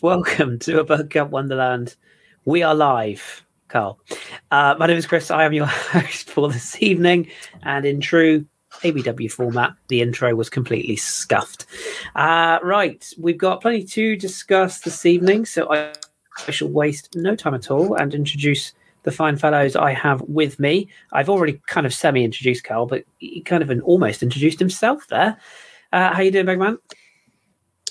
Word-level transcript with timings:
welcome 0.02 0.58
to 0.58 0.80
a 0.80 0.84
Bergkamp 0.84 1.28
Wonderland. 1.28 1.94
We 2.46 2.62
are 2.62 2.74
live, 2.74 3.44
Carl. 3.68 3.98
Uh, 4.50 4.74
my 4.78 4.86
name 4.86 4.96
is 4.96 5.06
Kris. 5.06 5.30
I 5.30 5.44
am 5.44 5.52
your 5.52 5.66
host 5.66 6.30
for 6.30 6.48
this 6.48 6.80
evening, 6.80 7.28
and 7.64 7.84
in 7.84 8.00
true 8.00 8.46
ABW 8.82 9.30
format, 9.30 9.72
the 9.88 10.00
intro 10.00 10.34
was 10.34 10.48
completely 10.48 10.96
scuffed. 10.96 11.66
Uh, 12.14 12.58
right, 12.62 13.06
we've 13.18 13.36
got 13.36 13.60
plenty 13.60 13.84
to 13.84 14.16
discuss 14.16 14.80
this 14.80 15.04
evening, 15.04 15.44
so 15.44 15.70
I, 15.70 15.92
I 16.48 16.50
shall 16.50 16.68
waste 16.68 17.14
no 17.14 17.36
time 17.36 17.54
at 17.54 17.70
all 17.70 17.94
and 17.94 18.14
introduce 18.14 18.72
the 19.02 19.12
fine 19.12 19.36
fellows 19.36 19.76
I 19.76 19.92
have 19.92 20.22
with 20.22 20.58
me. 20.58 20.88
I've 21.12 21.28
already 21.28 21.60
kind 21.66 21.86
of 21.86 21.92
semi-introduced 21.92 22.64
Carl, 22.64 22.86
but 22.86 23.04
he 23.18 23.42
kind 23.42 23.62
of 23.62 23.82
almost 23.82 24.22
introduced 24.22 24.60
himself 24.60 25.06
there. 25.08 25.36
Uh, 25.92 26.14
how 26.14 26.22
you 26.22 26.30
doing, 26.30 26.46
big 26.46 26.58
man? 26.58 26.78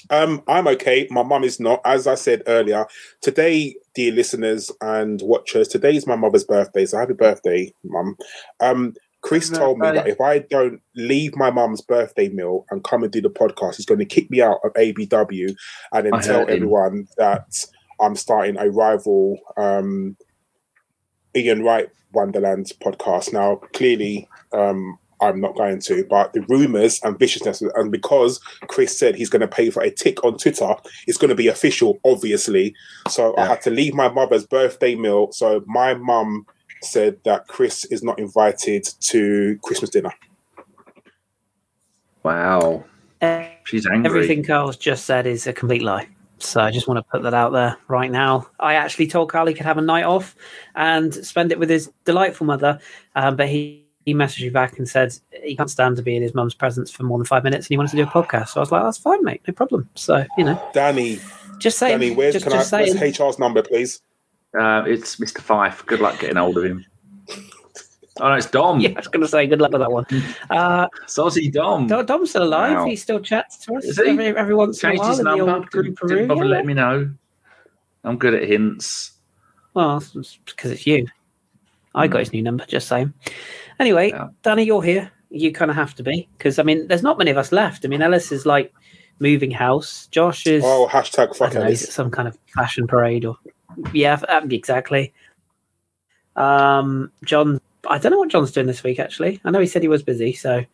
Um, 0.10 0.42
I'm 0.48 0.68
okay. 0.68 1.08
My 1.10 1.24
mum 1.24 1.44
is 1.44 1.60
not. 1.60 1.82
As 1.86 2.08
I 2.08 2.16
said 2.16 2.44
earlier, 2.48 2.86
today, 3.22 3.76
dear 3.96 4.12
listeners 4.12 4.72
and 4.82 5.22
watchers, 5.22 5.68
today 5.68 5.96
is 5.96 6.08
my 6.08 6.16
mother's 6.16 6.44
birthday. 6.44 6.86
So 6.86 6.98
happy 6.98 7.14
birthday, 7.14 7.74
mum. 7.84 8.18
Um, 8.60 8.94
Kris 9.22 9.50
told 9.50 9.80
me 9.80 9.92
that 9.92 10.08
if 10.08 10.22
I 10.22 10.40
don't 10.40 10.82
leave 10.96 11.36
my 11.36 11.52
mum's 11.52 11.82
birthday 11.82 12.30
meal 12.30 12.66
and 12.72 12.84
come 12.84 13.04
and 13.04 13.12
do 13.12 13.22
the 13.22 13.30
podcast, 13.30 13.76
he's 13.76 13.86
going 13.86 14.00
to 14.00 14.06
kick 14.06 14.32
me 14.32 14.42
out 14.42 14.60
of 14.64 14.72
ABW 14.74 15.56
and 15.92 16.06
then 16.06 16.14
I 16.14 16.22
tell 16.22 16.50
everyone 16.50 17.08
that 17.18 17.66
I'm 18.00 18.16
starting 18.16 18.58
a 18.58 18.70
rival 18.70 19.38
um, 19.58 20.16
Ian 21.36 21.64
Wright 21.64 21.90
Wonderland 22.14 22.72
podcast. 22.82 23.34
Now, 23.34 23.58
clearly, 23.74 24.28
um, 24.54 24.98
I'm 25.22 25.42
not 25.42 25.56
going 25.56 25.80
to, 25.82 26.06
but 26.06 26.34
the 26.34 26.42
rumors 26.42 27.00
and 27.04 27.18
viciousness, 27.18 27.62
and 27.62 27.92
because 27.92 28.40
Kris 28.68 28.98
said 28.98 29.16
he's 29.16 29.30
going 29.30 29.42
to 29.42 29.48
pay 29.48 29.70
for 29.70 29.82
a 29.82 29.92
tick 29.92 30.24
on 30.24 30.38
Twitter, 30.38 30.74
it's 31.08 31.18
going 31.18 31.30
to 31.30 31.36
be 31.36 31.48
official, 31.48 32.00
obviously. 32.06 32.74
So 33.08 33.36
I 33.38 33.46
had 33.46 33.62
to 33.64 33.70
leave 33.70 33.94
my 33.94 34.10
mother's 34.10 34.46
birthday 34.46 34.96
meal. 34.96 35.32
So 35.32 35.64
my 35.66 35.94
mum 35.94 36.46
said 36.82 37.18
that 37.26 37.48
Kris 37.48 37.86
is 37.86 38.04
not 38.04 38.20
invited 38.20 38.88
to 39.02 39.60
Christmas 39.64 39.90
dinner. 39.90 40.12
Wow. 42.24 42.86
Uh, 43.22 43.46
She's 43.66 43.86
angry. 43.86 44.10
Everything 44.10 44.44
Carl's 44.44 44.78
just 44.78 45.06
said 45.06 45.28
is 45.28 45.46
a 45.48 45.54
complete 45.54 45.82
lie. 45.82 46.08
So 46.42 46.62
I 46.62 46.72
just 46.72 46.88
want 46.88 47.00
to 47.00 47.04
put 47.12 47.24
that 47.24 47.34
out 47.34 47.52
there 47.52 47.78
right 47.90 48.10
now. 48.10 48.48
I 48.60 48.76
actually 48.76 49.08
told 49.08 49.30
Carl 49.30 49.48
he 49.48 49.54
could 49.54 49.66
have 49.66 49.78
a 49.78 49.82
night 49.82 50.06
off 50.06 50.36
and 50.74 51.14
spend 51.14 51.52
it 51.52 51.60
with 51.60 51.70
his 51.70 51.92
delightful 52.06 52.46
mother, 52.46 52.80
um, 53.16 53.36
but 53.36 53.50
he, 53.50 53.86
he 54.10 54.14
messaged 54.16 54.42
me 54.42 54.50
back 54.50 54.78
and 54.78 54.88
said 54.88 55.16
he 55.44 55.56
can't 55.56 55.70
stand 55.70 55.96
to 55.98 56.02
be 56.02 56.16
in 56.16 56.22
his 56.22 56.34
mum's 56.34 56.54
presence 56.54 56.90
for 56.92 57.04
more 57.04 57.18
than 57.18 57.26
five 57.26 57.44
minutes 57.44 57.66
and 57.68 57.70
he 57.70 57.78
wanted 57.78 57.92
to 57.92 57.98
do 57.98 58.04
a 58.04 58.08
podcast. 58.08 58.50
So 58.50 58.60
I 58.60 58.62
was 58.62 58.72
like, 58.72 58.84
that's 58.84 58.98
fine, 58.98 59.24
mate, 59.24 59.42
no 59.48 59.54
problem. 59.54 59.90
So, 59.96 60.26
you 60.38 60.44
know, 60.44 60.62
Danny, 60.74 61.20
just 61.60 61.78
say 61.78 61.90
Danny, 61.90 62.12
where's 62.12 62.34
just, 62.34 62.46
can 62.46 62.54
I? 62.54 62.58
just 62.58 62.70
saying. 62.70 62.98
Where's 62.98 63.18
HR's 63.20 63.40
number, 63.40 63.62
please? 63.62 64.02
Uh, 64.60 64.84
it's 64.88 65.18
Mr. 65.18 65.40
Fife. 65.42 65.86
Good 65.86 66.00
luck 66.00 66.20
getting 66.20 66.38
hold 66.38 66.58
of 66.58 66.64
him. 66.66 66.86
Oh, 68.22 68.28
no, 68.28 68.34
it's 68.36 68.48
Dom. 68.50 68.82
Yeah, 68.82 68.90
I 68.90 68.94
was 68.96 69.08
going 69.08 69.22
to 69.22 69.30
say 69.30 69.48
good 69.48 69.62
luck 69.62 69.72
with 69.72 69.80
that 69.80 69.92
one. 69.94 70.06
Uh, 70.50 70.90
Sozzy 71.08 71.50
Dom. 71.54 71.88
Dom- 71.88 72.06
Dom's 72.06 72.32
still 72.32 72.44
alive. 72.44 72.76
Wow. 72.80 72.86
He 72.86 72.98
still 72.98 73.22
chats 73.22 73.56
to 73.60 73.76
us 73.76 73.86
Is 73.86 73.98
every, 73.98 74.28
every 74.36 74.54
once 74.56 74.84
in 74.84 74.90
a 74.90 74.92
Changed 74.92 75.00
while 75.00 75.10
his 75.12 75.20
in 75.20 75.24
the 75.26 75.36
number. 75.38 75.54
old 75.56 75.70
Didn't, 75.72 75.96
Peru. 75.96 76.10
didn't 76.10 76.28
bother 76.28 76.44
Yeah. 76.44 76.50
let 76.52 76.66
me 76.66 76.74
know. 76.74 77.10
I'm 78.04 78.18
good 78.18 78.34
at 78.34 78.44
hints. 78.46 79.14
Well, 79.74 80.04
it's 80.16 80.38
because 80.46 80.72
it's 80.72 80.86
you. 80.86 81.08
I 81.96 82.08
got 82.08 82.20
his 82.20 82.34
new 82.34 82.42
number, 82.42 82.66
just 82.66 82.90
saying. 82.90 83.14
Anyway, 83.80 84.10
Yeah. 84.10 84.28
Danny, 84.44 84.64
you're 84.64 84.82
here. 84.84 85.12
You 85.32 85.52
kind 85.52 85.70
of 85.72 85.78
have 85.78 85.96
to 85.96 86.04
be 86.04 86.28
because 86.38 86.60
I 86.60 86.64
mean, 86.64 86.88
there's 86.88 87.04
not 87.04 87.18
many 87.18 87.32
of 87.32 87.38
us 87.38 87.52
left. 87.52 87.86
I 87.86 87.88
mean, 87.88 88.02
Ellis 88.02 88.32
is 88.32 88.46
like 88.46 88.74
moving 89.20 89.52
house. 89.52 90.08
Josh 90.12 90.48
is 90.48 90.64
Oh, 90.66 90.88
hashtag 90.92 91.30
I 91.30 91.34
fuck 91.38 91.54
know, 91.54 91.66
he's 91.66 91.84
at 91.84 91.88
Ellis. 91.90 91.94
some 91.94 92.10
kind 92.12 92.28
of 92.28 92.38
fashion 92.54 92.88
parade 92.88 93.26
or 93.26 93.38
yeah, 93.94 94.20
um, 94.28 94.52
exactly. 94.52 95.14
Um, 96.36 97.12
John, 97.26 97.60
I 97.88 97.98
don't 97.98 98.12
know 98.12 98.18
what 98.20 98.30
John's 98.30 98.52
doing 98.52 98.68
this 98.68 98.84
week. 98.84 99.00
Actually, 99.00 99.40
I 99.46 99.52
know 99.52 99.60
he 99.60 99.68
said 99.68 99.82
he 99.82 99.88
was 99.88 100.04
busy, 100.04 100.34
so 100.34 100.66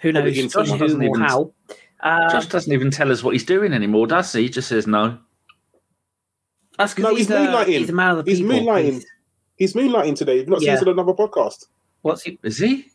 who 0.00 0.12
knows 0.12 0.36
into 0.38 0.60
who 0.60 0.66
Josh 0.66 0.78
doesn't 0.78 1.00
or 1.02 1.04
even- 1.04 1.20
how. 1.20 1.52
Uh, 2.00 2.28
Josh 2.30 2.46
doesn't 2.46 2.72
even 2.72 2.90
tell 2.90 3.12
us 3.12 3.22
what 3.22 3.32
he's 3.32 3.44
doing 3.44 3.72
anymore, 3.72 4.06
does 4.08 4.32
he? 4.32 4.42
He 4.42 4.48
just 4.48 4.68
says 4.68 4.86
no. 4.86 5.18
that's 6.78 6.94
'cause 6.94 7.02
No, 7.04 7.10
he's 7.10 7.18
he's, 7.28 7.30
a, 7.30 7.34
moonlighting. 7.38 7.78
he's 7.78 7.90
a 7.90 7.92
man 7.92 8.18
of 8.18 8.24
the 8.24 8.30
He's 8.30 8.40
people. 8.40 8.56
moonlighting. 8.56 8.84
He's- 8.92 9.04
He's 9.56 9.74
moonlighting 9.74 10.16
today. 10.16 10.38
You've 10.38 10.48
not 10.48 10.58
seen 10.60 10.68
Yeah. 10.68 10.74
us 10.76 10.82
on 10.82 10.88
another 10.88 11.12
podcast. 11.12 11.66
What's 12.02 12.22
he? 12.22 12.38
Is 12.42 12.58
he? 12.58 12.86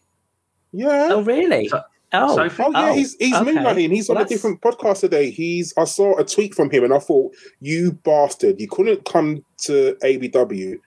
Yeah. 0.71 1.09
Oh, 1.11 1.21
really? 1.21 1.67
So- 1.69 1.81
oh, 2.13 2.35
Sophie? 2.35 2.63
Oh 2.63 2.71
yeah, 2.71 2.93
he's 2.93 3.15
he's 3.15 3.33
okay. 3.35 3.51
moonlighting. 3.51 3.91
He's 3.91 4.09
Well, 4.09 4.17
on 4.19 4.25
a 4.25 4.27
different 4.27 4.61
podcast 4.61 4.99
today. 5.01 5.29
He's 5.31 5.73
I 5.77 5.85
saw 5.85 6.17
a 6.17 6.23
tweet 6.25 6.53
from 6.55 6.69
him 6.69 6.83
and 6.83 6.93
I 6.93 6.99
thought, 6.99 7.33
you 7.61 7.93
bastard, 7.93 8.59
you 8.59 8.67
couldn't 8.67 9.05
come 9.05 9.43
to 9.63 9.95
ABW, 10.03 10.79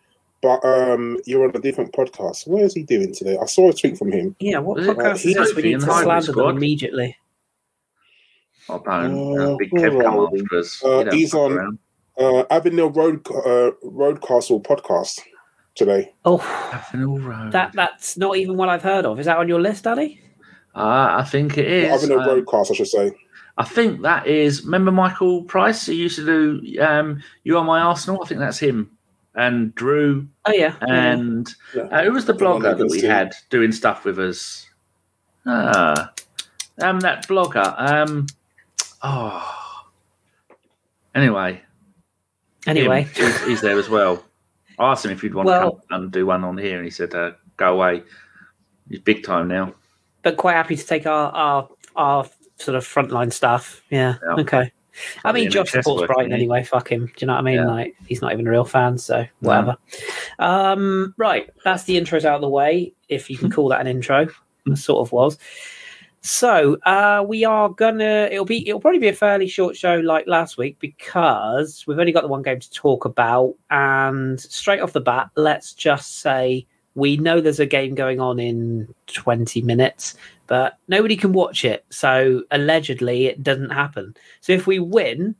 but 0.42 0.64
um 0.64 1.18
you're 1.26 1.44
on 1.44 1.54
a 1.54 1.60
different 1.60 1.92
podcast. 1.92 2.46
What 2.46 2.62
is 2.62 2.74
he 2.74 2.82
doing 2.82 3.12
today? 3.14 3.36
I 3.40 3.46
saw 3.46 3.70
a 3.70 3.72
tweet 3.74 3.96
from 3.98 4.12
him. 4.12 4.36
Yeah, 4.38 4.58
what 4.58 4.76
Was 4.76 4.86
it 4.86 4.96
podcast 4.96 5.14
is 5.14 5.22
this? 5.22 5.36
We 5.38 5.44
Sophie 5.46 5.62
need 5.62 5.80
to 5.80 5.86
slander 5.86 6.32
them 6.32 6.56
immediately. 6.56 7.16
I 8.68 8.78
don't. 8.78 9.38
Uh, 9.40 9.52
Uh, 9.52 9.56
big 9.56 9.72
where 9.72 9.90
Kev 9.90 10.02
come 10.04 10.18
are 10.18 10.30
we? 10.30 10.40
after 10.42 10.58
us. 10.58 10.84
Uh, 10.84 11.10
he's 11.10 11.34
on- 11.34 11.52
around. 11.52 11.78
Uh 12.18 12.44
Avenell 12.50 12.94
Road 12.94 13.26
uh 13.30 13.70
Roadcastle 13.82 14.62
podcast 14.62 15.20
today. 15.74 16.12
Oh, 16.24 16.38
Avenell 16.72 17.24
Road. 17.24 17.52
that 17.52 17.72
that's 17.74 18.16
not 18.16 18.36
even 18.36 18.56
what 18.56 18.68
I've 18.68 18.82
heard 18.82 19.04
of. 19.04 19.18
Is 19.20 19.26
that 19.26 19.38
on 19.38 19.48
your 19.48 19.60
list, 19.60 19.84
Danny? 19.84 20.20
Uh, 20.74 21.16
I 21.20 21.24
think 21.24 21.58
it 21.58 21.66
is. 21.66 22.02
Avenell 22.04 22.22
Um, 22.26 22.44
Roadcast, 22.44 22.70
I 22.70 22.74
should 22.74 22.88
say. 22.88 23.12
I 23.58 23.64
think 23.64 24.02
that 24.02 24.26
is. 24.26 24.64
Remember 24.64 24.90
Michael 24.92 25.42
Price? 25.44 25.86
He 25.86 25.94
used 25.94 26.16
to 26.16 26.24
do 26.24 26.80
um, 26.82 27.22
"You 27.44 27.58
Are 27.58 27.64
My 27.64 27.80
Arsenal." 27.80 28.22
I 28.22 28.26
think 28.26 28.40
that's 28.40 28.58
him. 28.58 28.90
And 29.34 29.74
Drew 29.74 30.26
Oh 30.44 30.52
yeah, 30.52 30.74
yeah. 30.86 31.12
and 31.12 31.48
Yeah. 31.74 31.82
uh, 31.84 32.02
who 32.04 32.12
was 32.12 32.24
the 32.24 32.32
The 32.32 32.44
blogger 32.44 32.76
that 32.76 32.88
we 32.90 33.00
see. 33.00 33.06
had 33.06 33.32
doing 33.48 33.70
stuff 33.72 34.04
with 34.04 34.18
us? 34.18 34.68
Ah, 35.46 36.12
um, 36.82 37.00
that 37.00 37.28
blogger. 37.28 37.74
Um, 37.78 38.26
oh. 39.02 39.56
Anyway, 41.14 41.60
Anyway, 42.66 43.08
he's, 43.14 43.44
he's 43.44 43.60
there 43.60 43.78
as 43.78 43.88
well. 43.88 44.24
I 44.80 44.90
asked 44.92 45.04
him 45.04 45.12
if 45.12 45.20
he'd 45.20 45.34
want 45.34 45.46
Well- 45.46 45.72
to 45.76 45.86
come 45.88 46.02
and 46.02 46.10
do 46.10 46.26
one 46.26 46.42
on 46.42 46.58
here, 46.58 46.76
and 46.76 46.84
he 46.84 46.90
said, 46.90 47.14
uh, 47.14 47.32
"Go 47.56 47.74
away. 47.74 48.02
He's 48.88 49.00
big 49.00 49.22
time 49.22 49.46
now." 49.48 49.74
but 50.22 50.36
quite 50.36 50.52
happy 50.52 50.76
to 50.76 50.86
take 50.86 51.06
our 51.06 51.30
our 51.32 51.68
our 51.96 52.26
sort 52.56 52.76
of 52.76 52.84
frontline 52.84 53.32
stuff. 53.32 53.82
Yeah. 53.90 54.16
Yeah. 54.22 54.34
Okay. 54.34 54.72
I 55.24 55.32
mean, 55.32 55.50
Josh 55.50 55.70
supports 55.70 56.06
Brighton 56.06 56.32
anyway. 56.32 56.62
Fuck 56.64 56.90
him. 56.90 57.06
Do 57.06 57.12
you 57.18 57.26
know 57.26 57.34
what 57.34 57.38
I 57.38 57.42
mean? 57.42 57.54
Yeah. 57.54 57.66
Like, 57.66 57.96
he's 58.06 58.20
not 58.20 58.32
even 58.32 58.46
a 58.46 58.50
real 58.50 58.64
fan, 58.64 58.98
so 58.98 59.24
whatever. 59.38 59.76
Um, 60.38 61.14
right, 61.16 61.48
that's 61.64 61.84
the 61.84 61.96
intros 61.98 62.24
out 62.24 62.34
of 62.34 62.40
the 62.40 62.48
way. 62.48 62.92
If 63.08 63.30
you 63.30 63.38
can 63.38 63.50
call 63.56 63.68
that 63.68 63.80
an 63.80 63.86
intro, 63.86 64.28
it 64.66 64.76
sort 64.76 65.06
of 65.06 65.12
was. 65.12 65.38
So 66.22 66.76
uh, 66.84 67.24
we 67.26 67.44
are 67.44 67.70
gonna. 67.70 68.28
It'll 68.30 68.44
be. 68.44 68.68
It'll 68.68 68.80
probably 68.80 68.98
be 69.00 69.08
a 69.08 69.14
fairly 69.14 69.48
short 69.48 69.76
show 69.76 69.96
like 70.00 70.26
last 70.26 70.58
week 70.58 70.78
because 70.78 71.84
we've 71.86 71.98
only 71.98 72.12
got 72.12 72.22
the 72.22 72.28
one 72.28 72.42
game 72.42 72.60
to 72.60 72.70
talk 72.72 73.04
about. 73.06 73.54
And 73.70 74.38
straight 74.38 74.80
off 74.80 74.92
the 74.92 75.00
bat, 75.00 75.30
let's 75.36 75.72
just 75.72 76.18
say 76.18 76.66
we 76.94 77.16
know 77.16 77.40
there's 77.40 77.60
a 77.60 77.66
game 77.66 77.94
going 77.94 78.20
on 78.20 78.38
in 78.38 78.92
20 79.06 79.62
minutes, 79.62 80.14
but 80.46 80.76
nobody 80.88 81.16
can 81.16 81.32
watch 81.32 81.64
it. 81.64 81.86
So 81.88 82.42
allegedly, 82.50 83.26
it 83.26 83.42
doesn't 83.42 83.70
happen. 83.70 84.14
So 84.42 84.52
if 84.52 84.66
we 84.66 84.78
win, 84.78 85.34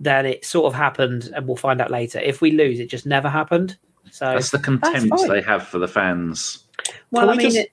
then 0.00 0.26
it 0.26 0.44
sort 0.44 0.66
of 0.66 0.74
happened, 0.74 1.30
and 1.34 1.46
we'll 1.46 1.56
find 1.56 1.80
out 1.80 1.90
later. 1.90 2.18
If 2.18 2.42
we 2.42 2.50
lose, 2.50 2.80
it 2.80 2.90
just 2.90 3.06
never 3.06 3.30
happened. 3.30 3.78
So 4.10 4.26
That's 4.26 4.50
the 4.50 4.58
contempt 4.58 5.08
fine. 5.08 5.28
they 5.28 5.40
have 5.40 5.66
for 5.66 5.78
the 5.78 5.88
fans. 5.88 6.64
well, 7.10 7.22
Can 7.22 7.28
I 7.30 7.32
we 7.32 7.38
mean, 7.38 7.46
just- 7.46 7.56
it, 7.56 7.72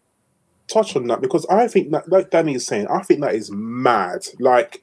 touch 0.68 0.96
on 0.96 1.08
that 1.08 1.22
because 1.22 1.46
I 1.48 1.68
think 1.68 1.92
that, 1.92 2.10
like 2.10 2.32
Danny 2.32 2.56
is 2.56 2.66
saying, 2.66 2.88
I 2.88 3.02
think 3.02 3.22
that 3.22 3.36
is 3.36 3.52
mad. 3.52 4.28
Like 4.40 4.82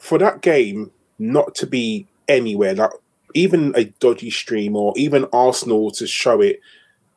for 0.00 0.18
that 0.18 0.40
game 0.42 0.90
not 1.18 1.54
to 1.56 1.66
be 1.66 2.06
anywhere, 2.28 2.74
like 2.74 2.90
even 3.34 3.72
a 3.76 3.84
dodgy 3.84 4.30
stream 4.30 4.76
or 4.76 4.92
even 4.96 5.26
Arsenal 5.32 5.90
to 5.92 6.06
show 6.06 6.40
it, 6.40 6.60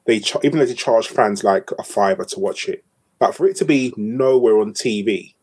they 0.05 0.19
ch- 0.19 0.37
even 0.43 0.59
though 0.59 0.65
they 0.65 0.73
charge 0.73 1.07
fans 1.07 1.43
like 1.43 1.69
a 1.77 1.83
fiver 1.83 2.25
to 2.25 2.39
watch 2.39 2.67
it, 2.67 2.83
but 3.19 3.35
for 3.35 3.47
it 3.47 3.55
to 3.57 3.65
be 3.65 3.93
nowhere 3.95 4.59
on 4.59 4.73
TV, 4.73 5.33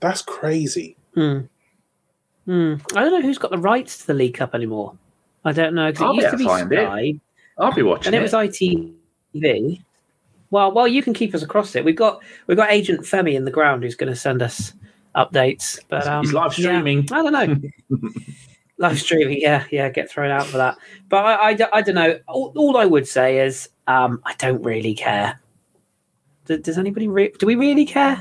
that's 0.00 0.22
crazy. 0.22 0.96
Hmm. 1.14 1.40
Hmm. 2.44 2.74
I 2.94 3.04
don't 3.04 3.12
know 3.12 3.22
who's 3.22 3.38
got 3.38 3.50
the 3.50 3.58
rights 3.58 3.98
to 3.98 4.06
the 4.08 4.14
League 4.14 4.34
Cup 4.34 4.54
anymore. 4.54 4.96
I 5.44 5.52
don't 5.52 5.74
know 5.74 5.90
because 5.90 6.02
I'll 6.02 6.12
it 6.12 6.16
used 6.16 6.30
to 6.30 6.36
be 6.36 6.44
be 6.44 6.50
able 6.50 6.58
to 6.58 6.60
find 6.60 6.72
it. 6.72 7.20
I'll 7.58 7.72
be 7.72 7.82
watching 7.82 8.06
and 8.08 8.14
it 8.14 8.18
it. 8.18 8.22
was 8.22 8.32
ITV. 8.32 9.82
Well, 10.50 10.72
well, 10.72 10.88
you 10.88 11.02
can 11.02 11.14
keep 11.14 11.34
us 11.34 11.42
across 11.42 11.76
it. 11.76 11.84
We've 11.84 11.96
got 11.96 12.22
we've 12.46 12.56
got 12.56 12.70
Agent 12.72 13.02
Femi 13.02 13.34
in 13.34 13.44
the 13.44 13.50
ground 13.50 13.82
who's 13.82 13.94
going 13.94 14.12
to 14.12 14.16
send 14.18 14.42
us 14.42 14.72
updates. 15.14 15.78
But 15.88 16.06
um, 16.06 16.24
He's 16.24 16.32
live 16.32 16.56
yeah, 16.58 16.64
streaming. 16.68 17.08
I 17.12 17.22
don't 17.22 17.32
know. 17.32 17.98
live 18.78 18.98
streaming, 18.98 19.40
yeah, 19.40 19.64
yeah, 19.70 19.88
get 19.90 20.10
thrown 20.10 20.30
out 20.30 20.46
for 20.46 20.56
that. 20.56 20.76
But 21.08 21.24
I, 21.24 21.48
I, 21.48 21.54
don't- 21.54 21.74
I 21.74 21.82
don't 21.82 21.94
know. 21.94 22.18
All, 22.26 22.52
all 22.56 22.76
I 22.76 22.86
would 22.86 23.06
say 23.06 23.38
is 23.40 23.68
um, 23.86 24.20
I 24.24 24.34
don't 24.34 24.62
really 24.62 24.94
care. 24.94 25.38
Does, 26.46 26.60
does 26.60 26.78
anybody? 26.78 27.06
Re- 27.06 27.32
do 27.38 27.46
we 27.46 27.54
really 27.54 27.86
care? 27.86 28.16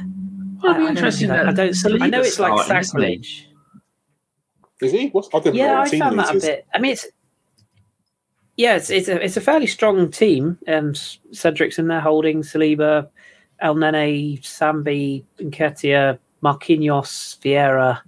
Well, 0.62 0.72
it'd 0.74 0.78
be 0.78 0.84
I- 0.84 0.84
I 0.84 0.88
don't 0.88 0.90
interesting 0.90 1.28
know. 1.30 1.34
that 1.38 1.48
I 1.50 1.54
don't. 1.54 1.72
the 1.75 1.98
I 2.02 2.10
know 2.10 2.22
it's 2.22 2.38
like 2.40 2.64
starting, 2.64 2.84
sacrilege. 2.84 3.48
Is 4.82 4.92
he? 4.92 5.08
What's 5.10 5.30
I 5.34 5.40
don't 5.40 5.56
Yeah, 5.56 5.80
what 5.80 5.94
I 5.94 6.00
found 6.00 6.20
that 6.20 6.36
a 6.36 6.40
bit. 6.40 6.66
I 6.74 6.80
mean, 6.80 6.92
it's 6.94 7.08
yeah, 8.60 8.76
it's 8.76 8.90
it's 8.90 9.08
a 9.08 9.24
it's 9.24 9.38
a 9.38 9.42
fairly 9.42 9.68
strong 9.68 10.12
team. 10.12 10.58
Um, 10.68 10.92
Cedric's 11.32 11.80
in 11.80 11.88
there 11.88 12.02
holding 12.02 12.42
Saliba, 12.42 13.08
Elneny, 13.64 14.42
Sambi, 14.42 15.24
Nketiah, 15.40 16.20
Marquinhos, 16.44 17.40
Vieira. 17.40 18.02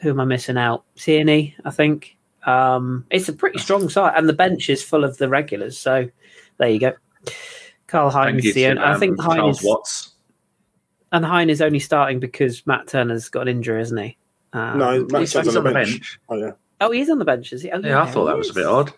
Who 0.00 0.08
am 0.08 0.20
I 0.20 0.24
missing 0.24 0.56
out? 0.56 0.84
Tierney, 0.96 1.54
I 1.66 1.70
think. 1.70 2.16
Um, 2.46 3.04
it's 3.10 3.28
a 3.28 3.34
pretty 3.34 3.58
strong 3.58 3.90
side, 3.90 4.14
and 4.16 4.26
the 4.26 4.32
bench 4.32 4.70
is 4.70 4.82
full 4.82 5.04
of 5.04 5.18
the 5.18 5.28
regulars. 5.28 5.76
So 5.76 6.08
there 6.56 6.70
you 6.70 6.80
go. 6.80 6.92
Carl 7.86 8.10
Thank 8.10 8.40
Hines, 8.40 8.42
the 8.42 8.52
to, 8.54 8.66
only, 8.70 8.82
I 8.82 8.94
um, 8.94 9.00
think 9.00 9.20
Hein 9.20 9.36
Charles 9.36 9.58
is, 9.60 9.66
Watts. 9.66 10.12
and 11.12 11.26
Hein 11.26 11.50
is 11.50 11.60
only 11.60 11.78
starting 11.78 12.20
because 12.20 12.66
Matt 12.66 12.86
Turner's 12.86 13.28
got 13.28 13.42
an 13.42 13.48
injury, 13.48 13.82
isn't 13.82 13.98
he? 13.98 14.16
Um, 14.54 14.78
No, 14.78 15.06
Matt 15.10 15.20
He's, 15.20 15.32
Turner's 15.34 15.48
he's 15.48 15.56
on 15.56 15.64
the 15.64 15.72
bench. 15.72 16.18
Oh 16.30 16.36
yeah. 16.36 16.52
Oh, 16.80 16.90
he 16.90 17.00
is 17.00 17.10
on 17.10 17.18
the 17.18 17.26
bench, 17.26 17.52
is 17.52 17.60
he? 17.60 17.70
Oh, 17.70 17.80
Yeah, 17.80 18.02
I 18.02 18.10
thought 18.10 18.24
that 18.24 18.38
was 18.38 18.48
a 18.48 18.54
bit 18.54 18.64
odd. 18.64 18.90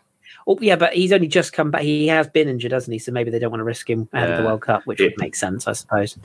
Oh, 0.48 0.56
yeah, 0.60 0.76
but 0.76 0.92
he's 0.94 1.12
only 1.12 1.26
just 1.26 1.52
come 1.52 1.70
back. 1.72 1.82
He 1.82 2.06
has 2.06 2.28
been 2.28 2.48
injured, 2.48 2.70
hasn't 2.72 2.92
he? 2.92 2.98
So 3.00 3.10
maybe 3.10 3.30
they 3.30 3.38
don't 3.40 3.50
want 3.50 3.60
to 3.60 3.64
risk 3.64 3.90
him 3.90 4.08
ahead 4.12 4.30
of 4.30 4.38
the 4.38 4.44
World 4.44 4.60
Cup, 4.62 4.82
which 4.86 5.00
Yeah. 5.00 5.06
would 5.06 5.18
make 5.18 5.34
sense, 5.34 5.66
I 5.66 5.72
suppose. 5.72 6.16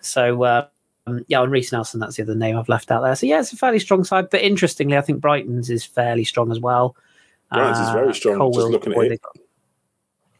So, 0.00 0.42
uh, 0.44 0.66
um, 1.06 1.24
yeah, 1.28 1.42
and 1.42 1.52
Reiss 1.52 1.72
Nelson, 1.72 2.00
that's 2.00 2.16
the 2.16 2.22
other 2.22 2.34
name 2.34 2.56
I've 2.56 2.70
left 2.70 2.90
out 2.90 3.02
there. 3.02 3.14
So, 3.14 3.26
yeah, 3.26 3.40
it's 3.40 3.52
a 3.52 3.56
fairly 3.56 3.78
strong 3.78 4.02
side. 4.02 4.30
But 4.30 4.40
interestingly, 4.40 4.96
I 4.96 5.02
think 5.02 5.20
Brighton's 5.20 5.68
is 5.68 5.84
fairly 5.84 6.24
strong 6.24 6.50
as 6.50 6.58
well. 6.58 6.96
Brighton's 7.52 7.78
is 7.86 7.92
very 7.92 8.14
strong, 8.14 8.32
just 8.34 8.38
Colwill's 8.38 8.70
looking 8.72 8.92
at 8.92 8.96
boy 8.96 9.06
it. 9.06 9.20
got- 9.20 9.36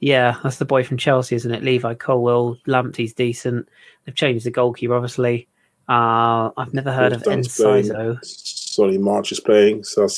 Yeah, 0.01 0.39
that's 0.43 0.57
the 0.57 0.65
boy 0.65 0.83
from 0.83 0.97
Chelsea, 0.97 1.37
isn't 1.37 1.53
it? 1.53 1.63
Levi 1.63 1.95
Colwill. 1.95 2.57
Lamptey's 2.67 3.13
decent. 3.13 3.69
They've 4.05 4.15
changed 4.15 4.47
the 4.47 4.51
goalkeeper, 4.51 4.95
obviously. 4.95 5.47
Uh, 5.89 6.51
I've 6.57 6.73
never 6.75 6.91
heard 6.93 7.13
of. 7.13 7.23
Enciso. 7.23 8.19
Solly 8.25 8.99
March 8.99 9.31
is 9.31 9.41
playing. 9.41 9.85
So 9.85 10.09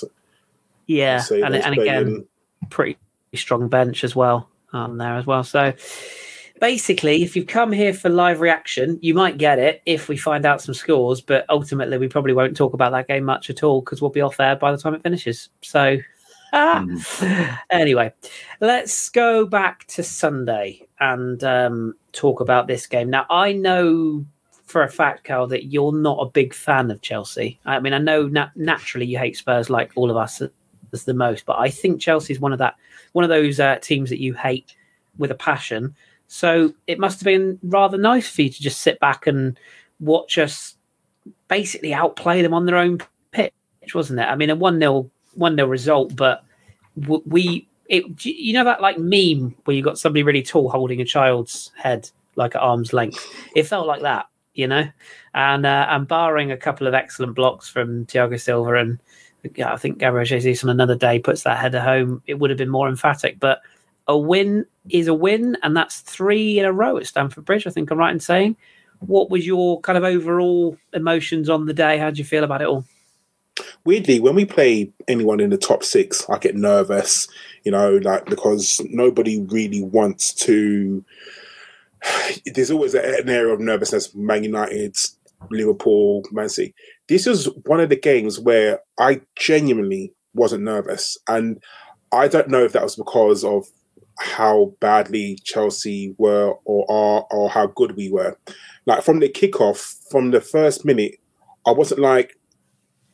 Yeah, 0.87 1.23
and, 1.31 1.55
and 1.55 1.79
again, 1.79 2.27
pretty 2.71 2.97
strong 3.37 3.69
bench 3.69 4.05
as 4.05 4.17
well 4.17 4.49
um, 4.73 4.99
there 4.99 5.17
as 5.17 5.27
well. 5.27 5.45
So 5.45 5.73
basically, 6.61 7.23
if 7.23 7.37
you've 7.37 7.47
come 7.47 7.73
here 7.73 7.95
for 7.95 8.09
live 8.09 8.41
reaction, 8.41 8.99
you 9.03 9.15
might 9.15 9.39
get 9.39 9.59
it 9.59 9.83
if 9.87 10.09
we 10.09 10.17
find 10.17 10.47
out 10.47 10.63
some 10.63 10.75
scores. 10.75 11.21
But 11.21 11.45
ultimately, 11.49 11.99
we 11.99 12.09
probably 12.09 12.33
won't 12.33 12.57
talk 12.57 12.75
about 12.75 12.93
that 12.93 13.09
game 13.09 13.25
much 13.25 13.51
at 13.51 13.63
all 13.63 13.81
because 13.81 14.01
we'll 14.01 14.11
be 14.11 14.21
off 14.21 14.41
air 14.41 14.57
by 14.57 14.73
the 14.73 14.79
time 14.79 14.95
it 14.95 15.03
finishes. 15.03 15.49
So. 15.63 15.99
Ah. 16.53 16.85
Anyway, 17.71 18.11
let's 18.61 19.11
go 19.11 19.45
back 19.45 19.87
to 19.89 20.03
Sunday 20.03 20.81
and 20.99 21.45
um, 21.45 21.95
talk 22.13 22.41
about 22.41 22.67
this 22.67 22.87
game. 22.87 23.11
Now, 23.11 23.27
I 23.29 23.53
know 23.53 24.25
for 24.69 24.83
a 24.83 24.89
fact, 24.89 25.25
Carl, 25.25 25.47
that 25.49 25.67
you're 25.67 25.93
not 25.93 26.19
a 26.21 26.31
big 26.31 26.55
fan 26.55 26.91
of 26.91 27.01
Chelsea. 27.01 27.59
I 27.65 27.81
mean, 27.81 27.95
I 27.95 27.99
know 27.99 28.27
nat- 28.29 28.53
naturally 28.55 29.07
you 29.07 29.19
hate 29.19 29.37
Spurs 29.37 29.71
like 29.71 29.93
all 29.97 30.11
of 30.11 30.17
us 30.17 30.43
as 30.93 31.05
the 31.05 31.15
most, 31.15 31.47
but 31.47 31.59
I 31.59 31.71
think 31.71 32.01
Chelsea 32.01 32.33
is 32.33 32.41
one 32.41 32.53
of 32.53 32.59
that 32.59 32.77
one 33.13 33.25
of 33.25 33.31
those 33.31 33.61
uh, 33.61 33.77
teams 33.77 34.11
that 34.11 34.21
you 34.21 34.35
hate 34.35 34.75
with 35.19 35.31
a 35.31 35.35
passion. 35.35 35.95
So 36.29 36.75
it 36.87 36.99
must 36.99 37.21
have 37.21 37.25
been 37.25 37.59
rather 37.63 37.97
nice 37.97 38.29
for 38.29 38.43
you 38.43 38.51
to 38.51 38.63
just 38.63 38.81
sit 38.81 39.01
back 39.01 39.27
and 39.27 39.59
watch 40.01 40.39
us 40.39 40.77
basically 41.49 41.95
outplay 41.95 42.43
them 42.43 42.55
on 42.55 42.67
their 42.67 42.77
own 42.77 42.99
pitch, 43.33 43.53
wasn't 43.95 44.21
it? 44.21 44.25
I 44.25 44.37
mean, 44.37 44.51
a 44.51 44.55
one 44.55 44.79
0 44.79 45.11
one 45.35 45.57
0 45.57 45.69
result, 45.69 46.15
but 46.17 46.45
we 47.07 47.69
it 47.87 48.25
you 48.25 48.53
know 48.53 48.65
that 48.65 48.83
like 48.83 48.99
meme 48.99 49.55
where 49.65 49.77
you 49.77 49.83
got 49.83 49.99
somebody 49.99 50.23
really 50.23 50.43
tall 50.43 50.69
holding 50.69 51.01
a 51.01 51.05
child's 51.05 51.73
head 51.77 52.11
like 52.37 52.55
at 52.55 52.63
arm's 52.63 52.93
length. 52.93 53.27
It 53.57 53.65
felt 53.65 53.87
like 53.87 54.03
that, 54.03 54.27
you 54.55 54.67
know, 54.67 54.85
and 55.35 55.67
uh, 55.67 55.87
and 55.91 56.07
barring 56.07 56.53
a 56.53 56.57
couple 56.57 56.87
of 56.87 56.95
excellent 56.95 57.35
blocks 57.35 57.69
from 57.69 58.07
Thiago 58.07 58.41
Silva 58.41 58.75
and 58.75 59.01
yeah, 59.55 59.73
I 59.73 59.77
think 59.77 59.99
Gabriel 59.99 60.25
Jesus 60.25 60.65
on 60.65 60.71
another 60.71 60.97
day 60.97 61.19
puts 61.19 61.43
that 61.43 61.59
header 61.59 61.81
home, 61.81 62.23
it 62.27 62.39
would 62.39 62.51
have 62.51 62.59
been 62.59 62.69
more 62.69 62.89
emphatic. 62.89 63.39
But 63.39 63.61
a 64.07 64.17
win 64.17 64.67
is 64.89 65.07
a 65.07 65.15
win, 65.15 65.57
and 65.63 65.77
that's 65.77 66.01
three 66.01 66.59
in 66.59 66.65
a 66.65 66.73
row 66.73 66.97
at 66.99 67.07
Stamford 67.07 67.45
Bridge. 67.45 67.67
I 67.67 67.71
think 67.71 67.91
I'm 67.91 67.99
right 67.99 68.13
in 68.13 68.21
saying. 68.21 68.57
What 69.01 69.31
was 69.31 69.47
your 69.47 69.81
kind 69.81 69.97
of 69.97 70.03
overall 70.03 70.77
emotions 70.93 71.49
on 71.49 71.67
the 71.67 71.75
day? 71.75 71.99
How 71.99 72.07
did 72.07 72.19
you 72.19 72.25
feel 72.25 72.43
about 72.43 72.63
it 72.63 72.69
all? 72.69 72.85
weirdly, 73.85 74.21
when 74.21 74.35
we 74.35 74.45
play 74.45 74.91
anyone 75.07 75.41
in 75.41 75.51
the 75.51 75.57
top 75.57 75.83
six, 75.85 76.29
I 76.29 76.39
get 76.39 76.55
nervous, 76.55 77.29
you 77.65 77.73
know, 77.73 77.97
like 77.97 78.27
because 78.27 78.81
nobody 78.91 79.41
really 79.41 79.83
wants 79.83 80.33
to. 80.35 81.05
There's 82.47 82.71
always 82.71 82.95
an 82.95 83.29
area 83.29 83.53
of 83.53 83.61
nervousness. 83.61 84.15
Man 84.15 84.45
United, 84.45 84.97
Liverpool, 85.51 86.25
Man 86.33 86.49
City. 86.49 86.75
This 87.09 87.27
is 87.27 87.49
one 87.65 87.81
of 87.81 87.89
the 87.89 87.97
games 87.97 88.39
where 88.39 88.81
I 88.99 89.23
genuinely 89.37 90.13
wasn't 90.35 90.65
nervous, 90.65 91.17
and 91.27 91.63
I 92.13 92.29
don't 92.29 92.49
know 92.49 92.65
if 92.65 92.73
that 92.73 92.83
was 92.83 92.97
because 92.97 93.45
of 93.45 93.67
how 94.19 94.75
badly 94.81 95.39
Chelsea 95.45 96.15
were 96.19 96.55
or 96.65 96.91
are 96.91 97.27
or 97.31 97.49
how 97.49 97.67
good 97.67 97.97
we 97.97 98.11
were. 98.11 98.37
Like 98.87 99.03
from 99.03 99.21
the 99.21 99.29
kickoff, 99.29 99.97
from 100.11 100.31
the 100.31 100.41
first 100.41 100.85
minute, 100.85 101.17
I 101.67 101.71
wasn't 101.71 102.01
like, 102.01 102.39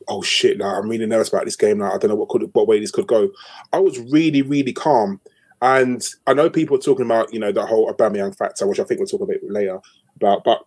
oh 0.07 0.21
shit, 0.21 0.59
like, 0.59 0.75
I'm 0.77 0.89
really 0.89 1.05
nervous 1.05 1.29
about 1.29 1.45
this 1.45 1.55
game. 1.55 1.79
Like, 1.79 1.93
I 1.93 1.97
don't 1.97 2.09
know 2.09 2.15
what 2.15 2.29
could 2.29 2.49
what 2.53 2.67
way 2.67 2.79
this 2.79 2.91
could 2.91 3.07
go. 3.07 3.29
I 3.71 3.79
was 3.79 3.99
really, 4.11 4.41
really 4.41 4.73
calm. 4.73 5.21
And 5.61 6.03
I 6.27 6.33
know 6.33 6.49
people 6.49 6.77
are 6.77 6.81
talking 6.81 7.05
about, 7.05 7.33
you 7.33 7.39
know, 7.39 7.51
the 7.51 7.65
whole 7.65 7.91
Aubameyang 7.91 8.37
factor, 8.37 8.67
which 8.67 8.79
I 8.79 8.83
think 8.83 8.99
we'll 8.99 9.07
talk 9.07 9.21
a 9.21 9.25
bit 9.25 9.41
later 9.43 9.79
about, 10.17 10.43
but 10.43 10.61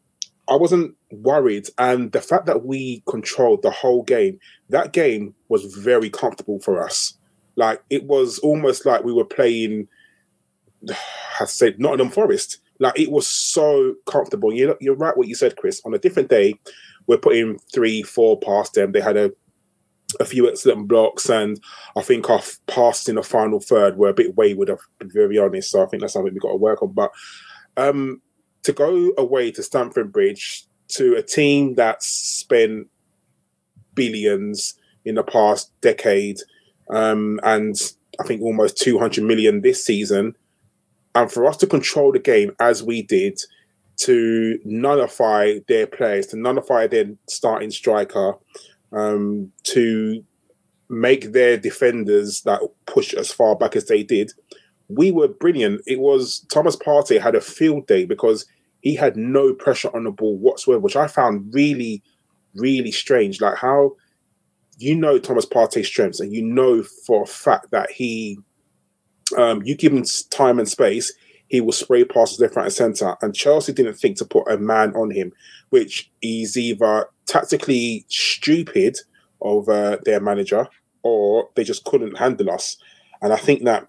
I 0.49 0.57
wasn't 0.57 0.95
worried. 1.11 1.69
And 1.79 2.13
the 2.13 2.21
fact 2.21 2.47
that 2.47 2.65
we 2.65 3.03
controlled 3.07 3.63
the 3.63 3.71
whole 3.71 4.03
game, 4.03 4.39
that 4.71 4.93
game 4.93 5.35
was 5.49 5.65
very 5.75 6.11
comfortable 6.11 6.61
for 6.61 6.83
us. 6.83 7.15
Like 7.57 7.83
it 7.91 8.05
was 8.05 8.39
almost 8.39 8.87
like 8.87 9.05
we 9.05 9.13
were 9.13 9.25
playing, 9.25 9.89
I 11.41 11.45
said, 11.45 11.79
Nottingham 11.79 12.11
Forest. 12.11 12.59
Like 12.79 12.99
it 12.99 13.11
was 13.11 13.27
so 13.27 13.95
comfortable. 14.07 14.53
You're, 14.53 14.77
you're 14.81 14.95
right 14.95 15.17
what 15.17 15.29
you 15.29 15.35
said, 15.35 15.57
Kris. 15.57 15.83
On 15.85 15.95
a 15.95 15.99
different 15.99 16.31
day, 16.31 16.55
we're 17.07 17.19
putting 17.19 17.59
three, 17.75 18.03
four 18.03 18.39
past 18.39 18.75
them. 18.75 18.93
They 18.93 19.01
had 19.01 19.17
a 19.17 19.33
a 20.21 20.25
few 20.25 20.49
excellent 20.49 20.89
blocks, 20.89 21.29
and 21.29 21.61
I 21.95 22.03
think 22.03 22.31
our 22.31 22.41
pass 22.67 23.09
in 23.09 23.17
the 23.17 23.23
final 23.23 23.61
third 23.61 23.99
were 23.99 24.09
a 24.09 24.15
bit 24.15 24.37
wayward, 24.37 24.69
to 24.69 24.79
be 25.05 25.13
very 25.13 25.39
honest. 25.39 25.71
So 25.71 25.83
I 25.83 25.87
think 25.87 26.01
that's 26.01 26.15
something 26.15 26.33
we've 26.33 26.41
got 26.41 26.53
to 26.53 26.57
work 26.57 26.83
on. 26.83 26.93
But 26.93 27.13
um, 27.77 28.23
to 28.69 28.73
go 28.75 29.15
away 29.17 29.51
to 29.51 29.63
Stamford 29.63 30.13
Bridge 30.13 30.67
to 30.89 31.15
a 31.15 31.23
team 31.23 31.75
that's 31.75 32.07
spent 32.07 32.89
billions 33.95 34.75
in 35.07 35.15
the 35.15 35.23
past 35.23 35.73
decade, 35.81 36.37
um, 36.91 37.41
and 37.45 37.75
I 38.21 38.25
think 38.25 38.43
almost 38.43 38.77
200 38.77 39.25
million 39.25 39.63
this 39.63 39.83
season, 39.83 40.35
and 41.15 41.33
for 41.33 41.47
us 41.47 41.57
to 41.59 41.67
control 41.67 42.13
the 42.13 42.19
game 42.19 42.55
as 42.61 42.83
we 42.83 43.01
did, 43.01 43.41
to 44.01 44.59
nullify 44.67 45.61
their 45.67 45.87
players, 45.87 46.27
to 46.27 46.37
nullify 46.37 46.87
their 46.87 47.07
starting 47.27 47.71
striker, 47.71 48.35
um, 48.93 49.51
to 49.63 50.23
make 50.91 51.33
their 51.33 51.57
defenders 51.57 52.43
that 52.43 52.61
push 52.85 53.15
as 53.15 53.33
far 53.33 53.57
back 53.57 53.77
as 53.77 53.87
they 53.87 54.03
did, 54.03 54.31
we 54.89 55.11
were 55.11 55.29
brilliant. 55.29 55.81
It 55.87 56.01
was 56.01 56.41
Thomas 56.53 56.77
Partey 56.77 57.19
had 57.19 57.35
a 57.35 57.41
field 57.41 57.87
day 57.87 58.05
because 58.05 58.45
he 58.81 58.95
had 58.95 59.17
no 59.17 59.53
pressure 59.53 59.95
on 59.95 60.05
the 60.05 60.11
ball 60.11 60.37
whatsoever, 60.39 60.81
which 60.81 60.97
I 60.97 61.07
found 61.07 61.53
really, 61.53 62.03
really 62.55 62.93
strange. 62.93 63.41
Like 63.41 63.57
how 63.57 63.97
you 64.79 64.95
know 64.95 65.19
Thomas 65.19 65.47
Partey's 65.47 65.89
strengths, 65.89 66.21
and 66.21 66.33
you 66.33 66.43
know 66.43 66.83
for 66.83 67.23
a 67.23 67.27
fact 67.27 67.71
that 67.71 67.91
he, 67.91 68.39
um, 69.37 69.63
you 69.65 69.77
give 69.77 69.93
him 69.93 70.05
time 70.31 70.59
and 70.59 70.69
space, 70.69 71.13
he 71.49 71.61
will 71.61 71.73
spray 71.73 72.05
passes 72.05 72.39
left, 72.39 72.57
right, 72.57 72.65
and 72.65 72.73
centre. 72.73 73.17
And 73.21 73.35
Chelsea 73.35 73.73
didn't 73.73 73.95
think 73.95 74.17
to 74.19 74.25
put 74.25 74.51
a 74.51 74.59
man 74.59 74.95
on 74.95 75.11
him, 75.11 75.33
which 75.71 76.11
is 76.23 76.57
either 76.57 77.07
tactically 77.27 78.05
stupid 78.09 78.99
of 79.43 79.69
uh, 79.69 79.99
their 80.05 80.21
manager 80.21 80.69
or 81.03 81.49
they 81.55 81.65
just 81.65 81.85
couldn't 81.85 82.19
handle 82.19 82.51
us. 82.51 82.77
And 83.23 83.33
I 83.33 83.37
think 83.37 83.65
that 83.65 83.89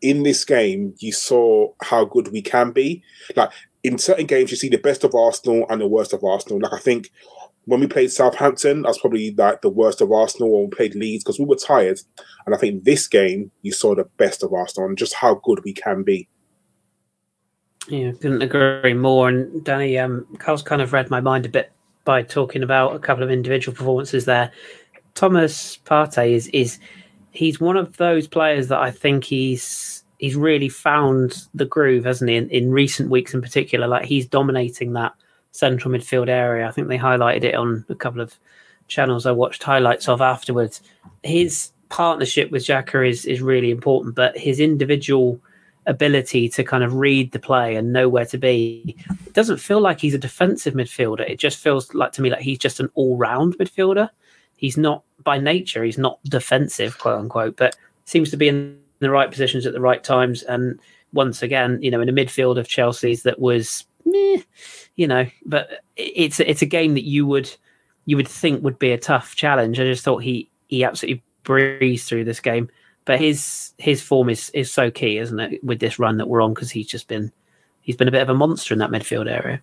in 0.00 0.22
this 0.22 0.44
game, 0.44 0.94
you 0.98 1.12
saw 1.12 1.72
how 1.82 2.04
good 2.04 2.28
we 2.28 2.42
can 2.42 2.72
be. 2.72 3.02
Like 3.36 3.50
in 3.84 3.98
certain 3.98 4.26
games, 4.26 4.50
you 4.50 4.56
see 4.56 4.70
the 4.70 4.78
best 4.78 5.04
of 5.04 5.14
Arsenal 5.14 5.66
and 5.68 5.80
the 5.80 5.86
worst 5.86 6.12
of 6.14 6.24
Arsenal. 6.24 6.58
Like 6.58 6.72
I 6.72 6.78
think 6.78 7.10
when 7.66 7.80
we 7.80 7.86
played 7.86 8.10
Southampton, 8.10 8.82
that's 8.82 8.98
probably 8.98 9.32
like 9.32 9.60
the 9.60 9.68
worst 9.68 10.00
of 10.00 10.10
Arsenal. 10.10 10.50
When 10.50 10.70
we 10.70 10.76
played 10.76 10.94
Leeds, 10.94 11.22
because 11.22 11.38
we 11.38 11.44
were 11.44 11.54
tired. 11.54 12.00
And 12.46 12.54
I 12.54 12.58
think 12.58 12.84
this 12.84 13.06
game, 13.06 13.50
you 13.62 13.72
saw 13.72 13.94
the 13.94 14.04
best 14.16 14.42
of 14.42 14.52
Arsenal 14.52 14.88
and 14.88 14.98
just 14.98 15.14
how 15.14 15.40
good 15.44 15.62
we 15.64 15.74
can 15.74 16.02
be. 16.02 16.28
Yeah, 17.88 18.12
couldn't 18.12 18.42
agree 18.42 18.94
more. 18.94 19.28
And 19.28 19.62
Danny, 19.62 19.98
um, 19.98 20.26
Carl's 20.38 20.62
kind 20.62 20.80
of 20.80 20.94
read 20.94 21.10
my 21.10 21.20
mind 21.20 21.44
a 21.44 21.50
bit 21.50 21.70
by 22.06 22.22
talking 22.22 22.62
about 22.62 22.96
a 22.96 22.98
couple 22.98 23.22
of 23.22 23.30
individual 23.30 23.76
performances 23.76 24.24
there. 24.24 24.50
Thomas 25.14 25.78
Partey 25.84 26.32
is 26.32 26.48
is 26.48 26.78
he's 27.32 27.60
one 27.60 27.76
of 27.76 27.98
those 27.98 28.26
players 28.26 28.68
that 28.68 28.78
I 28.78 28.90
think 28.90 29.24
he's 29.24 29.93
he's 30.18 30.36
really 30.36 30.68
found 30.68 31.46
the 31.54 31.64
groove, 31.64 32.04
hasn't 32.04 32.30
he? 32.30 32.36
In, 32.36 32.48
in 32.50 32.70
recent 32.70 33.10
weeks, 33.10 33.34
in 33.34 33.42
particular, 33.42 33.86
like 33.86 34.04
he's 34.04 34.26
dominating 34.26 34.92
that 34.92 35.14
central 35.52 35.92
midfield 35.92 36.28
area. 36.28 36.66
I 36.66 36.70
think 36.70 36.88
they 36.88 36.98
highlighted 36.98 37.44
it 37.44 37.54
on 37.54 37.84
a 37.88 37.94
couple 37.94 38.20
of 38.20 38.34
channels 38.88 39.26
I 39.26 39.32
watched 39.32 39.62
highlights 39.62 40.08
of 40.08 40.20
afterwards. 40.20 40.82
His 41.22 41.70
partnership 41.88 42.50
with 42.50 42.64
Xhaka 42.64 43.08
is 43.08 43.24
is 43.24 43.40
really 43.40 43.70
important, 43.70 44.14
but 44.14 44.36
his 44.36 44.60
individual 44.60 45.40
ability 45.86 46.48
to 46.48 46.64
kind 46.64 46.82
of 46.82 46.94
read 46.94 47.30
the 47.32 47.38
play 47.38 47.76
and 47.76 47.92
know 47.92 48.08
where 48.08 48.24
to 48.24 48.38
be 48.38 48.96
it 49.26 49.34
doesn't 49.34 49.58
feel 49.58 49.80
like 49.80 50.00
he's 50.00 50.14
a 50.14 50.18
defensive 50.18 50.74
midfielder. 50.74 51.28
It 51.28 51.38
just 51.38 51.58
feels 51.58 51.92
like 51.94 52.12
to 52.12 52.22
me 52.22 52.30
like 52.30 52.40
he's 52.40 52.58
just 52.58 52.80
an 52.80 52.90
all 52.94 53.16
round 53.16 53.56
midfielder. 53.58 54.08
He's 54.56 54.76
not 54.76 55.04
by 55.22 55.38
nature, 55.38 55.84
he's 55.84 55.98
not 55.98 56.22
defensive, 56.24 56.98
quote 56.98 57.20
unquote, 57.20 57.56
but 57.56 57.76
seems 58.06 58.30
to 58.30 58.36
be 58.36 58.48
in 58.48 58.78
the 59.04 59.10
right 59.10 59.30
positions 59.30 59.66
at 59.66 59.72
the 59.72 59.80
right 59.80 60.02
times. 60.02 60.42
And 60.42 60.80
once 61.12 61.42
again, 61.42 61.78
you 61.80 61.90
know, 61.90 62.00
in 62.00 62.08
a 62.08 62.12
midfield 62.12 62.58
of 62.58 62.68
Chelsea's 62.68 63.22
that 63.22 63.38
was, 63.38 63.84
meh, 64.04 64.42
you 64.96 65.06
know, 65.06 65.26
but 65.46 65.84
it's 65.96 66.40
it's 66.40 66.62
a 66.62 66.66
game 66.66 66.94
that 66.94 67.04
you 67.04 67.26
would 67.26 67.54
you 68.06 68.16
would 68.16 68.28
think 68.28 68.62
would 68.62 68.78
be 68.78 68.92
a 68.92 68.98
tough 68.98 69.34
challenge. 69.34 69.78
I 69.78 69.84
just 69.84 70.04
thought 70.04 70.22
he 70.22 70.50
he 70.68 70.84
absolutely 70.84 71.22
breezed 71.44 72.08
through 72.08 72.24
this 72.24 72.40
game. 72.40 72.68
But 73.04 73.20
his 73.20 73.72
his 73.78 74.02
form 74.02 74.30
is 74.30 74.50
is 74.50 74.72
so 74.72 74.90
key, 74.90 75.18
isn't 75.18 75.38
it, 75.38 75.62
with 75.62 75.78
this 75.78 75.98
run 75.98 76.16
that 76.16 76.28
we're 76.28 76.40
on? 76.40 76.54
Because 76.54 76.70
he's 76.70 76.86
just 76.86 77.06
been 77.06 77.30
he's 77.82 77.96
been 77.96 78.08
a 78.08 78.12
bit 78.12 78.22
of 78.22 78.30
a 78.30 78.34
monster 78.34 78.74
in 78.74 78.80
that 78.80 78.90
midfield 78.90 79.30
area. 79.30 79.60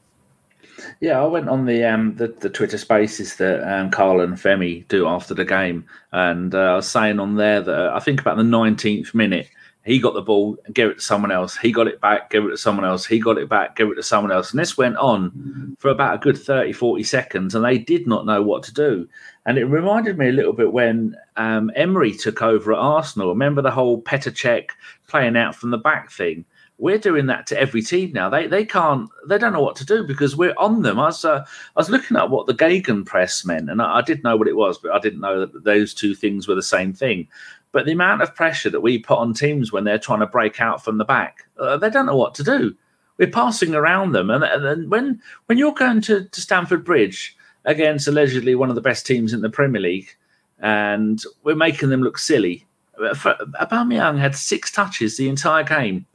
Yeah, 1.00 1.22
I 1.22 1.26
went 1.26 1.50
on 1.50 1.66
the 1.66 1.84
um, 1.84 2.16
the, 2.16 2.28
the 2.28 2.50
Twitter 2.50 2.78
Spaces 2.78 3.36
that 3.38 3.62
um, 3.72 3.92
Carl 3.92 4.22
and 4.22 4.36
Femi 4.36 4.88
do 4.88 5.08
after 5.08 5.34
the 5.34 5.46
game, 5.46 5.86
and 6.12 6.54
uh, 6.54 6.60
I 6.60 6.76
was 6.76 6.90
saying 6.90 7.20
on 7.20 7.36
there 7.36 7.62
that 7.62 7.92
uh, 7.92 7.96
I 7.96 8.00
think 8.00 8.22
about 8.22 8.38
the 8.38 8.44
nineteenth 8.44 9.14
minute, 9.14 9.50
he 9.84 10.00
got 10.00 10.14
the 10.14 10.22
ball 10.22 10.58
and 10.66 10.76
gave 10.76 10.90
it 10.90 10.96
to 10.96 11.02
someone 11.02 11.32
else. 11.32 11.58
He 11.58 11.72
got 11.72 11.88
it 11.88 12.00
back, 12.00 12.30
gave 12.30 12.46
it 12.46 12.50
to 12.50 12.58
someone 12.58 12.86
else. 12.86 13.06
He 13.06 13.20
got 13.20 13.40
it 13.40 13.50
back, 13.50 13.76
gave 13.76 13.90
it 13.90 13.96
to 13.96 14.04
someone 14.04 14.32
else. 14.32 14.52
And 14.52 14.60
this 14.60 14.78
went 14.78 14.98
on 14.98 15.76
for 15.80 15.90
about 15.90 16.16
a 16.16 16.20
good 16.20 16.38
30, 16.38 16.74
40 16.74 17.04
seconds, 17.04 17.56
and 17.56 17.66
they 17.66 17.80
did 17.80 18.06
not 18.06 18.26
know 18.26 18.44
what 18.44 18.62
to 18.64 18.74
do. 18.74 19.08
And 19.48 19.58
it 19.58 19.66
reminded 19.66 20.20
me 20.20 20.30
a 20.30 20.34
little 20.34 20.54
bit 20.54 20.72
when 20.72 21.16
um, 21.36 21.72
Emery 21.76 22.14
took 22.14 22.44
over 22.44 22.74
at 22.74 22.80
Arsenal. 22.80 23.30
Remember 23.30 23.64
the 23.64 23.72
whole 23.72 24.02
Petr 24.02 24.32
Cech 24.32 24.70
playing 25.08 25.36
out 25.36 25.56
from 25.56 25.72
the 25.72 25.80
back 25.80 26.12
thing? 26.12 26.46
We're 26.82 26.98
doing 26.98 27.28
that 27.28 27.46
to 27.46 27.60
every 27.60 27.84
team 27.84 28.12
now. 28.12 28.28
They 28.28 28.48
they 28.48 28.66
can't 28.66 29.08
they 29.28 29.38
don't 29.38 29.54
know 29.54 29.62
what 29.62 29.76
to 29.78 29.86
do 29.86 30.04
because 30.04 30.36
we're 30.36 30.56
on 30.58 30.82
them. 30.82 31.00
I 31.00 31.06
was 31.06 31.24
uh, 31.24 31.46
I 31.46 31.80
was 31.80 31.92
looking 31.92 32.18
at 32.18 32.32
what 32.32 32.48
the 32.48 32.56
Gegen 32.56 33.06
press 33.06 33.46
meant, 33.46 33.70
and 33.70 33.82
I, 33.82 34.00
I, 34.00 34.02
did 34.02 34.24
know 34.24 34.36
what 34.36 34.48
it 34.48 34.56
was, 34.56 34.80
but 34.80 34.92
I 34.92 34.98
didn't 34.98 35.22
know 35.22 35.46
that 35.46 35.64
those 35.64 35.94
two 35.94 36.16
things 36.16 36.48
were 36.48 36.56
the 36.56 36.64
same 36.64 36.92
thing. 36.92 37.28
But 37.72 37.86
the 37.86 37.92
amount 37.92 38.24
of 38.24 38.34
pressure 38.34 38.72
that 38.72 38.82
we 38.82 38.98
put 38.98 39.20
on 39.20 39.34
teams 39.34 39.72
when 39.72 39.84
they're 39.84 40.00
trying 40.00 40.22
to 40.22 40.26
break 40.28 40.60
out 40.60 40.84
from 40.84 40.98
the 40.98 41.06
back, 41.06 41.46
uh, 41.60 41.78
they 41.78 41.90
don't 41.90 42.08
know 42.08 42.18
what 42.18 42.34
to 42.36 42.44
do. 42.44 42.76
We're 43.18 43.30
passing 43.30 43.76
around 43.76 44.14
them, 44.14 44.32
and, 44.32 44.44
and 44.44 44.90
when 44.90 45.22
when 45.46 45.60
you're 45.60 45.76
going 45.76 46.02
to, 46.02 46.26
to 46.26 46.42
Stamford 46.42 46.84
Bridge 46.84 47.38
against 47.64 48.08
allegedly 48.08 48.56
one 48.56 48.70
of 48.70 48.76
the 48.76 48.82
best 48.82 49.06
teams 49.06 49.34
in 49.34 49.42
the 49.42 49.52
Premier 49.52 49.82
League, 49.82 50.10
and 50.58 51.22
we're 51.44 51.56
making 51.56 51.90
them 51.90 52.02
look 52.02 52.18
silly. 52.18 52.66
Uh, 53.00 53.14
Aubameyang 53.62 54.18
had 54.18 54.36
six 54.36 54.72
touches 54.72 55.18
the 55.18 55.30
entire 55.30 55.64
game 55.64 56.08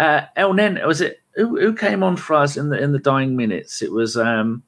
uh, 0.00 0.26
Elneny 0.36 0.86
was 0.86 1.00
it 1.00 1.20
who, 1.34 1.60
who 1.60 1.74
came 1.74 2.02
on 2.02 2.16
for 2.16 2.34
us 2.34 2.56
in 2.56 2.70
the 2.70 2.78
in 2.78 2.92
the 2.92 2.98
dying 2.98 3.36
minutes? 3.36 3.82
It 3.82 3.92
was 3.92 4.16
um, 4.16 4.62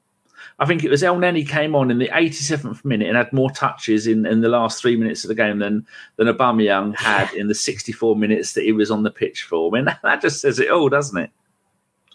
I 0.59 0.65
think 0.65 0.83
it 0.83 0.91
was 0.91 1.01
Elneny 1.01 1.47
came 1.47 1.75
on 1.75 1.89
in 1.89 1.97
the 1.97 2.09
87th 2.09 2.85
minute 2.85 3.07
and 3.07 3.17
had 3.17 3.33
more 3.33 3.49
touches 3.49 4.05
in, 4.05 4.25
in 4.25 4.41
the 4.41 4.49
last 4.49 4.79
three 4.79 4.95
minutes 4.95 5.23
of 5.23 5.29
the 5.29 5.35
game 5.35 5.59
than 5.59 5.85
than 6.17 6.27
Aubameyang 6.27 6.95
had 6.95 7.33
in 7.33 7.47
the 7.47 7.55
64 7.55 8.15
minutes 8.15 8.53
that 8.53 8.63
he 8.63 8.71
was 8.71 8.91
on 8.91 9.03
the 9.03 9.11
pitch 9.11 9.43
for. 9.43 9.69
I 9.69 9.81
mean, 9.81 9.85
that 10.03 10.21
just 10.21 10.41
says 10.41 10.59
it 10.59 10.69
all, 10.69 10.89
doesn't 10.89 11.17
it? 11.17 11.31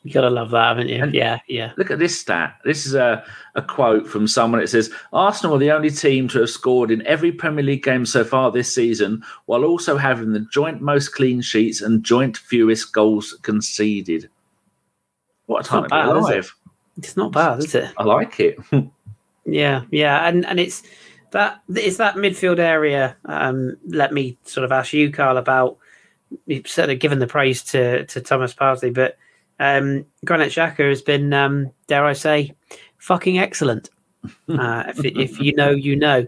You 0.09 0.15
gotta 0.15 0.31
love 0.31 0.53
that, 0.53 0.69
haven't 0.69 0.89
you? 0.89 1.03
And 1.03 1.13
yeah, 1.13 1.39
yeah. 1.49 1.73
Look 1.77 1.91
at 1.91 1.99
this 1.99 2.19
stat. 2.19 2.57
This 2.65 2.87
is 2.87 2.95
a, 2.95 3.23
a 3.57 3.61
quote 3.61 4.09
from 4.09 4.27
someone. 4.27 4.63
It 4.63 4.71
says 4.71 4.91
Arsenal 5.13 5.57
are 5.57 5.59
the 5.59 5.71
only 5.71 5.91
team 5.91 6.29
to 6.29 6.41
have 6.41 6.49
scored 6.49 6.91
in 6.91 7.07
every 7.07 7.31
Premier 7.31 7.63
League 7.63 7.83
game 7.83 8.07
so 8.07 8.25
far 8.25 8.51
this 8.51 8.75
season, 8.75 9.23
while 9.45 9.67
also 9.67 9.99
having 9.99 10.33
the 10.33 10.41
joint 10.51 10.81
most 10.81 11.11
clean 11.11 11.43
sheets 11.43 11.83
and 11.83 12.03
joint 12.03 12.39
fewest 12.39 12.95
goals 12.95 13.39
conceded. 13.43 14.31
What 15.45 15.67
a 15.67 15.69
time 15.69 15.83
to 15.83 15.89
be 15.91 15.95
alive! 15.95 16.55
It's 16.97 17.15
not 17.15 17.33
bad, 17.33 17.59
is 17.59 17.75
it? 17.75 17.93
I 17.99 18.05
like 18.05 18.41
it. 18.41 18.59
yeah, 19.45 19.83
yeah, 19.91 20.27
and 20.27 20.47
and 20.47 20.59
it's 20.59 20.85
that 21.33 21.61
it's 21.69 21.99
that 21.99 22.15
midfield 22.15 22.61
area. 22.61 23.15
Um, 23.27 23.77
let 23.89 24.15
me 24.15 24.39
sort 24.45 24.65
of 24.65 24.73
ask 24.73 24.95
you, 24.95 25.13
Carl, 25.13 25.37
about 25.37 25.77
sort 26.65 26.89
of 26.89 26.99
given 26.99 27.19
the 27.19 27.27
praise 27.27 27.63
to 27.65 28.07
to 28.07 28.23
Thomas 28.23 28.55
Partey, 28.55 28.95
but 28.95 29.19
um, 29.59 30.05
Granit 30.25 30.53
Xhaka 30.53 30.89
has 30.89 31.03
been, 31.03 31.33
um, 31.33 31.71
dare 31.87 32.05
I 32.05 32.13
say, 32.13 32.55
fucking 32.99 33.39
excellent. 33.39 33.91
Uh, 34.49 34.85
if, 34.89 35.05
if, 35.05 35.41
you 35.41 35.55
know, 35.55 35.71
you 35.71 35.95
know. 35.95 36.27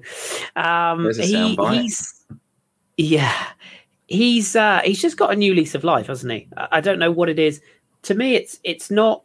Um, 0.57 1.13
he, 1.13 1.57
he's 1.57 2.25
yeah, 2.97 3.47
he's 4.07 4.55
uh, 4.55 4.81
he's 4.85 5.03
just 5.03 5.17
got 5.17 5.33
a 5.33 5.37
new 5.37 5.55
lease 5.55 5.75
of 5.75 5.85
life, 5.85 6.07
hasn't 6.07 6.33
he? 6.33 6.49
I 6.57 6.81
don't 6.81 6.99
know 6.99 7.11
what 7.11 7.29
it 7.29 7.39
is. 7.39 7.61
To 8.03 8.15
me, 8.15 8.35
it's 8.35 8.61
it's 8.63 8.91
not 8.91 9.23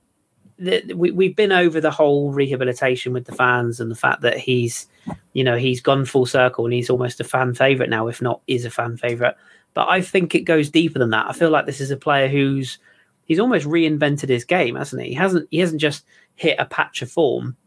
that 0.59 0.95
we, 0.95 1.11
we've 1.11 1.35
been 1.35 1.51
over 1.51 1.81
the 1.81 1.91
whole 1.91 2.31
rehabilitation 2.31 3.13
with 3.13 3.25
the 3.25 3.35
fans 3.35 3.79
and 3.79 3.91
the 3.91 3.95
fact 3.95 4.21
that 4.21 4.37
he's 4.37 4.87
you 5.33 5.43
know 5.43 5.57
he's 5.57 5.81
gone 5.81 6.05
full 6.05 6.25
circle 6.25 6.65
and 6.65 6.73
he's 6.73 6.89
almost 6.89 7.19
a 7.19 7.23
fan 7.23 7.53
favorite 7.53 7.89
now 7.89 8.07
if 8.07 8.21
not 8.21 8.41
is 8.47 8.63
a 8.63 8.69
fan 8.69 8.95
favorite 8.95 9.35
but 9.73 9.87
i 9.89 10.01
think 10.01 10.33
it 10.33 10.41
goes 10.41 10.69
deeper 10.69 10.97
than 10.97 11.09
that 11.09 11.27
i 11.27 11.33
feel 11.33 11.49
like 11.49 11.65
this 11.65 11.81
is 11.81 11.91
a 11.91 11.97
player 11.97 12.27
who's 12.27 12.77
he's 13.25 13.39
almost 13.39 13.65
reinvented 13.65 14.29
his 14.29 14.45
game, 14.45 14.75
hasn't 14.75 15.01
he? 15.01 15.09
He 15.09 15.15
hasn't 15.15 15.47
he 15.51 15.59
hasn't 15.59 15.81
just 15.81 16.05
hit 16.35 16.55
a 16.59 16.65
patch 16.65 17.01
of 17.01 17.11
form. 17.11 17.57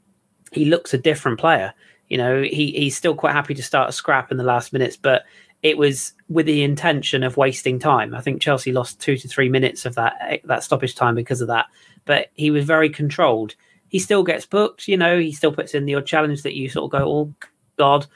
He 0.52 0.64
looks 0.64 0.94
a 0.94 0.98
different 0.98 1.38
player. 1.38 1.74
You 2.08 2.16
know, 2.16 2.42
he 2.42 2.72
he's 2.72 2.96
still 2.96 3.14
quite 3.14 3.34
happy 3.34 3.54
to 3.54 3.62
start 3.62 3.90
a 3.90 3.92
scrap 3.92 4.30
in 4.30 4.38
the 4.38 4.44
last 4.44 4.72
minutes, 4.72 4.96
but 4.96 5.24
it 5.62 5.76
was 5.76 6.14
with 6.28 6.46
the 6.46 6.62
intention 6.62 7.22
of 7.22 7.36
wasting 7.36 7.78
time. 7.78 8.14
I 8.14 8.20
think 8.20 8.40
Chelsea 8.40 8.72
lost 8.72 9.00
two 9.00 9.16
to 9.16 9.28
three 9.28 9.48
minutes 9.48 9.84
of 9.84 9.94
that 9.96 10.16
eh, 10.22 10.38
that 10.44 10.64
stoppage 10.64 10.94
time 10.94 11.14
because 11.14 11.40
of 11.40 11.48
that. 11.48 11.66
But 12.04 12.28
he 12.34 12.50
was 12.50 12.64
very 12.64 12.88
controlled. 12.88 13.54
He 13.88 13.98
still 13.98 14.22
gets 14.22 14.46
booked, 14.46 14.88
you 14.88 14.96
know. 14.96 15.18
He 15.18 15.32
still 15.32 15.52
puts 15.52 15.74
in 15.74 15.84
the 15.84 15.96
odd 15.96 16.06
challenge 16.06 16.42
that 16.42 16.54
you 16.54 16.68
sort 16.68 16.84
of 16.84 16.98
go, 17.00 17.10
"Oh 17.10 17.34
God," 17.76 18.06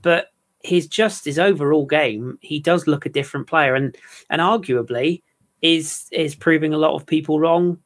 but 0.00 0.32
his 0.60 0.86
just 0.86 1.24
his 1.24 1.38
overall 1.38 1.84
game, 1.84 2.38
he 2.40 2.60
does 2.60 2.86
look 2.86 3.04
a 3.04 3.10
different 3.10 3.48
player, 3.48 3.74
and 3.74 3.96
and 4.30 4.40
arguably 4.40 5.22
is 5.62 6.08
is 6.10 6.34
proving 6.34 6.74
a 6.74 6.78
lot 6.78 6.94
of 6.94 7.06
people 7.06 7.40
wrong, 7.40 7.78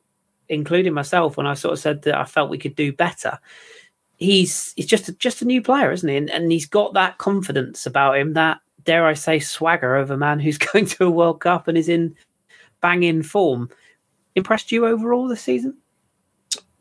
including 0.48 0.94
myself. 0.94 1.36
When 1.36 1.46
I 1.46 1.54
sort 1.54 1.74
of 1.74 1.78
said 1.78 2.02
that 2.02 2.16
I 2.18 2.24
felt 2.24 2.50
we 2.50 2.58
could 2.58 2.74
do 2.74 2.92
better, 2.92 3.38
he's 4.16 4.72
he's 4.76 4.86
just 4.86 5.08
a, 5.08 5.12
just 5.12 5.42
a 5.42 5.46
new 5.46 5.62
player, 5.62 5.92
isn't 5.92 6.08
he? 6.08 6.16
And, 6.16 6.30
and 6.30 6.50
he's 6.50 6.66
got 6.66 6.94
that 6.94 7.18
confidence 7.18 7.86
about 7.86 8.16
him, 8.16 8.32
that 8.32 8.60
dare 8.84 9.06
I 9.06 9.14
say 9.14 9.38
swagger 9.38 9.96
of 9.96 10.10
a 10.10 10.16
man 10.16 10.40
who's 10.40 10.58
going 10.58 10.86
to 10.86 11.04
a 11.04 11.10
World 11.10 11.40
Cup 11.40 11.68
and 11.68 11.76
is 11.76 11.88
in 11.88 12.16
banging 12.80 13.22
form. 13.22 13.68
Impressed 14.34 14.72
you 14.72 14.86
overall 14.86 15.28
this 15.28 15.42
season? 15.42 15.76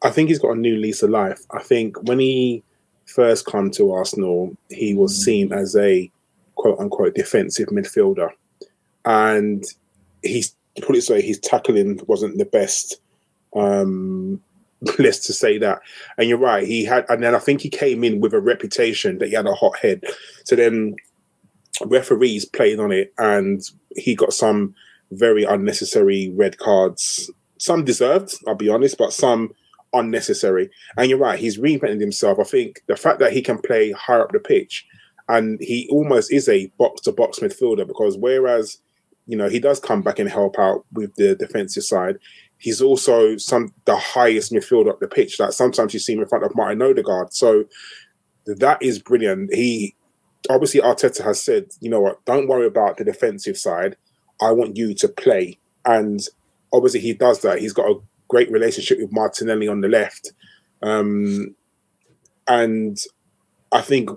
I 0.02 0.10
think 0.10 0.30
he's 0.30 0.40
got 0.40 0.52
a 0.52 0.60
new 0.60 0.76
lease 0.76 1.04
of 1.04 1.10
life. 1.10 1.42
I 1.52 1.64
think 1.64 2.02
when 2.04 2.20
he 2.20 2.64
first 3.06 3.46
come 3.46 3.72
to 3.72 3.92
Arsenal, 3.92 4.56
he 4.70 4.94
was 4.94 5.24
seen 5.24 5.54
as 5.54 5.76
a 5.76 6.12
quote 6.56 6.80
unquote 6.80 7.16
defensive 7.16 7.70
midfielder. 7.70 8.30
And 9.06 9.64
he's 10.22 10.56
put 10.82 10.96
it 10.96 11.04
so 11.04 11.20
his 11.20 11.40
tackling 11.40 12.00
wasn't 12.08 12.38
the 12.38 12.46
best. 12.46 12.98
Um, 13.56 14.42
let's 15.00 15.20
to 15.28 15.34
say 15.34 15.58
that. 15.58 15.80
And 16.18 16.30
you're 16.30 16.38
right, 16.38 16.68
he 16.68 16.86
had, 16.86 17.06
and 17.10 17.24
then 17.24 17.36
I 17.36 17.40
think 17.40 17.62
he 17.62 17.70
came 17.70 18.04
in 18.04 18.20
with 18.20 18.34
a 18.34 18.42
reputation 18.42 19.18
that 19.20 19.30
he 19.30 19.36
had 19.36 19.48
a 19.48 19.54
hot 19.54 19.78
head. 19.78 20.04
So 20.44 20.56
then 20.56 20.96
referees 21.86 22.46
played 22.46 22.80
on 22.80 22.92
it, 22.92 23.14
and 23.18 23.62
he 23.96 24.16
got 24.16 24.34
some 24.34 24.76
very 25.12 25.44
unnecessary 25.44 26.32
red 26.36 26.58
cards. 26.58 27.30
Some 27.58 27.86
deserved, 27.86 28.34
I'll 28.48 28.56
be 28.56 28.70
honest, 28.70 28.98
but 28.98 29.14
some 29.14 29.54
unnecessary. 29.94 30.70
And 30.98 31.10
you're 31.10 31.20
right, 31.20 31.40
he's 31.40 31.58
reinvented 31.58 32.02
himself. 32.02 32.40
I 32.40 32.44
think 32.44 32.82
the 32.88 32.98
fact 32.98 33.20
that 33.20 33.34
he 33.34 33.42
can 33.42 33.60
play 33.60 33.92
higher 33.92 34.24
up 34.24 34.32
the 34.32 34.40
pitch, 34.40 34.86
and 35.28 35.60
he 35.62 35.88
almost 35.90 36.32
is 36.32 36.48
a 36.48 36.68
box 36.78 37.02
to 37.02 37.12
box 37.12 37.40
midfielder 37.40 37.88
because 37.88 38.18
whereas 38.18 38.78
you 39.28 39.38
know, 39.38 39.50
he 39.50 39.60
does 39.60 39.80
come 39.80 40.02
back 40.02 40.20
and 40.20 40.30
help 40.30 40.60
out 40.60 40.86
with 40.94 41.16
the 41.16 41.36
defensive 41.36 41.84
side. 41.84 42.20
He's 42.58 42.82
also 42.82 43.38
some 43.38 43.74
the 43.86 43.98
highest 43.98 44.52
midfielder 44.52 44.90
up 44.90 45.00
the 45.00 45.08
pitch. 45.08 45.40
Like 45.40 45.52
sometimes 45.52 45.94
you 45.94 46.00
see 46.00 46.14
him 46.14 46.22
in 46.22 46.28
front 46.28 46.46
of 46.46 46.56
Martin 46.56 46.82
Odegaard. 46.82 47.34
So 47.34 47.66
that 48.46 48.82
is 48.82 49.00
brilliant. 49.00 49.54
He 49.54 49.96
obviously 50.50 50.82
Arteta 50.82 51.24
has 51.24 51.42
said, 51.42 51.68
you 51.80 51.90
know 51.90 52.00
what, 52.00 52.24
don't 52.26 52.48
worry 52.48 52.68
about 52.68 52.98
the 52.98 53.04
defensive 53.04 53.58
side. 53.58 53.98
I 54.42 54.52
want 54.52 54.78
you 54.78 54.94
to 54.96 55.08
play. 55.08 55.60
And 55.86 56.22
obviously 56.72 57.00
he 57.00 57.14
does 57.14 57.42
that. 57.42 57.60
He's 57.60 57.74
got 57.74 57.90
a 57.90 58.00
great 58.28 58.52
relationship 58.52 59.00
with 59.00 59.12
Martinelli 59.12 59.68
on 59.68 59.82
the 59.82 59.88
left. 59.88 60.34
Um, 60.82 61.56
and 62.48 62.98
I 63.72 63.82
think 63.82 64.10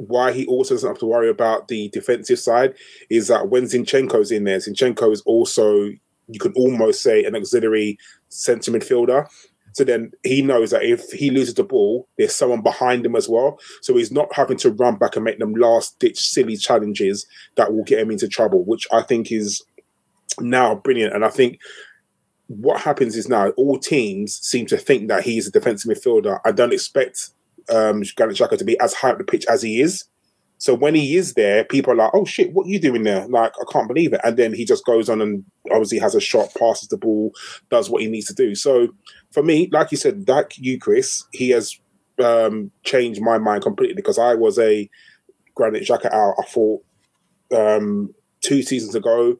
why 0.00 0.32
he 0.32 0.46
also 0.46 0.74
doesn't 0.74 0.88
have 0.88 0.98
to 0.98 1.06
worry 1.06 1.28
about 1.28 1.68
the 1.68 1.90
defensive 1.90 2.38
side 2.38 2.74
is 3.10 3.28
that 3.28 3.50
when 3.50 3.64
Zinchenko's 3.64 4.32
in 4.32 4.44
there, 4.44 4.56
Zinchenko 4.56 5.12
is 5.12 5.20
also 5.22 5.90
you 6.32 6.38
could 6.38 6.56
almost 6.56 7.02
say 7.02 7.24
an 7.24 7.34
auxiliary 7.34 7.98
centre 8.28 8.70
midfielder. 8.70 9.28
So 9.72 9.84
then 9.84 10.12
he 10.24 10.42
knows 10.42 10.70
that 10.70 10.84
if 10.84 11.10
he 11.10 11.30
loses 11.30 11.54
the 11.54 11.64
ball, 11.64 12.08
there's 12.16 12.34
someone 12.34 12.62
behind 12.62 13.04
him 13.04 13.14
as 13.14 13.28
well. 13.28 13.58
So 13.82 13.96
he's 13.96 14.10
not 14.10 14.34
having 14.34 14.56
to 14.58 14.70
run 14.70 14.96
back 14.96 15.16
and 15.16 15.24
make 15.24 15.38
them 15.38 15.54
last 15.54 15.98
ditch 15.98 16.18
silly 16.18 16.56
challenges 16.56 17.26
that 17.56 17.72
will 17.72 17.84
get 17.84 18.00
him 18.00 18.10
into 18.10 18.26
trouble, 18.26 18.64
which 18.64 18.86
I 18.92 19.02
think 19.02 19.30
is 19.30 19.62
now 20.40 20.76
brilliant. 20.76 21.14
And 21.14 21.24
I 21.24 21.30
think 21.30 21.60
what 22.46 22.80
happens 22.80 23.16
is 23.16 23.28
now 23.28 23.50
all 23.50 23.78
teams 23.78 24.38
seem 24.38 24.66
to 24.66 24.76
think 24.76 25.08
that 25.08 25.24
he's 25.24 25.46
a 25.46 25.52
defensive 25.52 25.90
midfielder. 25.90 26.40
I 26.44 26.52
don't 26.52 26.72
expect 26.72 27.30
um, 27.70 28.02
Granit 28.16 28.36
Xhaka 28.36 28.58
to 28.58 28.64
be 28.64 28.78
as 28.80 28.94
high 28.94 29.10
up 29.10 29.18
the 29.18 29.24
pitch 29.24 29.44
as 29.48 29.62
he 29.62 29.80
is. 29.80 30.04
So 30.58 30.74
when 30.74 30.94
he 30.94 31.16
is 31.16 31.34
there, 31.34 31.64
people 31.64 31.92
are 31.92 31.96
like, 31.96 32.10
"Oh 32.12 32.26
shit, 32.26 32.52
what 32.52 32.66
are 32.66 32.68
you 32.68 32.78
doing 32.78 33.02
there?" 33.02 33.26
Like, 33.28 33.52
I 33.58 33.72
can't 33.72 33.88
believe 33.88 34.12
it. 34.12 34.20
And 34.22 34.36
then 34.36 34.52
he 34.52 34.66
just 34.66 34.84
goes 34.84 35.08
on 35.08 35.22
and 35.22 35.42
obviously 35.70 35.98
has 35.98 36.14
a 36.14 36.20
shot, 36.20 36.54
passes 36.58 36.88
the 36.88 36.98
ball, 36.98 37.32
does 37.70 37.88
what 37.88 38.02
he 38.02 38.08
needs 38.08 38.26
to 38.26 38.34
do. 38.34 38.54
So 38.54 38.88
for 39.32 39.42
me, 39.42 39.70
like 39.72 39.90
you 39.90 39.96
said, 39.96 40.26
that 40.26 40.58
you, 40.58 40.78
Kris, 40.78 41.24
he 41.32 41.48
has 41.50 41.80
um, 42.22 42.70
changed 42.84 43.22
my 43.22 43.38
mind 43.38 43.62
completely 43.62 43.94
because 43.94 44.18
I 44.18 44.34
was 44.34 44.58
a 44.58 44.90
Granit 45.54 45.84
Xhaka 45.84 46.12
out. 46.12 46.34
I 46.38 46.42
thought 46.42 46.84
um, 47.56 48.14
two 48.42 48.62
seasons 48.62 48.94
ago, 48.94 49.38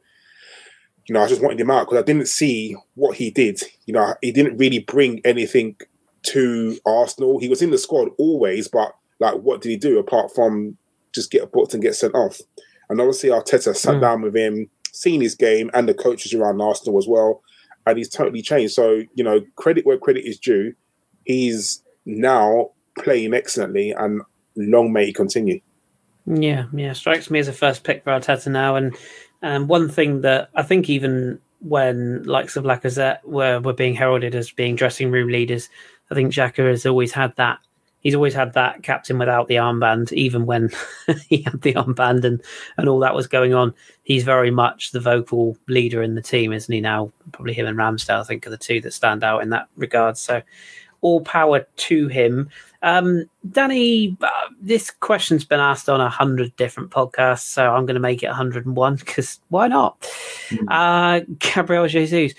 you 1.07 1.15
know, 1.15 1.23
I 1.23 1.27
just 1.29 1.43
wanted 1.43 1.61
him 1.61 1.71
out 1.71 1.87
because 1.87 2.03
I 2.03 2.07
didn't 2.07 2.29
see 2.29 2.77
what 2.95 3.17
he 3.17 3.31
did. 3.31 3.61
You 3.85 3.95
know, 3.95 4.15
he 4.23 4.33
didn't 4.33 4.57
really 4.57 4.79
bring 4.79 5.21
anything 5.25 5.77
to 6.23 6.79
Arsenal. 6.87 7.39
He 7.39 7.49
was 7.49 7.63
in 7.63 7.71
the 7.71 7.79
squad 7.79 8.09
always, 8.19 8.69
but 8.69 8.95
like, 9.19 9.37
what 9.37 9.61
did 9.61 9.71
he 9.71 9.77
do 9.77 9.99
apart 9.99 10.35
from 10.35 10.77
just 11.13 11.31
get 11.31 11.53
booked 11.53 11.75
and 11.75 11.83
get 11.83 11.95
sent 11.95 12.15
off. 12.15 12.41
And 12.89 13.01
obviously, 13.01 13.31
Arteta 13.31 13.75
sat 13.75 13.97
mm. 13.97 14.01
down 14.01 14.23
with 14.23 14.37
him, 14.37 14.69
seen 14.93 15.21
his 15.21 15.35
game 15.35 15.71
and 15.75 15.89
the 15.89 15.95
coaches 15.95 16.35
around 16.35 16.61
Arsenal 16.61 16.99
as 16.99 17.07
well, 17.07 17.43
and 17.87 17.97
he's 17.97 18.09
totally 18.09 18.43
changed. 18.43 18.75
So, 18.75 19.03
you 19.15 19.25
know, 19.25 19.41
credit 19.57 19.87
where 19.87 19.99
credit 19.99 20.29
is 20.29 20.39
due. 20.39 20.75
He's 21.25 21.83
now 22.05 22.71
playing 22.99 23.35
excellently, 23.35 23.93
and 23.93 24.23
long 24.57 24.93
may 24.93 25.07
he 25.07 25.13
continue. 25.13 25.61
Yeah, 26.27 26.67
yeah, 26.73 26.93
strikes 26.93 27.31
me 27.31 27.39
as 27.39 27.49
a 27.49 27.53
first 27.53 27.85
pick 27.85 28.05
for 28.05 28.11
Arteta 28.11 28.51
now. 28.51 28.77
And 28.77 28.97
um, 29.43 29.69
one 29.69 29.89
thing 29.89 30.23
that 30.23 30.51
I 30.55 30.63
think 30.63 30.91
even 30.91 31.41
when 31.61 32.23
likes 32.25 32.57
of 32.57 32.65
Lacazette 32.65 33.23
were 33.25 33.61
were 33.61 33.73
being 33.73 33.95
heralded 33.95 34.35
as 34.35 34.51
being 34.51 34.77
dressing 34.77 35.11
room 35.11 35.29
leaders, 35.29 35.69
I 36.11 36.15
think 36.15 36.33
Xhaka 36.33 36.69
has 36.69 36.87
always 36.87 37.13
had 37.13 37.35
that 37.37 37.59
he's 38.01 38.15
always 38.15 38.35
had 38.35 38.55
that 38.55 38.83
captain 38.83 39.19
without 39.19 39.49
the 39.49 39.57
armband, 39.57 40.13
even 40.13 40.47
when 40.47 40.71
he 41.29 41.43
had 41.43 41.61
the 41.63 41.75
armband 41.75 42.25
and, 42.25 42.43
and 42.77 42.89
all 42.89 42.99
that 43.01 43.15
was 43.15 43.27
going 43.27 43.55
on. 43.55 43.75
He's 44.03 44.25
very 44.25 44.51
much 44.51 44.91
the 44.91 45.01
vocal 45.01 45.57
leader 45.69 46.03
in 46.03 46.15
the 46.15 46.23
team, 46.23 46.53
isn't 46.53 46.73
he? 46.73 46.81
Now, 46.81 47.13
probably 47.33 47.55
him 47.55 47.67
and 47.67 47.79
Ramsdale, 47.79 48.21
I 48.21 48.25
think, 48.25 48.47
are 48.47 48.51
the 48.51 48.57
two 48.57 48.81
that 48.81 48.93
stand 48.93 49.23
out 49.23 49.43
in 49.43 49.51
that 49.51 49.69
regard. 49.77 50.19
So, 50.19 50.43
all 51.03 51.23
power 51.23 51.67
to 51.77 52.09
him. 52.09 52.51
Um, 52.83 53.25
Danny, 53.51 54.17
uh, 54.21 54.29
this 54.61 54.91
question's 54.91 55.45
been 55.45 55.61
asked 55.61 55.89
on 55.89 56.01
a 56.01 56.11
hundred 56.11 56.55
different 56.57 56.91
podcasts, 56.91 57.47
so 57.47 57.75
I'm 57.75 57.87
going 57.87 57.95
to 57.95 58.01
make 58.01 58.23
it 58.23 58.27
101 58.27 58.97
because 58.97 59.41
why 59.49 59.69
not? 59.69 60.01
Mm. 60.49 60.67
Uh, 60.69 61.25
Gabriel 61.39 61.89
Jesus, 61.89 62.35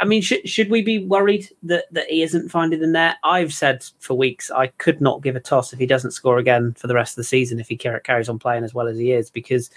I 0.00 0.04
mean, 0.04 0.22
should 0.22 0.48
should 0.48 0.70
we 0.70 0.82
be 0.82 1.04
worried 1.04 1.48
that 1.62 1.84
that 1.92 2.08
he 2.08 2.22
isn't 2.22 2.48
finding 2.48 2.80
the 2.80 2.86
net? 2.86 3.16
I've 3.24 3.52
said 3.52 3.84
for 4.00 4.14
weeks 4.14 4.50
I 4.50 4.68
could 4.68 5.00
not 5.00 5.22
give 5.22 5.36
a 5.36 5.40
toss 5.40 5.72
if 5.72 5.78
he 5.78 5.86
doesn't 5.86 6.10
score 6.10 6.38
again 6.38 6.72
for 6.72 6.86
the 6.86 6.94
rest 6.94 7.12
of 7.12 7.16
the 7.16 7.24
season 7.24 7.60
if 7.60 7.68
he 7.68 7.76
carries 7.76 8.28
on 8.28 8.38
playing 8.38 8.64
as 8.64 8.74
well 8.74 8.88
as 8.88 8.98
he 8.98 9.12
is 9.12 9.30
because 9.30 9.70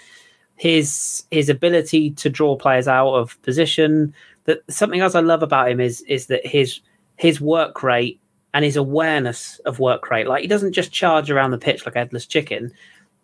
his 0.56 1.24
his 1.30 1.48
ability 1.48 2.10
to 2.12 2.28
draw 2.28 2.56
players 2.56 2.88
out 2.88 3.14
of 3.14 3.40
position. 3.42 4.14
That 4.44 4.62
something 4.70 5.00
else 5.00 5.14
I 5.14 5.20
love 5.20 5.42
about 5.42 5.70
him 5.70 5.80
is 5.80 6.00
is 6.02 6.26
that 6.26 6.44
his 6.46 6.80
his 7.16 7.40
work 7.40 7.82
rate 7.82 8.20
and 8.52 8.64
his 8.64 8.76
awareness 8.76 9.58
of 9.60 9.78
work 9.78 10.10
rate. 10.10 10.26
Like 10.26 10.42
he 10.42 10.48
doesn't 10.48 10.72
just 10.72 10.92
charge 10.92 11.30
around 11.30 11.52
the 11.52 11.58
pitch 11.58 11.86
like 11.86 11.94
a 11.94 12.00
headless 12.00 12.26
chicken. 12.26 12.72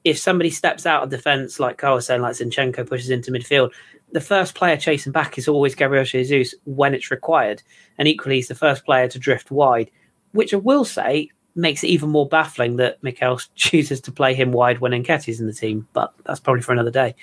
If 0.07 0.19
somebody 0.19 0.51
steps 0.51 0.87
out 0.87 1.03
of 1.03 1.11
defence, 1.11 1.59
like 1.59 1.79
Carl 1.79 1.97
was 1.97 2.07
saying, 2.07 2.23
like 2.23 2.37
Zinchenko 2.37 2.89
pushes 2.89 3.11
into 3.11 3.33
midfield, 3.33 3.73
the 4.13 4.21
first 4.21 4.55
player 4.55 4.77
chasing 4.77 5.11
back 5.11 5.37
is 5.37 5.49
always 5.49 5.75
Gabriel 5.75 6.05
Jesus 6.05 6.55
when 6.65 6.95
it's 6.95 7.11
required. 7.11 7.61
And 7.99 8.07
equally, 8.07 8.37
he's 8.37 8.47
the 8.47 8.55
first 8.55 8.85
player 8.85 9.09
to 9.09 9.19
drift 9.19 9.51
wide, 9.51 9.91
which 10.31 10.55
I 10.55 10.59
will 10.59 10.85
say 10.85 11.31
makes 11.57 11.83
it 11.83 11.89
even 11.89 12.11
more 12.11 12.29
baffling 12.29 12.77
that 12.77 13.03
Mikel 13.03 13.41
chooses 13.57 14.01
to 14.03 14.13
play 14.13 14.33
him 14.33 14.53
wide 14.53 14.79
when 14.79 14.93
Nketiah's 14.93 15.41
in 15.41 15.49
the 15.49 15.53
team. 15.53 15.89
But 15.93 16.15
that's 16.25 16.39
probably 16.39 16.63
for 16.63 16.73
another 16.73 16.93
day. 16.93 17.17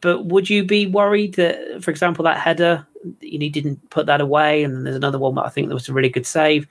But 0.00 0.26
would 0.26 0.48
you 0.48 0.62
be 0.62 0.86
worried 0.86 1.34
that, 1.34 1.82
for 1.82 1.90
example, 1.90 2.22
that 2.24 2.38
header, 2.38 2.86
he 3.20 3.48
didn't 3.48 3.90
put 3.90 4.06
that 4.06 4.20
away? 4.20 4.62
And 4.62 4.86
there's 4.86 4.94
another 4.94 5.18
one 5.18 5.34
that 5.34 5.46
I 5.46 5.48
think 5.48 5.66
that 5.66 5.74
was 5.74 5.88
a 5.88 5.92
really 5.92 6.10
good 6.10 6.26
save. 6.26 6.68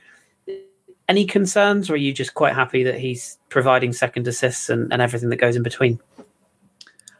Any 1.07 1.25
concerns, 1.25 1.89
or 1.89 1.93
are 1.93 1.97
you 1.97 2.13
just 2.13 2.33
quite 2.33 2.55
happy 2.55 2.83
that 2.83 2.99
he's 2.99 3.37
providing 3.49 3.93
second 3.93 4.27
assists 4.27 4.69
and, 4.69 4.91
and 4.91 5.01
everything 5.01 5.29
that 5.29 5.35
goes 5.35 5.55
in 5.55 5.63
between? 5.63 5.99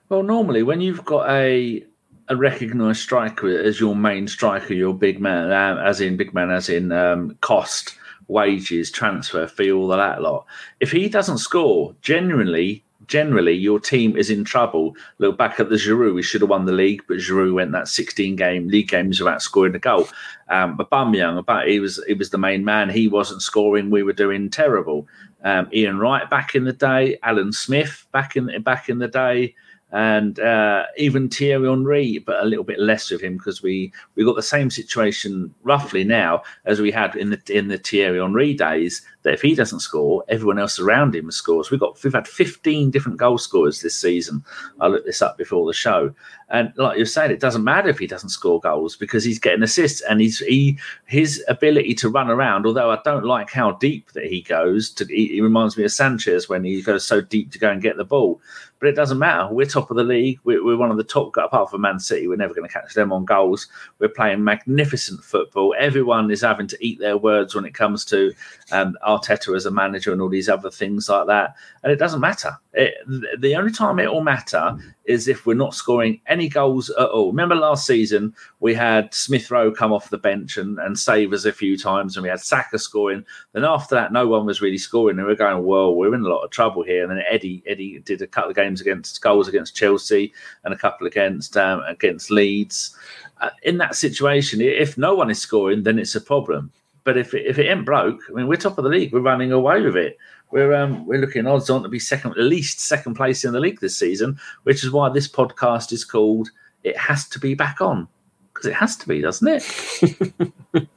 Well, 0.10 0.24
normally 0.24 0.64
when 0.64 0.82
you've 0.82 1.06
got 1.06 1.30
a 1.30 1.84
a 2.28 2.36
recognised 2.36 3.02
striker 3.02 3.48
as 3.48 3.80
your 3.80 3.96
main 3.96 4.28
striker, 4.28 4.74
your 4.74 4.94
big 4.94 5.20
man, 5.20 5.52
uh, 5.52 5.82
as 5.84 6.02
in 6.02 6.18
big 6.18 6.34
man, 6.34 6.50
as 6.50 6.70
in 6.70 6.92
um, 6.92 7.38
cost, 7.42 7.98
wages, 8.28 8.92
transfer 8.92 9.48
fee, 9.48 9.72
all 9.72 9.92
of 9.92 9.98
that 9.98 10.22
lot. 10.22 10.46
If 10.80 10.92
he 10.92 11.08
doesn't 11.10 11.38
score, 11.38 11.96
genuinely, 12.02 12.84
generally, 13.08 13.54
your 13.54 13.80
team 13.80 14.16
is 14.16 14.30
in 14.30 14.44
trouble. 14.44 14.96
Look 15.18 15.38
back 15.38 15.60
at 15.60 15.70
the 15.70 15.76
Giroud; 15.76 16.16
we 16.16 16.24
should 16.24 16.42
have 16.42 16.50
won 16.50 16.66
the 16.66 16.72
league, 16.72 17.04
but 17.08 17.18
Giroud 17.18 17.54
went 17.54 17.72
that 17.72 17.88
16 17.88 18.36
game 18.36 18.68
league 18.68 18.90
games 18.90 19.20
without 19.20 19.42
scoring 19.42 19.76
a 19.76 19.80
goal. 19.80 20.08
Um, 20.50 20.78
but 20.78 20.90
Aubameyang, 20.90 21.38
about 21.38 21.68
he 21.68 21.80
was 21.80 22.04
he 22.08 22.14
was 22.14 22.30
the 22.30 22.38
main 22.38 22.66
man. 22.66 22.90
He 22.90 23.08
wasn't 23.08 23.42
scoring. 23.42 23.90
We 23.90 24.04
were 24.04 24.14
doing 24.14 24.50
terrible. 24.50 25.08
Um, 25.44 25.70
Ian 25.74 26.00
Wright 26.00 26.30
back 26.30 26.56
in 26.56 26.64
the 26.64 26.74
day, 26.74 27.18
Alan 27.24 27.52
Smith 27.52 28.08
back 28.12 28.36
in 28.36 28.62
back 28.64 28.90
in 28.90 29.00
the 29.00 29.08
day 29.08 29.56
and 29.96 30.42
uh, 30.42 30.84
even 30.98 31.30
Thierry 31.30 31.70
Henry, 31.70 32.18
but 32.18 32.44
a 32.44 32.46
little 32.46 32.66
bit 32.66 32.80
less 32.80 33.12
of 33.12 33.22
him 33.22 33.38
because 33.38 33.64
we 33.64 33.94
we 34.16 34.26
got 34.26 34.36
the 34.36 34.44
same 34.44 34.70
situation 34.70 35.54
roughly 35.64 36.04
now 36.04 36.44
as 36.66 36.82
we 36.82 36.92
had 36.92 37.16
in 37.16 37.30
the 37.30 37.42
in 37.48 37.70
the 37.70 37.78
Thierry 37.78 38.20
Henry 38.20 38.54
days. 38.54 39.02
That 39.26 39.34
if 39.34 39.42
he 39.42 39.56
doesn't 39.56 39.80
score, 39.80 40.24
everyone 40.30 40.60
else 40.60 40.80
around 40.80 41.16
him 41.16 41.32
scores. 41.32 41.72
We've 41.72 41.80
got 41.80 42.02
we've 42.04 42.14
had 42.14 42.28
15 42.28 42.92
different 42.92 43.18
goal 43.18 43.40
scorers 43.40 43.82
this 43.82 43.96
season. 43.96 44.46
I 44.80 44.88
looked 44.88 45.08
this 45.08 45.22
up 45.24 45.36
before 45.38 45.66
the 45.66 45.74
show, 45.74 46.14
and 46.50 46.72
like 46.78 46.96
you're 46.98 47.08
saying, 47.08 47.32
it 47.32 47.40
doesn't 47.40 47.64
matter 47.64 47.90
if 47.90 47.98
he 47.98 48.06
doesn't 48.06 48.30
score 48.30 48.60
goals 48.60 48.96
because 48.96 49.24
he's 49.24 49.40
getting 49.40 49.64
assists 49.64 50.02
and 50.02 50.22
he's 50.22 50.40
he 50.40 50.78
his 51.08 51.44
ability 51.48 51.96
to 51.96 52.10
run 52.10 52.30
around. 52.30 52.68
Although 52.68 52.92
I 52.92 53.00
don't 53.04 53.26
like 53.26 53.50
how 53.50 53.72
deep 53.72 54.12
that 54.12 54.28
he 54.28 54.42
goes, 54.42 54.92
to 54.92 55.06
he, 55.06 55.28
he 55.28 55.42
reminds 55.42 55.76
me 55.76 55.84
of 55.84 55.92
Sanchez 55.92 56.48
when 56.48 56.64
he 56.64 56.82
goes 56.84 57.06
so 57.06 57.20
deep 57.20 57.52
to 57.52 57.60
go 57.60 57.72
and 57.72 57.82
get 57.82 57.98
the 57.98 58.06
ball 58.06 58.40
but 58.80 58.90
it 58.90 58.96
doesn't 58.96 59.20
matter. 59.20 59.52
We're 59.52 59.66
top 59.66 59.90
of 59.90 59.98
the 59.98 60.04
league. 60.04 60.40
We're, 60.44 60.64
we're 60.64 60.78
one 60.78 60.92
of 60.92 60.98
the 60.98 61.04
top, 61.04 61.36
apart 61.38 61.72
from 61.72 61.82
Man 61.82 62.00
City. 62.00 62.28
We're 62.28 62.36
never 62.36 62.54
going 62.54 62.68
to 62.68 62.74
catch 62.74 62.94
them 62.94 63.12
on 63.12 63.26
goals. 63.26 63.68
We're 64.00 64.10
playing 64.10 64.44
magnificent 64.44 65.24
football. 65.24 65.74
Everyone 65.80 66.30
is 66.30 66.42
having 66.42 66.68
to 66.68 66.78
eat 66.86 67.00
their 67.00 67.18
words 67.18 67.56
when 67.56 67.66
it 67.66 67.74
comes 67.74 68.04
to 68.06 68.34
um, 68.72 68.96
Arteta 69.18 69.56
as 69.56 69.66
a 69.66 69.72
manager 69.72 70.12
and 70.12 70.22
all 70.22 70.30
these 70.30 70.50
other 70.50 70.72
things 70.72 71.10
like 71.10 71.28
that. 71.28 71.56
And 71.84 71.92
it 71.92 72.00
doesn't 72.00 72.20
matter. 72.20 72.58
It, 72.74 72.96
the 73.40 73.56
only 73.56 73.72
time 73.72 74.00
it 74.00 74.12
will 74.12 74.24
matter 74.24 74.78
is 75.06 75.28
if 75.28 75.46
we're 75.46 75.54
not 75.54 75.74
scoring 75.74 76.20
any 76.28 76.50
goals 76.50 76.90
at 76.90 77.08
all. 77.08 77.28
Remember 77.28 77.56
last 77.56 77.86
season 77.86 78.34
we 78.60 78.74
had 78.74 79.14
Smith 79.14 79.50
Rowe 79.52 79.72
come 79.72 79.94
off 79.94 80.10
the 80.10 80.18
bench 80.18 80.58
and, 80.58 80.80
and 80.80 80.98
save 80.98 81.32
us 81.34 81.46
a 81.46 81.52
few 81.52 81.78
times, 81.78 82.16
and 82.16 82.24
we 82.24 82.30
had 82.30 82.40
Saka 82.40 82.80
scoring. 82.80 83.26
Then 83.54 83.64
after 83.64 83.96
that, 83.96 84.12
no 84.12 84.28
one 84.28 84.46
was 84.46 84.62
really 84.62 84.78
scoring, 84.78 85.18
and 85.18 85.28
we 85.28 85.34
are 85.34 85.38
going, 85.38 85.64
"Well, 85.64 85.96
we're 85.96 86.16
in 86.16 86.26
a 86.26 86.28
lot 86.28 86.44
of 86.44 86.52
trouble 86.52 86.84
here." 86.84 87.04
And 87.04 87.12
then 87.12 87.24
Eddie 87.30 87.64
Eddie 87.66 88.00
did 88.00 88.22
a 88.22 88.28
couple 88.28 88.50
of 88.50 88.56
games 88.56 88.82
against 88.82 89.22
goals 89.22 89.48
against 89.48 89.76
Chelsea 89.76 90.34
and 90.64 90.74
a 90.74 90.78
couple 90.78 91.08
against 91.08 91.56
um, 91.58 91.82
against 91.88 92.32
Leeds. 92.32 92.96
Uh, 93.42 93.50
in 93.64 93.78
that 93.78 93.96
situation, 93.96 94.62
if 94.62 94.98
no 94.98 95.14
one 95.14 95.30
is 95.30 95.42
scoring, 95.42 95.84
then 95.84 96.00
it's 96.00 96.16
a 96.16 96.22
problem. 96.22 96.72
But 97.06 97.18
if 97.18 97.34
it, 97.34 97.46
if 97.46 97.58
it 97.58 97.68
ain't 97.68 97.86
broke, 97.86 98.20
I 98.30 98.34
mean, 98.34 98.48
we're 98.48 98.58
top 98.58 98.78
of 98.78 98.84
the 98.84 98.90
league. 98.90 99.14
We're 99.14 99.22
running 99.22 99.52
away 99.54 99.82
with 99.82 99.96
it. 99.96 100.18
We're 100.52 100.74
um, 100.74 101.06
we're 101.06 101.22
looking 101.22 101.48
odds 101.48 101.70
on 101.70 101.84
to 101.84 101.90
be 101.90 102.00
second, 102.00 102.32
at 102.32 102.40
least 102.40 102.80
second 102.80 103.14
place 103.14 103.46
in 103.46 103.54
the 103.54 103.60
league 103.60 103.80
this 103.80 103.98
season, 103.98 104.38
which 104.64 104.84
is 104.84 104.92
why 104.92 105.10
this 105.10 105.28
podcast 105.28 105.94
is 105.94 106.04
called 106.04 106.50
"It 106.84 106.98
Has 106.98 107.30
to 107.30 107.40
Be 107.40 107.54
Back 107.54 107.80
On" 107.80 108.08
because 108.54 108.68
it 108.68 108.74
has 108.74 108.96
to 108.98 109.08
be, 109.08 109.22
doesn't 109.22 109.48
it? 109.48 110.88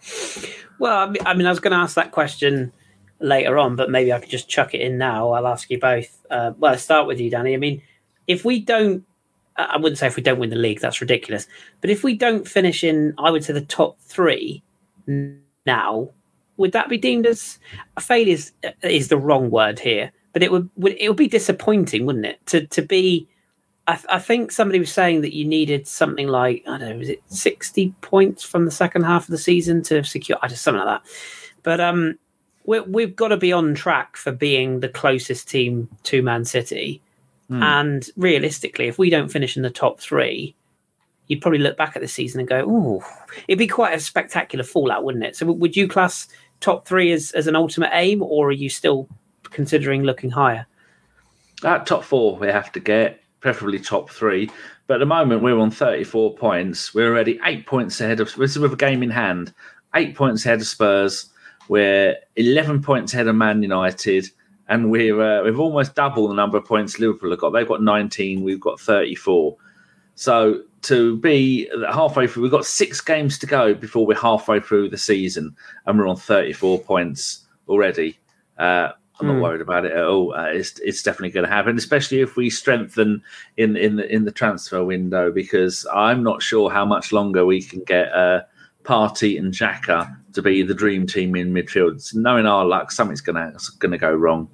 well, 0.79 1.14
I 1.27 1.35
mean, 1.35 1.47
I 1.47 1.51
was 1.51 1.61
going 1.61 1.73
to 1.73 1.79
ask 1.79 1.94
that 1.97 2.12
question 2.12 2.73
later 3.21 3.59
on, 3.59 3.77
but 3.77 3.90
maybe 3.90 4.12
I 4.12 4.21
could 4.21 4.31
just 4.31 4.49
chuck 4.49 4.75
it 4.75 4.81
in 4.81 4.97
now. 4.97 5.31
I'll 5.33 5.47
ask 5.47 5.68
you 5.71 5.79
both. 5.79 6.25
Uh, 6.31 6.53
well, 6.57 6.73
I'll 6.73 6.79
start 6.79 7.07
with 7.07 7.21
you, 7.21 7.31
Danny. 7.31 7.55
I 7.55 7.57
mean, 7.57 7.83
if 8.29 8.44
we 8.44 8.61
don't, 8.61 9.05
I 9.57 9.77
wouldn't 9.77 9.99
say 9.99 10.07
if 10.07 10.16
we 10.16 10.23
don't 10.23 10.38
win 10.38 10.51
the 10.51 10.57
league, 10.57 10.81
that's 10.81 11.01
ridiculous. 11.01 11.49
But 11.81 11.90
if 11.90 12.05
we 12.05 12.16
don't 12.16 12.47
finish 12.47 12.85
in, 12.85 13.12
I 13.18 13.31
would 13.31 13.44
say 13.44 13.53
the 13.53 13.61
top 13.61 13.99
three 14.01 14.62
now, 15.66 16.11
would 16.57 16.73
that 16.73 16.88
be 16.88 16.99
deemed 16.99 17.27
as 17.27 17.59
a 17.97 18.01
failure? 18.01 18.35
Is, 18.35 18.53
is 18.83 19.09
the 19.09 19.16
wrong 19.16 19.51
word 19.51 19.79
here, 19.79 20.12
but 20.33 20.42
it 20.42 20.51
would, 20.51 20.68
would 20.77 20.97
it 20.99 21.09
would 21.09 21.16
be 21.16 21.29
disappointing, 21.29 22.07
wouldn't 22.07 22.27
it, 22.27 22.44
to 22.47 22.66
to 22.66 22.83
be 22.83 23.29
I, 23.88 23.94
th- 23.94 24.07
I, 24.11 24.18
think 24.18 24.53
somebody 24.53 24.79
was 24.79 24.92
saying 24.92 25.23
that 25.23 25.35
you 25.35 25.47
needed 25.47 25.88
something 25.88 26.29
like 26.29 26.62
I 26.66 26.77
don't 26.77 26.90
know, 26.90 26.99
was 26.99 27.09
it 27.09 27.23
sixty 27.29 27.94
points 28.03 28.44
from 28.44 28.66
the 28.66 28.71
second 28.71 29.05
half 29.05 29.25
of 29.25 29.31
the 29.31 29.38
season 29.38 29.83
to 29.85 30.05
secure? 30.05 30.38
I 30.42 30.49
just 30.49 30.62
something 30.62 30.85
like 30.85 31.03
that. 31.03 31.11
But 31.62 31.81
um, 31.81 32.18
we 32.64 33.03
have 33.03 33.16
got 33.16 33.29
to 33.29 33.38
be 33.38 33.51
on 33.51 33.75
track 33.75 34.18
for 34.18 34.31
being 34.31 34.81
the 34.81 34.90
closest 34.90 35.49
team 35.49 35.88
to 36.05 36.23
Man 36.23 36.44
City. 36.44 37.01
Mm. 37.51 37.62
And 37.62 38.11
realistically, 38.14 38.88
if 38.88 38.99
we 38.99 39.09
don't 39.09 39.33
finish 39.33 39.57
in 39.57 39.62
the 39.62 39.71
top 39.71 40.01
three, 40.01 40.55
you'd 41.29 41.41
probably 41.41 41.61
look 41.61 41.77
back 41.77 41.95
at 41.95 42.03
the 42.03 42.09
season 42.09 42.41
and 42.41 42.49
go, 42.49 42.64
"Oh, 42.67 43.03
it'd 43.47 43.59
be 43.59 43.67
quite 43.67 43.95
a 43.95 44.01
spectacular 44.01 44.64
fallout, 44.64 45.05
wouldn't 45.05 45.25
it?" 45.25 45.37
So, 45.37 45.47
would 45.47 45.77
you 45.77 45.87
class 45.87 46.29
top 46.61 46.87
three 46.87 47.12
as, 47.12 47.31
as 47.33 47.47
an 47.47 47.57
ultimate 47.57 47.91
aim, 47.93 48.23
or 48.23 48.49
are 48.49 48.53
you 48.53 48.69
still 48.69 49.09
considering 49.45 50.03
looking 50.03 50.31
higher? 50.31 50.67
At 51.64 51.87
top 51.87 52.05
four, 52.05 52.37
we 52.37 52.49
have 52.49 52.73
to 52.73 52.81
get 52.81 53.21
preferably 53.41 53.79
top 53.79 54.11
three. 54.11 54.51
But 54.87 54.95
at 54.95 55.01
the 55.01 55.07
moment, 55.07 55.43
we're 55.43 55.59
on 55.59 55.71
34 55.71 56.35
points. 56.35 56.95
We're 56.95 57.09
already 57.09 57.38
eight 57.45 57.67
points 57.67 58.01
ahead 58.01 58.21
of. 58.21 58.35
This 58.35 58.53
is 58.53 58.59
with 58.59 58.73
a 58.73 58.77
game 58.77 59.03
in 59.03 59.11
hand. 59.11 59.53
Eight 59.95 60.17
points 60.17 60.47
ahead 60.47 60.61
of 60.61 60.67
Spurs. 60.67 61.27
We're 61.69 62.17
11 62.37 62.83
points 62.83 63.12
ahead 63.12 63.29
of 63.29 63.37
Man 63.37 63.62
United, 63.62 64.27
and 64.69 64.91
we're 64.91 65.21
uh, 65.21 65.45
we've 65.45 65.61
almost 65.61 65.95
double 65.95 66.29
the 66.29 66.35
number 66.35 66.57
of 66.57 66.64
points 66.64 66.99
Liverpool 66.99 67.31
have 67.31 67.41
got. 67.41 67.51
They've 67.51 67.69
got 67.69 67.83
19. 67.83 68.43
We've 68.43 68.61
got 68.61 68.81
34. 68.81 69.57
So 70.19 70.63
to 70.83 71.17
be 71.19 71.71
halfway 71.93 72.27
through, 72.27 72.43
we've 72.43 72.51
got 72.51 72.67
six 72.67 73.01
games 73.01 73.39
to 73.39 73.47
go 73.47 73.73
before 73.73 74.05
we're 74.05 74.19
halfway 74.19 74.59
through 74.59 74.89
the 74.89 74.99
season, 74.99 75.55
and 75.87 75.97
we're 75.97 76.09
on 76.09 76.17
34 76.17 76.81
points 76.81 77.47
already. 77.69 78.19
Uh, 78.59 78.91
I'm 79.21 79.29
not 79.29 79.37
mm. 79.37 79.43
worried 79.43 79.61
about 79.61 79.85
it 79.85 79.93
at 79.93 80.05
all. 80.05 80.35
Uh, 80.35 80.47
it's 80.47 80.77
it's 80.81 81.05
definitely 81.05 81.31
going 81.31 81.47
to 81.47 81.55
happen, 81.55 81.79
especially 81.79 82.21
if 82.21 82.35
we 82.35 82.51
strengthen 82.51 83.23
in 83.59 83.77
in 83.77 83.95
the 83.95 84.13
in 84.13 84.25
the 84.25 84.33
transfer 84.33 84.85
window. 84.85 85.31
Because 85.31 85.87
I'm 85.95 86.25
not 86.25 86.43
sure 86.43 86.69
how 86.69 86.85
much 86.85 87.13
longer 87.13 87.47
we 87.47 87.63
can 87.63 87.85
get 87.85 88.13
uh, 88.13 88.41
Partey 88.83 89.39
and 89.39 89.55
Xhaka 89.55 90.17
to 90.33 90.43
be 90.43 90.65
the 90.65 90.75
dream 90.75 91.07
team 91.07 91.37
in 91.37 91.53
midfield. 91.53 92.01
So 92.01 92.19
knowing 92.19 92.45
our 92.45 92.65
luck, 92.65 92.91
something's 92.91 93.21
gonna 93.21 93.55
gonna 93.79 93.99
go 93.99 94.13
wrong. 94.13 94.49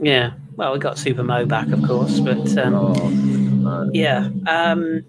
Yeah, 0.00 0.32
well, 0.56 0.72
we 0.72 0.80
got 0.80 0.98
Super 0.98 1.22
Mo 1.22 1.46
back, 1.46 1.68
of 1.68 1.84
course, 1.84 2.18
but 2.18 2.58
um, 2.58 2.74
oh. 2.74 3.43
Yeah. 3.92 4.28
Um, 4.46 5.04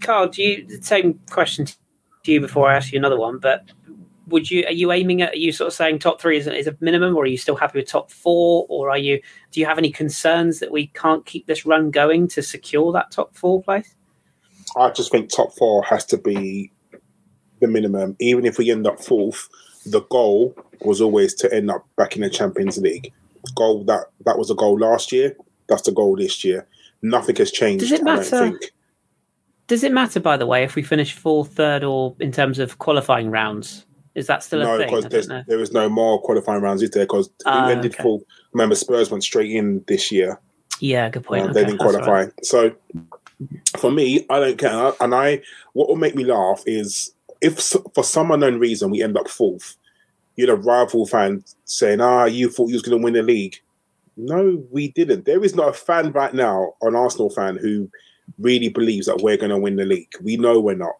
Carl, 0.00 0.28
do 0.28 0.42
you 0.42 0.66
the 0.66 0.82
same 0.82 1.20
question 1.30 1.66
to 1.66 2.32
you 2.32 2.40
before 2.40 2.68
I 2.68 2.76
ask 2.76 2.92
you 2.92 2.98
another 2.98 3.18
one? 3.18 3.38
But 3.38 3.70
would 4.28 4.50
you 4.50 4.64
are 4.66 4.72
you 4.72 4.92
aiming 4.92 5.22
at 5.22 5.32
are 5.32 5.36
you 5.36 5.52
sort 5.52 5.68
of 5.68 5.74
saying 5.74 5.98
top 5.98 6.20
three 6.20 6.36
is, 6.36 6.46
is 6.46 6.66
a 6.66 6.76
minimum 6.80 7.16
or 7.16 7.24
are 7.24 7.26
you 7.26 7.36
still 7.36 7.56
happy 7.56 7.78
with 7.78 7.88
top 7.88 8.10
four 8.10 8.66
or 8.68 8.90
are 8.90 8.98
you 8.98 9.20
do 9.50 9.60
you 9.60 9.66
have 9.66 9.78
any 9.78 9.90
concerns 9.90 10.60
that 10.60 10.70
we 10.70 10.88
can't 10.88 11.26
keep 11.26 11.46
this 11.46 11.66
run 11.66 11.90
going 11.90 12.28
to 12.28 12.42
secure 12.42 12.92
that 12.92 13.10
top 13.10 13.34
four 13.34 13.62
place 13.62 13.94
i 14.76 14.90
just 14.90 15.10
think 15.10 15.30
top 15.30 15.52
four 15.56 15.82
has 15.82 16.04
to 16.04 16.16
be 16.16 16.70
the 17.60 17.66
minimum 17.66 18.16
even 18.20 18.44
if 18.44 18.58
we 18.58 18.70
end 18.70 18.86
up 18.86 19.02
fourth 19.02 19.48
the 19.86 20.02
goal 20.02 20.54
was 20.82 21.00
always 21.00 21.34
to 21.34 21.52
end 21.52 21.70
up 21.70 21.86
back 21.96 22.14
in 22.14 22.22
the 22.22 22.30
champions 22.30 22.78
league 22.78 23.12
goal 23.54 23.84
that 23.84 24.06
that 24.24 24.38
was 24.38 24.50
a 24.50 24.54
goal 24.54 24.78
last 24.78 25.12
year 25.12 25.36
that's 25.68 25.82
the 25.82 25.92
goal 25.92 26.16
this 26.16 26.44
year 26.44 26.66
nothing 27.02 27.36
has 27.36 27.50
changed 27.50 27.80
does 27.80 27.92
it 27.92 28.02
matter 28.02 28.58
does 29.66 29.84
it 29.84 29.92
matter 29.92 30.20
by 30.20 30.36
the 30.36 30.46
way 30.46 30.64
if 30.64 30.74
we 30.74 30.82
finish 30.82 31.12
fourth 31.12 31.52
third 31.52 31.84
or 31.84 32.16
in 32.20 32.32
terms 32.32 32.58
of 32.58 32.78
qualifying 32.78 33.30
rounds 33.30 33.84
is 34.18 34.26
that 34.26 34.42
still 34.42 34.60
no, 34.60 34.74
a 34.74 34.78
thing? 34.78 35.00
because 35.02 35.28
there 35.46 35.58
was 35.58 35.70
no 35.70 35.88
more 35.88 36.20
qualifying 36.20 36.60
rounds, 36.60 36.82
is 36.82 36.90
there? 36.90 37.04
Because 37.04 37.30
uh, 37.46 37.68
ended 37.70 37.94
okay. 37.94 38.02
full. 38.02 38.24
Remember, 38.52 38.74
Spurs 38.74 39.12
went 39.12 39.22
straight 39.22 39.52
in 39.52 39.84
this 39.86 40.10
year. 40.10 40.40
Yeah, 40.80 41.08
good 41.08 41.22
point. 41.22 41.42
Uh, 41.42 41.44
okay, 41.44 41.52
they 41.52 41.64
didn't 41.64 41.78
qualify. 41.78 42.24
Right. 42.24 42.44
So 42.44 42.74
for 43.76 43.92
me, 43.92 44.26
I 44.28 44.40
don't 44.40 44.58
care. 44.58 44.92
And 45.00 45.14
I, 45.14 45.42
what 45.72 45.88
will 45.88 45.96
make 45.96 46.16
me 46.16 46.24
laugh 46.24 46.64
is 46.66 47.14
if 47.40 47.60
for 47.94 48.02
some 48.02 48.32
unknown 48.32 48.58
reason 48.58 48.90
we 48.90 49.02
end 49.02 49.16
up 49.16 49.28
fourth, 49.28 49.76
you're 50.34 50.52
a 50.52 50.56
rival 50.56 51.06
fans 51.06 51.54
saying, 51.64 52.00
"Ah, 52.00 52.24
you 52.24 52.50
thought 52.50 52.68
you 52.68 52.74
was 52.74 52.82
going 52.82 52.98
to 52.98 53.04
win 53.04 53.14
the 53.14 53.22
league." 53.22 53.60
No, 54.18 54.62
we 54.70 54.88
didn't. 54.88 55.24
There 55.24 55.42
is 55.42 55.54
not 55.54 55.68
a 55.68 55.72
fan 55.72 56.12
right 56.12 56.34
now, 56.34 56.74
an 56.82 56.94
Arsenal 56.94 57.30
fan, 57.30 57.56
who 57.56 57.90
really 58.38 58.68
believes 58.68 59.06
that 59.06 59.22
we're 59.22 59.38
going 59.38 59.50
to 59.50 59.58
win 59.58 59.76
the 59.76 59.86
league. 59.86 60.12
We 60.22 60.36
know 60.36 60.60
we're 60.60 60.74
not 60.74 60.96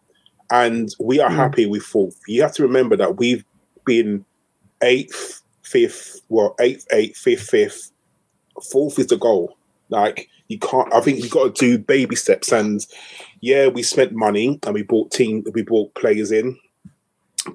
and 0.51 0.89
we 0.99 1.19
are 1.19 1.29
mm. 1.29 1.35
happy 1.35 1.65
with 1.65 1.83
fourth. 1.83 2.19
You 2.27 2.41
have 2.41 2.53
to 2.53 2.63
remember 2.63 2.95
that 2.95 3.17
we've 3.17 3.43
been 3.85 4.25
eighth, 4.81 5.41
fifth, 5.61 6.21
well, 6.29 6.55
eighth, 6.59 6.87
eighth, 6.91 7.17
fifth, 7.17 7.49
fifth. 7.49 7.91
Fourth 8.71 8.99
is 8.99 9.07
the 9.07 9.17
goal. 9.17 9.57
Like 9.89 10.29
you 10.47 10.59
can't. 10.59 10.93
I 10.93 11.01
think 11.01 11.19
you've 11.19 11.31
got 11.31 11.55
to 11.55 11.77
do 11.77 11.77
baby 11.77 12.15
steps. 12.15 12.51
And 12.51 12.85
yeah, 13.41 13.67
we 13.67 13.83
spent 13.83 14.13
money 14.13 14.59
and 14.65 14.73
we 14.73 14.83
bought 14.83 15.11
team, 15.11 15.43
we 15.53 15.61
bought 15.61 15.93
players 15.95 16.31
in, 16.31 16.57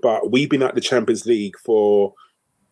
but 0.00 0.30
we've 0.30 0.50
been 0.50 0.62
at 0.62 0.74
the 0.74 0.80
Champions 0.80 1.26
League 1.26 1.58
for 1.58 2.14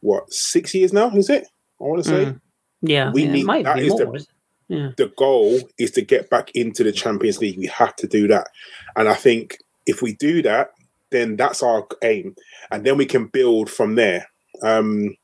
what 0.00 0.33
six 0.33 0.74
years 0.74 0.92
now? 0.92 1.11
Is 1.11 1.31
it? 1.31 1.46
I 1.81 1.85
want 1.85 2.05
to 2.05 2.09
say. 2.09 2.24
Mm. 2.26 2.40
Yeah, 2.83 3.11
we 3.12 3.25
yeah, 3.25 3.33
need 3.33 3.64
that 3.64 3.79
is 3.79 3.90
more, 3.90 3.99
the, 4.18 4.27
yeah. 4.68 4.90
the 4.97 5.12
goal 5.16 5.61
is 5.79 5.92
to 5.92 6.03
get 6.03 6.31
back 6.31 6.51
into 6.55 6.83
the 6.83 6.92
Champions 6.92 7.38
League. 7.38 7.59
We 7.59 7.66
have 7.66 7.97
to 7.97 8.07
do 8.07 8.27
that, 8.29 8.49
and 8.97 9.09
I 9.09 9.14
think 9.14 9.59
if 9.87 10.03
we 10.03 10.14
do 10.14 10.42
that, 10.42 10.73
then 11.11 11.37
that's 11.37 11.62
our 11.62 11.87
aim, 12.03 12.35
and 12.71 12.85
then 12.85 12.97
we 12.97 13.07
can 13.07 13.27
build 13.27 13.71
from 13.71 13.95
there. 13.95 14.29
Um, 14.62 15.16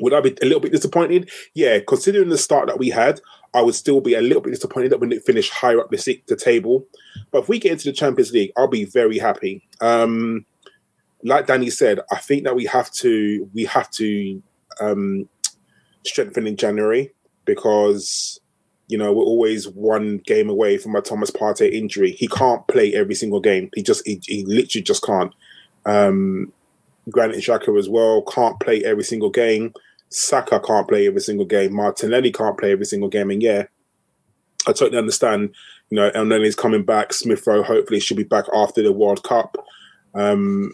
would 0.00 0.12
I 0.12 0.20
be 0.20 0.36
a 0.42 0.46
little 0.46 0.60
bit 0.60 0.72
disappointed? 0.72 1.30
Yeah, 1.54 1.78
considering 1.86 2.28
the 2.28 2.38
start 2.38 2.66
that 2.66 2.78
we 2.78 2.90
had, 2.90 3.20
I 3.54 3.62
would 3.62 3.76
still 3.76 4.00
be 4.00 4.14
a 4.14 4.20
little 4.20 4.42
bit 4.42 4.50
disappointed 4.50 4.90
that 4.90 5.00
we 5.00 5.08
didn't 5.08 5.24
finish 5.24 5.50
higher 5.50 5.80
up 5.80 5.90
the, 5.90 6.22
the 6.26 6.36
table. 6.36 6.86
But 7.30 7.42
if 7.42 7.48
we 7.48 7.60
get 7.60 7.72
into 7.72 7.84
the 7.84 7.92
Champions 7.92 8.32
League, 8.32 8.52
I'll 8.56 8.66
be 8.66 8.84
very 8.84 9.18
happy. 9.18 9.62
Um, 9.80 10.44
like 11.22 11.46
Danny 11.46 11.70
said, 11.70 12.00
I 12.10 12.16
think 12.16 12.44
that 12.44 12.56
we 12.56 12.66
have 12.66 12.90
to 12.92 13.48
we 13.54 13.64
have 13.64 13.90
to 13.92 14.42
um, 14.80 15.28
strengthen 16.04 16.46
in 16.46 16.56
January 16.56 17.12
because 17.44 18.40
you 18.88 18.98
know, 18.98 19.12
we're 19.12 19.24
always 19.24 19.68
one 19.68 20.18
game 20.18 20.50
away 20.50 20.76
from 20.76 20.94
a 20.94 21.00
Thomas 21.00 21.30
Partey 21.30 21.72
injury. 21.72 22.12
He 22.12 22.28
can't 22.28 22.66
play 22.68 22.92
every 22.94 23.14
single 23.14 23.40
game. 23.40 23.70
He 23.74 23.82
just, 23.82 24.06
he, 24.06 24.20
he 24.24 24.44
literally 24.44 24.82
just 24.82 25.04
can't. 25.04 25.32
Um, 25.86 26.52
Granit 27.10 27.36
Xhaka 27.36 27.78
as 27.78 27.88
well 27.88 28.22
can't 28.22 28.58
play 28.60 28.82
every 28.84 29.04
single 29.04 29.30
game. 29.30 29.72
Saka 30.10 30.60
can't 30.60 30.88
play 30.88 31.06
every 31.06 31.20
single 31.20 31.46
game. 31.46 31.74
Martinelli 31.74 32.30
can't 32.30 32.58
play 32.58 32.72
every 32.72 32.84
single 32.84 33.08
game. 33.08 33.30
And 33.30 33.42
yeah, 33.42 33.64
I 34.66 34.72
totally 34.72 34.98
understand. 34.98 35.54
You 35.90 35.96
know, 35.96 36.10
Elneny's 36.10 36.54
coming 36.54 36.84
back. 36.84 37.12
Smith 37.12 37.46
Rowe 37.46 37.62
hopefully 37.62 38.00
should 38.00 38.16
be 38.16 38.22
back 38.22 38.44
after 38.54 38.82
the 38.82 38.92
World 38.92 39.22
Cup. 39.22 39.56
Um, 40.14 40.72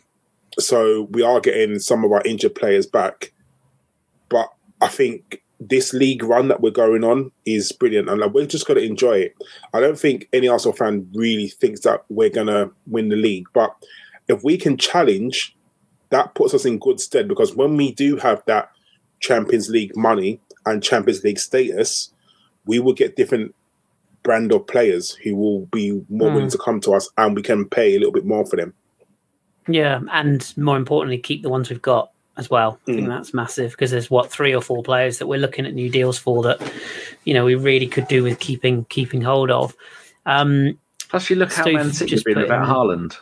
so 0.59 1.09
we 1.11 1.23
are 1.23 1.40
getting 1.40 1.79
some 1.79 2.05
of 2.05 2.12
our 2.12 2.23
injured 2.25 2.55
players 2.55 2.87
back. 2.87 3.33
I 4.81 4.88
think 4.88 5.43
this 5.61 5.93
league 5.93 6.23
run 6.23 6.49
that 6.49 6.62
we're 6.62 6.71
going 6.71 7.05
on 7.05 7.31
is 7.45 7.73
brilliant, 7.73 8.09
and 8.09 8.21
like, 8.21 8.33
we're 8.33 8.47
just 8.47 8.66
going 8.66 8.81
to 8.81 8.87
enjoy 8.87 9.19
it. 9.19 9.37
I 9.75 9.81
don't 9.81 9.99
think 9.99 10.29
any 10.33 10.49
Arsenal 10.49 10.77
fan 10.77 11.09
really 11.14 11.49
thinks 11.49 11.81
that 11.81 12.05
we're 12.09 12.31
going 12.31 12.47
to 12.47 12.71
win 12.87 13.09
the 13.09 13.16
league, 13.16 13.47
but 13.53 13.75
if 14.29 14.43
we 14.43 14.57
can 14.57 14.77
challenge, 14.77 15.57
that 16.11 16.35
puts 16.35 16.55
us 16.55 16.64
in 16.64 16.79
good 16.79 17.01
stead 17.01 17.29
because 17.29 17.55
when 17.55 17.77
we 17.77 17.93
do 17.93 18.16
have 18.16 18.43
that 18.47 18.71
Champions 19.21 19.69
League 19.69 19.97
money 19.97 20.40
and 20.66 20.83
Champions 20.83 21.23
League 21.23 21.38
status, 21.38 22.12
we 22.66 22.79
will 22.79 22.93
get 22.93 23.16
different 23.16 23.55
brand 24.23 24.53
of 24.53 24.66
players 24.66 25.12
who 25.12 25.35
will 25.35 25.66
be 25.66 26.05
more 26.09 26.31
mm. 26.31 26.35
willing 26.35 26.51
to 26.51 26.59
come 26.59 26.81
to 26.81 26.93
us, 26.93 27.09
and 27.19 27.37
we 27.37 27.43
can 27.43 27.64
pay 27.64 27.95
a 27.95 27.99
little 27.99 28.12
bit 28.12 28.27
more 28.27 28.47
for 28.47 28.57
them. 28.57 28.75
Yeah, 29.69 30.01
and 30.11 30.57
more 30.57 30.77
importantly, 30.77 31.19
keep 31.19 31.43
the 31.43 31.49
ones 31.49 31.71
we've 31.71 31.83
got 31.83 32.11
as 32.40 32.50
well. 32.50 32.81
I 32.83 32.92
think 32.92 33.07
mm. 33.07 33.09
that's 33.09 33.33
massive 33.35 33.72
because 33.72 33.90
there's 33.90 34.11
what 34.11 34.31
three 34.31 34.55
or 34.55 34.62
four 34.62 34.83
players 34.83 35.18
that 35.18 35.26
we're 35.26 35.38
looking 35.38 35.66
at 35.66 35.74
new 35.74 35.90
deals 35.90 36.18
for 36.18 36.42
that 36.44 36.61
you 37.24 37.35
know 37.35 37.44
we 37.44 37.55
really 37.55 37.87
could 37.87 38.09
do 38.09 38.24
with 38.24 38.40
keeping 38.40 38.85
keeping 38.87 39.20
hold 39.20 39.50
of. 39.50 39.76
Um, 40.26 40.79
Plus, 41.09 41.29
you 41.29 41.37
look 41.37 41.53
how 41.53 41.66
Man 41.66 41.92
City 41.92 42.16
have 42.16 42.24
been 42.24 42.38
about 42.38 42.66
Haaland. 42.66 43.16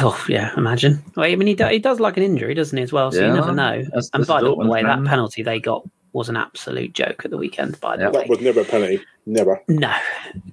Oh 0.00 0.24
yeah, 0.28 0.52
imagine. 0.56 1.02
Well, 1.16 1.26
I 1.26 1.34
mean, 1.34 1.48
he, 1.48 1.54
do, 1.54 1.66
he 1.66 1.78
does 1.78 1.98
like 1.98 2.16
an 2.16 2.22
injury, 2.22 2.54
doesn't 2.54 2.76
he, 2.76 2.84
as 2.84 2.92
well? 2.92 3.10
So 3.10 3.20
yeah, 3.20 3.28
you 3.28 3.34
never 3.34 3.52
know. 3.52 3.82
That's, 3.92 4.10
and 4.12 4.26
by 4.26 4.42
the 4.42 4.54
way, 4.54 4.82
man. 4.82 5.02
that 5.02 5.08
penalty 5.08 5.42
they 5.42 5.58
got 5.58 5.88
was 6.12 6.28
an 6.28 6.36
absolute 6.36 6.92
joke 6.92 7.24
at 7.24 7.30
the 7.30 7.36
weekend. 7.36 7.80
By 7.80 7.96
the 7.96 8.04
yeah. 8.04 8.10
way, 8.10 8.20
that 8.20 8.28
was 8.28 8.40
never 8.40 8.60
a 8.60 8.64
penalty. 8.64 9.00
Never. 9.24 9.60
No, 9.68 9.92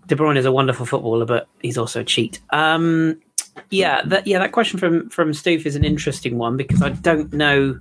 De 0.08 0.16
Bruyne 0.16 0.38
is 0.38 0.46
a 0.46 0.52
wonderful 0.52 0.86
footballer, 0.86 1.26
but 1.26 1.48
he's 1.62 1.78
also 1.78 2.02
a 2.02 2.04
cheat. 2.04 2.40
Um, 2.50 3.22
yeah, 3.70 4.02
that 4.06 4.28
yeah, 4.28 4.40
that 4.40 4.52
question 4.52 4.80
from 4.80 5.10
from 5.10 5.32
Stoof 5.32 5.66
is 5.66 5.76
an 5.76 5.84
interesting 5.84 6.38
one 6.38 6.58
because 6.58 6.82
I 6.82 6.90
don't 6.90 7.34
know. 7.34 7.80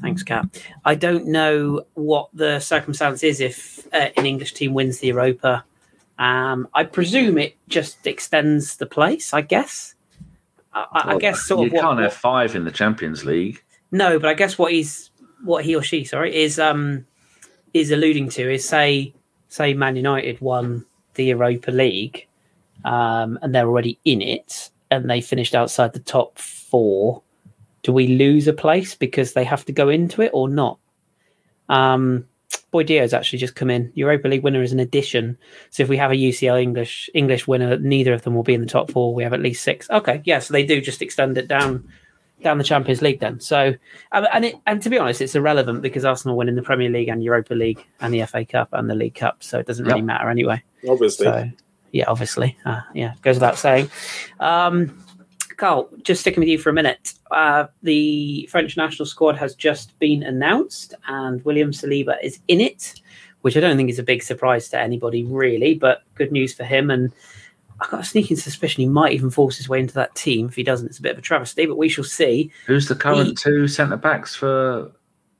Thanks, 0.00 0.22
Kat. 0.22 0.46
I 0.84 0.94
don't 0.94 1.26
know 1.26 1.82
what 1.94 2.28
the 2.34 2.60
circumstance 2.60 3.22
is 3.22 3.40
if 3.40 3.86
uh, 3.94 4.10
an 4.16 4.26
English 4.26 4.52
team 4.52 4.74
wins 4.74 4.98
the 4.98 5.08
Europa. 5.08 5.64
Um, 6.18 6.68
I 6.74 6.84
presume 6.84 7.38
it 7.38 7.56
just 7.68 8.06
extends 8.06 8.76
the 8.76 8.86
place. 8.86 9.32
I 9.32 9.40
guess. 9.40 9.94
I, 10.72 10.86
well, 10.92 11.16
I 11.16 11.18
guess 11.18 11.42
sort 11.42 11.60
you 11.60 11.66
of. 11.68 11.72
You 11.72 11.80
can't 11.80 11.96
what, 11.96 12.02
have 12.04 12.12
five 12.12 12.54
in 12.54 12.64
the 12.64 12.70
Champions 12.70 13.24
League. 13.24 13.62
No, 13.90 14.18
but 14.18 14.28
I 14.28 14.34
guess 14.34 14.58
what 14.58 14.72
he's 14.72 15.10
what 15.42 15.64
he 15.64 15.74
or 15.76 15.82
she 15.82 16.04
sorry 16.04 16.34
is 16.34 16.58
um 16.58 17.06
is 17.72 17.90
alluding 17.90 18.28
to 18.30 18.52
is 18.52 18.66
say 18.66 19.14
say 19.48 19.74
Man 19.74 19.96
United 19.96 20.40
won 20.40 20.84
the 21.14 21.24
Europa 21.24 21.70
League 21.70 22.26
um, 22.84 23.38
and 23.42 23.54
they're 23.54 23.68
already 23.68 23.98
in 24.04 24.20
it 24.20 24.70
and 24.90 25.10
they 25.10 25.20
finished 25.20 25.54
outside 25.54 25.92
the 25.92 26.00
top 26.00 26.38
four, 26.38 27.22
do 27.82 27.92
we 27.92 28.08
lose 28.08 28.48
a 28.48 28.52
place 28.52 28.94
because 28.94 29.32
they 29.32 29.44
have 29.44 29.64
to 29.66 29.72
go 29.72 29.88
into 29.88 30.22
it 30.22 30.30
or 30.32 30.48
not? 30.48 30.78
Um, 31.68 32.26
Boy 32.70 32.82
Dio's 32.82 33.14
actually 33.14 33.38
just 33.38 33.54
come 33.54 33.70
in. 33.70 33.92
Europa 33.94 34.28
League 34.28 34.42
winner 34.42 34.62
is 34.62 34.72
an 34.72 34.80
addition. 34.80 35.38
So 35.70 35.82
if 35.82 35.88
we 35.88 35.96
have 35.96 36.10
a 36.10 36.14
UCL 36.14 36.60
English 36.60 37.08
English 37.14 37.46
winner, 37.46 37.78
neither 37.78 38.12
of 38.12 38.22
them 38.22 38.34
will 38.34 38.42
be 38.42 38.54
in 38.54 38.60
the 38.60 38.66
top 38.66 38.90
four. 38.90 39.14
We 39.14 39.22
have 39.22 39.32
at 39.32 39.40
least 39.40 39.62
six. 39.62 39.88
Okay, 39.90 40.20
yeah, 40.24 40.40
so 40.40 40.52
they 40.52 40.64
do 40.64 40.80
just 40.80 41.02
extend 41.02 41.38
it 41.38 41.48
down 41.48 41.88
down 42.42 42.58
the 42.58 42.64
Champions 42.64 43.02
League 43.02 43.20
then. 43.20 43.40
So 43.40 43.74
um, 44.12 44.26
and 44.32 44.44
it, 44.46 44.56
and 44.66 44.82
to 44.82 44.90
be 44.90 44.98
honest, 44.98 45.20
it's 45.20 45.34
irrelevant 45.34 45.82
because 45.82 46.04
Arsenal 46.04 46.36
win 46.36 46.48
in 46.48 46.54
the 46.54 46.62
Premier 46.62 46.90
League 46.90 47.08
and 47.08 47.22
Europa 47.22 47.54
League 47.54 47.84
and 48.00 48.12
the 48.12 48.24
FA 48.26 48.44
Cup 48.44 48.68
and 48.72 48.90
the 48.90 48.94
League 48.94 49.14
Cup, 49.14 49.42
so 49.42 49.58
it 49.58 49.66
doesn't 49.66 49.86
really 49.86 50.00
yep. 50.00 50.06
matter 50.06 50.28
anyway. 50.28 50.62
Obviously. 50.88 51.24
So, 51.24 51.50
yeah, 51.96 52.04
obviously. 52.08 52.56
Uh, 52.64 52.82
yeah, 52.94 53.14
goes 53.22 53.36
without 53.36 53.56
saying. 53.58 53.90
Um, 54.40 55.02
Carl, 55.56 55.88
just 56.02 56.20
sticking 56.20 56.40
with 56.40 56.48
you 56.48 56.58
for 56.58 56.70
a 56.70 56.72
minute. 56.74 57.14
Uh, 57.30 57.66
the 57.82 58.46
French 58.50 58.76
national 58.76 59.06
squad 59.06 59.36
has 59.36 59.54
just 59.54 59.98
been 59.98 60.22
announced, 60.22 60.94
and 61.08 61.42
William 61.44 61.70
Saliba 61.70 62.16
is 62.22 62.40
in 62.48 62.60
it, 62.60 63.00
which 63.40 63.56
I 63.56 63.60
don't 63.60 63.76
think 63.76 63.90
is 63.90 63.98
a 63.98 64.02
big 64.02 64.22
surprise 64.22 64.68
to 64.68 64.78
anybody, 64.78 65.24
really, 65.24 65.74
but 65.74 66.02
good 66.14 66.30
news 66.30 66.52
for 66.52 66.64
him. 66.64 66.90
And 66.90 67.12
I've 67.80 67.90
got 67.90 68.00
a 68.00 68.04
sneaking 68.04 68.36
suspicion 68.36 68.82
he 68.82 68.88
might 68.88 69.12
even 69.12 69.30
force 69.30 69.56
his 69.56 69.68
way 69.68 69.80
into 69.80 69.94
that 69.94 70.14
team. 70.14 70.48
If 70.48 70.56
he 70.56 70.62
doesn't, 70.62 70.88
it's 70.88 70.98
a 70.98 71.02
bit 71.02 71.12
of 71.12 71.18
a 71.18 71.22
travesty, 71.22 71.64
but 71.64 71.78
we 71.78 71.88
shall 71.88 72.04
see. 72.04 72.50
Who's 72.66 72.88
the 72.88 72.94
current 72.94 73.28
he, 73.28 73.34
two 73.34 73.66
centre 73.66 73.96
backs 73.96 74.34
for 74.34 74.92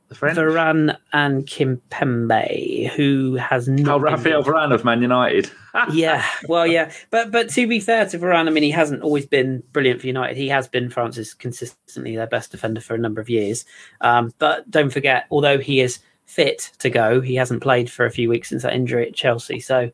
the 0.09 0.15
French? 0.15 0.39
Varane 0.39 0.97
and 1.13 1.47
Kimpembe, 1.47 2.89
who 2.91 3.35
has 3.35 3.69
not. 3.69 3.97
Oh, 3.97 4.01
Raphael 4.01 4.43
Varane 4.43 4.73
of 4.73 4.85
Man 4.85 5.03
United. 5.03 5.51
Yeah, 5.93 6.25
well, 6.49 6.67
yeah, 6.67 6.93
but 7.11 7.31
but 7.31 7.51
to 7.51 7.67
be 7.67 7.81
fair 7.81 8.07
to 8.07 8.19
Varane, 8.19 8.49
I 8.49 8.51
mean, 8.51 8.63
he 8.63 8.71
hasn't 8.71 9.03
always 9.03 9.27
been 9.27 9.63
brilliant 9.73 10.01
for 10.01 10.07
United. 10.07 10.37
He 10.37 10.49
has 10.49 10.69
been 10.69 10.91
France's 10.91 11.35
consistently 11.35 12.17
their 12.17 12.27
best 12.27 12.51
defender 12.51 12.81
for 12.81 12.95
a 12.95 12.99
number 12.99 13.21
of 13.21 13.29
years. 13.29 13.65
Um, 14.01 14.33
but 14.39 14.71
don't 14.71 14.91
forget, 14.93 15.27
although 15.31 15.59
he 15.59 15.81
is 15.81 15.99
fit 16.25 16.71
to 16.79 16.91
go, 16.91 17.21
he 17.21 17.37
hasn't 17.37 17.63
played 17.63 17.91
for 17.91 18.05
a 18.05 18.11
few 18.11 18.29
weeks 18.29 18.49
since 18.49 18.63
that 18.63 18.75
injury 18.75 19.07
at 19.07 19.15
Chelsea. 19.15 19.61
So 19.61 19.91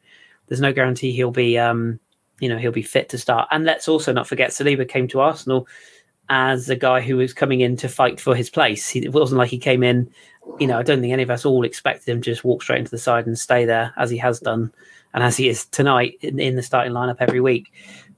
there's 0.48 0.60
no 0.60 0.72
guarantee 0.72 1.12
he'll 1.12 1.30
be, 1.30 1.58
um, 1.58 2.00
you 2.40 2.48
know, 2.48 2.58
he'll 2.58 2.72
be 2.72 2.82
fit 2.82 3.08
to 3.10 3.18
start. 3.18 3.48
And 3.50 3.64
let's 3.64 3.88
also 3.88 4.12
not 4.12 4.26
forget, 4.26 4.50
Saliba 4.50 4.88
came 4.88 5.08
to 5.08 5.20
Arsenal 5.20 5.66
as 6.28 6.70
a 6.70 6.76
guy 6.76 7.00
who 7.00 7.16
was 7.16 7.34
coming 7.34 7.60
in 7.60 7.76
to 7.76 7.88
fight 7.88 8.20
for 8.20 8.34
his 8.34 8.48
place. 8.48 8.88
He, 8.88 9.04
it 9.04 9.12
wasn't 9.12 9.38
like 9.38 9.50
he 9.50 9.58
came 9.58 9.82
in, 9.82 10.10
you 10.58 10.66
know, 10.66 10.78
I 10.78 10.82
don't 10.82 11.00
think 11.00 11.12
any 11.12 11.22
of 11.22 11.30
us 11.30 11.44
all 11.44 11.64
expected 11.64 12.08
him 12.08 12.22
to 12.22 12.30
just 12.30 12.44
walk 12.44 12.62
straight 12.62 12.78
into 12.78 12.90
the 12.90 12.98
side 12.98 13.26
and 13.26 13.38
stay 13.38 13.64
there 13.64 13.92
as 13.96 14.10
he 14.10 14.18
has 14.18 14.40
done 14.40 14.72
and 15.14 15.22
as 15.22 15.36
he 15.36 15.48
is 15.48 15.66
tonight 15.66 16.18
in, 16.20 16.38
in 16.38 16.56
the 16.56 16.62
starting 16.62 16.92
lineup 16.92 17.16
every 17.20 17.40
week. 17.40 17.72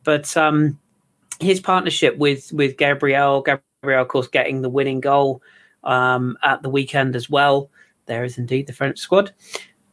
But 0.04 0.36
um, 0.36 0.78
his 1.40 1.60
partnership 1.60 2.16
with 2.16 2.52
with 2.52 2.76
Gabriel, 2.76 3.42
Gabriel, 3.42 4.02
of 4.02 4.08
course, 4.08 4.28
getting 4.28 4.62
the 4.62 4.68
winning 4.68 5.00
goal 5.00 5.42
um, 5.82 6.36
at 6.42 6.62
the 6.62 6.70
weekend 6.70 7.16
as 7.16 7.28
well. 7.28 7.70
There 8.06 8.24
is 8.24 8.38
indeed 8.38 8.66
the 8.66 8.72
French 8.72 8.98
squad. 8.98 9.32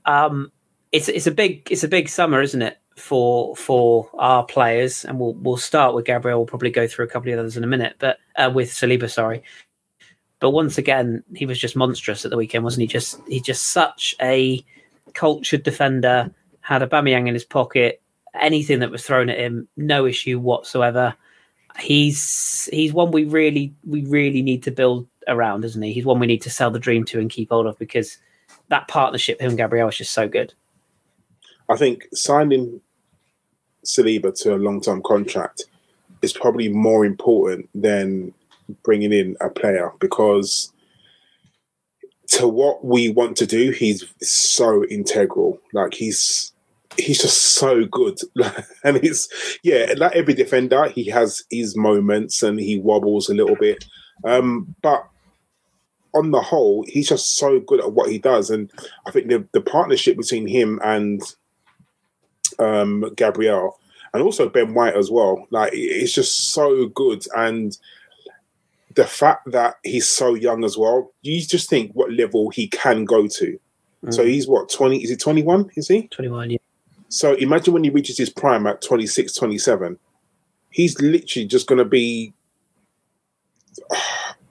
Um, 0.06 0.52
it's 0.92 1.08
it's 1.08 1.28
a 1.28 1.32
big 1.32 1.68
it's 1.72 1.84
a 1.84 1.88
big 1.88 2.10
summer, 2.10 2.42
isn't 2.42 2.62
it, 2.62 2.80
for 2.98 3.56
for 3.56 4.10
our 4.16 4.46
players? 4.46 5.06
And 5.06 5.20
we'll 5.20 5.34
we'll 5.34 5.58
start 5.58 5.96
with 5.96 6.06
Gabriel. 6.06 6.40
We'll 6.40 6.48
probably 6.48 6.72
go 6.72 6.88
through 6.88 7.06
a 7.06 7.10
couple 7.10 7.32
of 7.32 7.40
others 7.40 7.58
in 7.58 7.64
a 7.64 7.68
minute, 7.68 7.96
but 8.00 8.18
uh, 8.36 8.52
with 8.54 8.70
Saliba, 8.70 9.10
sorry. 9.10 9.44
But 10.40 10.52
once 10.52 10.78
again, 10.80 11.24
he 11.36 11.46
was 11.46 11.60
just 11.60 11.76
monstrous 11.76 12.26
at 12.26 12.32
the 12.32 12.38
weekend, 12.38 12.64
wasn't 12.64 12.82
he? 12.82 12.88
Just 12.88 13.22
he's 13.28 13.44
just 13.44 13.68
such 13.68 14.16
a 14.22 14.64
cultured 15.14 15.64
defender 15.64 16.34
had 16.72 16.82
a 16.82 16.88
Aubameyang 16.88 17.28
in 17.28 17.34
his 17.34 17.44
pocket. 17.44 18.02
Anything 18.40 18.80
that 18.80 18.92
was 18.92 19.06
thrown 19.06 19.30
at 19.30 19.38
him, 19.38 19.68
no 19.76 20.06
issue 20.06 20.40
whatsoever. 20.40 21.14
He's 21.78 22.70
he's 22.72 22.94
one 22.94 23.12
we 23.12 23.26
really 23.26 23.74
we 23.86 24.06
really 24.06 24.42
need 24.42 24.64
to 24.64 24.72
build 24.72 25.06
around, 25.28 25.66
isn't 25.66 25.82
he? 25.82 25.92
He's 25.92 26.06
one 26.06 26.20
we 26.20 26.28
need 26.28 26.42
to 26.44 26.50
sell 26.50 26.72
the 26.72 26.80
dream 26.80 27.04
to 27.06 27.20
and 27.20 27.30
keep 27.30 27.50
hold 27.50 27.68
of 27.68 27.78
because 27.78 28.18
that 28.70 28.88
partnership, 28.88 29.42
him 29.42 29.50
and 29.50 29.58
Gabriel, 29.58 29.90
is 29.90 29.98
just 29.98 30.14
so 30.14 30.30
good. 30.30 30.54
I 31.70 31.76
think 31.76 32.08
signing 32.14 32.80
Saliba 33.86 34.34
to 34.44 34.56
a 34.56 34.58
long 34.58 34.80
term 34.80 35.02
contract 35.04 35.66
is 36.22 36.32
probably 36.32 36.70
more 36.70 37.06
important 37.06 37.70
than 37.76 38.34
bringing 38.84 39.12
in 39.12 39.36
a 39.42 39.50
player 39.50 39.92
because 40.00 40.72
to 42.28 42.48
what 42.48 42.86
we 42.86 43.10
want 43.10 43.36
to 43.38 43.46
do, 43.46 43.72
he's 43.72 44.06
so 44.22 44.86
integral. 44.86 45.60
Like 45.74 45.94
he's 45.94 46.54
he's 46.98 47.22
just 47.22 47.56
so 47.56 47.86
good. 47.86 48.20
and 48.84 48.98
it's 48.98 49.58
yeah, 49.64 49.94
like 49.98 50.16
every 50.16 50.34
defender, 50.34 50.90
he 50.90 51.06
has 51.06 51.44
his 51.50 51.76
moments 51.76 52.44
and 52.44 52.60
he 52.60 52.80
wobbles 52.80 53.30
a 53.30 53.34
little 53.34 53.56
bit. 53.56 53.86
Um, 54.24 54.76
but 54.82 55.08
on 56.14 56.32
the 56.32 56.42
whole, 56.42 56.86
he's 56.88 57.10
just 57.10 57.38
so 57.38 57.60
good 57.60 57.80
at 57.80 57.94
what 57.94 58.10
he 58.10 58.20
does. 58.20 58.50
And 58.50 58.70
I 59.06 59.12
think 59.12 59.28
the, 59.28 59.48
the 59.54 59.62
partnership 59.62 60.18
between 60.18 60.48
him 60.48 60.80
and 60.84 61.22
um, 62.60 63.14
Gabriel 63.16 63.80
and 64.14 64.22
also 64.22 64.50
Ben 64.50 64.74
White 64.74 64.96
as 64.96 65.10
well, 65.10 65.48
like 65.52 65.72
it's 65.74 66.14
just 66.14 66.52
so 66.52 66.88
good. 66.88 67.26
And 67.36 67.78
the 68.94 69.06
fact 69.06 69.52
that 69.52 69.76
he's 69.84 70.08
so 70.08 70.36
young 70.36 70.66
as 70.66 70.78
well, 70.78 71.12
you 71.22 71.42
just 71.42 71.70
think 71.70 71.92
what 71.94 72.12
level 72.12 72.50
he 72.50 72.68
can 72.68 73.06
go 73.06 73.28
to. 73.28 73.60
Mm. 74.04 74.14
So 74.14 74.26
he's 74.26 74.48
what, 74.48 74.70
20? 74.70 75.02
Is 75.02 75.10
he 75.10 75.16
21? 75.16 75.72
Is 75.76 75.88
he? 75.88 76.08
21, 76.10 76.52
yeah. 76.52 76.58
So 77.12 77.34
imagine 77.34 77.74
when 77.74 77.84
he 77.84 77.89
reaches 77.89 78.17
his 78.17 78.30
prime 78.30 78.65
at 78.65 78.82
26, 78.82 79.34
27, 79.34 80.00
he's 80.69 81.00
literally 81.02 81.45
just 81.45 81.67
going 81.67 81.80
to 81.80 81.86
be, 81.86 82.34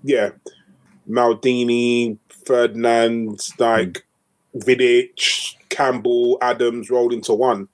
yeah, 0.04 0.30
Maldini, 1.08 2.18
Ferdinand, 2.44 3.40
like 3.58 4.04
mm. 4.54 4.62
Vidic, 4.62 5.54
Campbell, 5.70 6.36
Adams 6.42 6.90
rolled 6.90 7.14
into 7.14 7.32
one. 7.32 7.66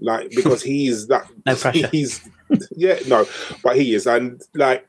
Like, 0.00 0.30
because 0.34 0.60
he's 0.60 1.06
that. 1.06 1.24
no 1.46 1.54
pressure. 1.54 1.86
He's, 1.92 2.28
yeah, 2.72 2.98
no, 3.06 3.24
but 3.62 3.76
he 3.76 3.94
is. 3.94 4.08
And 4.08 4.42
like, 4.54 4.88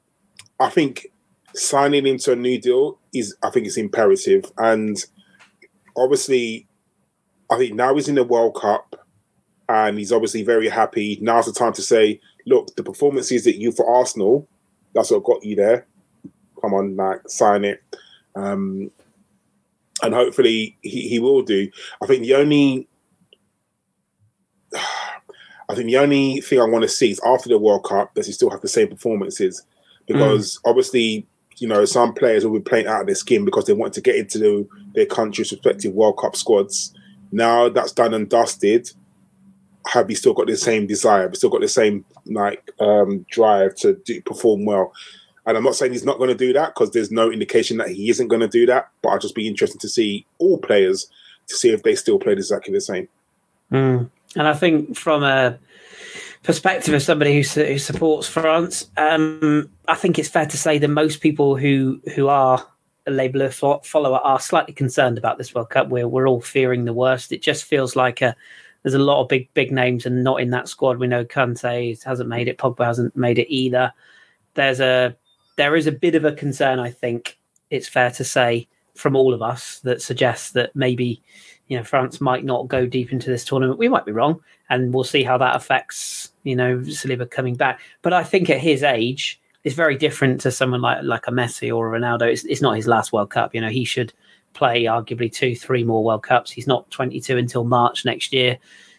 I 0.59 0.69
think 0.69 1.11
signing 1.53 2.07
into 2.07 2.31
a 2.31 2.35
new 2.35 2.59
deal 2.59 2.97
is, 3.13 3.35
I 3.43 3.51
think, 3.51 3.67
it's 3.67 3.77
imperative. 3.77 4.51
And 4.57 4.97
obviously, 5.95 6.65
I 7.51 7.57
think 7.59 7.75
now 7.75 7.93
he's 7.93 8.09
in 8.09 8.15
the 8.15 8.23
World 8.23 8.55
Cup 8.59 9.02
and 9.69 9.97
he's 9.97 10.11
obviously 10.11 10.43
very 10.43 10.69
happy. 10.69 11.17
Now's 11.21 11.45
the 11.45 11.53
time 11.53 11.73
to 11.73 11.81
say, 11.81 12.19
look, 12.45 12.75
the 12.75 12.83
performances 12.83 13.43
that 13.45 13.57
you 13.57 13.71
for 13.71 13.89
Arsenal, 13.89 14.47
that's 14.93 15.11
what 15.11 15.23
got 15.23 15.43
you 15.43 15.55
there. 15.55 15.87
Come 16.61 16.73
on, 16.73 16.95
like 16.95 17.27
sign 17.27 17.63
it. 17.65 17.83
Um, 18.35 18.91
and 20.01 20.13
hopefully 20.13 20.77
he, 20.81 21.07
he 21.07 21.19
will 21.19 21.41
do. 21.41 21.69
I 22.01 22.07
think 22.07 22.21
the 22.21 22.35
only 22.35 22.87
I 25.69 25.75
think 25.75 25.87
the 25.87 25.97
only 25.97 26.41
thing 26.41 26.59
I 26.59 26.65
want 26.65 26.83
to 26.83 26.89
see 26.89 27.11
is 27.11 27.21
after 27.25 27.49
the 27.49 27.57
World 27.57 27.85
Cup 27.85 28.13
does 28.13 28.27
he 28.27 28.33
still 28.33 28.49
have 28.49 28.61
the 28.61 28.67
same 28.67 28.89
performances? 28.89 29.63
Because 30.05 30.57
mm. 30.57 30.69
obviously, 30.69 31.25
you 31.57 31.67
know, 31.67 31.85
some 31.85 32.13
players 32.13 32.45
will 32.45 32.59
be 32.59 32.69
playing 32.69 32.87
out 32.87 33.01
of 33.01 33.07
their 33.07 33.15
skin 33.15 33.45
because 33.45 33.65
they 33.65 33.73
want 33.73 33.93
to 33.93 34.01
get 34.01 34.17
into 34.17 34.69
their 34.93 35.05
country's 35.05 35.51
respective 35.51 35.93
World 35.93 36.17
Cup 36.17 36.35
squads. 36.35 36.93
Now 37.31 37.69
that's 37.69 37.93
done 37.93 38.13
and 38.13 38.29
dusted 38.29 38.91
have 39.87 40.09
you 40.09 40.15
still 40.15 40.33
got 40.33 40.47
the 40.47 40.57
same 40.57 40.87
desire? 40.87 41.23
Have 41.23 41.31
you 41.31 41.35
still 41.35 41.49
got 41.49 41.61
the 41.61 41.67
same 41.67 42.05
like 42.25 42.71
um, 42.79 43.25
drive 43.29 43.75
to 43.75 43.95
do, 44.05 44.21
perform 44.21 44.65
well? 44.65 44.93
And 45.45 45.57
I'm 45.57 45.63
not 45.63 45.75
saying 45.75 45.91
he's 45.91 46.05
not 46.05 46.17
going 46.17 46.29
to 46.29 46.35
do 46.35 46.53
that 46.53 46.73
because 46.73 46.91
there's 46.91 47.11
no 47.11 47.29
indication 47.31 47.77
that 47.77 47.89
he 47.89 48.09
isn't 48.09 48.29
going 48.29 48.41
to 48.41 48.47
do 48.47 48.65
that. 48.67 48.89
But 49.01 49.09
I'll 49.09 49.19
just 49.19 49.35
be 49.35 49.47
interested 49.47 49.81
to 49.81 49.89
see 49.89 50.25
all 50.37 50.57
players 50.57 51.09
to 51.47 51.55
see 51.55 51.69
if 51.69 51.83
they 51.83 51.95
still 51.95 52.19
played 52.19 52.37
exactly 52.37 52.73
the 52.73 52.81
same. 52.81 53.09
Mm. 53.71 54.09
And 54.35 54.47
I 54.47 54.53
think 54.53 54.95
from 54.95 55.23
a 55.23 55.59
perspective 56.43 56.93
of 56.93 57.01
somebody 57.01 57.41
who, 57.41 57.61
who 57.61 57.77
supports 57.77 58.27
France, 58.27 58.89
um, 58.97 59.69
I 59.87 59.95
think 59.95 60.17
it's 60.17 60.29
fair 60.29 60.45
to 60.45 60.57
say 60.57 60.77
that 60.77 60.87
most 60.87 61.21
people 61.21 61.57
who 61.57 61.99
who 62.15 62.29
are 62.29 62.65
a 63.05 63.11
Les 63.11 63.27
Bleus 63.27 63.59
follower 63.85 64.19
are 64.19 64.39
slightly 64.39 64.73
concerned 64.73 65.17
about 65.17 65.37
this 65.37 65.53
World 65.53 65.69
Cup. 65.69 65.89
We're 65.89 66.07
we're 66.07 66.27
all 66.27 66.41
fearing 66.41 66.85
the 66.85 66.93
worst. 66.93 67.31
It 67.31 67.41
just 67.41 67.65
feels 67.65 67.95
like 67.95 68.21
a 68.21 68.35
there's 68.83 68.93
a 68.93 68.99
lot 68.99 69.21
of 69.21 69.29
big 69.29 69.51
big 69.53 69.71
names 69.71 70.05
and 70.05 70.23
not 70.23 70.41
in 70.41 70.51
that 70.51 70.67
squad. 70.67 70.99
We 70.99 71.07
know 71.07 71.25
Kante 71.25 72.03
hasn't 72.03 72.29
made 72.29 72.47
it, 72.47 72.57
Pogba 72.57 72.85
hasn't 72.85 73.15
made 73.15 73.39
it 73.39 73.51
either. 73.51 73.91
There's 74.53 74.79
a 74.79 75.15
there 75.55 75.75
is 75.75 75.87
a 75.87 75.91
bit 75.91 76.15
of 76.15 76.25
a 76.25 76.33
concern, 76.33 76.79
I 76.79 76.91
think 76.91 77.39
it's 77.69 77.87
fair 77.87 78.11
to 78.11 78.23
say, 78.23 78.67
from 78.95 79.15
all 79.15 79.33
of 79.33 79.41
us 79.41 79.79
that 79.79 80.01
suggests 80.01 80.51
that 80.51 80.75
maybe 80.75 81.21
you 81.67 81.77
know 81.77 81.83
France 81.83 82.21
might 82.21 82.43
not 82.43 82.67
go 82.67 82.85
deep 82.85 83.11
into 83.11 83.29
this 83.29 83.45
tournament. 83.45 83.79
We 83.79 83.89
might 83.89 84.05
be 84.05 84.11
wrong, 84.11 84.41
and 84.69 84.93
we'll 84.93 85.03
see 85.03 85.23
how 85.23 85.37
that 85.39 85.55
affects 85.55 86.31
you 86.43 86.55
know 86.55 86.79
Saliba 86.79 87.29
coming 87.29 87.55
back. 87.55 87.79
But 88.01 88.13
I 88.13 88.23
think 88.23 88.49
at 88.49 88.59
his 88.59 88.83
age, 88.83 89.39
it's 89.63 89.75
very 89.75 89.97
different 89.97 90.41
to 90.41 90.51
someone 90.51 90.81
like 90.81 91.03
like 91.03 91.27
a 91.27 91.31
Messi 91.31 91.73
or 91.75 91.93
a 91.93 91.99
Ronaldo. 91.99 92.31
It's, 92.31 92.43
it's 92.43 92.61
not 92.61 92.75
his 92.75 92.87
last 92.87 93.13
World 93.13 93.29
Cup. 93.29 93.55
You 93.55 93.61
know, 93.61 93.69
he 93.69 93.85
should 93.85 94.13
play 94.53 94.83
arguably 94.83 95.31
two, 95.31 95.55
three 95.55 95.83
more 95.83 96.03
World 96.03 96.23
Cups. 96.23 96.51
He's 96.51 96.67
not 96.67 96.89
22 96.91 97.37
until 97.37 97.63
March 97.63 98.05
next 98.05 98.33
year. 98.33 98.57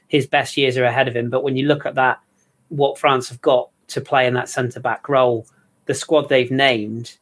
His 0.08 0.26
best 0.26 0.56
years 0.56 0.76
are 0.76 0.84
ahead 0.84 1.08
of 1.08 1.16
him. 1.16 1.30
But 1.30 1.42
when 1.42 1.56
you 1.56 1.66
look 1.66 1.86
at 1.86 1.94
that, 1.94 2.20
what 2.68 2.98
France 2.98 3.28
have 3.28 3.40
got 3.40 3.70
to 3.88 4.00
play 4.00 4.26
in 4.26 4.34
that 4.34 4.48
centre 4.48 4.80
back 4.80 5.08
role, 5.08 5.46
the 5.86 5.94
squad 5.94 6.28
they've 6.28 6.50
named, 6.50 7.16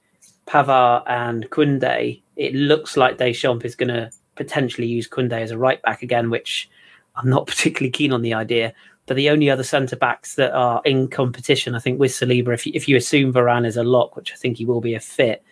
Pavard 0.47 1.05
and 1.07 1.49
Koundé, 1.51 2.21
it 2.37 2.55
looks 2.55 2.97
like 2.97 3.19
Deschamps 3.19 3.65
is 3.65 3.75
going 3.75 3.89
to 3.89 4.11
potentially 4.35 4.87
use 4.87 5.09
Koundé 5.09 5.41
as 5.41 5.51
a 5.51 5.59
right 5.59 5.81
back 5.83 6.03
again, 6.03 6.31
which 6.31 6.69
I'm 7.17 7.29
not 7.29 7.47
particularly 7.49 7.91
keen 7.91 8.13
on 8.13 8.23
the 8.23 8.35
idea. 8.35 8.75
But 9.07 9.17
the 9.17 9.31
only 9.31 9.51
other 9.51 9.65
centre 9.65 9.97
backs 9.97 10.37
that 10.37 10.53
are 10.53 10.81
in 10.85 11.09
competition, 11.09 11.75
I 11.75 11.81
think, 11.81 11.99
with 11.99 12.13
Saliba, 12.13 12.55
if 12.55 12.67
you, 12.67 12.73
if 12.75 12.89
you 12.89 12.97
assume 12.97 13.33
Varane 13.33 13.67
is 13.67 13.77
a 13.77 13.83
lock, 13.83 14.15
which 14.17 14.33
I 14.33 14.37
think 14.37 14.59
he 14.59 14.65
will 14.65 14.81
be 14.81 14.95
a 14.95 15.01
fit, 15.01 15.43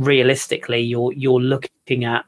realistically, 0.00 0.80
you're 0.80 1.12
you're 1.12 1.40
looking 1.40 2.04
at 2.04 2.24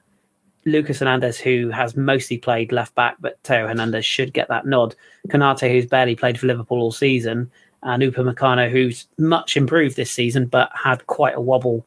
Lucas 0.65 1.01
Hernandez, 1.01 1.41
who 1.41 1.71
has 1.71 1.97
mostly 1.97 2.39
played 2.39 2.71
left 2.71 2.95
back, 2.95 3.17
but 3.19 3.39
Theo 3.43 3.67
Hernandez 3.67 4.05
should 4.05 4.33
get 4.33 4.49
that 4.49 4.67
nod. 4.67 4.95
Konate, 5.29 5.71
who's 5.71 5.87
barely 5.87 6.15
played 6.15 6.39
for 6.39 6.47
Liverpool 6.47 6.81
all 6.81 6.93
season, 6.93 7.51
and 7.83 8.03
Upamecano, 8.03 8.71
who's 8.71 9.09
much 9.19 9.57
improved 9.57 9.97
this 9.97 10.13
season, 10.13 10.47
but 10.47 10.71
had 10.75 11.07
quite 11.07 11.35
a 11.35 11.41
wobble 11.41 11.85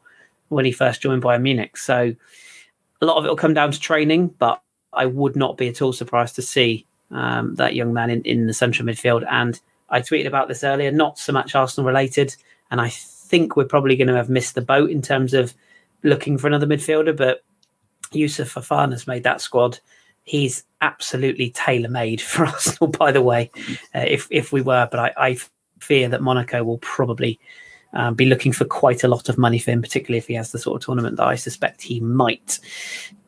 when 0.48 0.64
he 0.64 0.72
first 0.72 1.00
joined 1.00 1.22
Bayern 1.22 1.42
Munich. 1.42 1.76
So 1.76 2.14
a 3.00 3.06
lot 3.06 3.16
of 3.16 3.24
it 3.24 3.28
will 3.28 3.36
come 3.36 3.54
down 3.54 3.70
to 3.72 3.80
training, 3.80 4.28
but 4.38 4.60
I 4.92 5.06
would 5.06 5.36
not 5.36 5.56
be 5.56 5.68
at 5.68 5.80
all 5.82 5.92
surprised 5.92 6.34
to 6.36 6.42
see 6.42 6.86
um, 7.10 7.54
that 7.54 7.74
young 7.74 7.92
man 7.92 8.10
in, 8.10 8.22
in 8.22 8.46
the 8.46 8.54
central 8.54 8.86
midfield. 8.86 9.26
And 9.30 9.58
I 9.88 10.00
tweeted 10.00 10.26
about 10.26 10.48
this 10.48 10.64
earlier, 10.64 10.90
not 10.90 11.18
so 11.18 11.32
much 11.32 11.54
Arsenal 11.54 11.86
related. 11.86 12.34
And 12.70 12.80
I 12.80 12.88
think 12.90 13.56
we're 13.56 13.64
probably 13.64 13.96
going 13.96 14.08
to 14.08 14.16
have 14.16 14.28
missed 14.28 14.54
the 14.54 14.62
boat 14.62 14.90
in 14.90 15.02
terms 15.02 15.34
of 15.34 15.54
looking 16.06 16.38
for 16.38 16.46
another 16.46 16.66
midfielder. 16.66 17.16
But 17.16 17.44
Youssouf 18.12 18.54
Fofana 18.54 18.92
has 18.92 19.06
made 19.06 19.24
that 19.24 19.40
squad. 19.40 19.78
He's 20.24 20.64
absolutely 20.80 21.50
tailor 21.50 21.88
made 21.88 22.20
for 22.22 22.46
Arsenal, 22.46 22.88
by 22.88 23.12
the 23.12 23.22
way, 23.22 23.50
uh, 23.94 24.04
if, 24.06 24.28
if 24.30 24.52
we 24.52 24.62
were. 24.62 24.88
But 24.90 25.00
I, 25.00 25.12
I 25.16 25.38
fear 25.78 26.08
that 26.08 26.22
Monaco 26.22 26.64
will 26.64 26.78
probably 26.78 27.38
um, 27.92 28.14
be 28.14 28.26
looking 28.26 28.52
for 28.52 28.64
quite 28.64 29.04
a 29.04 29.08
lot 29.08 29.28
of 29.28 29.38
money 29.38 29.58
for 29.58 29.70
him, 29.70 29.82
particularly 29.82 30.18
if 30.18 30.26
he 30.26 30.34
has 30.34 30.52
the 30.52 30.58
sort 30.58 30.76
of 30.76 30.86
tournament 30.86 31.16
that 31.16 31.26
I 31.26 31.34
suspect 31.34 31.82
he 31.82 32.00
might. 32.00 32.58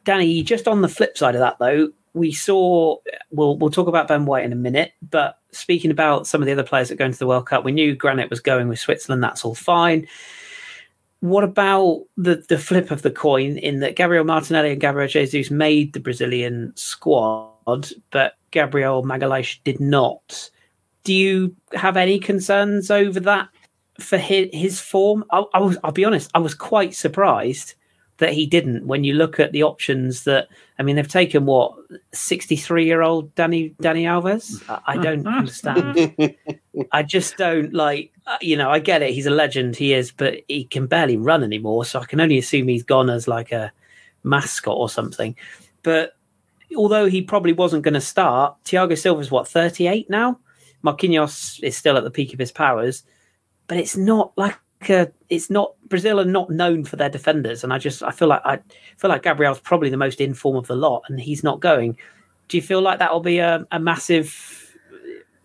Danny, 0.05 0.43
just 0.43 0.69
on 0.69 0.83
the 0.83 0.89
flip 0.89 1.17
side 1.19 1.35
of 1.35 1.41
that, 1.41 1.59
though, 1.59 1.91
we 2.15 2.33
saw 2.33 2.97
we'll 3.31 3.57
we'll 3.59 3.71
talk 3.71 3.87
about 3.87 4.09
Ben 4.09 4.25
White 4.25 4.45
in 4.45 4.53
a 4.53 4.57
minute, 4.57 4.93
but 5.11 5.39
speaking 5.53 5.91
about 5.91 6.27
some 6.27 6.43
of 6.43 6.47
the 6.47 6.53
other 6.53 6.63
players 6.63 6.89
that 6.89 6.97
go 6.97 7.05
into 7.05 7.19
the 7.19 7.27
World 7.27 7.47
Cup, 7.47 7.65
we 7.65 7.73
knew 7.73 7.95
Granit 7.95 8.31
was 8.31 8.41
going 8.41 8.69
with 8.69 8.79
Switzerland. 8.79 9.23
That's 9.23 9.45
all 9.45 9.55
fine. 9.55 10.07
What 11.21 11.45
about 11.45 12.05
the 12.17 12.45
the 12.49 12.59
flip 12.59 12.91
of 12.91 13.03
the 13.03 13.11
coin 13.11 13.59
in 13.59 13.81
that 13.81 13.97
Gabriel 13.97 14.25
Martinelli 14.25 14.73
and 14.73 14.81
Gabriel 14.81 15.09
Jesus 15.09 15.51
made 15.51 15.93
the 15.93 16.01
Brazilian 16.01 16.73
squad, 16.77 17.91
but 18.11 18.35
Gabriel 18.51 19.03
Magalhaes 19.03 19.59
did 19.65 19.81
not? 19.81 20.51
Do 21.05 21.13
you 21.13 21.57
have 21.75 21.97
any 21.97 22.19
concerns 22.19 22.91
over 22.91 23.19
that 23.21 23.49
for 23.99 24.19
his, 24.19 24.49
his 24.53 24.81
form? 24.81 25.25
I, 25.31 25.45
I 25.55 25.61
was, 25.61 25.77
I'll 25.83 25.93
be 25.93 26.05
honest, 26.05 26.31
I 26.35 26.39
was 26.39 26.55
quite 26.55 26.95
surprised 26.95 27.75
that 28.19 28.33
he 28.33 28.47
didn't. 28.47 28.87
When 28.87 29.05
you 29.05 29.15
look 29.15 29.41
at 29.41 29.53
the 29.53 29.63
options 29.63 30.25
that, 30.25 30.49
I 30.79 30.83
mean, 30.83 30.97
they've 30.97 31.09
taken 31.09 31.47
what 31.47 31.75
sixty-three 32.13 32.85
year 32.85 33.03
old 33.03 33.35
Danny 33.35 33.71
Dani 33.81 34.03
Alves. 34.03 34.63
I, 34.69 34.95
I 34.95 34.97
don't 34.99 35.27
understand. 35.27 36.37
I 36.93 37.03
just 37.03 37.37
don't 37.37 37.73
like. 37.73 38.13
Uh, 38.27 38.37
you 38.41 38.57
know, 38.57 38.71
I 38.71 38.79
get 38.79 39.03
it. 39.03 39.15
He's 39.15 39.27
a 39.27 39.31
legend. 39.31 39.77
He 39.77 39.95
is, 39.95 40.13
but 40.13 40.43
he 40.49 40.65
can 40.65 40.87
barely 40.87 41.17
run 41.17 41.43
anymore. 41.43 41.85
So 41.85 42.01
I 42.01 42.05
can 42.05 42.21
only 42.21 42.39
assume 42.39 42.69
he's 42.69 42.83
gone 42.83 43.09
as 43.09 43.27
like 43.27 43.53
a 43.53 43.73
mascot 44.23 44.77
or 44.77 44.89
something. 44.89 45.35
But 45.83 46.17
although 46.77 47.07
he 47.07 47.23
probably 47.23 47.53
wasn't 47.53 47.85
going 47.85 47.95
to 47.95 48.01
start, 48.01 48.57
Thiago 48.65 48.99
Silva's 48.99 49.31
what 49.31 49.49
thirty-eight 49.49 50.11
now. 50.11 50.39
Marquinhos 50.85 51.63
is 51.63 51.77
still 51.77 51.97
at 51.97 52.05
the 52.05 52.11
peak 52.11 52.33
of 52.33 52.39
his 52.39 52.53
powers, 52.53 53.03
but 53.67 53.79
it's 53.79 53.97
not 53.97 54.33
like 54.37 54.57
a, 54.89 55.11
it's 55.29 55.51
not 55.51 55.75
Brazil 55.89 56.21
are 56.21 56.25
not 56.25 56.51
known 56.51 56.85
for 56.85 56.97
their 56.97 57.09
defenders, 57.09 57.65
and 57.65 57.73
I 57.73 57.79
just 57.79 58.03
I 58.03 58.11
feel 58.11 58.29
like 58.29 58.43
I 58.45 58.59
feel 58.97 59.11
like 59.11 59.23
Gabriel's 59.23 59.61
probably 59.61 59.91
the 59.91 59.97
most 59.97 60.21
in 60.21 60.35
form 60.35 60.57
of 60.57 60.67
the 60.67 60.77
lot, 60.77 61.03
and 61.09 61.21
he's 61.21 61.43
not 61.43 61.61
going. 61.61 61.99
Do 62.49 62.57
you 62.57 62.63
feel 62.63 62.81
like 62.81 62.99
that 62.99 63.13
will 63.13 63.21
be 63.21 63.39
a, 63.39 63.67
a 63.73 63.79
massive, 63.79 64.77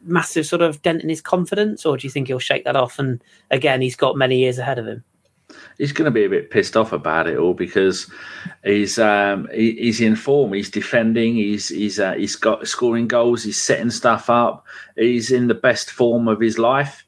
massive 0.03 0.45
sort 0.45 0.61
of 0.61 0.81
dent 0.81 1.01
in 1.01 1.09
his 1.09 1.21
confidence, 1.21 1.85
or 1.85 1.97
do 1.97 2.07
you 2.07 2.11
think 2.11 2.27
he'll 2.27 2.39
shake 2.39 2.63
that 2.63 2.75
off? 2.75 2.99
And 2.99 3.21
again, 3.51 3.81
he's 3.81 3.95
got 3.95 4.17
many 4.17 4.39
years 4.39 4.57
ahead 4.57 4.79
of 4.79 4.87
him. 4.87 5.03
He's 5.77 5.91
going 5.91 6.05
to 6.05 6.11
be 6.11 6.23
a 6.23 6.29
bit 6.29 6.49
pissed 6.49 6.77
off 6.77 6.93
about 6.93 7.27
it 7.27 7.37
all 7.37 7.53
because 7.53 8.09
he's 8.63 8.97
um, 8.97 9.49
he, 9.53 9.73
he's 9.73 9.99
in 9.99 10.15
form. 10.15 10.53
He's 10.53 10.69
defending. 10.69 11.35
He's 11.35 11.69
he's 11.69 11.99
uh, 11.99 12.13
he's 12.13 12.35
got 12.35 12.67
scoring 12.67 13.07
goals. 13.07 13.43
He's 13.43 13.61
setting 13.61 13.91
stuff 13.91 14.29
up. 14.29 14.65
He's 14.95 15.31
in 15.31 15.47
the 15.47 15.55
best 15.55 15.91
form 15.91 16.27
of 16.27 16.39
his 16.39 16.57
life 16.57 17.03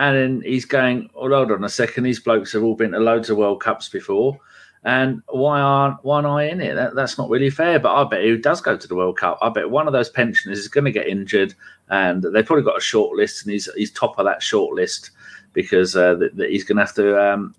and 0.00 0.16
then 0.16 0.42
he's 0.50 0.64
going, 0.64 1.10
oh, 1.14 1.28
hold 1.28 1.52
on 1.52 1.62
a 1.62 1.68
second, 1.68 2.04
these 2.04 2.18
blokes 2.18 2.54
have 2.54 2.62
all 2.62 2.74
been 2.74 2.92
to 2.92 2.98
loads 2.98 3.28
of 3.28 3.36
World 3.36 3.60
Cups 3.60 3.90
before. 3.90 4.40
And 4.82 5.20
why 5.28 5.60
aren't 5.60 6.02
why 6.02 6.16
aren't 6.16 6.26
I 6.26 6.44
in 6.44 6.62
it? 6.62 6.74
That, 6.74 6.94
that's 6.94 7.18
not 7.18 7.28
really 7.28 7.50
fair. 7.50 7.78
But 7.78 7.94
I 7.94 8.08
bet 8.08 8.24
he 8.24 8.34
does 8.38 8.62
go 8.62 8.78
to 8.78 8.88
the 8.88 8.94
World 8.94 9.18
Cup. 9.18 9.36
I 9.42 9.50
bet 9.50 9.68
one 9.68 9.86
of 9.86 9.92
those 9.92 10.08
pensioners 10.08 10.58
is 10.58 10.68
going 10.68 10.86
to 10.86 10.90
get 10.90 11.06
injured, 11.06 11.54
and 11.90 12.22
they've 12.22 12.46
probably 12.46 12.64
got 12.64 12.78
a 12.78 12.80
short 12.80 13.14
list, 13.14 13.44
and 13.44 13.52
he's 13.52 13.68
he's 13.76 13.90
top 13.90 14.18
of 14.18 14.24
that 14.24 14.42
short 14.42 14.74
list 14.74 15.10
because 15.52 15.94
uh, 15.94 16.14
that, 16.14 16.34
that 16.36 16.48
he's 16.48 16.64
going 16.64 16.76
to 16.76 16.82
have 16.82 16.94
to 16.94 17.22
um, 17.22 17.54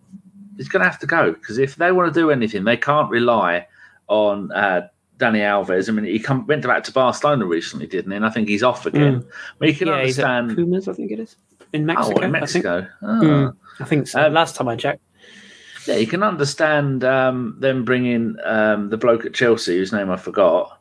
he's 0.57 0.67
going 0.67 0.81
to 0.81 0.89
have 0.89 0.99
to 1.01 1.05
go 1.05 1.33
because 1.33 1.59
if 1.59 1.75
they 1.75 1.91
want 1.91 2.11
to 2.11 2.19
do 2.19 2.31
anything, 2.31 2.63
they 2.63 2.77
can't 2.77 3.11
rely 3.11 3.67
on 4.07 4.51
uh, 4.53 4.87
Dani 5.19 5.41
Alves. 5.41 5.89
I 5.89 5.91
mean, 5.91 6.05
he 6.05 6.17
come, 6.17 6.47
went 6.47 6.63
back 6.63 6.83
to 6.85 6.91
Barcelona 6.91 7.45
recently, 7.45 7.85
didn't 7.85 8.09
he? 8.09 8.15
And 8.15 8.25
I 8.25 8.31
think 8.31 8.47
he's 8.47 8.63
off 8.63 8.87
again. 8.87 9.21
Mm. 9.21 9.25
Mean, 9.59 9.69
you 9.69 9.75
can 9.75 9.87
yeah, 9.89 9.93
understand. 9.93 10.55
Pumas, 10.55 10.87
I 10.87 10.93
think 10.93 11.11
it 11.11 11.19
is 11.19 11.35
in 11.73 11.85
Mexico. 11.85 12.19
Oh, 12.19 12.23
in 12.23 12.31
Mexico. 12.31 12.77
I 13.01 13.19
think, 13.19 13.23
oh. 13.23 13.25
mm, 13.25 13.55
I 13.79 13.85
think 13.85 14.07
so. 14.07 14.21
Um, 14.21 14.33
Last 14.33 14.55
time 14.55 14.67
I 14.67 14.75
checked. 14.75 15.01
Yeah, 15.87 15.95
you 15.95 16.07
can 16.07 16.21
understand 16.21 17.03
um, 17.03 17.55
them 17.59 17.83
bringing 17.83 18.35
um, 18.43 18.89
the 18.89 18.97
bloke 18.97 19.25
at 19.25 19.33
Chelsea, 19.33 19.77
whose 19.77 19.91
name 19.91 20.11
I 20.11 20.17
forgot, 20.17 20.79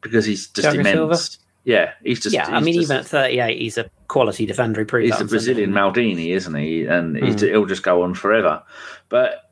because 0.00 0.24
he's 0.24 0.48
just 0.48 0.68
Thiago 0.68 0.80
immense. 0.80 0.94
Silva? 0.94 1.18
Yeah, 1.64 1.92
he's 2.02 2.20
just. 2.20 2.34
Yeah, 2.34 2.46
he's 2.46 2.54
I 2.54 2.60
mean, 2.60 2.74
just, 2.74 2.84
even 2.86 2.96
at 2.96 3.06
38, 3.06 3.60
he's 3.60 3.78
a 3.78 3.88
quality 4.08 4.46
defender. 4.46 4.84
He 4.84 5.06
he's 5.06 5.20
a 5.20 5.24
Brazilian 5.24 5.70
Maldini, 5.70 6.30
isn't 6.34 6.54
he? 6.54 6.84
And 6.86 7.16
mm. 7.16 7.40
he'll 7.40 7.66
just 7.66 7.82
go 7.82 8.02
on 8.02 8.14
forever. 8.14 8.62
But 9.08 9.50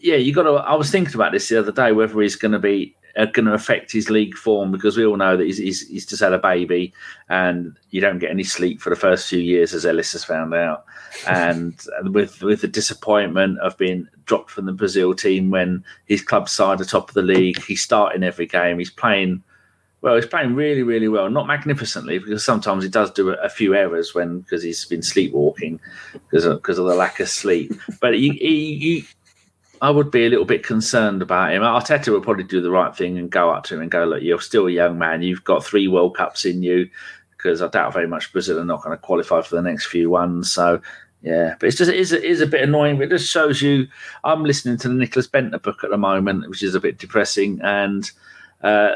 yeah, 0.00 0.16
you 0.16 0.32
got 0.34 0.44
to. 0.44 0.52
I 0.52 0.74
was 0.74 0.90
thinking 0.90 1.14
about 1.14 1.32
this 1.32 1.48
the 1.48 1.58
other 1.58 1.72
day 1.72 1.92
whether 1.92 2.20
he's 2.20 2.36
going 2.36 2.52
to 2.52 2.58
be 2.58 2.96
uh, 3.16 3.26
going 3.26 3.46
to 3.46 3.52
affect 3.52 3.92
his 3.92 4.10
league 4.10 4.34
form 4.34 4.72
because 4.72 4.96
we 4.96 5.04
all 5.04 5.16
know 5.16 5.36
that 5.36 5.44
he's, 5.44 5.58
he's, 5.58 5.86
he's, 5.88 6.06
just 6.06 6.22
had 6.22 6.32
a 6.32 6.38
baby 6.38 6.92
and 7.28 7.76
you 7.90 8.00
don't 8.00 8.18
get 8.18 8.30
any 8.30 8.44
sleep 8.44 8.80
for 8.80 8.90
the 8.90 8.96
first 8.96 9.28
few 9.28 9.38
years, 9.38 9.74
as 9.74 9.84
Ellis 9.84 10.12
has 10.12 10.24
found 10.24 10.54
out. 10.54 10.84
And 11.26 11.80
with 12.04 12.42
with 12.42 12.62
the 12.62 12.68
disappointment 12.68 13.58
of 13.58 13.76
being 13.76 14.08
dropped 14.24 14.50
from 14.50 14.66
the 14.66 14.72
Brazil 14.72 15.14
team 15.14 15.50
when 15.50 15.84
his 16.06 16.22
club 16.22 16.48
side 16.48 16.80
are 16.80 16.84
top 16.84 17.08
of 17.08 17.14
the 17.14 17.22
league, 17.22 17.62
he's 17.62 17.82
starting 17.82 18.22
every 18.22 18.46
game. 18.46 18.78
He's 18.78 18.90
playing 18.90 19.42
well. 20.00 20.16
He's 20.16 20.26
playing 20.26 20.54
really, 20.54 20.82
really 20.82 21.08
well. 21.08 21.30
Not 21.30 21.46
magnificently 21.46 22.18
because 22.18 22.44
sometimes 22.44 22.82
he 22.82 22.88
does 22.88 23.10
do 23.10 23.30
a, 23.30 23.34
a 23.34 23.50
few 23.50 23.74
errors 23.74 24.14
when 24.14 24.40
because 24.40 24.62
he's 24.62 24.84
been 24.86 25.02
sleepwalking 25.02 25.80
because 26.12 26.46
of, 26.46 26.58
because 26.58 26.78
of 26.78 26.86
the 26.86 26.94
lack 26.94 27.20
of 27.20 27.28
sleep. 27.28 27.72
But 28.00 28.14
he, 28.14 28.30
he, 28.30 28.78
he 28.78 29.06
I 29.82 29.90
would 29.90 30.12
be 30.12 30.24
a 30.24 30.28
little 30.28 30.44
bit 30.44 30.64
concerned 30.64 31.22
about 31.22 31.52
him. 31.52 31.62
Arteta 31.62 32.12
would 32.12 32.22
probably 32.22 32.44
do 32.44 32.60
the 32.60 32.70
right 32.70 32.96
thing 32.96 33.18
and 33.18 33.28
go 33.28 33.50
up 33.50 33.64
to 33.64 33.74
him 33.74 33.82
and 33.82 33.90
go, 33.90 34.04
"Look, 34.04 34.22
you're 34.22 34.40
still 34.40 34.68
a 34.68 34.70
young 34.70 34.96
man. 34.96 35.22
You've 35.22 35.42
got 35.42 35.64
three 35.64 35.88
World 35.88 36.16
Cups 36.16 36.44
in 36.44 36.62
you." 36.62 36.88
Because 37.36 37.60
I 37.60 37.66
doubt 37.66 37.92
very 37.92 38.06
much 38.06 38.32
Brazil 38.32 38.60
are 38.60 38.64
not 38.64 38.84
going 38.84 38.96
to 38.96 39.02
qualify 39.02 39.42
for 39.42 39.56
the 39.56 39.62
next 39.62 39.86
few 39.86 40.08
ones. 40.08 40.52
So 40.52 40.80
yeah, 41.20 41.56
but 41.58 41.66
it's 41.66 41.76
just 41.76 41.90
it 41.90 41.96
is, 41.96 42.12
it 42.12 42.22
is 42.22 42.40
a 42.40 42.46
bit 42.46 42.62
annoying. 42.62 42.96
But 42.96 43.06
it 43.06 43.10
just 43.10 43.28
shows 43.28 43.60
you. 43.60 43.88
I'm 44.22 44.44
listening 44.44 44.76
to 44.78 44.88
the 44.88 44.94
Nicholas 44.94 45.26
Bendtner 45.26 45.60
book 45.60 45.82
at 45.82 45.90
the 45.90 45.98
moment, 45.98 46.48
which 46.48 46.62
is 46.62 46.76
a 46.76 46.80
bit 46.80 46.98
depressing, 46.98 47.60
and 47.60 48.08
uh, 48.62 48.94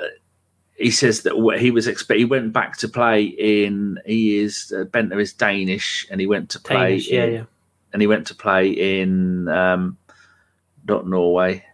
he 0.77 0.93
says 0.93 1.23
that 1.23 1.35
he 1.59 1.73
was 1.73 1.89
expect 1.89 2.19
he 2.19 2.25
went 2.25 2.53
back 2.53 2.77
to 2.77 2.89
play 2.89 3.25
in. 3.25 3.99
He 4.07 4.39
is 4.39 4.73
uh, 4.73 4.85
Bendtner 4.85 5.21
is 5.21 5.33
Danish, 5.33 6.07
and 6.13 6.21
he 6.21 6.29
went 6.29 6.49
to 6.51 6.61
play. 6.61 6.91
Danish, 6.91 7.11
yeah, 7.11 7.25
in, 7.25 7.33
yeah. 7.33 7.45
And 7.93 8.03
he 8.03 8.07
went 8.07 8.29
to 8.29 8.37
play 8.37 8.69
in 9.01 9.49
um, 9.49 9.97
Norway. 10.87 11.65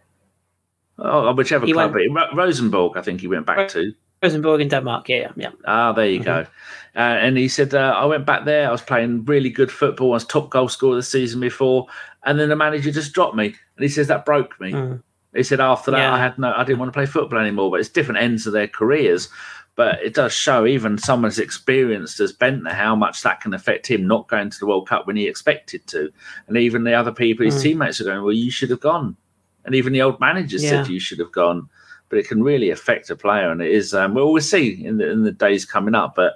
Oh, 0.99 1.33
whichever 1.35 1.67
he 1.67 1.73
club. 1.73 1.95
Went, 1.95 2.35
Rosenborg, 2.35 2.97
I 2.97 3.03
think 3.03 3.21
he 3.21 3.29
went 3.29 3.47
back 3.47 3.69
to. 3.69 3.93
Rosenborg 4.23 4.61
in 4.61 4.69
Denmark, 4.69 5.09
yeah, 5.09 5.33
yeah. 5.37 5.51
Ah, 5.67 5.93
there 5.93 6.07
you 6.07 6.21
mm-hmm. 6.21 6.25
go. 6.25 6.47
Uh, 6.95 6.99
and 6.99 7.37
he 7.37 7.49
said, 7.49 7.75
uh, 7.75 7.95
I 7.97 8.05
went 8.05 8.27
back 8.27 8.45
there. 8.45 8.69
I 8.69 8.71
was 8.71 8.83
playing 8.83 9.25
really 9.25 9.51
good 9.51 9.73
football. 9.73 10.13
I 10.13 10.15
was 10.15 10.25
top 10.25 10.51
goal 10.51 10.69
scorer 10.69 10.95
the 10.95 11.03
season 11.03 11.41
before, 11.41 11.87
and 12.25 12.39
then 12.39 12.49
the 12.49 12.57
manager 12.57 12.91
just 12.93 13.15
dropped 13.15 13.35
me. 13.35 13.47
And 13.47 13.83
he 13.83 13.89
says 13.89 14.09
that 14.09 14.25
broke 14.25 14.61
me. 14.61 14.73
Mm. 14.73 15.03
He 15.35 15.43
said 15.43 15.61
after 15.61 15.91
that, 15.91 15.99
yeah. 15.99 16.15
I 16.15 16.19
had 16.19 16.39
no, 16.39 16.53
I 16.55 16.63
didn't 16.63 16.79
want 16.79 16.93
to 16.93 16.97
play 16.97 17.07
football 17.07 17.39
anymore. 17.39 17.71
But 17.71 17.81
it's 17.81 17.89
different 17.89 18.21
ends 18.21 18.47
of 18.47 18.53
their 18.53 18.69
careers. 18.69 19.29
But 19.75 20.03
it 20.03 20.13
does 20.13 20.35
show 20.35 20.67
even 20.67 20.99
someone 20.99 21.29
as 21.29 21.39
experienced 21.39 22.21
as 22.21 22.33
Bendtner 22.33 22.73
how 22.73 22.95
much 22.95 23.23
that 23.23 23.41
can 23.41 23.55
affect 23.55 23.87
him 23.87 24.07
not 24.07 24.29
going 24.29 24.51
to 24.51 24.59
the 24.59 24.67
World 24.67 24.87
Cup 24.87 25.07
when 25.07 25.17
he 25.17 25.27
expected 25.27 25.87
to. 25.89 26.13
And 26.47 26.59
even 26.59 26.85
the 26.85 26.93
other 26.93 27.13
people, 27.13 27.47
his 27.47 27.57
mm. 27.57 27.63
teammates 27.63 28.01
are 28.01 28.05
going, 28.05 28.23
Well, 28.23 28.33
you 28.33 28.51
should 28.51 28.71
have 28.71 28.81
gone. 28.81 29.17
and 29.65 29.75
even 29.75 29.93
the 29.93 30.03
old 30.03 30.21
managers 30.21 30.63
Yeah. 30.63 30.71
said 30.83 30.89
you 30.89 31.01
should 31.01 31.21
have 31.21 31.33
gone. 31.33 31.69
But 32.09 32.19
it 32.19 32.29
can 32.29 32.43
really 32.43 32.69
affect 32.69 33.09
a 33.09 33.17
player, 33.17 33.51
and 33.51 33.63
it 33.63 33.71
is. 33.71 33.95
Um, 33.95 34.13
we'll, 34.13 34.31
we'll 34.31 34.43
see 34.43 34.85
in 34.85 34.99
the 34.99 35.11
in 35.11 35.23
the 35.23 35.33
days 35.33 35.65
coming 35.65 35.95
up. 35.95 36.15
But 36.15 36.35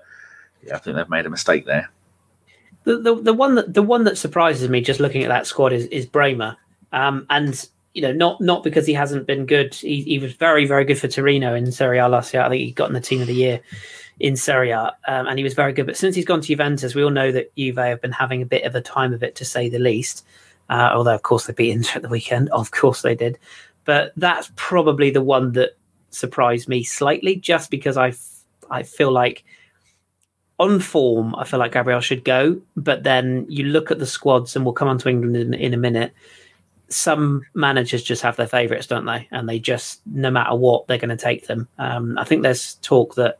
yeah, 0.62 0.76
I 0.76 0.78
think 0.78 0.96
they've 0.96 1.10
made 1.10 1.26
a 1.26 1.30
mistake 1.30 1.66
there. 1.66 1.90
The, 2.84 2.96
the 2.98 3.14
the 3.16 3.34
one 3.34 3.56
that 3.56 3.74
the 3.74 3.82
one 3.82 4.04
that 4.04 4.16
surprises 4.16 4.70
me 4.70 4.80
just 4.80 5.00
looking 5.00 5.22
at 5.22 5.28
that 5.28 5.46
squad 5.46 5.74
is 5.74 5.84
is 5.88 6.06
Bremer, 6.06 6.56
um, 6.92 7.26
and 7.28 7.68
you 7.96 8.02
know 8.02 8.12
not 8.12 8.42
not 8.42 8.62
because 8.62 8.86
he 8.86 8.92
hasn't 8.92 9.26
been 9.26 9.46
good. 9.46 9.74
He, 9.74 10.02
he 10.02 10.18
was 10.18 10.34
very 10.34 10.66
very 10.66 10.84
good 10.84 10.98
for 10.98 11.08
Torino 11.08 11.54
in 11.54 11.72
Serie 11.72 11.98
A 11.98 12.08
last 12.08 12.34
year. 12.34 12.42
I 12.42 12.50
think 12.50 12.60
he 12.60 12.70
got 12.70 12.88
in 12.88 12.94
the 12.94 13.00
team 13.00 13.22
of 13.22 13.26
the 13.26 13.34
year 13.34 13.62
in 14.20 14.36
Serie 14.36 14.70
A, 14.70 14.94
um, 15.08 15.26
and 15.26 15.38
he 15.38 15.42
was 15.42 15.54
very 15.54 15.72
good. 15.72 15.86
But 15.86 15.96
since 15.96 16.14
he's 16.14 16.26
gone 16.26 16.42
to 16.42 16.46
Juventus, 16.46 16.94
we 16.94 17.02
all 17.02 17.10
know 17.10 17.32
that 17.32 17.56
Juve 17.56 17.78
have 17.78 18.02
been 18.02 18.12
having 18.12 18.42
a 18.42 18.46
bit 18.46 18.64
of 18.64 18.74
a 18.74 18.82
time 18.82 19.14
of 19.14 19.22
it, 19.22 19.34
to 19.36 19.46
say 19.46 19.70
the 19.70 19.78
least. 19.78 20.26
Uh, 20.68 20.90
although 20.92 21.14
of 21.14 21.22
course 21.22 21.46
they 21.46 21.54
beat 21.54 21.70
Inter 21.70 21.96
at 21.96 22.02
the 22.02 22.10
weekend, 22.10 22.50
of 22.50 22.70
course 22.70 23.00
they 23.00 23.14
did. 23.14 23.38
But 23.86 24.12
that's 24.14 24.52
probably 24.56 25.10
the 25.10 25.22
one 25.22 25.52
that 25.52 25.78
surprised 26.10 26.68
me 26.68 26.84
slightly, 26.84 27.36
just 27.36 27.70
because 27.70 27.96
I 27.96 28.08
f- 28.08 28.44
I 28.70 28.82
feel 28.82 29.10
like 29.10 29.42
on 30.58 30.80
form, 30.80 31.34
I 31.34 31.44
feel 31.44 31.60
like 31.60 31.72
Gabriel 31.72 32.00
should 32.00 32.24
go. 32.24 32.60
But 32.76 33.04
then 33.04 33.46
you 33.48 33.64
look 33.64 33.90
at 33.90 33.98
the 33.98 34.06
squads, 34.06 34.54
and 34.54 34.66
we'll 34.66 34.74
come 34.74 34.88
on 34.88 34.98
to 34.98 35.08
England 35.08 35.36
in, 35.36 35.54
in 35.54 35.72
a 35.72 35.78
minute. 35.78 36.12
Some 36.88 37.42
managers 37.54 38.02
just 38.02 38.22
have 38.22 38.36
their 38.36 38.46
favourites, 38.46 38.86
don't 38.86 39.06
they? 39.06 39.28
And 39.30 39.48
they 39.48 39.58
just, 39.58 40.00
no 40.06 40.30
matter 40.30 40.54
what, 40.54 40.86
they're 40.86 40.98
going 40.98 41.16
to 41.16 41.16
take 41.16 41.46
them. 41.46 41.68
Um, 41.78 42.16
I 42.16 42.24
think 42.24 42.42
there's 42.42 42.74
talk 42.74 43.14
that 43.16 43.38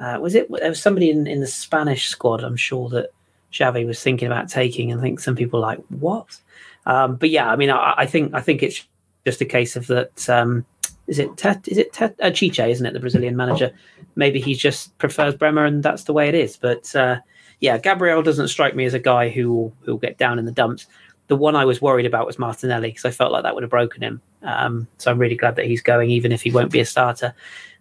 uh, 0.00 0.18
was 0.20 0.34
it 0.34 0.50
there 0.50 0.68
was 0.68 0.82
somebody 0.82 1.10
in, 1.10 1.26
in 1.26 1.40
the 1.40 1.46
Spanish 1.46 2.08
squad. 2.08 2.42
I'm 2.42 2.56
sure 2.56 2.88
that 2.88 3.10
Xavi 3.52 3.86
was 3.86 4.02
thinking 4.02 4.26
about 4.26 4.48
taking. 4.48 4.90
And 4.90 5.00
I 5.00 5.04
think 5.04 5.20
some 5.20 5.36
people 5.36 5.60
like 5.60 5.78
what? 5.88 6.38
Um, 6.86 7.16
but 7.16 7.30
yeah, 7.30 7.50
I 7.50 7.56
mean, 7.56 7.70
I, 7.70 7.94
I 7.98 8.06
think 8.06 8.34
I 8.34 8.40
think 8.40 8.62
it's 8.62 8.86
just 9.24 9.40
a 9.40 9.44
case 9.44 9.76
of 9.76 9.86
that. 9.88 10.28
Um, 10.28 10.64
is 11.06 11.18
it 11.18 11.36
Tet, 11.36 11.66
is 11.66 11.76
it 11.76 11.92
Tet, 11.92 12.14
uh, 12.22 12.30
Chiche, 12.30 12.60
isn't 12.60 12.86
it, 12.86 12.92
the 12.92 13.00
Brazilian 13.00 13.36
manager? 13.36 13.72
Maybe 14.14 14.40
he 14.40 14.54
just 14.54 14.96
prefers 14.98 15.34
Bremer, 15.34 15.64
and 15.64 15.82
that's 15.82 16.04
the 16.04 16.12
way 16.12 16.28
it 16.28 16.36
is. 16.36 16.56
But 16.56 16.94
uh, 16.94 17.18
yeah, 17.58 17.78
Gabriel 17.78 18.22
doesn't 18.22 18.48
strike 18.48 18.76
me 18.76 18.84
as 18.84 18.94
a 18.94 19.00
guy 19.00 19.28
who 19.28 19.72
will 19.86 19.98
get 19.98 20.18
down 20.18 20.38
in 20.38 20.44
the 20.44 20.52
dumps. 20.52 20.86
The 21.30 21.36
one 21.36 21.54
I 21.54 21.64
was 21.64 21.80
worried 21.80 22.06
about 22.06 22.26
was 22.26 22.40
Martinelli 22.40 22.88
because 22.88 23.04
I 23.04 23.12
felt 23.12 23.30
like 23.30 23.44
that 23.44 23.54
would 23.54 23.62
have 23.62 23.70
broken 23.70 24.02
him. 24.02 24.20
Um, 24.42 24.88
so 24.98 25.12
I'm 25.12 25.18
really 25.18 25.36
glad 25.36 25.54
that 25.54 25.66
he's 25.66 25.80
going, 25.80 26.10
even 26.10 26.32
if 26.32 26.42
he 26.42 26.50
won't 26.50 26.72
be 26.72 26.80
a 26.80 26.84
starter. 26.84 27.32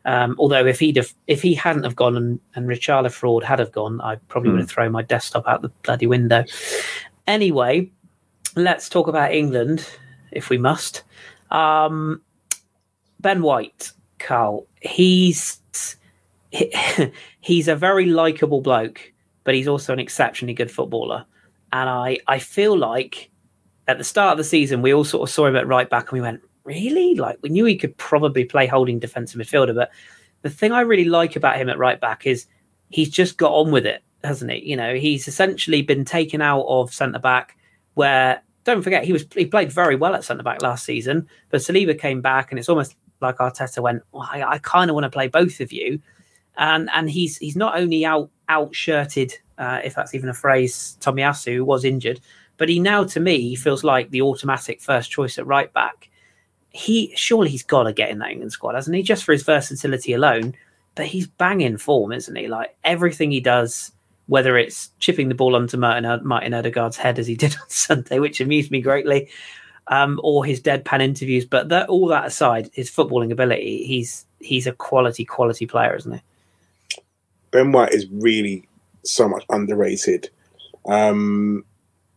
Um, 0.06 0.36
although 0.38 0.68
if 0.68 0.80
he'd 0.80 0.98
have, 0.98 1.14
if 1.26 1.42
he 1.42 1.56
hadn't 1.56 1.84
have 1.84 1.96
gone 1.96 2.16
and, 2.16 2.40
and 2.54 2.68
Richarlison 2.68 3.12
fraud 3.12 3.44
had 3.44 3.58
have 3.58 3.72
gone, 3.72 4.02
I 4.02 4.18
probably 4.28 4.52
would 4.52 4.60
have 4.60 4.70
thrown 4.70 4.92
my 4.92 5.02
desktop 5.02 5.48
out 5.48 5.64
the 5.64 5.70
bloody 5.82 6.06
window. 6.06 6.46
Anyway, 7.26 7.90
let's 8.56 8.88
talk 8.88 9.08
about 9.08 9.34
England 9.34 9.88
if 10.32 10.52
we 10.52 10.60
must. 10.60 11.02
Um, 11.50 12.22
ben 13.20 13.42
White, 13.42 13.94
Carl, 14.20 14.68
he's 14.80 15.60
he, 16.52 16.72
he's 17.42 17.68
a 17.68 17.76
very 17.76 18.06
likable 18.06 18.62
bloke, 18.62 19.12
but 19.44 19.56
he's 19.56 19.68
also 19.68 19.92
an 19.92 20.00
exceptionally 20.00 20.54
good 20.54 20.70
footballer. 20.70 21.26
And 21.72 21.90
I, 21.90 22.18
I 22.28 22.40
feel 22.40 22.78
like 22.78 23.29
at 23.90 23.98
the 23.98 24.04
start 24.04 24.34
of 24.34 24.38
the 24.38 24.44
season, 24.44 24.84
we 24.84 24.94
all 24.94 25.04
sort 25.04 25.28
of 25.28 25.34
saw 25.34 25.48
him 25.48 25.56
at 25.56 25.68
right 25.68 25.90
back 25.90 26.12
and 26.12 26.14
we 26.14 26.22
went, 26.22 26.42
really? 26.64 27.16
Like, 27.16 27.40
we 27.42 27.50
knew 27.50 27.66
he 27.66 27.76
could 27.76 27.98
probably 27.98 28.46
play 28.46 28.68
holding 28.68 29.00
defensive 29.00 29.42
midfielder. 29.42 29.74
But 29.74 29.90
the 30.44 30.50
thing 30.52 30.72
I 30.72 30.82
really 30.82 31.06
like 31.06 31.36
about 31.36 31.58
him 31.58 31.70
at 31.70 31.80
right 31.80 32.00
back 32.00 32.28
is 32.28 32.46
he's 32.90 33.10
just 33.10 33.38
got 33.38 33.52
on 33.52 33.72
with 33.72 33.88
it, 33.88 34.04
hasn't 34.24 34.52
he? 34.52 34.70
You 34.70 34.78
know, 34.78 34.94
he's 34.94 35.28
essentially 35.28 35.82
been 35.82 36.06
taken 36.06 36.40
out 36.40 36.66
of 36.68 36.94
centre 36.94 37.18
back 37.20 37.58
where 37.96 38.44
don't 38.64 38.84
forget 38.84 39.04
he 39.04 39.12
was 39.12 39.26
he 39.36 39.48
played 39.48 39.72
very 39.72 39.96
well 39.96 40.14
at 40.14 40.24
centre 40.24 40.44
back 40.44 40.62
last 40.62 40.86
season, 40.86 41.28
but 41.50 41.62
Saliba 41.62 41.98
came 41.98 42.22
back 42.22 42.52
and 42.52 42.60
it's 42.60 42.70
almost 42.70 42.96
like 43.22 43.38
Arteta 43.38 43.82
went, 43.82 44.04
I, 44.14 44.44
I 44.44 44.58
kind 44.60 44.92
of 44.92 44.94
want 44.94 45.06
to 45.06 45.10
play 45.10 45.28
both 45.28 45.60
of 45.60 45.74
you, 45.74 46.00
and 46.58 46.90
and 46.94 47.10
he's 47.10 47.38
he's 47.38 47.56
not 47.56 47.80
only 47.80 48.06
out 48.06 48.30
outshirted, 48.48 49.34
uh, 49.58 49.80
if 49.84 49.96
that's 49.96 50.14
even 50.14 50.30
a 50.30 50.34
phrase, 50.36 50.98
Tomiyasu 51.02 51.64
was 51.64 51.84
injured, 51.84 52.22
but 52.60 52.70
he 52.70 52.80
now 52.80 53.04
to 53.06 53.20
me 53.20 53.56
feels 53.56 53.84
like 53.84 54.12
the 54.12 54.22
automatic 54.22 54.80
first 54.82 55.10
choice 55.10 55.40
at 55.40 55.48
right 55.48 55.74
back. 55.74 56.10
He 56.70 57.12
surely 57.16 57.50
he's 57.50 57.64
got 57.64 57.84
to 57.84 57.94
get 57.94 58.12
in 58.12 58.20
that 58.20 58.30
England 58.30 58.52
squad, 58.52 58.76
hasn't 58.76 58.96
he? 58.96 59.02
Just 59.02 59.24
for 59.24 59.32
his 59.32 59.42
versatility 59.42 60.14
alone, 60.14 60.54
but 60.94 61.08
he's 61.08 61.26
banging 61.26 61.78
form, 61.78 62.12
isn't 62.12 62.36
he? 62.36 62.48
Like 62.48 62.78
everything 62.84 63.32
he 63.32 63.40
does 63.40 63.92
whether 64.30 64.60
it's 64.60 64.92
chipping 65.00 65.28
the 65.28 65.34
ball 65.34 65.56
onto 65.56 65.76
Martin, 65.76 66.22
Martin 66.24 66.54
Odegaard's 66.54 66.98
head 66.98 67.18
as 67.18 67.26
he 67.26 67.36
did 67.44 67.56
on 67.56 67.68
Sunday, 67.68 68.20
which 68.20 68.40
amused 68.40 68.70
me 68.70 68.80
greatly, 68.80 69.28
um, 69.88 70.22
or 70.24 70.46
his 70.46 70.62
deadpan 70.62 71.02
interviews. 71.02 71.46
But 71.46 71.70
that, 71.70 71.90
all 71.90 72.08
that 72.08 72.28
aside, 72.28 72.70
his 72.74 72.92
footballing 72.92 73.32
ability, 73.32 73.84
he's 73.86 74.26
he's 74.40 74.68
a 74.68 74.72
quality, 74.72 75.26
quality 75.26 75.66
player, 75.66 75.96
isn't 75.96 76.14
he? 76.14 77.02
Ben 77.52 77.72
White 77.72 77.92
is 77.92 78.06
really 78.12 78.68
so 79.04 79.28
much 79.28 79.44
underrated. 79.50 80.30
Um, 80.86 81.66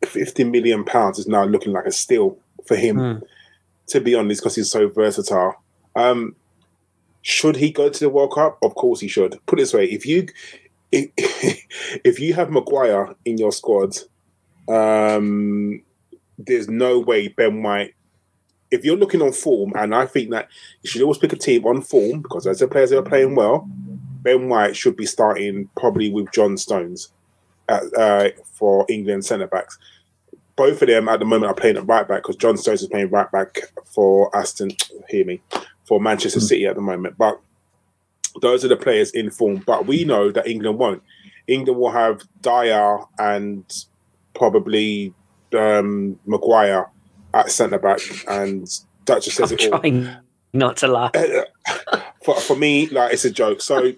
Fifty 0.07 0.45
million 0.45 0.85
pounds 0.85 1.19
is 1.19 1.27
now 1.29 1.45
looking 1.45 1.73
like 1.73 1.87
a 1.87 1.93
steal 1.93 2.37
for 2.67 2.77
him, 2.77 2.97
Mm. 2.97 3.23
to 3.89 4.01
be 4.01 4.15
honest, 4.15 4.41
because 4.41 4.57
he's 4.57 4.71
so 4.71 4.89
versatile. 4.89 5.55
Um, 5.97 6.35
should 7.23 7.57
he 7.57 7.71
go 7.71 7.89
to 7.89 8.01
the 8.01 8.09
World 8.09 8.33
Cup? 8.35 8.59
Of 8.63 8.75
course 8.75 9.01
he 9.01 9.09
should. 9.09 9.39
Put 9.47 9.59
it 9.59 9.63
this 9.63 9.75
way: 9.75 9.85
if 9.85 10.05
you 10.07 10.27
if, 10.91 11.11
if 12.05 12.21
you 12.21 12.35
have 12.35 12.51
Maguire 12.51 13.15
in 13.25 13.39
your 13.39 13.53
squad, 13.53 13.97
um, 14.69 15.83
there's 16.39 16.69
no 16.69 16.99
way 16.99 17.29
Ben 17.29 17.63
White. 17.63 17.95
If 18.71 18.85
you're 18.85 18.97
looking 18.97 19.21
on 19.23 19.33
form, 19.33 19.73
and 19.77 19.95
I 19.95 20.07
think 20.07 20.31
that 20.31 20.49
you 20.83 20.89
should 20.89 21.03
always 21.03 21.19
pick 21.19 21.33
a 21.33 21.37
team 21.37 21.65
on 21.67 21.83
form 21.83 22.23
because 22.23 22.47
as 22.47 22.59
the 22.61 22.69
players 22.69 22.91
are 22.93 23.03
playing 23.03 23.35
well, 23.35 23.69
Ben 24.23 24.49
White 24.49 24.77
should 24.77 24.97
be 24.97 25.05
starting 25.07 25.69
probably 25.77 26.11
with 26.11 26.33
John 26.33 26.57
Stones 26.57 27.11
at, 27.69 27.83
uh, 27.97 28.31
for 28.45 28.87
England 28.89 29.25
centre 29.25 29.47
backs. 29.47 29.79
Both 30.57 30.83
of 30.83 30.89
them 30.89 31.09
at 31.09 31.19
the 31.19 31.25
moment 31.25 31.51
are 31.51 31.55
playing 31.55 31.77
at 31.77 31.87
right 31.87 32.07
back 32.07 32.23
because 32.23 32.37
John 32.37 32.57
Stones 32.57 32.83
is 32.83 32.89
playing 32.89 33.11
right 33.11 33.31
back 33.33 33.73
for 33.87 34.35
Aston. 34.37 34.71
Hear 35.09 35.25
me 35.25 35.41
for 35.85 36.01
Manchester 36.01 36.41
City 36.41 36.67
at 36.67 36.75
the 36.75 36.83
moment, 36.83 37.17
but 37.17 37.41
those 38.41 38.65
are 38.65 38.69
the 38.69 38.77
players 38.77 39.11
in 39.13 39.31
form. 39.31 39.63
But 39.67 39.87
we 39.87 40.05
know 40.05 40.31
that 40.31 40.47
England 40.47 40.79
won't. 40.79 41.03
England 41.47 41.79
will 41.81 41.91
have 41.91 42.23
Dier 42.41 43.01
and 43.19 43.65
probably 44.35 45.15
um, 45.55 46.19
Maguire 46.27 46.91
at 47.35 47.51
centre 47.51 47.79
back, 47.79 48.01
and 48.29 48.69
that 49.07 49.23
just 49.23 49.37
says 49.37 49.53
I'm 49.53 49.59
it 49.59 49.73
all 49.73 49.81
trying 49.81 50.09
not 50.53 50.77
to 50.79 50.89
laugh. 50.89 51.13
for, 52.25 52.37
for 52.41 52.57
me, 52.57 52.89
like 52.89 53.13
it's 53.13 53.25
a 53.25 53.31
joke. 53.31 53.61
So 53.61 53.93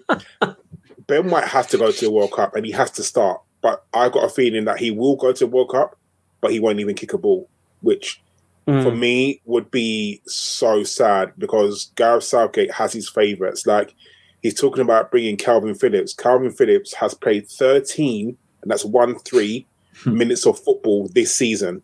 Ben 1.07 1.29
White 1.29 1.45
has 1.45 1.67
to 1.67 1.77
go 1.77 1.91
to 1.91 2.05
the 2.05 2.11
World 2.11 2.31
Cup 2.31 2.55
and 2.55 2.65
he 2.65 2.71
has 2.71 2.91
to 2.91 3.03
start. 3.03 3.41
But 3.65 3.83
I 3.95 4.09
got 4.09 4.23
a 4.25 4.29
feeling 4.29 4.65
that 4.65 4.77
he 4.77 4.91
will 4.91 5.15
go 5.15 5.31
to 5.33 5.39
the 5.45 5.47
World 5.49 5.71
Cup, 5.71 5.97
but 6.39 6.51
he 6.51 6.59
won't 6.59 6.79
even 6.79 6.93
kick 6.93 7.13
a 7.13 7.17
ball, 7.17 7.49
which 7.81 8.21
for 8.65 8.71
Mm. 8.91 8.99
me 8.99 9.41
would 9.45 9.71
be 9.71 10.21
so 10.27 10.83
sad 10.83 11.31
because 11.39 11.91
Gareth 11.95 12.25
Southgate 12.25 12.69
has 12.73 12.93
his 12.93 13.09
favourites. 13.09 13.65
Like 13.65 13.95
he's 14.43 14.53
talking 14.53 14.81
about 14.83 15.09
bringing 15.09 15.35
Kalvin 15.35 15.75
Phillips. 15.79 16.13
Kalvin 16.13 16.55
Phillips 16.55 16.93
has 16.93 17.15
played 17.15 17.47
13, 17.47 18.37
and 18.61 18.69
that's 18.71 18.85
one 18.85 19.17
three 19.17 19.65
minutes 20.05 20.45
of 20.45 20.59
football 20.59 21.09
this 21.15 21.33
season 21.35 21.81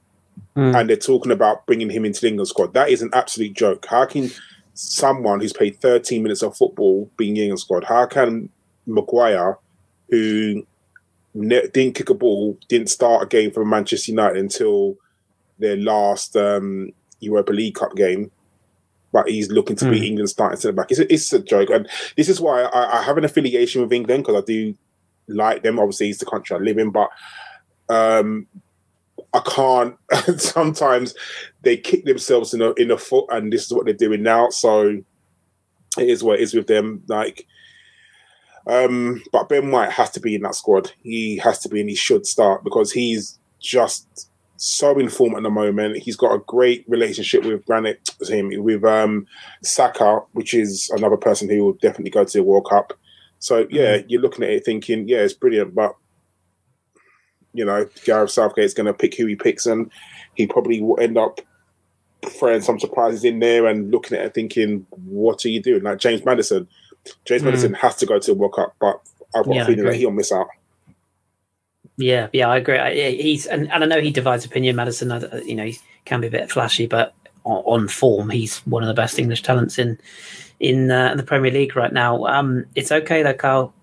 Mm. 0.55 0.75
and 0.75 0.87
they're 0.89 0.97
talking 0.97 1.31
about 1.31 1.65
bringing 1.65 1.89
him 1.89 2.05
into 2.05 2.21
the 2.21 2.27
England 2.27 2.47
squad. 2.47 2.73
That 2.75 2.89
is 2.89 3.01
an 3.01 3.09
absolute 3.13 3.53
joke. 3.53 3.85
How 3.87 4.05
can 4.05 4.29
someone 4.75 5.39
who's 5.39 5.53
played 5.53 5.79
13 5.81 6.21
minutes 6.21 6.43
of 6.43 6.55
football 6.55 7.09
be 7.17 7.29
in 7.29 7.33
the 7.35 7.41
England 7.41 7.59
squad? 7.59 7.85
How 7.85 8.05
can 8.05 8.49
Maguire, 8.85 9.57
who 10.09 10.65
ne- 11.33 11.67
didn't 11.73 11.95
kick 11.95 12.09
a 12.09 12.13
ball, 12.13 12.57
didn't 12.67 12.89
start 12.89 13.23
a 13.23 13.25
game 13.27 13.51
for 13.51 13.63
Manchester 13.65 14.11
United 14.11 14.37
until 14.37 14.97
their 15.59 15.77
last 15.77 16.35
um, 16.35 16.91
Europa 17.19 17.51
League 17.51 17.75
Cup 17.75 17.95
game, 17.95 18.31
but 19.11 19.29
he's 19.29 19.51
looking 19.51 19.75
to 19.77 19.85
Hmm. 19.85 19.91
be 19.91 20.07
England 20.07 20.29
starting 20.29 20.59
centre 20.59 20.75
back? 20.75 20.91
It's 20.91 20.99
a, 20.99 21.13
it's 21.13 21.31
a 21.33 21.39
joke, 21.39 21.69
and 21.69 21.87
this 22.17 22.29
is 22.29 22.41
why 22.41 22.63
I, 22.63 22.99
I 22.99 23.03
have 23.03 23.17
an 23.17 23.25
affiliation 23.25 23.81
with 23.81 23.93
England 23.93 24.23
because 24.23 24.41
I 24.41 24.45
do 24.45 24.75
like 25.27 25.63
them. 25.63 25.79
Obviously, 25.79 26.09
it's 26.09 26.19
the 26.19 26.25
country 26.25 26.55
I 26.55 26.59
live 26.59 26.77
in, 26.77 26.89
but 26.91 27.09
um, 27.89 28.47
I 29.33 29.39
can't. 29.45 29.95
sometimes 30.39 31.13
they 31.61 31.77
kick 31.77 32.05
themselves 32.05 32.53
in 32.53 32.59
the 32.59 32.73
in 32.73 32.87
the 32.89 32.97
foot, 32.97 33.25
and 33.29 33.51
this 33.51 33.65
is 33.65 33.73
what 33.73 33.85
they're 33.85 33.93
doing 33.93 34.23
now. 34.23 34.49
So 34.49 35.01
it 35.97 36.09
is 36.09 36.23
what 36.23 36.39
it 36.39 36.43
is 36.43 36.53
with 36.53 36.67
them. 36.67 37.03
Like, 37.07 37.45
um, 38.67 39.21
but 39.31 39.49
Ben 39.49 39.71
White 39.71 39.91
has 39.91 40.11
to 40.11 40.19
be 40.19 40.35
in 40.35 40.41
that 40.41 40.55
squad. 40.55 40.91
He 41.03 41.37
has 41.37 41.59
to 41.59 41.69
be, 41.69 41.79
and 41.79 41.89
he 41.89 41.95
should 41.95 42.25
start 42.25 42.63
because 42.63 42.91
he's 42.91 43.39
just 43.59 44.29
so 44.57 44.97
in 44.99 45.09
form 45.09 45.35
at 45.35 45.43
the 45.43 45.49
moment. 45.49 45.97
He's 45.97 46.15
got 46.15 46.33
a 46.33 46.43
great 46.45 46.85
relationship 46.87 47.43
with 47.43 47.65
Granit, 47.65 48.09
him 48.27 48.51
with 48.63 48.83
um, 48.83 49.25
Saka, 49.63 50.19
which 50.33 50.53
is 50.53 50.89
another 50.91 51.17
person 51.17 51.49
who 51.49 51.63
will 51.63 51.73
definitely 51.73 52.11
go 52.11 52.23
to 52.23 52.37
the 52.37 52.43
World 52.43 52.67
Cup. 52.69 52.93
So 53.39 53.65
yeah, 53.71 54.01
you're 54.07 54.21
looking 54.21 54.43
at 54.43 54.51
it 54.51 54.65
thinking, 54.65 55.07
yeah, 55.07 55.19
it's 55.19 55.33
brilliant, 55.33 55.73
but 55.73 55.95
you 57.53 57.65
know, 57.65 57.87
Gareth 58.05 58.31
Southgate's 58.31 58.73
going 58.73 58.85
to 58.85 58.93
pick 58.93 59.15
who 59.15 59.25
he 59.25 59.35
picks, 59.35 59.65
and 59.65 59.91
he 60.35 60.47
probably 60.47 60.81
will 60.81 60.99
end 60.99 61.17
up 61.17 61.41
throwing 62.25 62.61
some 62.61 62.79
surprises 62.79 63.23
in 63.23 63.39
there 63.39 63.65
and 63.65 63.91
looking 63.91 64.17
at 64.17 64.25
it 64.25 64.33
thinking, 64.33 64.85
what 64.91 65.43
are 65.43 65.49
you 65.49 65.61
doing? 65.61 65.83
Like 65.83 65.97
James 65.97 66.23
Maddison. 66.23 66.67
James 67.25 67.41
mm. 67.41 67.45
Maddison 67.45 67.73
has 67.75 67.95
to 67.97 68.05
go 68.05 68.19
to 68.19 68.31
the 68.31 68.35
World 68.35 68.53
Cup, 68.53 68.75
but 68.79 69.01
I've 69.35 69.45
got 69.45 69.55
yeah, 69.55 69.63
a 69.63 69.65
feeling 69.65 69.85
that 69.85 69.95
he'll 69.95 70.11
miss 70.11 70.31
out. 70.31 70.47
Yeah, 71.97 72.27
yeah, 72.33 72.49
I 72.49 72.57
agree. 72.57 72.77
he's 73.21 73.45
and, 73.45 73.71
and 73.71 73.83
I 73.83 73.87
know 73.87 74.01
he 74.01 74.11
divides 74.11 74.45
opinion. 74.45 74.75
Maddison, 74.75 75.09
you 75.45 75.55
know, 75.55 75.65
he 75.65 75.77
can 76.05 76.21
be 76.21 76.27
a 76.27 76.31
bit 76.31 76.51
flashy, 76.51 76.87
but 76.87 77.13
on, 77.43 77.63
on 77.65 77.87
form, 77.87 78.29
he's 78.29 78.59
one 78.59 78.83
of 78.83 78.87
the 78.87 78.93
best 78.93 79.19
English 79.19 79.43
talents 79.43 79.77
in 79.77 79.99
in, 80.59 80.91
uh, 80.91 81.15
the 81.15 81.23
Premier 81.23 81.51
League 81.51 81.75
right 81.75 81.91
now. 81.91 82.25
Um, 82.25 82.65
it's 82.75 82.91
okay 82.91 83.23
though, 83.23 83.33
Carl. 83.33 83.73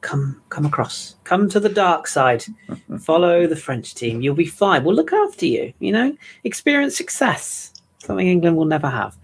Come, 0.00 0.42
come 0.50 0.66
across. 0.66 1.14
Come 1.24 1.48
to 1.48 1.58
the 1.58 1.70
dark 1.70 2.06
side. 2.06 2.44
Follow 3.00 3.46
the 3.46 3.56
French 3.56 3.94
team. 3.94 4.20
You'll 4.20 4.34
be 4.34 4.44
fine. 4.44 4.84
We'll 4.84 4.94
look 4.94 5.14
after 5.14 5.46
you. 5.46 5.72
You 5.78 5.92
know, 5.92 6.16
experience 6.42 6.94
success. 6.94 7.72
Something 8.00 8.28
England 8.28 8.58
will 8.58 8.66
never 8.66 8.90
have. 8.90 9.16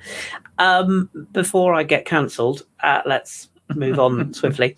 Um, 0.60 1.08
before 1.32 1.74
I 1.74 1.84
get 1.84 2.04
cancelled, 2.04 2.66
uh, 2.82 3.00
let's 3.06 3.48
move 3.74 3.98
on 3.98 4.34
swiftly. 4.34 4.76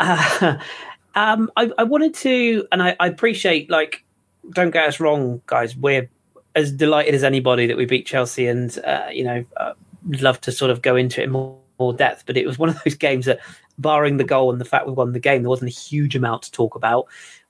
Uh, 0.00 0.56
um, 1.14 1.50
I, 1.54 1.70
I, 1.76 1.84
wanted 1.84 2.14
to, 2.14 2.66
and 2.72 2.82
I, 2.82 2.96
I, 2.98 3.08
appreciate, 3.08 3.68
like, 3.68 4.04
don't 4.52 4.70
get 4.70 4.88
us 4.88 5.00
wrong, 5.00 5.42
guys. 5.46 5.76
We're 5.76 6.08
as 6.54 6.72
delighted 6.72 7.14
as 7.14 7.24
anybody 7.24 7.66
that 7.66 7.76
we 7.76 7.84
beat 7.84 8.06
Chelsea, 8.06 8.46
and 8.46 8.76
uh, 8.86 9.08
you 9.12 9.24
know, 9.24 9.44
uh, 9.58 9.74
love 10.08 10.40
to 10.40 10.52
sort 10.52 10.70
of 10.70 10.80
go 10.80 10.96
into 10.96 11.20
it 11.20 11.24
in 11.24 11.30
more, 11.30 11.58
more, 11.78 11.92
depth. 11.92 12.24
But 12.24 12.38
it 12.38 12.46
was 12.46 12.58
one 12.58 12.70
of 12.70 12.82
those 12.82 12.94
games 12.94 13.26
that, 13.26 13.38
barring 13.76 14.16
the 14.16 14.24
goal 14.24 14.50
and 14.50 14.60
the 14.60 14.64
fact 14.64 14.86
we 14.86 14.94
won 14.94 15.12
the 15.12 15.20
game, 15.20 15.42
there 15.42 15.50
wasn't 15.50 15.70
a 15.70 15.74
huge 15.74 16.16
amount 16.16 16.44
to 16.44 16.52
talk 16.52 16.74
about. 16.74 17.06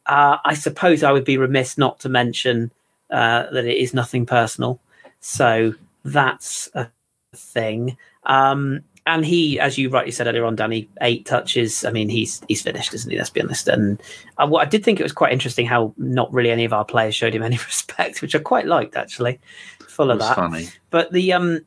Uh, 0.07 0.39
I 0.45 0.55
suppose 0.55 1.05
I 1.05 1.13
would 1.13 1.25
be 1.25 1.37
remiss 1.37 1.79
not 1.79 2.01
to 2.01 2.09
mention 2.09 2.73
uh, 3.11 3.51
that 3.51 3.67
it 3.67 3.77
is 3.77 3.95
nothing 3.95 4.27
personal. 4.27 4.81
So 5.21 5.75
that's 6.05 6.69
a 6.75 6.89
thing. 7.35 7.97
Um, 8.25 8.83
and 9.07 9.25
he, 9.25 9.59
as 9.59 9.79
you 9.79 9.91
rightly 9.91 10.13
said 10.13 10.29
earlier 10.29 10.45
on, 10.45 10.55
Danny, 10.55 10.89
eight 11.01 11.27
touches. 11.27 11.85
I 11.85 11.91
mean, 11.91 12.09
he's 12.09 12.41
he's 12.47 12.63
finished, 12.63 12.95
isn't 12.95 13.11
he? 13.11 13.19
Let's 13.19 13.31
be 13.31 13.41
honest. 13.41 13.67
And 13.67 14.01
uh, 14.39 14.47
what 14.47 14.65
I 14.65 14.71
did 14.71 14.85
think 14.85 15.01
it 15.01 15.03
was 15.03 15.13
quite 15.13 15.33
interesting 15.33 15.67
how 15.67 15.93
not 15.97 16.33
really 16.33 16.51
any 16.51 16.65
of 16.65 16.73
our 16.73 16.85
players 16.85 17.15
showed 17.15 17.35
him 17.35 17.43
any 17.43 17.57
respect, 17.57 18.23
which 18.23 18.35
I 18.35 18.39
quite 18.39 18.67
liked 18.67 18.97
actually. 18.97 19.41
Full 19.89 20.11
of 20.11 20.21
that. 20.21 20.37
Funny. 20.37 20.69
But 20.91 21.13
the 21.13 21.33
um, 21.33 21.65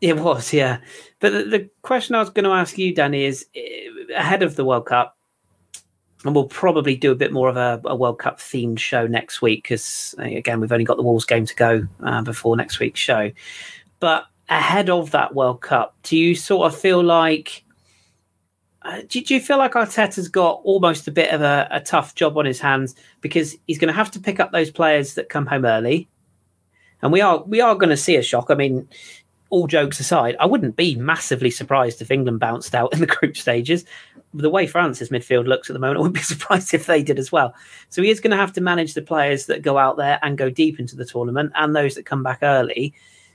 it 0.00 0.16
was 0.16 0.52
yeah. 0.52 0.78
But 1.20 1.32
the, 1.32 1.44
the 1.44 1.70
question 1.82 2.14
I 2.14 2.20
was 2.20 2.30
going 2.30 2.44
to 2.44 2.50
ask 2.50 2.78
you, 2.78 2.94
Danny, 2.94 3.24
is 3.24 3.46
eh, 3.54 3.88
ahead 4.16 4.42
of 4.42 4.56
the 4.56 4.64
World 4.64 4.86
Cup, 4.86 5.18
and 6.24 6.34
we'll 6.34 6.46
probably 6.46 6.96
do 6.96 7.12
a 7.12 7.16
bit 7.16 7.30
more 7.30 7.50
of 7.50 7.58
a, 7.58 7.80
a 7.84 7.94
World 7.94 8.18
Cup 8.18 8.38
themed 8.38 8.78
show 8.78 9.06
next 9.06 9.42
week 9.42 9.64
because 9.64 10.14
eh, 10.18 10.30
again 10.30 10.60
we've 10.60 10.72
only 10.72 10.86
got 10.86 10.96
the 10.96 11.02
Wolves 11.02 11.26
game 11.26 11.44
to 11.44 11.54
go 11.54 11.86
uh, 12.02 12.22
before 12.22 12.56
next 12.56 12.78
week's 12.78 13.00
show. 13.00 13.30
But 13.98 14.24
ahead 14.50 14.90
of 14.90 15.12
that 15.12 15.34
World 15.34 15.62
Cup, 15.62 15.94
do 16.02 16.16
you 16.16 16.34
sort 16.34 16.70
of 16.70 16.78
feel 16.78 17.02
like? 17.02 17.64
Uh, 18.82 19.02
do, 19.08 19.20
do, 19.20 19.34
you 19.34 19.40
feel 19.40 19.58
like 19.58 19.72
Arteta's 19.72 20.28
got 20.28 20.60
almost 20.64 21.06
a 21.06 21.12
bit 21.12 21.32
of 21.32 21.42
a, 21.42 21.68
a 21.70 21.80
tough 21.80 22.14
job 22.14 22.38
on 22.38 22.46
his 22.46 22.58
hands 22.58 22.94
because 23.20 23.54
he's 23.66 23.78
going 23.78 23.92
to 23.92 23.94
have 23.94 24.10
to 24.10 24.18
pick 24.18 24.40
up 24.40 24.52
those 24.52 24.70
players 24.70 25.14
that 25.14 25.28
come 25.28 25.46
home 25.46 25.64
early, 25.64 26.08
and 27.02 27.12
we 27.12 27.20
are 27.20 27.42
we 27.44 27.60
are 27.60 27.74
going 27.74 27.90
to 27.90 27.96
see 27.96 28.16
a 28.16 28.22
shock. 28.22 28.46
I 28.50 28.54
mean, 28.54 28.88
all 29.50 29.66
jokes 29.66 30.00
aside, 30.00 30.36
I 30.40 30.46
wouldn't 30.46 30.76
be 30.76 30.94
massively 30.94 31.50
surprised 31.50 32.00
if 32.00 32.10
England 32.10 32.40
bounced 32.40 32.74
out 32.74 32.92
in 32.92 33.00
the 33.00 33.06
group 33.06 33.36
stages. 33.36 33.84
The 34.32 34.50
way 34.50 34.66
France's 34.66 35.10
midfield 35.10 35.46
looks 35.46 35.68
at 35.68 35.74
the 35.74 35.80
moment, 35.80 35.98
I 35.98 36.00
wouldn't 36.00 36.16
be 36.16 36.22
surprised 36.22 36.72
if 36.72 36.86
they 36.86 37.02
did 37.02 37.18
as 37.18 37.30
well. 37.30 37.54
So 37.90 38.02
he 38.02 38.10
is 38.10 38.20
going 38.20 38.30
to 38.30 38.36
have 38.36 38.52
to 38.54 38.60
manage 38.60 38.94
the 38.94 39.02
players 39.02 39.46
that 39.46 39.62
go 39.62 39.76
out 39.76 39.96
there 39.96 40.18
and 40.22 40.38
go 40.38 40.50
deep 40.50 40.80
into 40.80 40.96
the 40.96 41.04
tournament 41.04 41.52
and 41.54 41.76
those 41.76 41.96
that 41.96 42.06
come 42.06 42.22
back 42.22 42.38
early. 42.42 42.94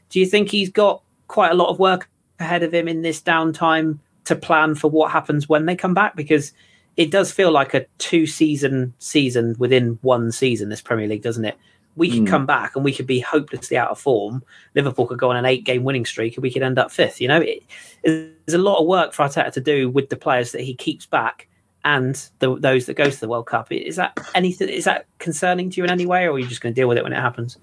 Do 0.09 0.19
you 0.19 0.25
think 0.25 0.49
he's 0.49 0.69
got 0.69 1.03
quite 1.27 1.51
a 1.51 1.55
lot 1.55 1.69
of 1.69 1.79
work 1.79 2.09
ahead 2.39 2.63
of 2.63 2.73
him 2.73 2.87
in 2.87 3.01
this 3.01 3.21
downtime 3.21 3.99
to 4.25 4.35
plan 4.35 4.75
for 4.75 4.89
what 4.89 5.11
happens 5.11 5.47
when 5.47 5.65
they 5.65 5.75
come 5.75 5.93
back? 5.93 6.15
Because 6.15 6.53
it 6.97 7.11
does 7.11 7.31
feel 7.31 7.51
like 7.51 7.73
a 7.73 7.85
two 7.97 8.25
season 8.25 8.93
season 8.99 9.55
within 9.57 9.99
one 10.01 10.31
season, 10.31 10.69
this 10.69 10.81
Premier 10.81 11.07
League, 11.07 11.23
doesn't 11.23 11.45
it? 11.45 11.57
We 11.97 12.09
could 12.09 12.23
mm. 12.23 12.27
come 12.27 12.45
back 12.45 12.75
and 12.75 12.83
we 12.83 12.93
could 12.93 13.07
be 13.07 13.21
hopelessly 13.21 13.77
out 13.77 13.89
of 13.89 13.99
form. 13.99 14.43
Liverpool 14.73 15.07
could 15.07 15.19
go 15.19 15.29
on 15.29 15.37
an 15.37 15.45
eight 15.45 15.63
game 15.63 15.83
winning 15.83 16.05
streak 16.05 16.35
and 16.35 16.43
we 16.43 16.51
could 16.51 16.61
end 16.61 16.77
up 16.77 16.91
fifth. 16.91 17.21
You 17.21 17.29
know, 17.29 17.41
it, 17.41 17.63
there's 18.03 18.53
a 18.53 18.57
lot 18.57 18.79
of 18.79 18.87
work 18.87 19.13
for 19.13 19.25
Arteta 19.25 19.51
to 19.53 19.61
do 19.61 19.89
with 19.89 20.09
the 20.09 20.17
players 20.17 20.51
that 20.51 20.61
he 20.61 20.73
keeps 20.73 21.05
back 21.05 21.47
and 21.85 22.29
the, 22.39 22.57
those 22.59 22.87
that 22.87 22.95
go 22.95 23.09
to 23.09 23.19
the 23.19 23.29
World 23.29 23.45
Cup. 23.45 23.71
Is 23.71 23.95
that 23.95 24.17
anything? 24.33 24.67
Is 24.67 24.85
that 24.85 25.05
concerning 25.19 25.69
to 25.69 25.77
you 25.77 25.85
in 25.85 25.91
any 25.91 26.05
way, 26.05 26.25
or 26.25 26.33
are 26.33 26.39
you 26.39 26.47
just 26.47 26.59
going 26.59 26.73
to 26.73 26.79
deal 26.79 26.89
with 26.89 26.97
it 26.97 27.03
when 27.03 27.13
it 27.13 27.21
happens? 27.21 27.57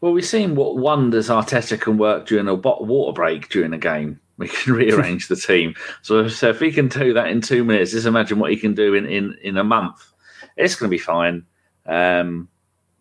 Well, 0.00 0.12
we've 0.12 0.26
seen 0.26 0.54
what 0.54 0.76
wonders 0.76 1.28
Arteta 1.28 1.80
can 1.80 1.98
work 1.98 2.26
during 2.26 2.48
a 2.48 2.54
water 2.54 3.12
break 3.12 3.48
during 3.48 3.72
a 3.72 3.78
game. 3.78 4.20
We 4.38 4.48
can 4.48 4.74
rearrange 4.74 5.28
the 5.28 5.36
team. 5.36 5.74
So, 6.02 6.28
so 6.28 6.50
if 6.50 6.60
he 6.60 6.70
can 6.70 6.88
do 6.88 7.14
that 7.14 7.28
in 7.28 7.40
two 7.40 7.64
minutes, 7.64 7.92
just 7.92 8.06
imagine 8.06 8.38
what 8.38 8.50
he 8.50 8.58
can 8.58 8.74
do 8.74 8.92
in, 8.92 9.06
in, 9.06 9.34
in 9.42 9.56
a 9.56 9.64
month. 9.64 10.12
It's 10.58 10.74
going 10.74 10.90
to 10.90 10.94
be 10.94 11.02
fine. 11.02 11.46
Um, 11.86 12.46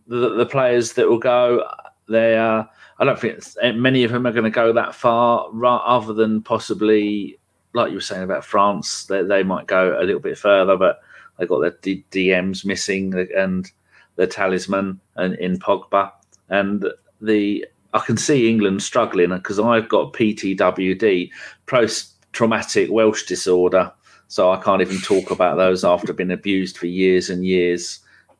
the, 0.07 0.33
the 0.35 0.45
players 0.45 0.93
that 0.93 1.09
will 1.09 1.19
go, 1.19 1.67
they 2.07 2.37
are. 2.37 2.69
I 2.99 3.03
don't 3.03 3.19
think 3.19 3.43
many 3.75 4.05
of 4.05 4.13
them 4.13 4.25
are 4.25 4.31
going 4.31 4.45
to 4.45 4.49
go 4.49 4.71
that 4.71 4.95
far, 4.95 5.49
other 5.61 6.13
than 6.13 6.41
possibly, 6.41 7.37
like 7.73 7.89
you 7.89 7.97
were 7.97 8.01
saying 8.01 8.23
about 8.23 8.45
France, 8.45 9.03
they, 9.07 9.21
they 9.21 9.43
might 9.43 9.67
go 9.67 9.99
a 9.99 10.05
little 10.05 10.21
bit 10.21 10.37
further, 10.37 10.77
but 10.77 11.01
they've 11.37 11.49
got 11.49 11.59
their 11.59 11.71
DMs 11.71 12.63
missing 12.63 13.13
and 13.35 13.69
the 14.15 14.25
talisman 14.25 15.01
and 15.17 15.35
in 15.35 15.59
Pogba 15.59 16.13
and 16.49 16.85
the 17.21 17.65
I 17.93 17.99
can 17.99 18.17
see 18.17 18.49
England 18.49 18.83
struggling 18.83 19.29
because 19.29 19.59
I've 19.59 19.87
got 19.87 20.13
PTWD, 20.13 21.31
post 21.65 22.13
traumatic 22.33 22.91
Welsh 22.91 23.25
disorder, 23.25 23.91
so 24.27 24.51
I 24.51 24.61
can't 24.61 24.81
even 24.81 24.99
talk 24.99 25.31
about 25.31 25.55
those 25.55 25.85
after 25.85 26.11
being 26.11 26.31
abused 26.31 26.77
for 26.77 26.87
years 26.87 27.29
and 27.29 27.45
years, 27.45 27.99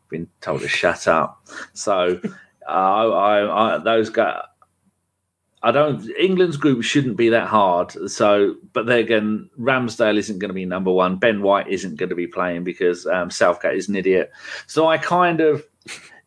been 0.10 0.28
told 0.42 0.62
to 0.62 0.68
shut 0.68 1.08
up. 1.08 1.48
So 1.74 2.20
uh, 2.68 2.72
I, 2.72 3.76
I, 3.76 3.78
those 3.80 4.10
guys. 4.10 4.42
I 5.64 5.72
don't. 5.72 6.08
England's 6.20 6.58
group 6.58 6.84
shouldn't 6.84 7.18
be 7.18 7.30
that 7.30 7.48
hard. 7.48 7.92
So, 8.12 8.56
but 8.74 8.86
then 8.86 9.00
again, 9.00 9.50
Ramsdale 9.60 10.18
isn't 10.18 10.38
going 10.38 10.50
to 10.50 10.54
be 10.54 10.66
number 10.66 10.92
one. 10.92 11.16
Ben 11.16 11.42
White 11.42 11.68
isn't 11.68 11.96
going 11.96 12.10
to 12.10 12.16
be 12.16 12.28
playing 12.28 12.64
because 12.64 13.08
um, 13.08 13.32
Southgate 13.32 13.76
is 13.76 13.90
an 13.90 13.96
idiot. 13.96 14.32
So 14.68 14.88
I 14.88 15.00
kind 15.00 15.42
of 15.42 15.66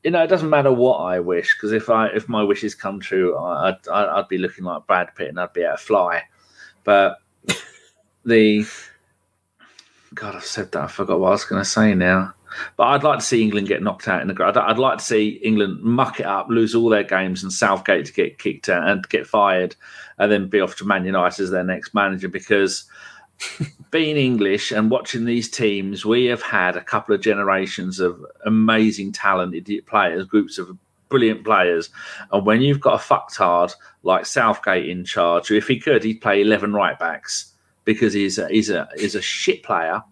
you 0.09 0.13
know, 0.13 0.23
it 0.23 0.29
doesn't 0.29 0.49
matter 0.49 0.73
what 0.73 1.01
I 1.01 1.21
wish 1.21 1.55
because 1.55 1.71
if 1.71 1.91
I 1.91 2.07
if 2.07 2.31
my 2.31 2.43
wishes 2.43 2.75
come 2.75 2.99
true, 2.99 3.37
I'd 3.37 3.87
I'd 3.89 4.27
be 4.27 4.39
looking 4.39 4.65
like 4.65 4.87
Brad 4.87 5.15
Pitt 5.15 5.29
and 5.29 5.39
I'd 5.39 5.53
be 5.53 5.61
able 5.61 5.77
to 5.77 5.83
fly. 5.83 6.23
But 6.83 7.19
the 8.25 8.65
God, 10.15 10.35
I've 10.35 10.47
said 10.47 10.73
that. 10.73 10.85
I 10.85 10.87
forgot 10.87 11.21
what 11.21 11.29
I 11.29 11.33
was 11.33 11.45
going 11.45 11.61
to 11.61 11.69
say 11.69 11.93
now. 11.93 12.33
But 12.79 12.85
I'd 12.85 13.03
like 13.03 13.19
to 13.19 13.25
see 13.25 13.43
England 13.43 13.69
get 13.69 13.83
knocked 13.83 14.09
out 14.09 14.23
in 14.23 14.29
the. 14.29 14.45
I'd, 14.47 14.57
I'd 14.57 14.79
like 14.79 14.97
to 14.97 15.05
see 15.05 15.41
England 15.45 15.83
muck 15.83 16.21
it 16.21 16.25
up, 16.27 16.49
lose 16.49 16.75
all 16.75 16.89
their 16.89 17.05
games, 17.05 17.43
and 17.43 17.53
Southgate 17.53 18.07
to 18.07 18.13
get 18.15 18.39
kicked 18.39 18.71
out 18.71 18.89
and 18.89 19.07
get 19.11 19.27
fired, 19.27 19.77
and 20.17 20.33
then 20.33 20.49
be 20.49 20.61
off 20.61 20.77
to 20.77 20.87
Man 20.87 21.05
United 21.05 21.43
as 21.43 21.51
their 21.51 21.65
next 21.65 21.93
manager 21.93 22.31
because 22.31 22.89
being 23.91 24.17
English 24.17 24.73
and 24.73 24.91
watching 24.91 25.25
these 25.25 25.51
teams, 25.51 26.05
we 26.05 26.27
have 26.27 26.43
had 26.43 26.77
a 26.77 26.83
couple 26.85 27.15
of 27.15 27.21
generations 27.21 28.01
of 28.01 28.25
amazing, 28.45 29.13
talented 29.13 29.71
players, 29.87 30.27
groups 30.27 30.59
of 30.59 30.77
brilliant 31.09 31.45
players. 31.45 31.91
And 32.33 32.45
when 32.45 32.61
you've 32.61 32.81
got 32.81 33.01
a 33.01 33.03
fucktard 33.03 33.75
like 34.03 34.27
Southgate 34.27 34.89
in 34.89 35.05
charge, 35.05 35.51
if 35.51 35.69
he 35.69 35.79
could, 35.79 36.05
he'd 36.05 36.21
play 36.21 36.41
eleven 36.41 36.73
right 36.73 36.99
backs 36.99 37.53
because 37.85 38.13
he's 38.13 38.39
a, 38.39 38.49
he's 38.49 38.71
a 38.71 38.89
he's 38.97 39.15
a 39.15 39.23
shit 39.23 39.63
player. 39.63 40.03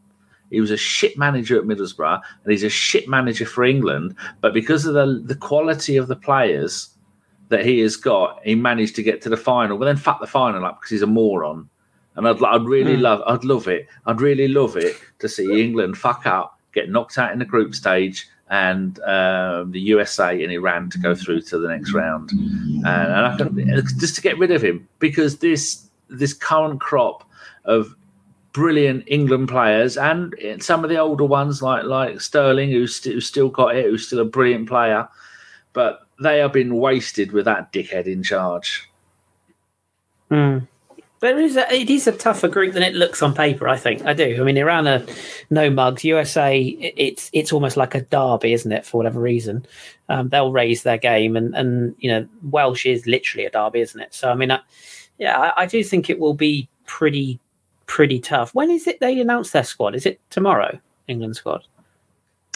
He 0.51 0.61
was 0.61 0.71
a 0.71 0.77
shit 0.77 1.19
manager 1.19 1.59
at 1.59 1.65
Middlesbrough, 1.65 2.21
and 2.45 2.53
he's 2.53 2.63
a 2.63 2.71
shit 2.71 3.09
manager 3.09 3.45
for 3.45 3.65
England. 3.65 4.15
But 4.41 4.55
because 4.55 4.87
of 4.87 4.95
the 4.95 5.23
the 5.25 5.35
quality 5.35 5.97
of 5.97 6.09
the 6.09 6.17
players 6.17 6.91
that 7.49 7.65
he 7.65 7.81
has 7.81 7.97
got, 7.97 8.41
he 8.45 8.55
managed 8.55 8.97
to 8.97 9.03
get 9.03 9.21
to 9.23 9.29
the 9.29 9.37
final. 9.37 9.79
But 9.79 9.85
then 9.85 9.97
fuck 9.97 10.21
the 10.21 10.27
final 10.27 10.65
up 10.65 10.81
because 10.81 10.91
he's 10.91 11.03
a 11.03 11.07
moron. 11.07 11.69
And 12.17 12.27
I'd, 12.27 12.43
I'd 12.43 12.65
really 12.65 12.97
mm. 12.97 13.03
love, 13.03 13.23
I'd 13.27 13.45
love 13.45 13.69
it. 13.69 13.87
I'd 14.07 14.21
really 14.21 14.49
love 14.49 14.77
it 14.77 14.97
to 15.19 15.29
see 15.29 15.63
England 15.63 15.99
fuck 15.99 16.27
up, 16.27 16.59
get 16.73 16.91
knocked 16.91 17.19
out 17.19 17.33
in 17.33 17.39
the 17.39 17.45
group 17.45 17.75
stage, 17.75 18.27
and 18.49 18.99
um, 19.01 19.73
the 19.73 19.81
USA 19.81 20.43
and 20.43 20.53
Iran 20.53 20.89
to 20.91 20.99
go 20.99 21.15
through 21.15 21.43
to 21.43 21.59
the 21.59 21.69
next 21.69 21.93
round, 21.93 22.31
and, 22.31 22.87
and 22.87 23.39
can, 23.39 23.85
just 23.99 24.15
to 24.17 24.23
get 24.23 24.39
rid 24.39 24.51
of 24.51 24.63
him 24.63 24.89
because 24.99 25.39
this 25.39 25.89
this 26.09 26.33
current 26.33 26.81
crop 26.81 27.29
of 27.65 27.97
brilliant 28.53 29.05
England 29.07 29.49
players 29.49 29.99
and 29.99 30.35
some 30.61 30.83
of 30.83 30.89
the 30.89 30.97
older 30.97 31.25
ones 31.25 31.61
like 31.61 31.85
like 31.85 32.21
Sterling, 32.21 32.71
who's, 32.71 32.97
st- 32.97 33.15
who's 33.15 33.27
still 33.27 33.51
got 33.51 33.77
it, 33.77 33.85
who's 33.85 34.07
still 34.07 34.21
a 34.21 34.25
brilliant 34.25 34.69
player, 34.69 35.09
but 35.73 36.07
they 36.23 36.39
have 36.39 36.53
been 36.53 36.77
wasted 36.77 37.33
with 37.33 37.45
that 37.45 37.73
dickhead 37.73 38.07
in 38.07 38.23
charge. 38.23 38.89
Mm. 40.31 40.67
But 41.19 41.31
it 41.31 41.45
is, 41.45 41.57
a, 41.57 41.75
it 41.75 41.89
is 41.89 42.07
a 42.07 42.13
tougher 42.13 42.47
group 42.49 42.75
than 42.75 42.83
it 42.83 42.95
looks 42.95 43.23
on 43.23 43.35
paper. 43.35 43.67
I 43.69 43.79
think 43.79 44.05
I 44.05 44.13
do. 44.13 44.37
I 44.39 44.45
mean, 44.45 44.59
Iran 44.59 44.87
are 44.87 45.03
no 45.49 45.71
mugs. 45.71 46.05
USA, 46.05 46.59
it's 46.61 47.31
it's 47.33 47.53
almost 47.55 47.79
like 47.79 47.95
a 47.95 48.03
derby, 48.03 48.53
isn't 48.53 48.71
it? 48.71 48.85
For 48.85 48.99
whatever 48.99 49.19
reason, 49.21 49.65
um, 50.11 50.29
they'll 50.29 50.53
raise 50.53 50.83
their 50.83 50.99
game, 50.99 51.35
and 51.37 51.55
and 51.55 51.95
you 52.01 52.11
know, 52.11 52.29
Welsh 52.51 52.85
is 52.85 53.07
literally 53.07 53.47
a 53.47 53.51
derby, 53.51 53.81
isn't 53.81 53.99
it? 54.01 54.13
So 54.15 54.31
I 54.31 54.35
mean, 54.35 54.51
I, 54.51 54.61
yeah, 55.19 55.39
I, 55.57 55.63
I 55.63 55.67
do 55.67 55.83
think 55.83 56.11
it 56.11 56.19
will 56.19 56.35
be 56.35 56.69
pretty 56.85 57.41
pretty 57.87 58.21
tough. 58.21 58.55
When 58.55 58.71
is 58.71 58.87
it 58.87 59.01
they 59.01 59.19
announce 59.19 59.53
their 59.53 59.65
squad? 59.65 59.95
Is 59.95 60.05
it 60.05 60.21
tomorrow? 60.29 60.79
England 61.09 61.37
squad? 61.37 61.65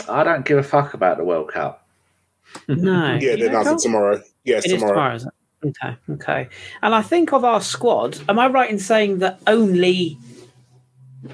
I 0.08 0.22
don't 0.22 0.44
give 0.44 0.58
a 0.58 0.62
fuck 0.62 0.92
about 0.92 1.16
the 1.16 1.24
World 1.24 1.48
Cup. 1.48 1.86
No. 2.68 3.14
Yeah, 3.20 3.36
they 3.36 3.46
announce 3.46 3.68
it 3.68 3.78
tomorrow. 3.78 4.20
Yes, 4.44 4.64
It 4.66 4.72
is 4.72 4.80
tomorrow. 4.80 4.92
tomorrow, 4.94 5.14
is 5.14 5.24
it? 5.24 5.32
Okay, 5.64 5.96
okay. 6.10 6.48
And 6.82 6.94
I 6.94 7.02
think 7.02 7.32
of 7.32 7.44
our 7.44 7.60
squad, 7.60 8.18
am 8.28 8.38
I 8.38 8.48
right 8.48 8.70
in 8.70 8.78
saying 8.78 9.18
that 9.18 9.40
only, 9.46 10.16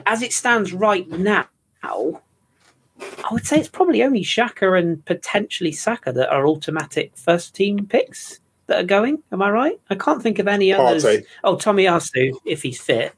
as 0.05 0.23
it 0.23 0.33
stands 0.33 0.73
right 0.73 1.09
now, 1.09 1.47
I 1.83 3.29
would 3.31 3.47
say 3.47 3.59
it's 3.59 3.69
probably 3.69 4.03
only 4.03 4.23
Xhaka 4.23 4.79
and 4.79 5.05
potentially 5.05 5.73
Saka 5.73 6.13
that 6.13 6.31
are 6.31 6.47
automatic 6.47 7.13
first 7.17 7.55
team 7.55 7.87
picks 7.87 8.41
that 8.67 8.81
are 8.81 8.87
going. 8.87 9.23
Am 9.31 9.43
I 9.43 9.51
right? 9.51 9.81
I 9.91 9.95
can't 9.95 10.23
think 10.23 10.39
of 10.39 10.49
any 10.49 10.73
others. 10.73 11.05
Oh, 11.45 11.57
Tomiyasu, 11.57 12.33
if 12.45 12.63
he's 12.63 12.81
fit. 12.81 13.15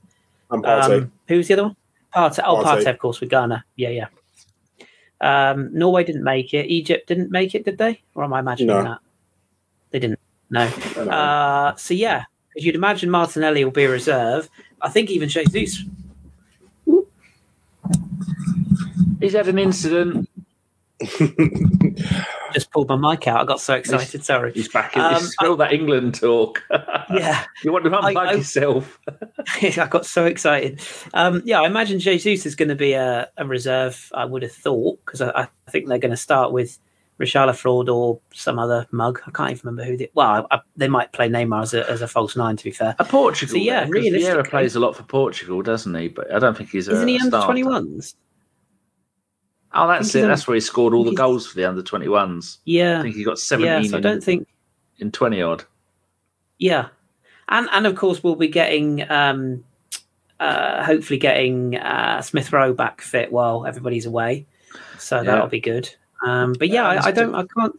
And 0.50 0.62
Partey. 0.62 1.02
Um, 1.02 1.12
who's 1.28 1.48
the 1.48 1.54
other 1.54 1.62
one? 1.64 1.76
Partey. 2.14 2.42
Oh, 2.44 2.56
Partey. 2.56 2.82
Partey, 2.82 2.90
of 2.90 2.98
course, 2.98 3.20
with 3.20 3.30
Ghana. 3.30 3.64
Yeah, 3.76 3.88
yeah. 3.90 4.08
Um, 5.20 5.70
Norway 5.72 6.04
didn't 6.04 6.24
make 6.24 6.52
it. 6.54 6.66
Egypt 6.66 7.08
didn't 7.08 7.30
make 7.30 7.54
it, 7.54 7.64
did 7.64 7.78
they? 7.78 8.02
Or 8.14 8.24
am 8.24 8.32
I 8.32 8.40
imagining 8.40 8.76
No. 8.76 8.82
that? 8.82 8.98
They 9.90 9.98
didn't. 10.00 10.18
No. 10.50 10.62
I 10.62 10.70
don't 10.94 11.06
know. 11.06 11.12
Uh, 11.12 11.76
so 11.76 11.94
yeah, 11.94 12.24
because 12.48 12.64
you'd 12.66 12.74
imagine 12.74 13.10
Martinelli 13.10 13.64
will 13.64 13.72
be 13.72 13.84
a 13.84 13.90
reserve. 13.90 14.48
I 14.80 14.88
think 14.88 15.10
even 15.10 15.28
Jesus. 15.28 15.84
He's 19.20 19.32
had 19.32 19.48
an 19.48 19.58
incident. 19.58 20.28
Just 22.52 22.70
pulled 22.72 22.88
my 22.88 22.96
mic 22.96 23.26
out. 23.28 23.40
I 23.40 23.44
got 23.44 23.60
so 23.60 23.74
excited. 23.74 24.24
Sorry. 24.24 24.52
He's 24.52 24.68
back 24.68 24.94
in. 24.96 25.02
Um, 25.02 25.14
Um, 25.16 25.28
all 25.40 25.56
that 25.56 25.72
England 25.72 26.14
talk. 26.14 26.62
Yeah, 27.10 27.42
you 27.64 27.72
want 27.72 27.84
to 27.84 27.90
unplug 27.90 28.16
I- 28.16 28.30
I- 28.30 28.32
yourself? 28.34 28.98
I 29.62 29.86
got 29.88 30.04
so 30.04 30.26
excited. 30.26 30.80
Um, 31.14 31.40
yeah, 31.46 31.62
I 31.62 31.66
imagine 31.66 32.00
Jesus 32.00 32.44
is 32.44 32.54
going 32.54 32.68
to 32.68 32.74
be 32.74 32.92
a, 32.92 33.30
a 33.38 33.46
reserve. 33.46 34.10
I 34.14 34.26
would 34.26 34.42
have 34.42 34.52
thought 34.52 34.98
because 35.06 35.22
I, 35.22 35.30
I 35.66 35.70
think 35.70 35.88
they're 35.88 35.96
going 35.98 36.10
to 36.10 36.18
start 36.18 36.52
with 36.52 36.78
Richarla 37.20 37.54
Fraud 37.54 37.88
or 37.88 38.20
some 38.32 38.58
other 38.58 38.86
mug. 38.92 39.20
I 39.26 39.30
can't 39.32 39.50
even 39.50 39.60
remember 39.64 39.84
who. 39.84 39.96
They, 39.96 40.10
well, 40.14 40.46
I, 40.50 40.60
they 40.76 40.88
might 40.88 41.12
play 41.12 41.28
Neymar 41.28 41.62
as 41.62 41.74
a, 41.74 41.90
as 41.90 42.00
a 42.00 42.08
false 42.08 42.36
nine. 42.36 42.56
To 42.56 42.64
be 42.64 42.70
fair, 42.70 42.94
A 42.98 43.04
Portugal. 43.04 43.54
So, 43.54 43.58
yeah, 43.58 43.86
Vieira 43.86 44.48
plays 44.48 44.76
a 44.76 44.80
lot 44.80 44.96
for 44.96 45.02
Portugal, 45.02 45.62
doesn't 45.62 45.94
he? 45.94 46.08
But 46.08 46.32
I 46.32 46.38
don't 46.38 46.56
think 46.56 46.70
he's 46.70 46.88
a. 46.88 46.92
isn't 46.92 47.08
he 47.08 47.18
under 47.18 47.40
twenty 47.42 47.64
ones? 47.64 48.14
Oh, 49.74 49.86
that's 49.86 50.14
it. 50.14 50.22
That's 50.22 50.46
where 50.48 50.54
he 50.54 50.60
scored 50.60 50.94
all 50.94 51.04
the 51.04 51.14
goals 51.14 51.46
for 51.46 51.56
the 51.56 51.68
under 51.68 51.82
twenty 51.82 52.08
ones. 52.08 52.58
Yeah, 52.64 53.00
I 53.00 53.02
think 53.02 53.16
he 53.16 53.24
got 53.24 53.32
yeah. 53.32 53.34
seventeen 53.36 53.90
So 53.90 53.98
I 53.98 54.00
don't 54.00 54.22
think. 54.22 54.48
in 54.98 55.10
twenty 55.10 55.42
odd. 55.42 55.64
Yeah, 56.58 56.88
and 57.48 57.68
and 57.72 57.86
of 57.86 57.94
course 57.96 58.22
we'll 58.22 58.34
be 58.36 58.48
getting 58.48 59.08
um, 59.10 59.64
uh, 60.40 60.84
hopefully 60.84 61.18
getting 61.18 61.76
uh, 61.76 62.22
Smith 62.22 62.52
Rowe 62.52 62.72
back 62.72 63.00
fit 63.00 63.30
while 63.32 63.66
everybody's 63.66 64.06
away, 64.06 64.46
so 64.98 65.16
Yeah. 65.16 65.22
that'll 65.24 65.48
be 65.48 65.60
good. 65.60 65.94
Um, 66.24 66.54
but 66.58 66.68
yeah, 66.68 66.88
I, 66.88 67.06
I 67.06 67.10
don't, 67.10 67.34
I 67.34 67.44
can't, 67.56 67.78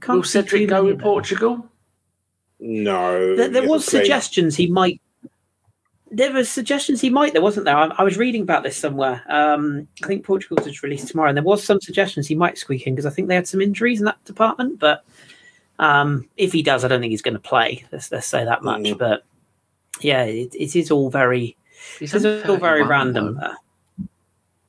can't. 0.00 0.16
Will 0.16 0.22
see 0.22 0.40
Cedric 0.40 0.68
go 0.68 0.82
many 0.82 0.94
with. 0.94 1.02
Portugal? 1.02 1.66
no. 2.58 3.36
There, 3.36 3.48
there 3.48 3.68
was 3.68 3.88
played. 3.88 4.02
suggestions 4.02 4.56
he 4.56 4.66
might. 4.66 5.00
There 6.12 6.32
was 6.32 6.48
suggestions 6.48 7.00
he 7.00 7.10
might. 7.10 7.32
There 7.32 7.42
wasn't 7.42 7.66
there. 7.66 7.76
I, 7.76 7.86
I 7.86 8.02
was 8.02 8.18
reading 8.18 8.42
about 8.42 8.62
this 8.62 8.76
somewhere. 8.76 9.22
Um, 9.28 9.86
I 10.02 10.06
think 10.06 10.24
Portugal's 10.24 10.66
is 10.66 10.82
released 10.82 11.08
tomorrow, 11.08 11.28
and 11.28 11.36
there 11.36 11.44
was 11.44 11.62
some 11.62 11.80
suggestions 11.80 12.26
he 12.26 12.34
might 12.34 12.58
squeak 12.58 12.86
in 12.86 12.94
because 12.94 13.06
I 13.06 13.10
think 13.10 13.28
they 13.28 13.34
had 13.36 13.48
some 13.48 13.60
injuries 13.60 14.00
in 14.00 14.06
that 14.06 14.24
department. 14.24 14.78
But 14.78 15.04
um, 15.78 16.28
if 16.36 16.52
he 16.52 16.62
does, 16.62 16.84
I 16.84 16.88
don't 16.88 17.00
think 17.00 17.12
he's 17.12 17.22
going 17.22 17.34
to 17.34 17.40
play. 17.40 17.84
Let's 17.92 18.10
let's 18.10 18.26
say 18.26 18.44
that 18.44 18.62
much. 18.62 18.82
Mm. 18.82 18.98
But 18.98 19.24
yeah, 20.00 20.24
it, 20.24 20.54
it 20.54 20.76
is 20.76 20.90
all 20.90 21.10
very 21.10 21.56
He's 21.98 22.14
it's 22.14 22.48
all 22.48 22.56
very 22.56 22.82
random. 22.82 23.36
though. 23.36 23.54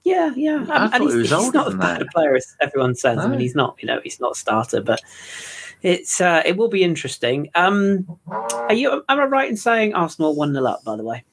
Yeah, 0.03 0.31
yeah, 0.35 0.65
I 0.69 0.83
and 0.85 0.91
thought 0.93 1.01
he's, 1.01 1.11
he 1.13 1.17
was 1.19 1.29
he's 1.29 1.33
older 1.33 1.57
not 1.59 1.67
as 1.67 1.75
bad 1.75 1.99
that. 1.99 2.07
a 2.07 2.11
player 2.11 2.35
as 2.35 2.55
everyone 2.59 2.95
says. 2.95 3.19
I 3.19 3.27
mean, 3.27 3.39
he's 3.39 3.55
not. 3.55 3.77
You 3.81 3.87
know, 3.87 3.99
he's 4.03 4.19
not 4.19 4.31
a 4.31 4.35
starter, 4.35 4.81
but 4.81 4.99
it's 5.83 6.19
uh, 6.19 6.41
it 6.43 6.57
will 6.57 6.69
be 6.69 6.83
interesting. 6.83 7.49
Um, 7.53 8.07
are 8.27 8.73
you? 8.73 9.03
Am 9.07 9.19
I 9.19 9.25
right 9.25 9.49
in 9.49 9.57
saying 9.57 9.93
Arsenal 9.93 10.35
one 10.35 10.53
0 10.53 10.65
up? 10.65 10.83
By 10.83 10.95
the 10.95 11.03
way, 11.03 11.23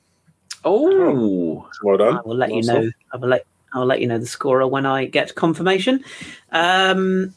Oh, 0.65 1.67
Well 1.83 1.97
done. 1.97 2.19
I 2.19 2.21
will 2.23 2.37
let 2.37 2.51
you 2.51 2.57
Arsenal. 2.57 2.83
know. 2.85 2.91
I 3.13 3.17
will 3.17 3.29
let 3.29 3.47
I 3.73 3.79
will 3.79 3.87
let 3.87 4.01
you 4.03 4.07
know 4.07 4.19
the 4.19 4.27
scorer 4.27 4.67
when 4.67 4.85
I 4.87 5.07
get 5.07 5.35
confirmation. 5.35 6.05
Um, 6.53 7.35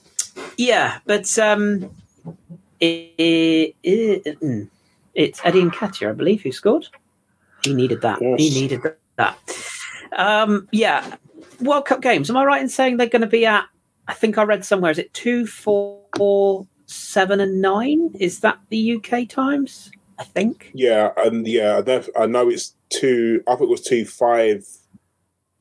yeah, 0.58 1.00
but 1.06 1.38
um, 1.40 1.90
it, 2.80 3.76
it, 3.84 4.40
mm, 4.42 4.68
it's 5.14 5.40
Eddie 5.44 5.62
and 5.62 5.72
Nketiah, 5.74 6.10
I 6.10 6.14
believe, 6.14 6.42
who 6.42 6.52
scored. 6.52 6.88
He 7.64 7.74
needed 7.74 8.02
that. 8.02 8.20
He 8.20 8.50
needed 8.50 8.82
that. 9.18 9.38
Um, 10.18 10.68
yeah, 10.72 11.16
World 11.62 11.86
Cup 11.86 12.02
games. 12.02 12.30
Am 12.30 12.38
I 12.38 12.46
right 12.46 12.62
in 12.62 12.70
saying 12.70 12.98
they're 12.98 13.08
going 13.08 13.22
to 13.22 13.28
be 13.28 13.46
at? 13.46 13.66
I 14.08 14.14
think 14.14 14.38
I 14.38 14.44
read 14.44 14.66
somewhere. 14.66 14.92
Is 14.92 14.98
it 14.98 15.14
two, 15.14 15.48
four, 15.48 16.68
seven, 16.86 17.40
and 17.40 17.62
nine? 17.62 18.12
Is 18.20 18.42
that 18.42 18.60
the 18.70 18.96
UK 18.96 19.28
times? 19.30 19.92
I 20.20 20.24
think. 20.24 20.72
Yeah, 20.74 21.12
and 21.18 21.48
yeah, 21.48 21.82
I 22.20 22.26
know, 22.28 22.50
it's 22.50 22.76
two. 22.90 23.44
I 23.48 23.56
think 23.56 23.70
it 23.70 23.72
was 23.72 23.82
two 23.82 24.06
five. 24.06 24.68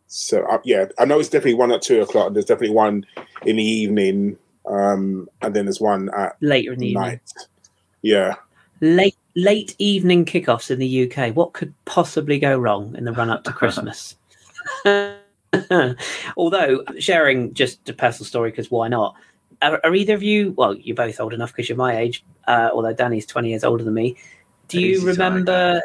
So 0.07 0.45
uh, 0.45 0.59
yeah, 0.65 0.87
I 0.99 1.05
know 1.05 1.19
it's 1.21 1.29
definitely 1.29 1.55
one 1.55 1.73
at 1.73 1.83
two 1.83 2.03
o'clock. 2.03 2.27
And 2.29 2.37
there's 2.37 2.45
definitely 2.45 2.75
one 2.75 3.07
in 3.47 3.57
the 3.57 3.65
evening, 3.65 4.37
um, 4.67 5.29
and 5.41 5.55
then 5.55 5.67
there's 5.67 5.81
one 5.81 6.11
at 6.15 6.37
Later 6.41 6.73
in 6.73 6.81
the 6.81 6.89
evening. 6.89 7.03
night. 7.03 7.33
Yeah, 8.03 8.35
late 8.81 9.17
late 9.35 9.77
evening 9.79 10.25
kickoffs 10.25 10.71
in 10.71 10.79
the 10.79 11.11
UK. 11.11 11.35
What 11.35 11.53
could 11.53 11.73
possibly 11.85 12.39
go 12.39 12.59
wrong 12.59 12.95
in 12.97 13.05
the 13.05 13.13
run 13.13 13.31
up 13.31 13.45
to 13.45 13.53
Christmas? 13.61 14.17
Although 16.37 16.85
sharing 16.99 17.53
just 17.55 17.89
a 17.89 17.93
personal 17.93 18.27
story, 18.27 18.51
because 18.51 18.71
why 18.71 18.89
not? 18.89 19.17
Are, 19.63 19.81
are 19.85 19.95
either 19.95 20.15
of 20.15 20.23
you? 20.23 20.53
Well, 20.53 20.75
you're 20.77 20.97
both 20.97 21.21
old 21.21 21.35
enough 21.35 21.53
because 21.53 21.69
you're 21.69 21.77
my 21.77 21.97
age. 21.97 22.25
Uh, 22.47 22.71
although 22.73 22.93
Danny's 22.93 23.27
20 23.27 23.51
years 23.51 23.65
older 23.65 23.85
than 23.85 23.95
me. 23.95 24.17
Do 24.69 24.81
you 24.81 24.97
Easy 24.97 25.07
remember? 25.07 25.83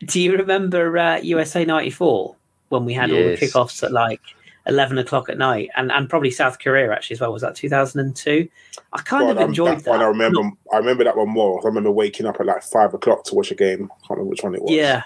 Do 0.00 0.20
you 0.20 0.36
remember 0.36 0.96
uh, 0.96 1.18
USA 1.18 1.64
'94 1.64 2.34
when 2.70 2.84
we 2.84 2.94
had 2.94 3.10
all 3.10 3.16
the 3.16 3.36
kickoffs 3.36 3.82
at 3.82 3.92
like 3.92 4.20
11 4.66 4.96
o'clock 4.98 5.28
at 5.28 5.36
night, 5.36 5.68
and 5.76 5.92
and 5.92 6.08
probably 6.08 6.30
South 6.30 6.58
Korea 6.58 6.90
actually 6.90 7.14
as 7.14 7.20
well? 7.20 7.32
Was 7.32 7.42
that 7.42 7.54
2002? 7.54 8.48
I 8.92 9.02
kind 9.02 9.26
God, 9.26 9.36
of 9.36 9.48
enjoyed 9.48 9.78
that 9.78 9.84
that. 9.84 9.90
one. 9.90 10.00
I 10.00 10.06
remember. 10.06 10.42
Not- 10.42 10.54
I 10.72 10.78
remember 10.78 11.04
that 11.04 11.16
one 11.16 11.28
more. 11.28 11.60
I 11.62 11.66
remember 11.66 11.90
waking 11.90 12.26
up 12.26 12.40
at 12.40 12.46
like 12.46 12.62
five 12.62 12.94
o'clock 12.94 13.24
to 13.24 13.34
watch 13.34 13.50
a 13.50 13.54
game. 13.54 13.90
I 13.92 13.94
can't 14.06 14.10
remember 14.10 14.30
which 14.30 14.42
one 14.42 14.54
it 14.54 14.62
was. 14.62 14.72
Yeah. 14.72 15.02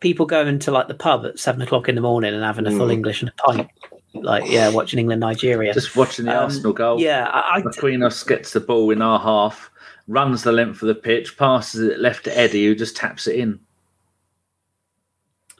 People 0.00 0.26
going 0.26 0.58
to 0.60 0.70
like 0.70 0.88
the 0.88 0.94
pub 0.94 1.24
at 1.26 1.38
seven 1.38 1.60
o'clock 1.62 1.88
in 1.88 1.94
the 1.94 2.00
morning 2.00 2.32
and 2.34 2.42
having 2.44 2.66
a 2.66 2.70
full 2.70 2.86
Mm. 2.88 2.92
English 2.92 3.22
and 3.22 3.30
a 3.30 3.42
pint. 3.42 3.70
Like, 4.14 4.50
yeah, 4.50 4.70
watching 4.70 4.98
England, 4.98 5.20
Nigeria. 5.20 5.74
just 5.74 5.96
watching 5.96 6.24
the 6.26 6.36
Um, 6.36 6.44
Arsenal 6.44 6.72
goal. 6.72 7.00
Yeah, 7.00 7.28
I, 7.28 7.58
I, 7.58 7.62
Aquinas 7.64 8.22
gets 8.24 8.52
the 8.52 8.60
ball 8.60 8.90
in 8.90 9.02
our 9.02 9.18
half, 9.18 9.70
runs 10.06 10.42
the 10.44 10.52
length 10.52 10.82
of 10.82 10.88
the 10.88 10.94
pitch, 10.94 11.36
passes 11.36 11.80
it 11.88 11.98
left 12.00 12.24
to 12.24 12.36
Eddie, 12.38 12.66
who 12.66 12.74
just 12.74 12.96
taps 12.96 13.26
it 13.26 13.36
in. 13.36 13.60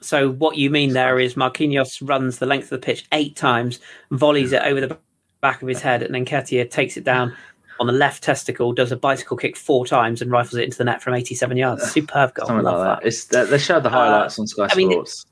so 0.01 0.29
what 0.31 0.55
you 0.57 0.69
mean 0.69 0.93
there 0.93 1.19
is 1.19 1.35
Marquinhos 1.35 1.99
runs 2.07 2.39
the 2.39 2.45
length 2.45 2.65
of 2.71 2.81
the 2.81 2.85
pitch 2.85 3.05
eight 3.11 3.35
times, 3.35 3.79
volleys 4.11 4.53
it 4.53 4.61
over 4.63 4.79
the 4.79 4.97
back 5.41 5.61
of 5.61 5.67
his 5.67 5.81
head, 5.81 6.01
and 6.03 6.15
then 6.15 6.25
Ketia 6.25 6.69
takes 6.69 6.95
it 6.97 7.03
down 7.03 7.35
on 7.79 7.87
the 7.87 7.93
left 7.93 8.23
testicle, 8.23 8.73
does 8.73 8.91
a 8.91 8.97
bicycle 8.97 9.37
kick 9.37 9.55
four 9.55 9.85
times, 9.85 10.21
and 10.21 10.31
rifles 10.31 10.55
it 10.55 10.63
into 10.63 10.77
the 10.77 10.83
net 10.83 11.01
from 11.01 11.13
87 11.13 11.57
yards. 11.57 11.89
Superb 11.91 12.33
goal. 12.33 12.47
Something 12.47 12.65
Love 12.65 12.79
like 12.79 12.99
that. 12.99 13.07
It's 13.07 13.25
they, 13.25 13.45
they 13.45 13.57
show 13.57 13.79
the 13.79 13.89
Uh, 13.89 13.91
highlights 13.91 14.37
on 14.39 14.47
Sky 14.47 14.67
I 14.69 14.75
mean, 14.75 14.91
Sports 14.91 15.25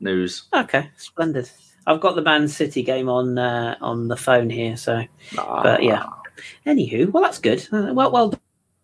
News. 0.00 0.44
Okay, 0.52 0.90
splendid. 0.96 1.50
I've 1.86 2.00
got 2.00 2.14
the 2.14 2.22
Man 2.22 2.48
City 2.48 2.82
game 2.82 3.08
on 3.08 3.38
uh, 3.38 3.76
on 3.80 4.08
the 4.08 4.16
phone 4.16 4.50
here, 4.50 4.76
so 4.76 5.02
But, 5.34 5.82
yeah. 5.82 6.04
Anywho, 6.66 7.10
well, 7.10 7.22
that's 7.22 7.38
good. 7.38 7.66
Uh, 7.72 7.92
well, 7.92 8.10
well 8.10 8.34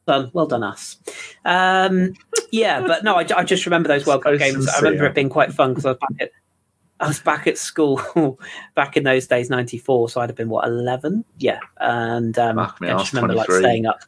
done, 0.07 0.31
well 0.33 0.47
done, 0.47 0.63
us. 0.63 0.99
Um, 1.45 2.15
yeah, 2.53 2.87
but 2.87 3.03
no, 3.03 3.15
I, 3.15 3.27
I 3.35 3.45
just 3.45 3.67
remember 3.67 3.89
those 3.89 4.07
World 4.07 4.25
Cup 4.25 4.39
games. 4.39 4.69
I 4.69 4.79
remember 4.79 5.07
it 5.07 5.15
being 5.15 5.31
quite 5.31 5.53
fun 5.53 5.71
because 5.71 5.87
I 5.87 5.91
was 5.91 5.99
back 5.99 6.21
at 6.21 6.31
I 6.99 7.09
was 7.09 7.21
back 7.21 7.47
at 7.47 7.59
school 7.59 8.39
back 8.75 8.97
in 8.97 9.05
those 9.05 9.27
days, 9.27 9.51
ninety 9.51 9.79
four. 9.79 10.09
So 10.09 10.21
I'd 10.21 10.31
have 10.31 10.37
been 10.37 10.49
what 10.49 10.67
eleven, 10.67 11.25
yeah, 11.39 11.61
and 11.79 12.39
um, 12.39 12.59
I 12.59 12.73
just 12.81 13.13
remember 13.13 13.35
like 13.35 13.51
staying 13.51 13.87
up. 13.87 14.01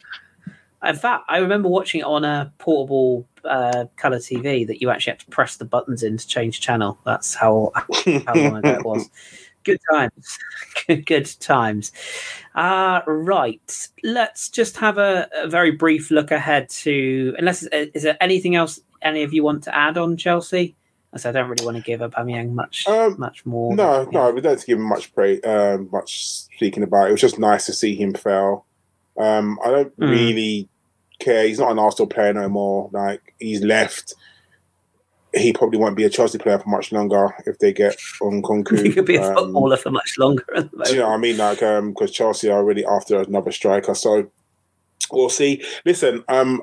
In 0.85 0.95
fact, 0.95 1.25
I 1.29 1.39
remember 1.39 1.69
watching 1.69 2.01
it 2.01 2.05
on 2.05 2.25
a 2.25 2.53
portable 2.59 3.27
uh, 3.45 3.87
color 3.97 4.19
TV 4.19 4.67
that 4.67 4.81
you 4.81 4.91
actually 4.91 5.13
had 5.13 5.21
to 5.21 5.27
press 5.27 5.57
the 5.57 5.65
buttons 5.65 6.03
in 6.03 6.17
to 6.17 6.27
change 6.27 6.61
channel. 6.61 6.99
That's 7.05 7.35
how 7.35 7.73
how 7.75 8.35
long 8.35 8.57
ago 8.57 8.71
it 8.71 8.85
was. 8.85 9.11
Good 9.65 9.81
times. 9.93 10.39
good, 10.87 11.05
good 11.05 11.41
times. 11.41 11.93
Uh, 12.55 13.03
right. 13.07 13.89
Let's 14.03 14.49
just 14.49 14.79
have 14.79 14.97
a, 14.97 15.29
a 15.35 15.47
very 15.47 15.73
brief 15.73 16.11
look 16.11 16.31
ahead 16.31 16.71
to, 16.71 17.35
unless 17.37 17.65
is 17.65 18.03
there 18.03 18.17
anything 18.19 18.55
else 18.55 18.81
any 19.03 19.25
of 19.25 19.35
you 19.35 19.43
want 19.43 19.65
to 19.65 19.77
add 19.77 19.99
on 19.99 20.17
Chelsea? 20.17 20.75
As 21.15 21.25
I 21.25 21.33
don't 21.33 21.49
really 21.49 21.65
want 21.65 21.77
to 21.79 21.83
give 21.83 22.01
Aubameyang 22.01 22.51
much 22.53 22.87
Um, 22.87 23.17
much 23.19 23.47
more. 23.47 23.75
No, 23.75 24.03
Yeah. 24.03 24.07
no, 24.13 24.31
we 24.33 24.41
don't 24.43 24.65
give 24.67 24.79
him 24.79 24.85
much 24.85 25.15
pray, 25.15 25.41
um, 25.41 25.89
much 25.91 26.27
speaking 26.29 26.83
about. 26.83 27.05
It 27.07 27.09
it 27.09 27.13
was 27.13 27.21
just 27.23 27.39
nice 27.39 27.65
to 27.67 27.73
see 27.73 27.95
him 27.95 28.13
fail. 28.15 28.67
Um, 29.19 29.59
I 29.65 29.71
don't 29.71 29.99
Mm. 29.99 30.11
really 30.11 30.69
care. 31.19 31.47
He's 31.49 31.59
not 31.59 31.73
an 31.73 31.79
Arsenal 31.79 32.09
player 32.09 32.35
no 32.35 32.49
more. 32.49 32.91
Like 32.93 33.35
he's 33.39 33.63
left. 33.65 34.15
He 35.35 35.53
probably 35.53 35.79
won't 35.79 35.97
be 35.97 36.05
a 36.05 36.11
Chelsea 36.11 36.39
player 36.39 36.59
for 36.59 36.69
much 36.69 36.91
longer 36.93 37.35
if 37.47 37.59
they 37.59 37.73
get 37.73 37.97
on 38.23 38.43
Nkunku. 38.43 38.79
He 38.85 38.93
could 38.93 39.05
be 39.07 39.17
a 39.17 39.23
Um, 39.23 39.35
footballer 39.35 39.77
for 39.77 39.91
much 39.91 40.15
longer. 40.19 40.45
Do 40.55 40.69
you 40.93 40.97
know 41.01 41.09
what 41.09 41.15
I 41.15 41.19
mean? 41.19 41.37
Like, 41.39 41.63
um, 41.63 41.91
because 41.91 42.11
Chelsea 42.11 42.51
are 42.51 42.65
really 42.65 42.85
after 42.87 43.21
another 43.21 43.51
striker, 43.53 43.95
so 43.95 44.31
we'll 45.11 45.29
see. 45.31 45.63
Listen, 45.85 46.25
um, 46.29 46.63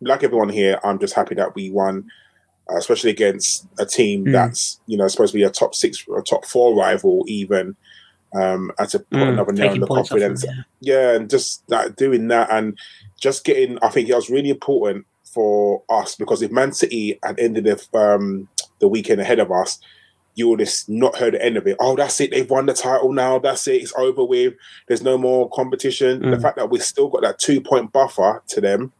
like 0.00 0.22
everyone 0.24 0.48
here, 0.48 0.78
I'm 0.84 0.98
just 0.98 1.14
happy 1.14 1.34
that 1.36 1.54
we 1.56 1.70
won, 1.70 2.08
uh, 2.70 2.76
especially 2.76 3.10
against 3.10 3.66
a 3.78 3.86
team 3.86 4.26
Mm. 4.26 4.32
that's 4.32 4.80
you 4.86 4.96
know 4.96 5.08
supposed 5.08 5.32
to 5.32 5.38
be 5.38 5.44
a 5.44 5.50
top 5.50 5.74
six, 5.74 6.04
or 6.08 6.18
a 6.18 6.22
top 6.22 6.44
four 6.44 6.74
rival, 6.76 7.24
even. 7.28 7.76
Um, 8.36 8.72
and 8.78 8.88
to 8.88 8.98
put 8.98 9.10
Mm, 9.20 9.28
another 9.34 9.52
nail 9.52 9.72
in 9.74 9.80
the 9.80 9.86
points 9.86 10.10
off 10.12 10.18
them, 10.18 10.34
confidence, 10.34 10.44
yeah. 10.80 11.10
yeah, 11.12 11.16
and 11.16 11.30
just 11.30 11.62
that 11.68 11.94
doing 11.96 12.26
that 12.28 12.50
and 12.50 12.76
just 13.20 13.44
getting. 13.44 13.78
I 13.80 13.88
think 13.90 14.08
it 14.08 14.14
was 14.16 14.28
really 14.28 14.50
important 14.50 15.06
for 15.32 15.82
us 15.88 16.16
because 16.16 16.42
if 16.42 16.50
Man 16.50 16.72
City 16.72 17.18
had 17.22 17.38
ended 17.38 17.64
the 17.64 17.98
um, 17.98 18.48
the 18.80 18.88
weekend 18.88 19.20
ahead 19.20 19.38
of 19.38 19.52
us, 19.52 19.78
you 20.34 20.48
would 20.48 20.58
have 20.58 20.72
not 20.88 21.16
heard 21.16 21.34
the 21.34 21.44
end 21.44 21.56
of 21.56 21.66
it. 21.68 21.76
Oh, 21.78 21.94
that's 21.94 22.20
it. 22.20 22.32
They've 22.32 22.50
won 22.50 22.66
the 22.66 22.74
title 22.74 23.12
now. 23.12 23.38
That's 23.38 23.68
it. 23.68 23.82
It's 23.82 23.94
over 23.96 24.24
with. 24.24 24.54
There's 24.88 25.02
no 25.02 25.16
more 25.16 25.48
competition. 25.50 26.20
The 26.28 26.36
Mm. 26.36 26.42
fact 26.42 26.56
that 26.56 26.70
we've 26.70 26.82
still 26.82 27.08
got 27.08 27.22
that 27.22 27.38
two 27.38 27.60
point 27.60 27.92
buffer 27.92 28.42
to 28.48 28.60
them, 28.60 28.92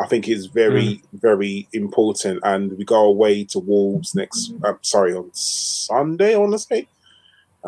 I 0.00 0.06
think 0.06 0.28
is 0.28 0.46
very, 0.46 0.84
Mm. 0.84 1.02
very 1.14 1.68
important. 1.72 2.40
And 2.44 2.72
we 2.78 2.84
go 2.84 3.04
away 3.04 3.44
to 3.44 3.58
Wolves 3.58 4.14
next. 4.14 4.52
Uh, 4.62 4.74
sorry, 4.82 5.14
on 5.14 5.30
Sunday. 5.32 6.34
I 6.34 6.38
want 6.38 6.52
to 6.52 6.58
say. 6.58 6.86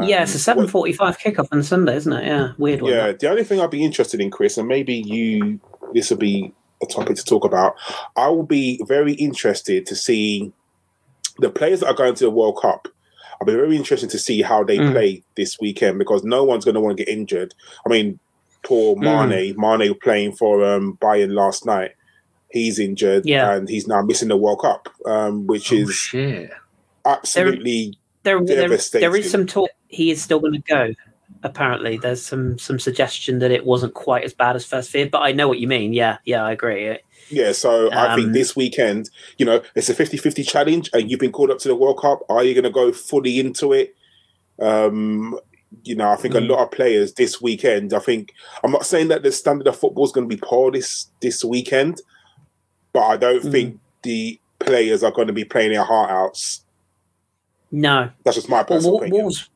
yeah, 0.01 0.22
it's 0.22 0.33
a 0.33 0.37
Um, 0.37 0.41
seven 0.41 0.68
forty-five 0.68 1.18
kickoff 1.18 1.49
on 1.51 1.62
Sunday, 1.64 1.97
isn't 1.97 2.12
it? 2.12 2.24
Yeah, 2.24 2.53
weird 2.59 2.81
one. 2.83 2.93
yeah, 2.93 3.12
the 3.12 3.28
only 3.28 3.43
thing 3.45 3.61
I'd 3.61 3.70
be 3.70 3.85
interested 3.85 4.20
in, 4.20 4.31
Kris, 4.31 4.57
and 4.57 4.68
maybe 4.68 4.95
you, 4.95 5.59
this 5.93 6.11
will 6.11 6.16
be 6.18 6.53
a 6.83 6.87
topic 6.87 7.16
to 7.16 7.24
talk 7.24 7.45
about. 7.45 7.74
I 8.16 8.28
will 8.28 8.45
be 8.45 8.81
very 8.87 9.12
interested 9.14 9.85
to 9.87 9.97
see 9.97 10.53
the 11.41 11.51
players 11.51 11.81
that 11.81 11.89
are 11.89 11.95
going 11.95 12.14
to 12.14 12.24
the 12.24 12.31
World 12.31 12.59
Cup. 12.62 12.87
I'll 13.41 13.47
be 13.47 13.53
very 13.55 13.76
interested 13.76 14.09
to 14.11 14.18
see 14.18 14.43
how 14.43 14.62
they 14.62 14.78
Mm. 14.78 14.93
play 14.93 15.22
this 15.37 15.59
weekend 15.61 15.99
because 15.99 16.22
no 16.22 16.45
one's 16.45 16.64
going 16.64 16.74
to 16.76 16.81
want 16.81 16.97
to 16.97 17.05
get 17.05 17.12
injured. 17.12 17.55
I 17.85 17.89
mean, 17.91 18.18
poor 18.62 18.95
Mm. 18.97 19.31
Mane, 19.31 19.55
Mane 19.59 19.95
playing 20.03 20.33
for 20.33 20.64
um, 20.64 20.97
Bayern 21.03 21.33
last 21.33 21.66
night. 21.66 21.93
He's 22.53 22.78
injured 22.78 23.26
Yeah. 23.26 23.53
and 23.55 23.68
he's 23.68 23.86
now 23.86 24.03
missing 24.03 24.28
the 24.28 24.36
World 24.36 24.61
Cup, 24.61 24.88
um, 25.07 25.46
which 25.46 25.72
Oh, 25.72 25.76
is 25.76 25.92
shit. 25.94 26.51
absolutely 27.05 27.94
There, 28.22 28.36
there, 28.38 28.46
there 28.57 28.68
Devastating. 28.68 29.14
is 29.16 29.30
some 29.30 29.46
talk 29.46 29.70
he 29.88 30.11
is 30.11 30.22
still 30.22 30.40
going 30.40 30.53
to 30.53 30.59
go. 30.61 30.92
Apparently, 31.42 31.96
there's 31.96 32.20
some 32.22 32.59
some 32.59 32.78
suggestion 32.78 33.38
that 33.38 33.51
it 33.51 33.64
wasn't 33.64 33.94
quite 33.94 34.24
as 34.24 34.34
bad 34.34 34.57
as 34.57 34.64
first 34.64 34.90
feared, 34.90 35.11
but 35.11 35.20
I 35.22 35.32
know 35.32 35.48
what 35.48 35.59
you 35.59 35.66
mean. 35.68 35.92
Yeah, 35.92 36.18
yeah, 36.24 36.44
I 36.44 36.53
agree. 36.53 36.86
It- 36.86 37.05
Yeah, 37.30 37.53
so 37.53 37.88
I 37.92 38.16
think 38.16 38.26
Um, 38.28 38.32
this 38.32 38.57
weekend, 38.57 39.09
you 39.38 39.46
know, 39.46 39.62
it's 39.76 39.88
a 39.88 39.94
50 39.94 40.16
50 40.16 40.42
challenge, 40.42 40.90
and 40.92 41.09
you've 41.11 41.20
been 41.20 41.30
called 41.32 41.51
up 41.51 41.59
to 41.61 41.68
the 41.68 41.76
World 41.76 41.98
Cup. 42.01 42.24
Are 42.28 42.42
you 42.44 42.53
going 42.55 42.64
to 42.64 42.70
go 42.70 42.90
fully 42.92 43.38
into 43.38 43.72
it? 43.72 43.94
Um, 44.61 45.38
you 45.84 45.94
know, 45.94 46.11
I 46.11 46.16
think 46.16 46.34
Mm. 46.34 46.38
a 46.38 46.53
lot 46.53 46.62
of 46.64 46.70
players 46.72 47.14
this 47.14 47.40
weekend, 47.40 47.94
I 47.94 48.01
think, 48.01 48.32
I'm 48.64 48.72
not 48.72 48.84
saying 48.84 49.09
that 49.09 49.22
the 49.22 49.30
standard 49.32 49.68
of 49.68 49.76
football 49.78 50.05
is 50.05 50.12
going 50.12 50.28
to 50.28 50.34
be 50.34 50.40
poor 50.42 50.72
this, 50.72 51.07
this 51.20 51.44
weekend, 51.44 52.01
but 52.93 53.01
I 53.01 53.16
don't 53.16 53.43
Mm. 53.45 53.51
think 53.53 53.80
the 54.03 54.38
players 54.59 55.03
are 55.03 55.11
going 55.12 55.26
to 55.28 55.32
be 55.32 55.45
playing 55.45 55.72
their 55.72 55.84
heart 55.84 56.11
outs. 56.11 56.64
No, 57.72 58.11
That's 58.24 58.36
just 58.36 58.49
my 58.49 58.57
well, 58.57 58.64
personal 58.64 58.93
Wol- 58.95 59.01
opinion. 59.03 59.22
Wolves 59.24 59.49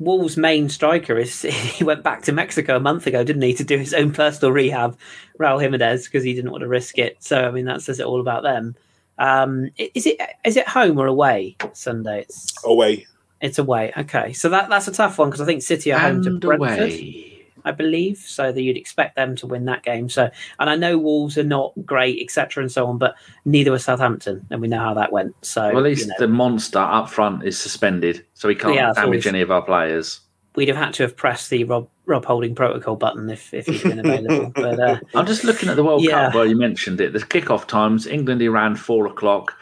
Wolves' 0.00 0.36
main 0.36 0.68
striker 0.68 1.16
is 1.18 1.42
he 1.42 1.84
went 1.84 2.02
back 2.02 2.22
to 2.22 2.32
Mexico 2.32 2.76
a 2.76 2.80
month 2.80 3.06
ago, 3.06 3.22
didn't 3.22 3.42
he, 3.42 3.54
to 3.54 3.64
do 3.64 3.78
his 3.78 3.94
own 3.94 4.12
personal 4.12 4.50
rehab, 4.52 4.98
Raul 5.38 5.60
Jimenez, 5.60 6.06
because 6.06 6.24
he 6.24 6.34
didn't 6.34 6.50
want 6.50 6.62
to 6.62 6.68
risk 6.68 6.98
it. 6.98 7.16
So 7.20 7.46
I 7.46 7.50
mean, 7.50 7.66
that 7.66 7.82
says 7.82 8.00
it 8.00 8.06
all 8.06 8.20
about 8.20 8.42
them. 8.42 8.74
Um, 9.18 9.70
is 9.78 10.06
it 10.06 10.18
is 10.44 10.56
it 10.56 10.66
home 10.66 10.98
or 10.98 11.06
away 11.06 11.56
Sunday? 11.74 12.22
It's 12.22 12.52
Away. 12.64 13.06
it's 13.40 13.58
away. 13.58 13.92
Okay, 13.96 14.32
so 14.32 14.48
that 14.48 14.68
that's 14.68 14.88
a 14.88 14.92
tough 14.92 15.18
one 15.18 15.28
because 15.30 15.40
I 15.40 15.44
think 15.46 15.62
City 15.62 15.92
are 15.92 15.98
home 16.00 16.22
to 16.24 16.30
And 16.30 16.40
Brentford. 16.40 16.90
I 17.64 17.72
believe. 17.72 18.18
So 18.18 18.52
that 18.52 18.60
you'd 18.62 18.76
expect 18.76 19.16
them 19.16 19.36
to 19.36 19.46
win 19.46 19.64
that 19.66 19.82
game. 19.82 20.08
So, 20.08 20.30
and 20.58 20.68
I 20.70 20.76
know 20.76 20.98
Wolves 20.98 21.38
are 21.38 21.44
not 21.44 21.72
great, 21.84 22.20
etc., 22.22 22.62
and 22.62 22.70
so 22.72 22.86
on, 22.86 22.98
but 22.98 23.14
neither 23.44 23.70
was 23.72 23.84
Southampton, 23.84 24.46
and 24.50 24.60
we 24.60 24.68
know 24.68 24.80
how 24.80 24.94
that 24.94 25.12
went. 25.12 25.34
So, 25.44 25.62
Well, 25.68 25.78
at 25.78 25.84
least 25.84 26.02
you 26.02 26.08
know, 26.08 26.14
the 26.18 26.28
monster 26.28 26.78
up 26.78 27.08
front 27.10 27.44
is 27.44 27.58
suspended, 27.58 28.24
so 28.34 28.48
he 28.48 28.54
can't 28.54 28.74
Yeah, 28.74 28.92
damage 28.92 29.26
any 29.26 29.40
of 29.40 29.50
our 29.50 29.62
players. 29.62 30.20
we'd 30.56 30.68
have 30.68 30.76
had 30.76 30.94
to 30.94 31.02
have 31.02 31.16
pressed 31.16 31.50
the 31.50 31.64
Rob 31.64 31.88
Rob 32.06 32.24
Holding 32.26 32.54
protocol 32.54 32.96
button 32.96 33.30
if 33.30 33.52
if 33.54 33.66
he'd 33.66 33.82
been 33.82 33.98
available. 33.98 34.52
but 34.54 34.78
uh, 34.78 35.00
I'm 35.14 35.26
just 35.26 35.42
looking 35.42 35.68
at 35.70 35.76
the 35.76 35.82
World 35.82 36.02
Yeah. 36.04 36.26
Cup 36.26 36.34
where 36.34 36.44
you 36.46 36.56
mentioned 36.56 37.00
it. 37.00 37.12
The 37.12 37.18
kickoff 37.20 37.66
times: 37.66 38.06
England, 38.06 38.42
Iran, 38.42 38.76
four 38.76 39.06
o'clock. 39.06 39.54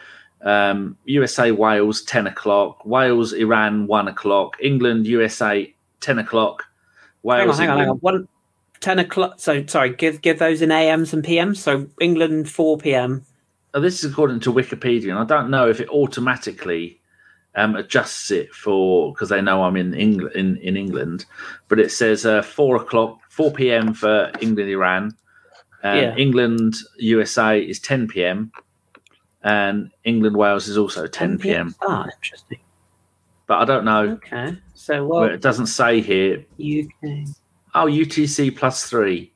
Um, 0.43 0.97
USA, 1.05 1.51
Wales, 1.51 2.01
ten 2.03 2.27
o'clock. 2.27 2.85
Wales, 2.85 3.31
Iran, 3.31 3.87
one 3.87 4.09
o'clock. 4.09 4.57
England, 4.59 5.07
USA, 5.07 5.73
ten 6.01 6.19
o'clock. 6.19 6.65
Hang 7.27 7.49
on, 7.49 7.55
hang 7.57 7.69
on, 7.69 7.77
hang 7.79 7.89
on. 7.89 7.97
One. 7.97 8.27
10 8.79 8.99
o'clock. 8.99 9.35
So, 9.37 9.65
sorry, 9.65 9.95
give 9.95 10.21
give 10.21 10.39
those 10.39 10.61
in 10.61 10.69
AMs 10.69 11.13
and 11.13 11.23
PMs. 11.23 11.57
So, 11.57 11.87
England 12.01 12.49
4 12.49 12.77
p.m. 12.79 13.25
Now, 13.73 13.79
this 13.79 14.03
is 14.03 14.11
according 14.11 14.41
to 14.41 14.53
Wikipedia, 14.53 15.09
and 15.09 15.19
I 15.19 15.23
don't 15.23 15.49
know 15.49 15.69
if 15.69 15.79
it 15.79 15.87
automatically 15.89 16.99
um, 17.55 17.75
adjusts 17.75 18.29
it 18.29 18.53
for 18.53 19.13
because 19.13 19.29
they 19.29 19.41
know 19.41 19.63
I'm 19.63 19.77
in 19.77 19.93
England. 19.93 20.35
In, 20.35 20.57
in 20.57 20.75
England, 20.75 21.25
but 21.69 21.79
it 21.79 21.91
says 21.91 22.25
uh, 22.25 22.41
four 22.41 22.75
o'clock, 22.75 23.19
four 23.29 23.51
p.m. 23.51 23.93
for 23.93 24.31
England, 24.41 24.69
Iran. 24.69 25.15
Um, 25.83 25.97
Yeah. 25.97 26.15
England, 26.17 26.75
USA 26.97 27.59
is 27.59 27.79
ten 27.79 28.07
p.m. 28.07 28.51
and 29.43 29.91
England, 30.03 30.35
Wales 30.35 30.67
is 30.67 30.77
also 30.77 31.07
ten 31.07 31.37
p.m. 31.37 31.73
Ah, 31.81 32.05
interesting. 32.13 32.59
But 33.47 33.59
I 33.59 33.65
don't 33.65 33.85
know. 33.85 34.03
Okay. 34.23 34.57
So, 34.73 35.05
Well, 35.05 35.21
well, 35.21 35.29
it 35.29 35.41
doesn't 35.41 35.67
say 35.67 36.01
here. 36.01 36.45
UK 36.59 37.27
Oh, 37.75 37.85
UTC 37.87 38.55
plus 38.55 38.85
three. 38.89 39.31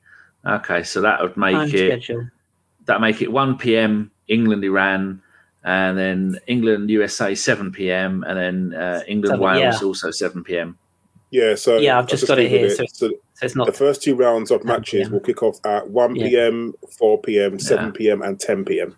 Okay, 0.46 0.84
so 0.84 1.02
that 1.02 1.22
would 1.22 1.36
make 1.36 1.54
time 1.56 1.70
it 1.74 2.04
schedule. 2.04 2.30
that 2.86 3.02
make 3.02 3.22
it 3.22 3.32
1 3.32 3.58
p.m. 3.58 4.12
England 4.28 4.64
Iran, 4.64 5.22
and 5.64 5.98
then 5.98 6.38
England 6.48 6.90
USA 6.90 7.34
7 7.36 7.72
p.m. 7.72 8.24
and 8.28 8.38
then 8.38 8.80
uh, 8.82 9.02
England 9.08 9.34
Seven, 9.34 9.44
Wales 9.44 9.82
yeah. 9.82 9.88
also 9.88 10.12
7 10.12 10.44
p.m. 10.44 10.78
Yeah, 11.32 11.56
so 11.56 11.78
Yeah, 11.78 11.98
I've 11.98 12.06
I 12.06 12.08
just 12.08 12.28
got 12.28 12.40
it 12.40 12.50
Googled 12.50 12.58
here, 12.60 12.70
so- 12.70 12.86
So 12.94 13.08
So, 13.34 13.46
it's 13.46 13.54
the 13.56 13.72
first 13.74 14.02
two 14.04 14.16
rounds 14.16 14.50
of 14.52 14.64
matches 14.64 15.04
PM. 15.08 15.12
will 15.12 15.20
kick 15.20 15.44
off 15.44 15.60
at 15.66 15.90
1 15.90 16.16
Yeah. 16.16 16.28
p.m., 16.28 16.74
4 16.98 17.22
p.m., 17.22 17.60
7 17.60 17.86
Yeah. 17.86 17.92
p.m., 17.94 18.22
and 18.22 18.40
10 18.40 18.64
p.m. 18.66 18.96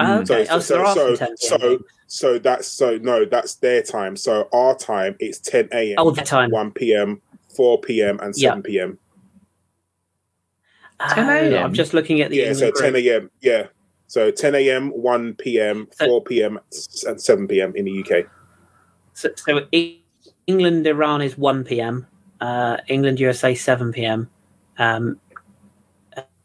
Oh, 0.00 0.04
Mm. 0.04 0.30
okay. 0.30 0.44
So- 0.46 0.54
oh, 0.54 0.58
so, 0.60 0.74
there 0.74 0.84
are 0.84 0.94
so- 0.94 1.34
so- 1.36 1.78
So 2.12 2.38
that's 2.40 2.66
so 2.66 2.98
no, 2.98 3.24
that's 3.24 3.54
their 3.56 3.82
time. 3.82 4.16
So 4.16 4.48
our 4.52 4.74
time 4.76 5.14
it's 5.20 5.38
10 5.38 5.68
a.m., 5.72 5.94
oh, 5.98 6.10
the 6.10 6.22
time. 6.22 6.50
1 6.50 6.72
p.m., 6.72 7.22
4 7.54 7.80
p.m., 7.82 8.18
and 8.20 8.34
Yeah. 8.36 8.50
7 8.50 8.62
p.m. 8.64 8.98
10 11.14 11.28
Oh, 11.28 11.30
a.m. 11.54 11.64
I'm 11.64 11.72
just 11.72 11.94
looking 11.94 12.20
at 12.20 12.30
the 12.30 12.38
Yeah, 12.38 12.52
so 12.52 12.66
England 12.66 12.94
10 12.94 12.96
a.m. 12.96 13.30
Yeah, 13.40 13.66
so 14.08 14.30
10 14.32 14.54
a.m., 14.56 14.88
1 14.90 15.34
p.m., 15.34 15.86
4 15.98 16.24
p.m., 16.24 16.58
and 17.06 17.20
7 17.20 17.46
p.m. 17.46 17.72
in 17.76 17.84
the 17.84 18.00
UK. 18.02 18.26
So, 19.14 19.30
so 19.36 19.60
England 20.48 20.86
Iran 20.88 21.22
is 21.22 21.38
1 21.38 21.62
p.m. 21.64 22.06
Uh, 22.40 22.78
England 22.88 23.20
USA 23.20 23.54
7 23.54 23.92
p.m. 23.92 24.28
Um, 24.78 25.20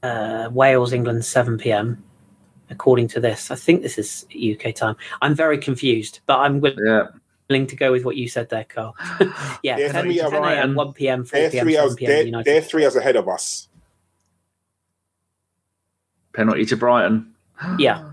uh, 0.03 0.49
Wales 0.51 0.93
England 0.93 1.25
7 1.25 1.57
p.m. 1.57 2.03
According 2.69 3.07
to 3.09 3.19
this, 3.19 3.51
I 3.51 3.55
think 3.55 3.81
this 3.81 3.97
is 3.97 4.25
UK 4.33 4.73
time. 4.73 4.95
I'm 5.21 5.35
very 5.35 5.57
confused, 5.57 6.21
but 6.25 6.39
I'm 6.39 6.59
willing 6.61 6.79
Yeah, 7.49 7.65
to 7.65 7.75
go 7.75 7.91
with 7.91 8.05
what 8.05 8.15
you 8.15 8.27
said 8.27 8.49
there, 8.49 8.63
Carl. 8.63 8.95
yeah, 9.63 9.77
They're 9.77 9.91
10, 9.91 10.03
three 10.05 10.17
10 10.17 10.33
a.m., 10.33 10.75
1 10.75 10.93
p.m., 10.93 11.25
4 11.25 11.39
They're 11.39 11.49
p.m., 11.51 11.65
three 11.65 11.73
7 11.73 11.85
hours. 11.85 11.95
p.m. 11.95 12.09
They're, 12.09 12.25
United. 12.25 12.45
they're 12.45 12.61
three 12.61 12.83
hours 12.85 12.95
ahead 12.95 13.15
of 13.15 13.27
us. 13.29 13.67
penalty 16.33 16.65
to 16.65 16.77
Brighton. 16.77 17.33
Yeah. 17.79 18.11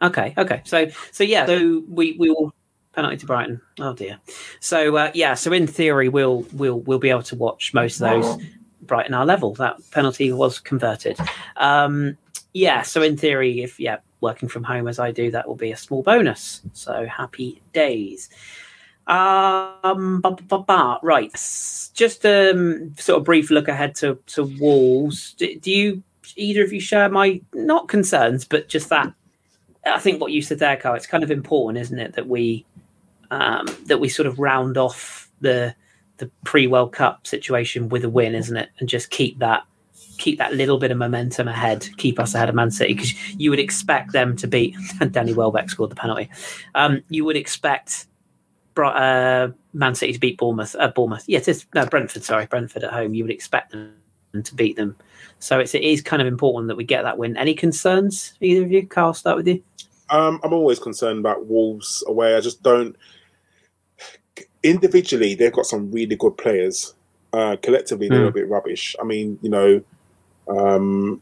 Okay, 0.00 0.32
okay. 0.38 0.62
So 0.64 0.86
so 1.10 1.24
yeah, 1.24 1.46
so 1.46 1.82
we 1.88 2.16
we 2.18 2.30
will 2.30 2.54
penalty 2.92 3.16
to 3.18 3.26
Brighton. 3.26 3.60
Oh 3.80 3.94
dear. 3.94 4.18
So 4.60 4.96
uh, 4.96 5.10
yeah, 5.14 5.34
so 5.34 5.52
in 5.52 5.66
theory 5.66 6.08
we'll 6.08 6.44
we'll 6.52 6.80
we'll 6.80 6.98
be 7.00 7.10
able 7.10 7.22
to 7.24 7.36
watch 7.36 7.74
most 7.74 8.00
of 8.00 8.08
those 8.08 8.36
Brighton 8.82 9.14
our 9.14 9.26
level. 9.26 9.54
That 9.54 9.76
penalty 9.90 10.32
was 10.32 10.58
converted. 10.60 11.18
Um 11.56 12.16
yeah, 12.52 12.82
so 12.82 13.02
in 13.02 13.16
theory 13.16 13.62
if 13.62 13.78
yeah, 13.78 13.98
working 14.20 14.48
from 14.48 14.64
home 14.64 14.88
as 14.88 14.98
I 14.98 15.12
do, 15.12 15.30
that 15.30 15.46
will 15.46 15.56
be 15.56 15.72
a 15.72 15.76
small 15.76 16.02
bonus. 16.02 16.62
So 16.72 17.06
happy 17.06 17.62
days. 17.72 18.28
Um 19.06 20.20
ba, 20.20 20.32
ba, 20.32 20.42
ba, 20.42 20.58
ba. 20.58 20.98
right. 21.02 21.32
Just 21.94 22.26
um 22.26 22.94
sort 22.98 23.18
of 23.18 23.24
brief 23.24 23.50
look 23.50 23.68
ahead 23.68 23.94
to 23.96 24.18
to 24.26 24.44
Wolves. 24.60 25.34
Do, 25.34 25.58
do 25.58 25.70
you 25.70 26.02
either 26.36 26.62
of 26.62 26.72
you 26.72 26.80
share 26.80 27.08
my 27.08 27.40
not 27.54 27.88
concerns, 27.88 28.44
but 28.44 28.68
just 28.68 28.88
that 28.90 29.12
I 29.86 29.98
think 29.98 30.20
what 30.20 30.32
you 30.32 30.42
said 30.42 30.58
there, 30.58 30.76
Carl, 30.76 30.96
it's 30.96 31.06
kind 31.06 31.24
of 31.24 31.30
important, 31.30 31.80
isn't 31.82 31.98
it, 31.98 32.14
that 32.14 32.28
we 32.28 32.66
um, 33.30 33.66
that 33.86 33.98
we 34.00 34.08
sort 34.08 34.26
of 34.26 34.38
round 34.38 34.76
off 34.76 35.30
the 35.40 35.74
the 36.18 36.30
pre 36.44 36.66
World 36.66 36.92
Cup 36.92 37.26
situation 37.26 37.88
with 37.88 38.04
a 38.04 38.10
win, 38.10 38.34
isn't 38.34 38.56
it, 38.56 38.70
and 38.78 38.88
just 38.88 39.10
keep 39.10 39.38
that 39.38 39.64
keep 40.18 40.38
that 40.38 40.54
little 40.54 40.78
bit 40.78 40.90
of 40.90 40.98
momentum 40.98 41.48
ahead, 41.48 41.88
keep 41.96 42.18
us 42.18 42.34
ahead 42.34 42.48
of 42.48 42.54
Man 42.54 42.70
City 42.70 42.94
because 42.94 43.14
you 43.34 43.50
would 43.50 43.58
expect 43.58 44.12
them 44.12 44.36
to 44.36 44.46
beat. 44.46 44.76
And 45.00 45.12
Danny 45.12 45.32
Welbeck 45.32 45.70
scored 45.70 45.90
the 45.90 45.96
penalty. 45.96 46.28
Um, 46.74 47.02
you 47.08 47.24
would 47.24 47.36
expect 47.36 48.06
uh, 48.76 49.48
Man 49.72 49.94
City 49.94 50.12
to 50.12 50.20
beat 50.20 50.38
Bournemouth. 50.38 50.76
Uh, 50.78 50.88
Bournemouth, 50.88 51.24
yeah, 51.26 51.38
it 51.38 51.48
is 51.48 51.66
no, 51.74 51.86
Brentford. 51.86 52.24
Sorry, 52.24 52.46
Brentford 52.46 52.84
at 52.84 52.92
home. 52.92 53.14
You 53.14 53.24
would 53.24 53.32
expect 53.32 53.72
them 53.72 53.94
to 54.42 54.54
beat 54.54 54.76
them. 54.76 54.96
So 55.38 55.58
it's 55.58 55.74
it 55.74 55.82
is 55.82 56.02
kind 56.02 56.20
of 56.20 56.28
important 56.28 56.68
that 56.68 56.76
we 56.76 56.84
get 56.84 57.02
that 57.02 57.18
win. 57.18 57.36
Any 57.36 57.54
concerns, 57.54 58.34
either 58.40 58.64
of 58.64 58.72
you? 58.72 58.86
Carl, 58.86 59.14
start 59.14 59.36
with 59.36 59.48
you. 59.48 59.62
Um, 60.10 60.40
I'm 60.42 60.52
always 60.52 60.78
concerned 60.78 61.18
about 61.18 61.46
Wolves 61.46 62.02
away. 62.06 62.34
I 62.34 62.40
just 62.40 62.62
don't. 62.62 62.96
Individually, 64.62 65.34
they've 65.34 65.52
got 65.52 65.66
some 65.66 65.90
really 65.90 66.16
good 66.16 66.36
players. 66.36 66.94
Uh, 67.32 67.56
collectively, 67.62 68.08
they're 68.08 68.24
mm. 68.24 68.28
a 68.28 68.32
bit 68.32 68.48
rubbish. 68.48 68.96
I 69.00 69.04
mean, 69.04 69.38
you 69.42 69.50
know, 69.50 69.82
um, 70.48 71.20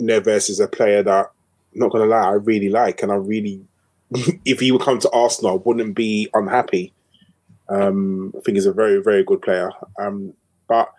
Neves 0.00 0.50
is 0.50 0.60
a 0.60 0.68
player 0.68 1.02
that, 1.02 1.30
not 1.74 1.90
going 1.90 2.08
to 2.08 2.14
lie, 2.14 2.28
I 2.28 2.32
really 2.32 2.68
like, 2.68 3.02
and 3.02 3.12
I 3.12 3.16
really, 3.16 3.64
if 4.44 4.60
he 4.60 4.72
would 4.72 4.82
come 4.82 4.98
to 5.00 5.10
Arsenal, 5.10 5.52
I 5.52 5.62
wouldn't 5.64 5.94
be 5.94 6.28
unhappy. 6.34 6.92
Um, 7.68 8.32
I 8.36 8.40
think 8.40 8.56
he's 8.56 8.66
a 8.66 8.72
very, 8.72 9.02
very 9.02 9.24
good 9.24 9.42
player. 9.42 9.70
Um, 9.98 10.34
but 10.68 10.92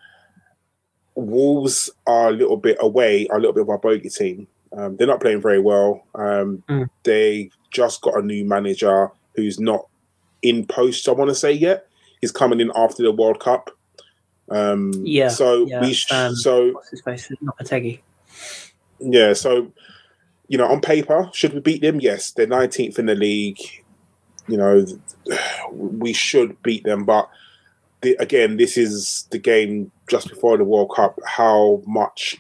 Wolves 1.16 1.90
are 2.06 2.30
a 2.30 2.34
little 2.34 2.58
bit 2.58 2.78
away, 2.80 3.28
are 3.28 3.38
a 3.38 3.40
little 3.40 3.54
bit 3.54 3.64
of 3.64 3.70
our 3.70 3.78
bogey 3.78 4.10
team. 4.10 4.48
Um, 4.78 4.98
they're 4.98 5.08
not 5.08 5.22
playing 5.22 5.42
very 5.42 5.60
well. 5.60 6.04
Um, 6.14 6.64
mm. 6.70 6.90
They 7.04 7.50
just 7.72 8.02
got 8.02 8.18
a 8.18 8.22
new 8.22 8.46
manager 8.46 9.10
who's 9.36 9.60
not 9.60 9.88
in 10.42 10.66
post. 10.66 11.08
I 11.08 11.14
want 11.14 11.30
to 11.30 11.36
say 11.36 11.52
yet. 11.52 11.88
He's 12.22 12.32
coming 12.32 12.60
in 12.60 12.72
after 12.76 13.04
the 13.04 13.12
World 13.12 13.40
Cup. 13.40 13.72
Um, 14.50 14.94
yeah. 15.04 15.30
So 15.30 15.66
yeah, 15.66 15.82
we 15.82 15.94
sh- 15.94 16.12
um, 16.12 16.36
so 16.36 16.72
what's 16.72 16.90
his 16.90 17.02
face? 17.02 17.30
Not 17.42 17.58
Pategi. 17.58 18.00
Yeah. 19.00 19.34
So 19.34 19.72
you 20.48 20.58
know, 20.58 20.68
on 20.68 20.82
paper, 20.82 21.30
should 21.34 21.54
we 21.54 21.60
beat 21.60 21.82
them? 21.82 22.00
Yes, 22.00 22.32
they're 22.32 22.48
19th 22.48 23.00
in 23.00 23.08
the 23.08 23.16
league. 23.16 23.60
You 24.48 24.58
know, 24.58 24.86
we 25.72 26.14
should 26.14 26.62
beat 26.64 26.84
them, 26.84 27.04
but 27.04 27.30
the, 28.02 28.16
again, 28.20 28.58
this 28.58 28.78
is 28.78 29.28
the 29.32 29.40
game 29.40 29.92
just 30.10 30.30
before 30.30 30.58
the 30.58 30.64
World 30.64 30.92
Cup. 30.96 31.20
How 31.26 31.82
much, 31.86 32.38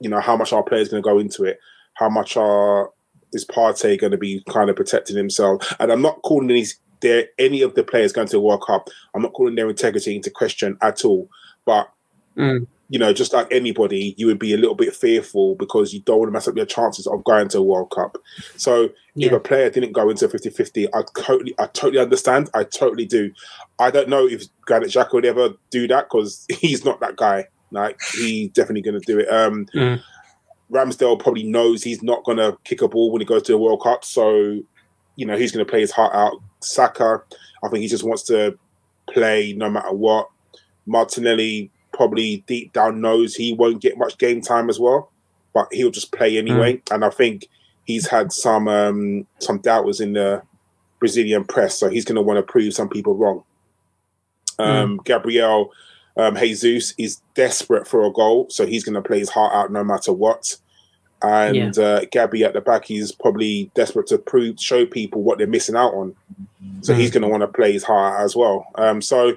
you 0.00 0.10
know, 0.10 0.20
how 0.20 0.36
much 0.36 0.52
our 0.52 0.62
players 0.62 0.88
going 0.88 1.02
to 1.02 1.08
go 1.08 1.18
into 1.18 1.44
it? 1.44 1.58
How 1.94 2.08
much 2.08 2.36
are 2.36 2.90
is 3.32 3.44
Partey 3.44 3.98
going 3.98 4.12
to 4.12 4.18
be 4.18 4.42
kind 4.48 4.68
of 4.68 4.76
protecting 4.76 5.16
himself? 5.16 5.74
And 5.78 5.92
I'm 5.92 6.02
not 6.02 6.22
calling 6.22 6.48
these 6.48 6.78
there 7.00 7.26
any 7.38 7.62
of 7.62 7.74
the 7.74 7.84
players 7.84 8.12
going 8.12 8.26
to 8.28 8.36
the 8.36 8.40
World 8.40 8.64
Cup. 8.66 8.88
I'm 9.14 9.22
not 9.22 9.32
calling 9.32 9.54
their 9.54 9.68
integrity 9.68 10.16
into 10.16 10.30
question 10.30 10.76
at 10.80 11.04
all. 11.04 11.28
But 11.64 11.90
mm. 12.36 12.66
you 12.88 12.98
know, 12.98 13.12
just 13.12 13.32
like 13.32 13.48
anybody, 13.50 14.14
you 14.16 14.26
would 14.26 14.38
be 14.38 14.54
a 14.54 14.58
little 14.58 14.74
bit 14.74 14.94
fearful 14.94 15.54
because 15.56 15.92
you 15.92 16.00
don't 16.00 16.18
want 16.18 16.28
to 16.28 16.32
mess 16.32 16.48
up 16.48 16.56
your 16.56 16.66
chances 16.66 17.06
of 17.06 17.24
going 17.24 17.48
to 17.48 17.58
a 17.58 17.62
World 17.62 17.90
Cup. 17.90 18.18
So 18.56 18.90
yeah. 19.14 19.28
if 19.28 19.32
a 19.32 19.40
player 19.40 19.70
didn't 19.70 19.92
go 19.92 20.08
into 20.10 20.28
50-50, 20.28 20.88
I 20.92 21.02
totally 21.20 21.54
I 21.58 21.66
totally 21.66 22.00
understand. 22.00 22.50
I 22.54 22.64
totally 22.64 23.06
do. 23.06 23.32
I 23.78 23.90
don't 23.90 24.08
know 24.08 24.26
if 24.26 24.44
Granit 24.62 24.90
Xhaka 24.90 25.12
would 25.14 25.26
ever 25.26 25.50
do 25.70 25.86
that 25.88 26.08
because 26.10 26.46
he's 26.50 26.84
not 26.84 27.00
that 27.00 27.16
guy. 27.16 27.48
Like 27.70 27.98
he's 28.14 28.50
definitely 28.50 28.82
going 28.82 29.00
to 29.00 29.06
do 29.06 29.18
it. 29.18 29.28
Um, 29.28 29.66
mm. 29.74 30.00
Ramsdale 30.70 31.18
probably 31.18 31.44
knows 31.44 31.82
he's 31.82 32.02
not 32.02 32.24
going 32.24 32.38
to 32.38 32.56
kick 32.64 32.82
a 32.82 32.88
ball 32.88 33.10
when 33.12 33.20
he 33.20 33.26
goes 33.26 33.42
to 33.42 33.52
the 33.52 33.58
World 33.58 33.82
Cup, 33.82 34.04
so 34.04 34.60
you 35.16 35.26
know 35.26 35.36
he's 35.36 35.52
going 35.52 35.64
to 35.64 35.70
play 35.70 35.80
his 35.80 35.92
heart 35.92 36.14
out. 36.14 36.34
Saka, 36.64 37.22
I 37.62 37.68
think 37.68 37.82
he 37.82 37.88
just 37.88 38.04
wants 38.04 38.22
to 38.24 38.58
play 39.12 39.52
no 39.52 39.70
matter 39.70 39.92
what. 39.92 40.28
Martinelli 40.86 41.70
probably 41.92 42.44
deep 42.46 42.72
down 42.72 43.00
knows 43.00 43.34
he 43.34 43.54
won't 43.54 43.80
get 43.80 43.98
much 43.98 44.18
game 44.18 44.40
time 44.40 44.68
as 44.68 44.78
well, 44.78 45.10
but 45.52 45.68
he'll 45.72 45.90
just 45.90 46.12
play 46.12 46.36
anyway. 46.36 46.74
Mm. 46.74 46.94
And 46.94 47.04
I 47.04 47.10
think 47.10 47.48
he's 47.84 48.08
had 48.08 48.32
some 48.32 48.68
um, 48.68 49.26
some 49.38 49.58
doubters 49.58 50.00
in 50.00 50.12
the 50.12 50.42
Brazilian 50.98 51.44
press, 51.44 51.78
so 51.78 51.88
he's 51.88 52.04
going 52.04 52.16
to 52.16 52.22
want 52.22 52.38
to 52.38 52.52
prove 52.52 52.74
some 52.74 52.88
people 52.88 53.14
wrong. 53.14 53.44
Um, 54.58 54.98
mm. 54.98 55.04
Gabriel 55.04 55.72
um, 56.16 56.36
Jesus 56.36 56.94
is 56.96 57.20
desperate 57.34 57.88
for 57.88 58.04
a 58.04 58.12
goal, 58.12 58.46
so 58.50 58.66
he's 58.66 58.84
going 58.84 58.94
to 58.94 59.02
play 59.02 59.18
his 59.18 59.30
heart 59.30 59.52
out 59.54 59.72
no 59.72 59.82
matter 59.82 60.12
what 60.12 60.56
and 61.24 61.76
yeah. 61.76 61.82
uh, 61.82 62.04
Gabby 62.10 62.44
at 62.44 62.52
the 62.52 62.60
back, 62.60 62.84
he's 62.84 63.12
probably 63.12 63.70
desperate 63.74 64.06
to 64.08 64.18
prove, 64.18 64.60
show 64.60 64.84
people 64.84 65.22
what 65.22 65.38
they're 65.38 65.46
missing 65.46 65.76
out 65.76 65.94
on. 65.94 66.14
So 66.82 66.92
mm. 66.92 66.98
he's 66.98 67.10
going 67.10 67.22
to 67.22 67.28
want 67.28 67.40
to 67.40 67.48
play 67.48 67.72
his 67.72 67.84
heart 67.84 68.20
as 68.20 68.36
well. 68.36 68.66
Um, 68.74 69.00
so 69.00 69.34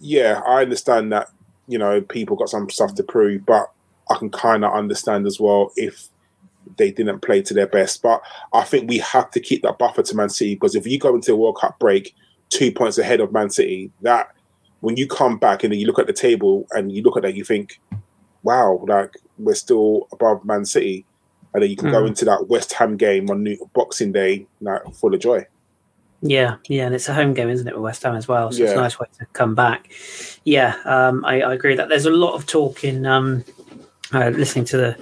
yeah, 0.00 0.42
I 0.46 0.62
understand 0.62 1.12
that 1.12 1.30
you 1.68 1.78
know 1.78 2.00
people 2.00 2.36
got 2.36 2.48
some 2.48 2.68
stuff 2.68 2.94
to 2.96 3.02
prove, 3.02 3.46
but 3.46 3.70
I 4.10 4.16
can 4.16 4.30
kind 4.30 4.64
of 4.64 4.72
understand 4.72 5.26
as 5.26 5.40
well 5.40 5.72
if 5.76 6.08
they 6.76 6.90
didn't 6.90 7.20
play 7.20 7.42
to 7.42 7.54
their 7.54 7.66
best. 7.66 8.02
But 8.02 8.22
I 8.52 8.62
think 8.62 8.88
we 8.88 8.98
have 8.98 9.30
to 9.30 9.40
keep 9.40 9.62
that 9.62 9.78
buffer 9.78 10.02
to 10.02 10.16
Man 10.16 10.28
City 10.28 10.54
because 10.54 10.74
if 10.74 10.86
you 10.86 10.98
go 10.98 11.14
into 11.14 11.32
a 11.32 11.36
World 11.36 11.58
Cup 11.60 11.78
break 11.78 12.14
two 12.48 12.72
points 12.72 12.98
ahead 12.98 13.20
of 13.20 13.32
Man 13.32 13.50
City, 13.50 13.90
that 14.02 14.34
when 14.80 14.96
you 14.96 15.06
come 15.06 15.38
back 15.38 15.62
and 15.62 15.72
then 15.72 15.80
you 15.80 15.86
look 15.86 15.98
at 15.98 16.06
the 16.06 16.12
table 16.12 16.66
and 16.72 16.92
you 16.92 17.02
look 17.02 17.16
at 17.16 17.22
that, 17.22 17.34
you 17.34 17.44
think, 17.44 17.80
wow, 18.42 18.82
like 18.86 19.16
we're 19.44 19.54
still 19.54 20.08
above 20.12 20.44
Man 20.44 20.64
City, 20.64 21.04
and 21.52 21.62
then 21.62 21.70
you 21.70 21.76
can 21.76 21.88
mm. 21.88 21.92
go 21.92 22.00
hmm. 22.02 22.08
into 22.08 22.24
that 22.26 22.48
West 22.48 22.72
Ham 22.74 22.96
game 22.96 23.30
on 23.30 23.42
New, 23.42 23.70
Boxing 23.72 24.12
Day 24.12 24.46
like, 24.60 24.82
full 24.94 25.14
of 25.14 25.20
joy. 25.20 25.46
Yeah, 26.22 26.56
yeah, 26.68 26.84
and 26.86 26.94
it's 26.94 27.08
a 27.08 27.14
home 27.14 27.32
game, 27.32 27.48
isn't 27.48 27.66
it, 27.66 27.74
with 27.74 27.82
West 27.82 28.02
Ham 28.02 28.14
as 28.14 28.28
well? 28.28 28.52
So 28.52 28.58
yeah. 28.58 28.64
it's 28.64 28.72
a 28.74 28.76
nice 28.76 28.98
way 29.00 29.06
to 29.18 29.26
come 29.26 29.54
back. 29.54 29.90
Yeah, 30.44 30.76
um, 30.84 31.24
I, 31.24 31.40
I, 31.40 31.54
agree 31.54 31.76
that 31.76 31.88
there's 31.88 32.04
a 32.04 32.10
lot 32.10 32.34
of 32.34 32.46
talk 32.46 32.84
in 32.84 33.06
um, 33.06 33.42
uh, 34.12 34.28
listening 34.28 34.66
to 34.66 34.76
the 34.76 34.96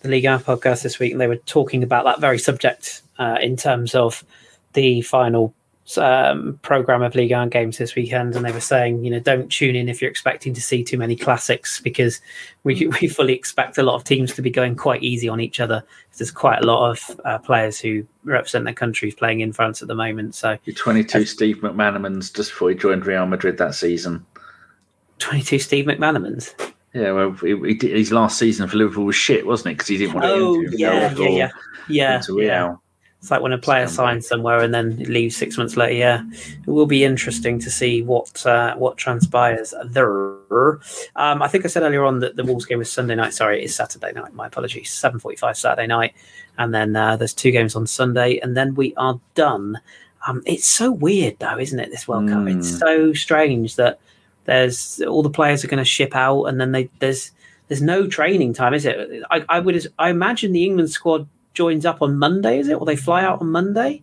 the 0.00 0.08
Ligue 0.08 0.24
1 0.24 0.40
podcast 0.40 0.82
this 0.82 0.98
week, 0.98 1.12
and 1.12 1.20
they 1.20 1.26
were 1.26 1.36
talking 1.36 1.82
about 1.82 2.04
that 2.04 2.20
very 2.20 2.38
subject 2.38 3.02
uh, 3.18 3.38
in 3.40 3.56
terms 3.56 3.94
of 3.94 4.24
the 4.72 5.00
final 5.02 5.54
um, 5.98 6.58
program 6.62 7.02
of 7.02 7.14
Ligue 7.14 7.32
1 7.32 7.48
games 7.48 7.78
this 7.78 7.94
weekend, 7.94 8.36
and 8.36 8.44
they 8.44 8.52
were 8.52 8.60
saying, 8.60 9.04
you 9.04 9.10
know, 9.10 9.20
don't 9.20 9.50
tune 9.50 9.76
in 9.76 9.88
if 9.88 10.00
you're 10.00 10.10
expecting 10.10 10.54
to 10.54 10.60
see 10.60 10.84
too 10.84 10.98
many 10.98 11.16
classics 11.16 11.80
because 11.80 12.20
we 12.64 12.80
mm. 12.80 13.00
we 13.00 13.08
fully 13.08 13.34
expect 13.34 13.78
a 13.78 13.82
lot 13.82 13.94
of 13.94 14.04
teams 14.04 14.32
to 14.34 14.42
be 14.42 14.50
going 14.50 14.76
quite 14.76 15.02
easy 15.02 15.28
on 15.28 15.40
each 15.40 15.60
other. 15.60 15.84
There's 16.16 16.30
quite 16.30 16.62
a 16.62 16.66
lot 16.66 16.90
of 16.90 17.20
uh, 17.24 17.38
players 17.38 17.80
who 17.80 18.06
represent 18.24 18.64
their 18.64 18.74
countries 18.74 19.14
playing 19.14 19.40
in 19.40 19.52
France 19.52 19.82
at 19.82 19.88
the 19.88 19.94
moment. 19.94 20.34
So, 20.34 20.58
Your 20.64 20.76
22 20.76 21.18
uh, 21.18 21.24
Steve 21.24 21.56
McManamans 21.58 22.34
just 22.34 22.50
before 22.50 22.70
he 22.70 22.74
joined 22.74 23.06
Real 23.06 23.26
Madrid 23.26 23.58
that 23.58 23.74
season. 23.74 24.24
22 25.18 25.58
Steve 25.58 25.86
McManamans. 25.86 26.72
Yeah, 26.94 27.12
well, 27.12 27.32
he, 27.32 27.56
he 27.80 27.88
his 27.88 28.12
last 28.12 28.38
season 28.38 28.68
for 28.68 28.76
Liverpool 28.76 29.04
was 29.04 29.16
shit, 29.16 29.46
wasn't 29.46 29.72
it? 29.72 29.74
Because 29.74 29.88
he 29.88 29.96
didn't 29.96 30.14
want 30.14 30.26
to. 30.26 30.30
Oh, 30.32 30.60
yeah, 30.72 31.14
yeah, 31.16 31.28
yeah, 31.28 31.50
yeah, 31.88 32.22
yeah. 32.28 32.74
It's 33.22 33.30
like 33.30 33.40
when 33.40 33.52
a 33.52 33.58
player 33.58 33.86
signs 33.86 34.26
somewhere 34.26 34.58
and 34.58 34.74
then 34.74 34.96
leaves 35.04 35.36
six 35.36 35.56
months 35.56 35.76
later. 35.76 35.94
Yeah, 35.94 36.24
it 36.66 36.66
will 36.66 36.86
be 36.86 37.04
interesting 37.04 37.60
to 37.60 37.70
see 37.70 38.02
what 38.02 38.44
uh, 38.44 38.74
what 38.74 38.96
transpires 38.96 39.72
there. 39.84 40.80
Um, 41.14 41.40
I 41.40 41.46
think 41.46 41.64
I 41.64 41.68
said 41.68 41.84
earlier 41.84 42.04
on 42.04 42.18
that 42.18 42.34
the 42.34 42.42
Wolves 42.42 42.64
game 42.64 42.78
was 42.78 42.90
Sunday 42.90 43.14
night. 43.14 43.32
Sorry, 43.32 43.60
it 43.60 43.66
is 43.66 43.76
Saturday 43.76 44.10
night. 44.10 44.34
My 44.34 44.48
apologies. 44.48 44.90
Seven 44.90 45.20
forty-five 45.20 45.56
Saturday 45.56 45.86
night, 45.86 46.14
and 46.58 46.74
then 46.74 46.96
uh, 46.96 47.14
there's 47.14 47.32
two 47.32 47.52
games 47.52 47.76
on 47.76 47.86
Sunday, 47.86 48.40
and 48.40 48.56
then 48.56 48.74
we 48.74 48.92
are 48.96 49.20
done. 49.36 49.78
Um, 50.26 50.42
it's 50.44 50.66
so 50.66 50.90
weird 50.90 51.38
though, 51.38 51.60
isn't 51.60 51.78
it? 51.78 51.92
This 51.92 52.08
World 52.08 52.24
mm. 52.24 52.32
Cup. 52.32 52.48
It's 52.48 52.72
hmm. 52.72 52.78
so 52.78 53.12
strange 53.12 53.76
that 53.76 54.00
there's 54.46 55.00
all 55.06 55.22
the 55.22 55.30
players 55.30 55.64
are 55.64 55.68
going 55.68 55.78
to 55.78 55.84
ship 55.84 56.16
out, 56.16 56.46
and 56.46 56.60
then 56.60 56.72
they, 56.72 56.90
there's 56.98 57.30
there's 57.68 57.82
no 57.82 58.08
training 58.08 58.52
time, 58.52 58.74
is 58.74 58.84
it? 58.84 59.22
I, 59.30 59.44
I 59.48 59.60
would 59.60 59.86
I 60.00 60.10
imagine 60.10 60.50
the 60.50 60.64
England 60.64 60.90
squad 60.90 61.28
joins 61.54 61.86
up 61.86 62.02
on 62.02 62.18
Monday, 62.18 62.58
is 62.58 62.68
it? 62.68 62.74
Or 62.74 62.86
they 62.86 62.96
fly 62.96 63.24
out 63.24 63.40
on 63.40 63.48
Monday? 63.48 64.02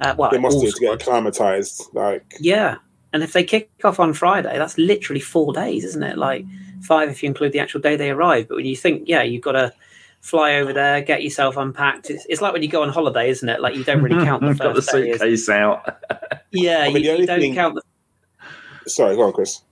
Uh, 0.00 0.14
well, 0.16 0.30
they 0.30 0.38
must 0.38 0.60
do 0.60 0.70
to 0.70 0.80
get 0.80 0.94
acclimatized. 0.94 1.88
Like, 1.92 2.34
yeah. 2.40 2.76
And 3.12 3.22
if 3.22 3.32
they 3.32 3.44
kick 3.44 3.70
off 3.84 4.00
on 4.00 4.14
Friday, 4.14 4.56
that's 4.56 4.78
literally 4.78 5.20
four 5.20 5.52
days, 5.52 5.84
isn't 5.84 6.02
it? 6.02 6.16
Like 6.16 6.44
five 6.80 7.10
if 7.10 7.22
you 7.22 7.28
include 7.28 7.52
the 7.52 7.60
actual 7.60 7.80
day 7.80 7.96
they 7.96 8.10
arrive. 8.10 8.48
But 8.48 8.56
when 8.56 8.66
you 8.66 8.76
think, 8.76 9.08
yeah, 9.08 9.22
you've 9.22 9.42
got 9.42 9.52
to 9.52 9.72
fly 10.20 10.54
over 10.54 10.72
there, 10.72 11.02
get 11.02 11.22
yourself 11.22 11.56
unpacked. 11.56 12.10
It's, 12.10 12.24
it's 12.28 12.40
like 12.40 12.52
when 12.52 12.62
you 12.62 12.68
go 12.68 12.82
on 12.82 12.88
holiday, 12.88 13.30
isn't 13.30 13.48
it? 13.48 13.60
Like 13.60 13.74
you 13.74 13.84
don't 13.84 14.02
really 14.02 14.24
count 14.24 14.42
the 14.42 14.48
first 14.48 14.58
got 14.60 14.74
the 14.74 14.82
suitcase 14.82 15.46
day, 15.46 15.58
out. 15.58 15.98
yeah, 16.50 16.80
I 16.80 16.92
mean, 16.92 17.04
you, 17.04 17.16
you 17.16 17.26
don't 17.26 17.40
thing... 17.40 17.54
count 17.54 17.74
the. 17.74 17.82
Sorry, 18.88 19.16
go 19.16 19.22
on, 19.22 19.32
Kris. 19.32 19.62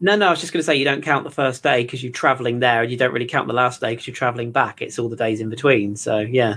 No, 0.00 0.14
no, 0.14 0.26
I 0.26 0.30
was 0.30 0.40
just 0.40 0.52
going 0.52 0.60
to 0.60 0.64
say 0.64 0.76
you 0.76 0.84
don't 0.84 1.02
count 1.02 1.24
the 1.24 1.30
first 1.30 1.62
day 1.62 1.82
because 1.82 2.02
you're 2.02 2.12
traveling 2.12 2.60
there, 2.60 2.82
and 2.82 2.90
you 2.90 2.98
don't 2.98 3.12
really 3.12 3.26
count 3.26 3.48
the 3.48 3.54
last 3.54 3.80
day 3.80 3.92
because 3.92 4.06
you're 4.06 4.14
traveling 4.14 4.50
back. 4.52 4.82
It's 4.82 4.98
all 4.98 5.08
the 5.08 5.16
days 5.16 5.40
in 5.40 5.48
between. 5.48 5.96
So 5.96 6.18
yeah, 6.18 6.56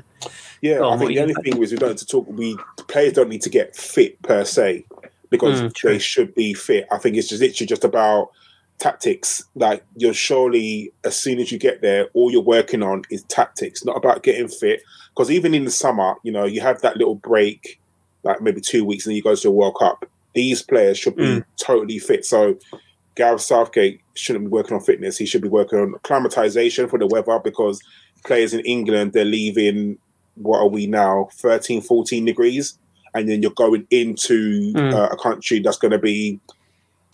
yeah. 0.62 0.86
I 0.86 0.98
think 0.98 1.12
the 1.12 1.22
only 1.22 1.34
thing 1.36 1.62
is 1.62 1.72
we 1.72 1.78
don't 1.78 1.90
need 1.90 1.98
to 2.00 2.06
talk. 2.06 2.28
We 2.28 2.58
players 2.88 3.14
don't 3.14 3.30
need 3.30 3.42
to 3.44 3.50
get 3.50 3.76
fit 3.76 4.22
per 4.24 4.44
se 4.44 4.86
because 5.30 5.62
mm, 5.62 5.82
they 5.84 6.00
should 6.00 6.36
be 6.36 6.54
fit. 6.54 6.86
I 6.92 6.98
think 6.98 7.16
it's 7.16 7.30
just 7.30 7.42
literally 7.42 7.68
just 7.68 7.86
about 7.86 8.32
tactics. 8.78 9.44
Like 9.56 9.86
you're 9.96 10.14
surely, 10.14 10.92
as 11.06 11.16
soon 11.18 11.40
as 11.40 11.52
you 11.52 11.60
get 11.60 11.82
there, 11.82 12.10
all 12.14 12.32
you're 12.32 12.42
working 12.42 12.84
on 12.84 13.04
is 13.10 13.24
tactics, 13.24 13.86
not 13.86 13.96
about 13.96 14.24
getting 14.24 14.50
fit. 14.50 14.82
Because 15.14 15.32
even 15.32 15.54
in 15.54 15.64
the 15.66 15.72
summer, 15.72 16.16
you 16.24 16.32
know, 16.32 16.46
you 16.46 16.60
have 16.62 16.82
that 16.82 16.98
little 16.98 17.16
break, 17.16 17.80
like 18.24 18.42
maybe 18.42 18.60
two 18.60 18.84
weeks, 18.84 19.06
and 19.06 19.12
then 19.12 19.16
you 19.18 19.24
go 19.24 19.36
to 19.36 19.42
the 19.42 19.52
World 19.52 19.78
Cup. 19.80 20.06
These 20.34 20.62
players 20.62 20.98
should 20.98 21.16
be 21.16 21.24
Mm. 21.24 21.46
totally 21.58 22.00
fit. 22.00 22.26
So 22.26 22.58
Gareth 23.20 23.42
Southgate 23.42 24.00
shouldn't 24.16 24.46
be 24.46 24.50
working 24.50 24.76
on 24.78 24.82
fitness. 24.82 25.18
He 25.18 25.26
should 25.26 25.42
be 25.42 25.50
working 25.50 25.78
on 25.78 25.94
acclimatization 25.94 26.88
for 26.88 26.98
the 26.98 27.06
weather 27.06 27.38
because 27.44 27.82
players 28.26 28.54
in 28.54 28.62
England, 28.62 29.12
they're 29.12 29.26
leaving, 29.26 29.98
what 30.36 30.60
are 30.60 30.70
we 30.70 30.88
now, 30.88 31.28
13, 31.34 31.82
14 31.82 32.24
degrees. 32.24 32.78
And 33.14 33.28
then 33.28 33.42
you're 33.42 33.52
going 33.52 33.86
into 33.92 34.72
Mm. 34.74 34.94
uh, 34.94 35.10
a 35.12 35.18
country 35.18 35.60
that's 35.60 35.78
going 35.78 35.92
to 35.92 36.00
be 36.00 36.40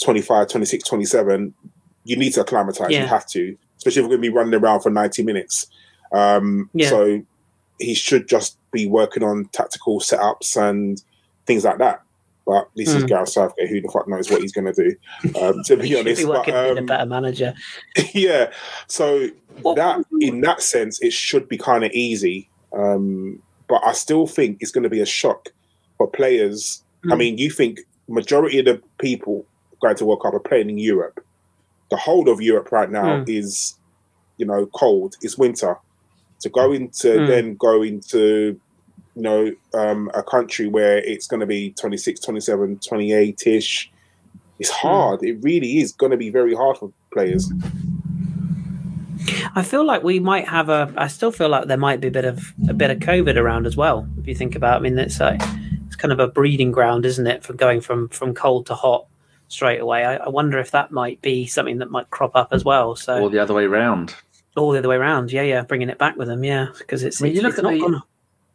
25, 0.04 0.48
26, 0.48 0.88
27. 0.88 1.56
You 2.04 2.18
need 2.18 2.34
to 2.34 2.42
acclimatize. 2.42 2.92
Yeah. 2.92 3.02
You 3.02 3.08
have 3.08 3.26
to, 3.30 3.58
especially 3.78 4.02
if 4.02 4.04
we're 4.06 4.10
going 4.18 4.22
to 4.22 4.30
be 4.30 4.36
running 4.38 4.54
around 4.54 4.82
for 4.82 4.92
90 4.92 5.24
minutes. 5.24 5.66
Um, 6.14 6.70
Yeah. 6.76 6.90
So 6.90 7.22
he 7.80 7.96
should 7.96 8.28
just 8.28 8.60
be 8.72 8.86
working 8.86 9.24
on 9.24 9.46
tactical 9.54 10.00
setups 10.02 10.56
and 10.56 11.02
things 11.48 11.64
like 11.66 11.80
that. 11.80 12.04
But 12.46 12.70
this 12.76 12.90
is 12.94 13.04
Mm. 13.04 13.08
Gareth 13.08 13.30
Southgate. 13.30 13.70
Who 13.70 13.82
the 13.82 13.90
fuck 13.92 14.08
knows 14.08 14.30
what 14.30 14.42
he's 14.42 14.52
going 14.52 14.72
to 14.72 14.74
do? 14.74 14.96
Um, 15.42 15.64
to 15.66 15.78
be 15.78 15.88
should 15.90 16.00
honest, 16.02 16.22
be 16.22 16.26
but, 16.28 16.38
working 16.38 16.54
with 16.54 16.78
a 16.78 16.80
um, 16.80 16.86
better 16.86 17.06
manager. 17.08 17.54
yeah. 18.14 18.52
So 18.88 19.30
What- 19.62 19.78
that 19.78 20.04
in 20.22 20.42
that 20.42 20.62
sense, 20.62 21.02
it 21.02 21.12
should 21.14 21.50
be 21.50 21.58
kind 21.58 21.84
of 21.84 21.92
easy. 21.92 22.50
Um, 22.72 23.42
but 23.68 23.82
I 23.84 23.94
still 23.94 24.28
think 24.28 24.58
it's 24.60 24.72
going 24.72 24.84
to 24.84 24.90
be 24.90 25.00
a 25.02 25.06
shock 25.08 25.50
for 25.98 26.08
players. 26.08 26.84
I 27.06 27.10
Mm. 27.16 27.18
mean, 27.18 27.38
you 27.40 27.50
think 27.50 27.80
majority 28.08 28.60
of 28.60 28.66
the 28.66 28.82
people 29.00 29.46
going 29.82 29.96
to 29.96 30.06
World 30.06 30.22
Cup 30.22 30.34
are 30.36 30.40
playing 30.40 30.70
in 30.70 30.78
Europe. 30.78 31.26
The 31.90 31.98
whole 31.98 32.30
of 32.30 32.42
Europe 32.42 32.72
right 32.72 32.92
now 32.92 33.24
Mm. 33.24 33.30
is, 33.30 33.76
you 34.38 34.46
know, 34.46 34.68
cold. 34.68 35.16
It's 35.22 35.38
winter. 35.38 35.78
To 36.42 36.50
go 36.50 36.72
into 36.74 37.08
Mm. 37.08 37.28
then 37.28 37.56
go 37.56 37.82
into, 37.82 38.60
you 39.16 39.22
know, 39.22 39.52
um, 39.74 40.12
a 40.14 40.22
country 40.22 40.68
where 40.68 40.98
it's 40.98 41.28
going 41.28 41.40
to 41.40 41.46
be 41.46 41.72
26, 41.72 42.20
27, 42.20 42.80
28 42.80 43.48
ish. 43.48 43.92
It's 44.60 44.72
Mm. 44.72 44.76
hard. 44.76 45.24
It 45.24 45.38
really 45.42 45.80
is 45.80 45.92
going 45.92 46.12
to 46.12 46.18
be 46.18 46.30
very 46.30 46.54
hard 46.56 46.78
for 46.78 46.92
players. 47.12 47.52
I 49.56 49.64
feel 49.64 49.86
like 49.86 50.04
we 50.04 50.20
might 50.20 50.48
have 50.48 50.70
a. 50.70 50.94
I 50.98 51.08
still 51.08 51.32
feel 51.32 51.50
like 51.50 51.68
there 51.68 51.78
might 51.78 52.02
be 52.02 52.08
a 52.10 52.12
bit 52.12 52.26
of 52.26 52.54
a 52.70 52.74
bit 52.74 52.92
of 52.92 53.00
COVID 53.00 53.38
around 53.38 53.66
as 53.66 53.76
well. 53.78 54.08
If 54.20 54.28
you 54.28 54.36
think 54.36 54.56
about, 54.56 54.78
I 54.78 54.80
mean, 54.80 54.98
it's 55.00 55.20
like 55.20 55.42
it's 55.88 55.96
kind 55.96 56.12
of 56.12 56.20
a 56.20 56.28
breeding 56.28 56.72
ground, 56.72 57.06
isn't 57.06 57.26
it, 57.26 57.44
for 57.44 57.54
going 57.54 57.82
from 57.82 58.10
from 58.10 58.34
cold 58.34 58.66
to 58.68 58.76
hot 58.76 59.06
straight 59.48 59.80
away. 59.80 60.04
I, 60.04 60.18
I 60.18 60.30
wonder 60.30 60.60
if 60.60 60.72
that 60.72 60.92
might 60.92 61.22
be 61.22 61.48
something 61.48 61.78
that 61.80 61.90
might 61.92 62.10
crop 62.10 62.36
up 62.36 62.50
as 62.52 62.66
well. 62.66 62.96
So 62.96 63.22
or 63.24 63.30
the 63.30 63.40
other 63.40 63.54
way 63.54 63.64
around. 63.66 64.14
all 64.58 64.72
the 64.72 64.80
other 64.80 64.90
way 64.90 64.96
around, 64.98 65.32
yeah, 65.32 65.42
yeah, 65.44 65.62
bringing 65.64 65.90
it 65.90 65.98
back 65.98 66.18
with 66.18 66.28
them, 66.28 66.44
yeah, 66.44 66.68
because 66.78 67.04
it's, 67.04 67.22
I 67.22 67.26
mean, 67.26 67.34
you 67.34 67.40
it's, 67.40 67.44
look 67.44 67.50
it's 67.52 67.60
at 67.60 67.64
not 67.64 67.72
the- 67.74 67.80
gonna 67.80 68.04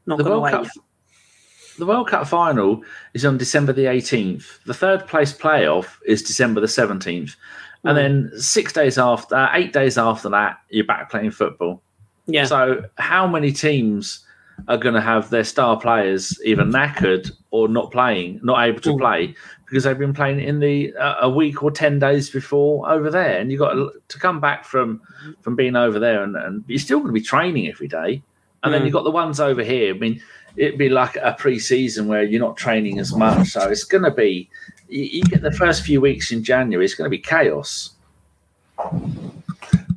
not 0.07 0.19
the 0.19 0.25
World. 0.25 0.49
Cup. 0.51 0.67
The 1.79 1.87
World 1.87 2.09
Cup 2.09 2.27
final 2.27 2.83
is 3.15 3.25
on 3.25 3.39
December 3.39 3.73
the 3.73 3.85
18th. 3.87 4.63
The 4.65 4.75
third 4.75 5.07
place 5.07 5.33
playoff 5.33 5.97
is 6.07 6.23
December 6.23 6.61
the 6.61 6.67
17th. 6.67 7.37
And 7.85 7.97
Mm. 7.97 8.01
then 8.31 8.31
six 8.41 8.73
days 8.75 8.99
after, 8.99 9.49
eight 9.55 9.73
days 9.73 9.97
after 9.97 10.29
that, 10.31 10.59
you're 10.69 10.85
back 10.85 11.11
playing 11.11 11.31
football. 11.31 11.83
Yeah, 12.27 12.45
So, 12.45 12.83
how 12.99 13.27
many 13.27 13.51
teams 13.53 14.27
are 14.69 14.77
going 14.77 14.95
to 14.95 15.01
have 15.01 15.31
their 15.31 15.43
star 15.45 15.81
players 15.81 16.39
either 16.45 16.65
knackered 16.65 17.31
or 17.51 17.67
not 17.67 17.91
playing, 17.91 18.41
not 18.43 18.63
able 18.63 18.81
to 18.81 18.91
Mm. 18.91 18.99
play 18.99 19.35
because 19.65 19.85
they've 19.85 19.99
been 19.99 20.13
playing 20.13 20.41
in 20.41 20.61
the 20.61 20.93
uh, 20.97 21.15
a 21.23 21.31
week 21.31 21.63
or 21.63 21.71
ten 21.71 21.99
days 21.99 22.29
before 22.29 22.91
over 22.91 23.09
there, 23.11 23.39
and 23.39 23.51
you 23.51 23.59
have 23.59 23.71
got 23.71 23.75
to, 23.75 23.91
to 24.09 24.19
come 24.19 24.39
back 24.39 24.65
from 24.67 25.01
from 25.41 25.57
being 25.57 25.77
over 25.77 25.99
there, 25.99 26.23
and, 26.23 26.37
and 26.37 26.63
you're 26.67 26.79
still 26.79 26.99
going 26.99 27.09
to 27.09 27.19
be 27.19 27.23
training 27.23 27.69
every 27.69 27.89
day, 27.89 28.23
and 28.63 28.73
then 28.73 28.83
Mm. 28.83 28.85
you've 28.85 28.93
got 28.93 29.05
the 29.05 29.11
ones 29.11 29.41
over 29.41 29.63
here. 29.63 29.95
I 29.95 29.99
mean, 29.99 30.21
it'd 30.57 30.79
be 30.79 30.89
like 30.89 31.17
a 31.17 31.35
pre-season 31.39 32.09
where 32.09 32.23
you're 32.23 32.41
not 32.41 32.57
training 32.57 32.99
as 32.99 33.15
much, 33.15 33.49
so 33.49 33.69
it's 33.69 33.85
going 33.85 34.05
to 34.05 34.11
be. 34.11 34.49
You, 34.89 35.05
you 35.05 35.23
get 35.23 35.43
the 35.43 35.53
first 35.53 35.83
few 35.85 36.01
weeks 36.01 36.33
in 36.33 36.43
January, 36.43 36.85
it's 36.85 36.95
going 36.95 37.07
to 37.07 37.11
be 37.11 37.19
chaos. 37.23 37.91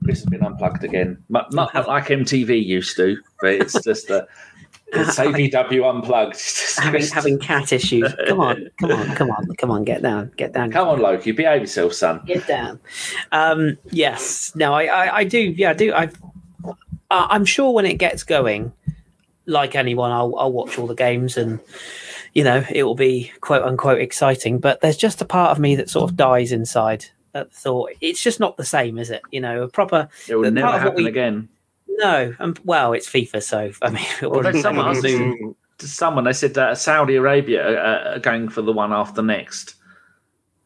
Chris 0.04 0.20
has 0.20 0.26
been 0.26 0.44
unplugged 0.44 0.84
again. 0.84 1.18
Not, 1.30 1.54
not, 1.54 1.74
like 1.88 2.08
MTV 2.08 2.64
used 2.66 2.98
to, 2.98 3.18
but 3.42 3.54
it's 3.54 3.82
just 3.84 4.10
a 4.10 4.28
it's 4.94 5.18
ABW 5.18 5.90
unplugged. 5.90 6.38
Having 6.84 7.08
having 7.08 7.40
cat 7.40 7.72
issues. 7.74 8.14
Come 8.28 8.40
on, 8.40 8.70
come 8.80 8.92
on, 8.92 9.16
come 9.16 9.32
on, 9.32 9.48
come 9.56 9.72
on, 9.72 9.84
get 9.84 10.02
down, 10.02 10.32
get 10.38 10.54
down. 10.54 10.72
Come 10.72 10.88
on, 10.88 11.00
Loki, 11.00 11.32
behave 11.32 11.62
yourself, 11.62 11.94
son. 11.94 12.22
get 12.26 12.46
down. 12.46 12.80
Um, 13.32 13.78
yes, 13.92 14.52
no, 14.56 14.74
I, 14.74 14.84
I, 14.86 15.16
I 15.18 15.24
do. 15.24 15.40
Yeah, 15.40 15.72
I 15.72 15.74
do. 15.74 15.94
I, 15.94 16.10
I- 17.14 17.28
I'm 17.32 17.46
sure 17.46 17.72
when 17.72 17.86
it 17.86 17.98
gets 18.00 18.24
going, 18.24 18.74
like 19.46 19.76
anyone, 19.76 20.12
I'll, 20.12 20.36
I'll 20.38 20.52
watch 20.52 20.78
all 20.80 20.88
the 20.88 20.96
games 20.96 21.38
and 21.38 21.60
you 22.34 22.44
know 22.44 22.64
it 22.72 22.84
will 22.84 22.96
be 22.96 23.32
quote 23.42 23.64
unquote 23.64 24.00
exciting. 24.02 24.60
But 24.60 24.82
there's 24.82 24.98
just 24.98 25.22
a 25.22 25.26
part 25.26 25.52
of 25.52 25.60
me 25.60 25.76
that 25.76 25.90
sort 25.90 26.10
of 26.10 26.18
dies 26.18 26.52
inside 26.52 27.06
at 27.36 27.52
the 27.52 27.58
thought. 27.58 27.92
It's 28.02 28.22
just 28.22 28.40
not 28.40 28.58
the 28.58 28.66
same, 28.66 28.98
is 28.98 29.10
it? 29.10 29.22
You 29.32 29.42
know, 29.42 29.64
a 29.64 29.68
proper 29.68 30.10
It 30.28 30.36
will 30.36 30.50
never 30.52 30.68
part 30.68 30.76
of 30.76 30.82
what 30.84 30.90
happen 30.92 31.04
we- 31.04 31.10
again. 31.10 31.50
no. 31.88 32.34
Um, 32.40 32.56
well, 32.64 32.94
it's 32.94 33.10
FIFA, 33.10 33.44
so 33.44 33.72
I 33.82 33.90
mean, 33.90 34.04
it'll 34.18 34.32
Well, 34.32 34.42
probably 34.42 34.52
there's 34.54 34.64
someone 34.64 34.96
take 34.96 35.04
else 35.06 35.14
who- 35.14 35.56
To 35.80 35.88
someone, 35.88 36.24
they 36.24 36.34
said 36.34 36.54
that 36.54 36.78
Saudi 36.78 37.16
Arabia 37.16 37.62
are, 37.78 38.14
are 38.16 38.20
going 38.20 38.48
for 38.50 38.62
the 38.62 38.72
one 38.72 38.94
after 38.94 39.22
next. 39.22 39.76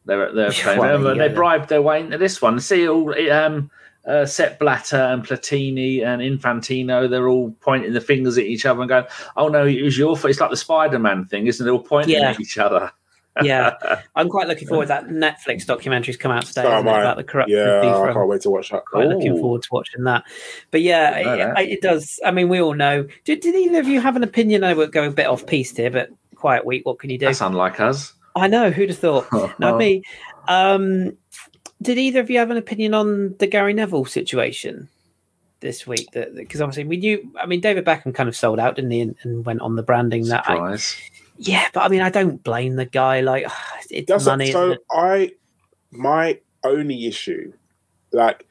They're 0.04 0.32
they're 0.32 0.52
playing. 0.52 0.78
Well, 0.80 0.92
Remember, 0.98 1.14
yeah. 1.22 1.28
they 1.28 1.34
bribed 1.34 1.68
their 1.68 1.82
way 1.82 2.00
into 2.00 2.16
this 2.18 2.40
one. 2.40 2.60
See 2.60 2.88
all 2.88 3.12
um, 3.30 3.70
uh, 4.06 4.24
Sepp 4.26 4.58
Blatter 4.58 4.96
and 4.96 5.24
Platini 5.26 6.02
and 6.04 6.22
Infantino. 6.22 7.08
They're 7.08 7.28
all 7.28 7.50
pointing 7.60 7.92
the 7.92 8.00
fingers 8.00 8.38
at 8.38 8.44
each 8.44 8.64
other 8.66 8.80
and 8.80 8.88
going, 8.88 9.04
"Oh 9.36 9.48
no, 9.48 9.66
it 9.66 9.82
was 9.82 9.98
your 9.98 10.16
fault." 10.16 10.30
It's 10.30 10.40
like 10.40 10.50
the 10.50 10.56
Spider-Man 10.56 11.26
thing, 11.26 11.46
isn't 11.46 11.66
it? 11.66 11.70
All 11.70 11.80
pointing 11.80 12.14
Yeah. 12.14 12.30
at 12.30 12.40
each 12.40 12.58
other. 12.58 12.92
yeah, 13.42 14.00
I'm 14.16 14.28
quite 14.28 14.48
looking 14.48 14.66
forward 14.66 14.86
to 14.86 14.88
that 14.88 15.06
Netflix 15.08 15.64
documentary's 15.64 16.16
come 16.16 16.32
out 16.32 16.44
today 16.44 16.62
so 16.62 16.78
about 16.78 17.16
the 17.16 17.22
corruption 17.24 17.56
Yeah, 17.56 17.82
FIFA. 17.82 18.10
I 18.10 18.12
can't 18.12 18.28
wait 18.28 18.40
to 18.42 18.50
watch 18.50 18.70
that. 18.70 18.84
quite 18.86 19.06
looking 19.06 19.38
forward 19.38 19.62
to 19.62 19.68
watching 19.70 20.04
that. 20.04 20.24
But 20.70 20.82
yeah, 20.82 21.16
it, 21.18 21.24
that. 21.54 21.58
it 21.68 21.80
does. 21.80 22.18
I 22.24 22.30
mean, 22.32 22.48
we 22.48 22.60
all 22.60 22.74
know. 22.74 23.06
Did, 23.24 23.40
did 23.40 23.54
either 23.54 23.78
of 23.80 23.86
you 23.88 24.00
have 24.00 24.16
an 24.16 24.24
opinion? 24.24 24.64
I 24.64 24.72
know 24.72 24.78
we're 24.78 24.86
going 24.88 25.10
a 25.10 25.14
bit 25.14 25.26
off 25.26 25.46
piece 25.46 25.76
here, 25.76 25.90
but 25.90 26.10
quiet 26.34 26.64
week. 26.64 26.84
What 26.86 26.98
can 26.98 27.10
you 27.10 27.18
do? 27.18 27.26
That's 27.26 27.40
unlike 27.40 27.78
us. 27.78 28.14
I 28.34 28.48
know. 28.48 28.70
Who'd 28.70 28.88
have 28.88 28.98
thought? 28.98 29.28
Not 29.60 29.76
me. 29.78 30.02
Um, 30.48 31.16
did 31.80 31.98
either 31.98 32.20
of 32.20 32.30
you 32.30 32.38
have 32.38 32.50
an 32.50 32.56
opinion 32.56 32.94
on 32.94 33.36
the 33.38 33.46
Gary 33.46 33.72
Neville 33.72 34.04
situation 34.04 34.88
this 35.60 35.86
week? 35.86 36.10
That 36.12 36.34
because 36.34 36.60
obviously 36.60 36.84
we 36.84 36.96
knew. 36.96 37.32
I 37.40 37.46
mean, 37.46 37.60
David 37.60 37.84
Beckham 37.84 38.14
kind 38.14 38.28
of 38.28 38.36
sold 38.36 38.58
out, 38.58 38.76
didn't 38.76 38.90
he, 38.90 39.00
and, 39.00 39.16
and 39.22 39.44
went 39.44 39.60
on 39.60 39.76
the 39.76 39.82
branding 39.82 40.26
that. 40.28 40.48
I, 40.48 40.78
yeah, 41.36 41.68
but 41.72 41.82
I 41.82 41.88
mean, 41.88 42.00
I 42.00 42.10
don't 42.10 42.42
blame 42.42 42.76
the 42.76 42.84
guy. 42.84 43.20
Like, 43.20 43.46
it's 43.90 44.08
That's 44.08 44.26
money. 44.26 44.50
so. 44.50 44.72
it? 44.72 44.80
I 44.90 45.32
my 45.90 46.40
only 46.64 47.06
issue, 47.06 47.52
like 48.12 48.46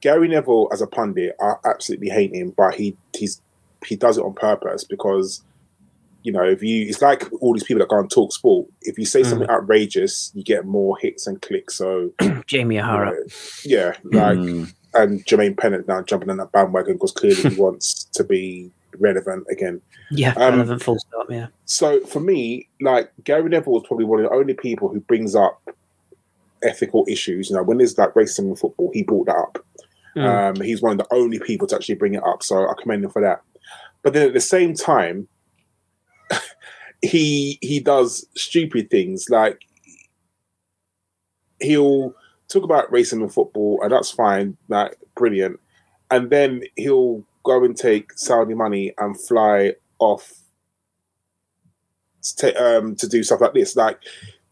Gary 0.00 0.28
Neville 0.28 0.68
as 0.72 0.80
a 0.80 0.86
pundit, 0.86 1.36
I 1.40 1.54
absolutely 1.64 2.08
hate 2.08 2.34
him, 2.34 2.54
but 2.56 2.74
he 2.74 2.96
he's 3.16 3.40
he 3.86 3.96
does 3.96 4.18
it 4.18 4.24
on 4.24 4.34
purpose 4.34 4.84
because 4.84 5.42
you 6.22 6.32
know 6.32 6.44
if 6.44 6.62
you 6.62 6.86
it's 6.86 7.00
like 7.02 7.28
all 7.40 7.52
these 7.54 7.64
people 7.64 7.80
that 7.80 7.88
go 7.88 7.98
and 7.98 8.10
talk 8.10 8.32
sport. 8.32 8.68
If 8.82 8.98
you 8.98 9.04
say 9.04 9.22
Mm. 9.22 9.26
something 9.26 9.50
outrageous, 9.50 10.30
you 10.34 10.42
get 10.44 10.66
more 10.66 10.96
hits 10.98 11.26
and 11.26 11.40
clicks. 11.42 11.74
So 11.76 12.12
Jamie 12.46 12.76
you 12.76 12.80
O'Hara. 12.82 13.10
know, 13.12 13.16
yeah, 13.64 13.96
like 14.04 14.38
Mm. 14.38 14.72
and 14.94 15.24
Jermaine 15.26 15.56
Pennant 15.56 15.86
now 15.88 16.02
jumping 16.02 16.30
on 16.30 16.36
that 16.38 16.52
bandwagon 16.52 16.94
because 16.94 17.12
clearly 17.12 17.50
he 17.50 17.54
wants 17.60 18.04
to 18.12 18.24
be 18.24 18.70
relevant 18.98 19.46
again. 19.50 19.80
Yeah, 20.10 20.32
Um, 20.36 20.54
relevant 20.54 20.82
full 20.82 20.98
stop. 20.98 21.30
Yeah. 21.30 21.46
So 21.64 22.00
for 22.06 22.20
me, 22.20 22.68
like 22.80 23.12
Gary 23.24 23.48
Neville 23.48 23.78
is 23.78 23.84
probably 23.86 24.04
one 24.04 24.18
of 24.18 24.28
the 24.28 24.34
only 24.36 24.54
people 24.54 24.88
who 24.88 25.00
brings 25.00 25.34
up 25.36 25.60
ethical 26.62 27.04
issues. 27.08 27.50
You 27.50 27.56
know, 27.56 27.62
when 27.62 27.78
there's 27.78 27.96
like 27.96 28.14
racism 28.14 28.50
in 28.50 28.56
football, 28.56 28.90
he 28.92 29.02
brought 29.02 29.26
that 29.26 29.36
up. 29.36 29.64
Mm. 30.16 30.56
Um, 30.56 30.60
he's 30.62 30.82
one 30.82 30.92
of 30.92 30.98
the 30.98 31.14
only 31.14 31.38
people 31.38 31.66
to 31.68 31.76
actually 31.76 31.94
bring 31.94 32.14
it 32.14 32.22
up, 32.24 32.42
so 32.42 32.68
I 32.68 32.74
commend 32.80 33.04
him 33.04 33.10
for 33.10 33.22
that. 33.22 33.42
But 34.02 34.12
then 34.12 34.26
at 34.26 34.34
the 34.34 34.40
same 34.40 34.74
time, 34.74 35.28
he 37.02 37.58
he 37.60 37.80
does 37.80 38.26
stupid 38.36 38.90
things 38.90 39.26
like 39.30 39.64
he'll 41.60 42.14
talk 42.48 42.64
about 42.64 42.90
racism 42.90 43.22
in 43.22 43.28
football, 43.28 43.80
and 43.82 43.92
that's 43.92 44.10
fine, 44.10 44.56
like 44.68 44.96
brilliant. 45.14 45.60
And 46.10 46.30
then 46.30 46.62
he'll 46.76 47.24
go 47.44 47.64
and 47.64 47.76
take 47.76 48.12
Saudi 48.14 48.54
money 48.54 48.92
and 48.98 49.18
fly 49.18 49.74
off 49.98 50.34
to, 52.38 52.54
um, 52.62 52.96
to 52.96 53.08
do 53.08 53.22
stuff 53.22 53.40
like 53.40 53.54
this. 53.54 53.76
Like 53.76 53.98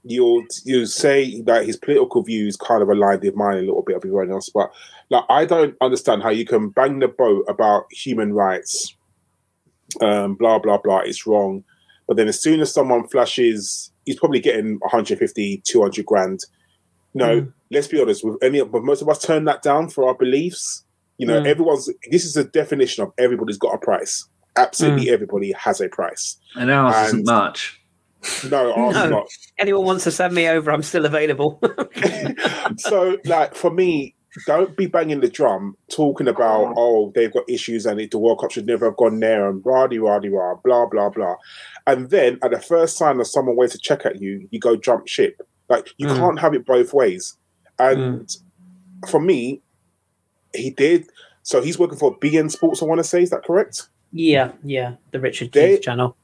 you'll 0.04 0.44
you 0.64 0.86
say 0.86 1.40
that 1.42 1.66
his 1.66 1.76
political 1.76 2.22
views 2.22 2.56
kind 2.56 2.82
of 2.82 2.88
aligned 2.88 3.22
with 3.22 3.34
mine 3.34 3.58
a 3.58 3.62
little 3.62 3.82
bit 3.82 3.96
of 3.96 4.04
everyone 4.04 4.30
else, 4.30 4.48
but 4.48 4.70
like 5.10 5.24
I 5.28 5.44
don't 5.44 5.76
understand 5.80 6.22
how 6.22 6.30
you 6.30 6.44
can 6.44 6.68
bang 6.70 7.00
the 7.00 7.08
boat 7.08 7.44
about 7.48 7.92
human 7.92 8.32
rights, 8.32 8.94
um, 10.00 10.34
blah 10.34 10.58
blah 10.58 10.78
blah. 10.78 11.00
It's 11.00 11.26
wrong, 11.26 11.64
but 12.08 12.16
then 12.16 12.26
as 12.26 12.40
soon 12.42 12.60
as 12.60 12.72
someone 12.72 13.06
flashes, 13.06 13.92
he's 14.06 14.18
probably 14.18 14.40
getting 14.40 14.78
150, 14.80 15.62
200 15.64 16.04
grand. 16.06 16.40
No, 17.14 17.42
Mm. 17.42 17.52
let's 17.70 17.86
be 17.86 18.00
honest. 18.00 18.24
With 18.24 18.36
any, 18.42 18.62
but 18.64 18.82
most 18.82 19.02
of 19.02 19.08
us 19.08 19.22
turn 19.22 19.44
that 19.44 19.62
down 19.62 19.88
for 19.90 20.08
our 20.08 20.14
beliefs. 20.16 20.84
You 21.18 21.26
know, 21.26 21.40
Mm. 21.40 21.46
everyone's. 21.46 21.88
This 22.10 22.24
is 22.24 22.36
a 22.36 22.44
definition 22.44 23.02
of 23.04 23.12
everybody's 23.18 23.58
got 23.58 23.74
a 23.74 23.78
price. 23.78 24.26
Absolutely, 24.56 25.06
Mm. 25.06 25.12
everybody 25.12 25.52
has 25.52 25.80
a 25.80 25.88
price. 25.88 26.36
And 26.56 26.70
ours 26.70 26.94
And- 26.96 27.06
isn't 27.06 27.26
much. 27.26 27.80
No, 28.50 28.72
ours 28.76 28.96
is 28.96 29.02
No. 29.04 29.08
not. 29.10 29.26
Anyone 29.58 29.84
wants 29.84 30.04
to 30.04 30.10
send 30.10 30.34
me 30.34 30.48
over? 30.48 30.70
I'm 30.72 30.82
still 30.82 31.06
available. 31.06 31.60
so 32.78 33.16
like 33.24 33.54
for 33.54 33.70
me 33.70 34.14
don't 34.46 34.76
be 34.76 34.86
banging 34.86 35.20
the 35.20 35.28
drum 35.28 35.76
talking 35.90 36.28
about 36.28 36.74
oh 36.76 37.10
they've 37.14 37.32
got 37.32 37.48
issues 37.48 37.86
and 37.86 38.00
it, 38.00 38.10
the 38.10 38.18
world 38.18 38.38
cup 38.40 38.50
should 38.50 38.66
never 38.66 38.86
have 38.86 38.96
gone 38.96 39.18
there 39.20 39.48
and 39.48 39.62
rah 39.64 39.86
de 39.86 39.98
rah 39.98 40.18
de 40.18 40.28
rah 40.28 40.54
blah 40.64 40.86
blah 40.86 41.08
blah 41.08 41.34
and 41.86 42.10
then 42.10 42.38
at 42.42 42.50
the 42.50 42.60
first 42.60 42.96
sign 42.98 43.18
of 43.20 43.26
someone 43.26 43.56
wants 43.56 43.72
to 43.72 43.78
check 43.78 44.04
at 44.04 44.20
you 44.20 44.46
you 44.50 44.60
go 44.60 44.76
jump 44.76 45.06
ship 45.08 45.40
like 45.68 45.88
you 45.96 46.06
Mm. 46.06 46.16
can't 46.16 46.38
have 46.40 46.54
it 46.54 46.66
both 46.66 46.92
ways 46.92 47.36
and 47.78 48.36
for 49.08 49.20
me 49.20 49.60
he 50.54 50.70
did 50.70 51.06
so 51.42 51.60
he's 51.62 51.78
working 51.78 51.98
for 51.98 52.16
beIN 52.18 52.50
sports 52.50 52.82
i 52.82 52.84
want 52.86 52.98
to 52.98 53.04
say 53.04 53.22
is 53.22 53.30
that 53.30 53.44
correct 53.44 53.88
yeah, 54.10 54.52
yeah. 54.64 54.94
The 55.10 55.20
Richard 55.20 55.52
They- 55.52 55.76
Keys 55.76 55.84
channel. 55.84 56.16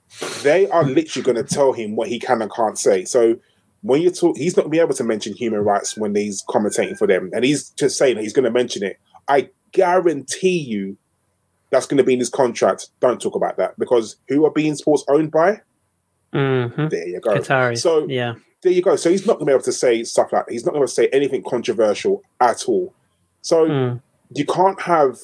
they 0.42 0.66
are 0.70 0.84
literally 0.84 1.22
going 1.22 1.36
to 1.36 1.42
tell 1.54 1.74
him 1.74 1.96
what 1.96 2.08
he 2.08 2.18
can 2.18 2.40
and 2.40 2.50
can't 2.50 2.78
say. 2.78 3.04
So 3.04 3.36
when 3.84 4.00
you 4.00 4.10
talk, 4.10 4.38
he's 4.38 4.56
not 4.56 4.62
going 4.62 4.70
to 4.72 4.76
be 4.76 4.80
able 4.80 4.94
to 4.94 5.04
mention 5.04 5.34
human 5.34 5.60
rights 5.60 5.94
when 5.94 6.14
he's 6.14 6.42
commentating 6.48 6.96
for 6.96 7.06
them, 7.06 7.28
and 7.34 7.44
he's 7.44 7.68
just 7.70 7.98
saying 7.98 8.14
that 8.16 8.22
he's 8.22 8.32
going 8.32 8.46
to 8.46 8.50
mention 8.50 8.82
it. 8.82 8.98
I 9.28 9.50
guarantee 9.72 10.56
you, 10.58 10.96
that's 11.70 11.84
going 11.84 11.98
to 11.98 12.04
be 12.04 12.14
in 12.14 12.18
his 12.18 12.30
contract. 12.30 12.88
Don't 13.00 13.20
talk 13.20 13.34
about 13.34 13.58
that 13.58 13.78
because 13.78 14.16
who 14.28 14.46
are 14.46 14.50
beIN 14.50 14.76
sports 14.76 15.04
owned 15.08 15.30
by? 15.30 15.60
Mm-hmm. 16.32 16.88
There 16.88 17.06
you 17.08 17.20
go. 17.20 17.36
Qataris. 17.38 17.78
So 17.82 18.08
yeah. 18.08 18.34
there 18.62 18.72
you 18.72 18.80
go. 18.80 18.96
So 18.96 19.10
he's 19.10 19.26
not 19.26 19.34
going 19.34 19.46
to 19.46 19.50
be 19.50 19.52
able 19.52 19.64
to 19.64 19.72
say 19.72 20.02
stuff 20.04 20.32
like 20.32 20.46
that. 20.46 20.52
He's 20.52 20.64
not 20.64 20.72
going 20.72 20.86
to 20.86 20.92
say 20.92 21.08
anything 21.12 21.42
controversial 21.46 22.22
at 22.40 22.64
all. 22.66 22.94
So 23.42 23.66
Mm. 23.68 24.00
you 24.34 24.46
can't 24.46 24.80
have, 24.80 25.18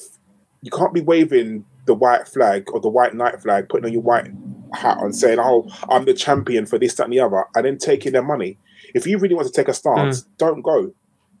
you 0.61 0.69
can't 0.69 0.93
be 0.93 1.01
waving 1.01 1.65
the 1.85 1.95
white 1.95 2.27
flag 2.27 2.69
or 2.71 2.79
the 2.79 2.89
white 2.89 3.15
knight 3.15 3.41
flag, 3.41 3.67
putting 3.69 3.85
on 3.85 3.91
your 3.93 4.03
white 4.03 4.27
hat 4.73 4.97
on, 4.99 5.13
saying, 5.13 5.39
"Oh, 5.39 5.67
I'm 5.89 6.05
the 6.05 6.13
champion 6.13 6.65
for 6.65 6.77
this, 6.79 6.95
that, 6.95 7.05
and 7.05 7.13
the 7.13 7.19
other," 7.19 7.45
and 7.55 7.65
then 7.65 7.77
taking 7.77 8.13
their 8.13 8.23
money. 8.23 8.57
If 8.93 9.05
you 9.05 9.17
really 9.17 9.35
want 9.35 9.47
to 9.47 9.53
take 9.53 9.67
a 9.67 9.73
stance, 9.73 10.23
don't 10.37 10.61
go, 10.61 10.91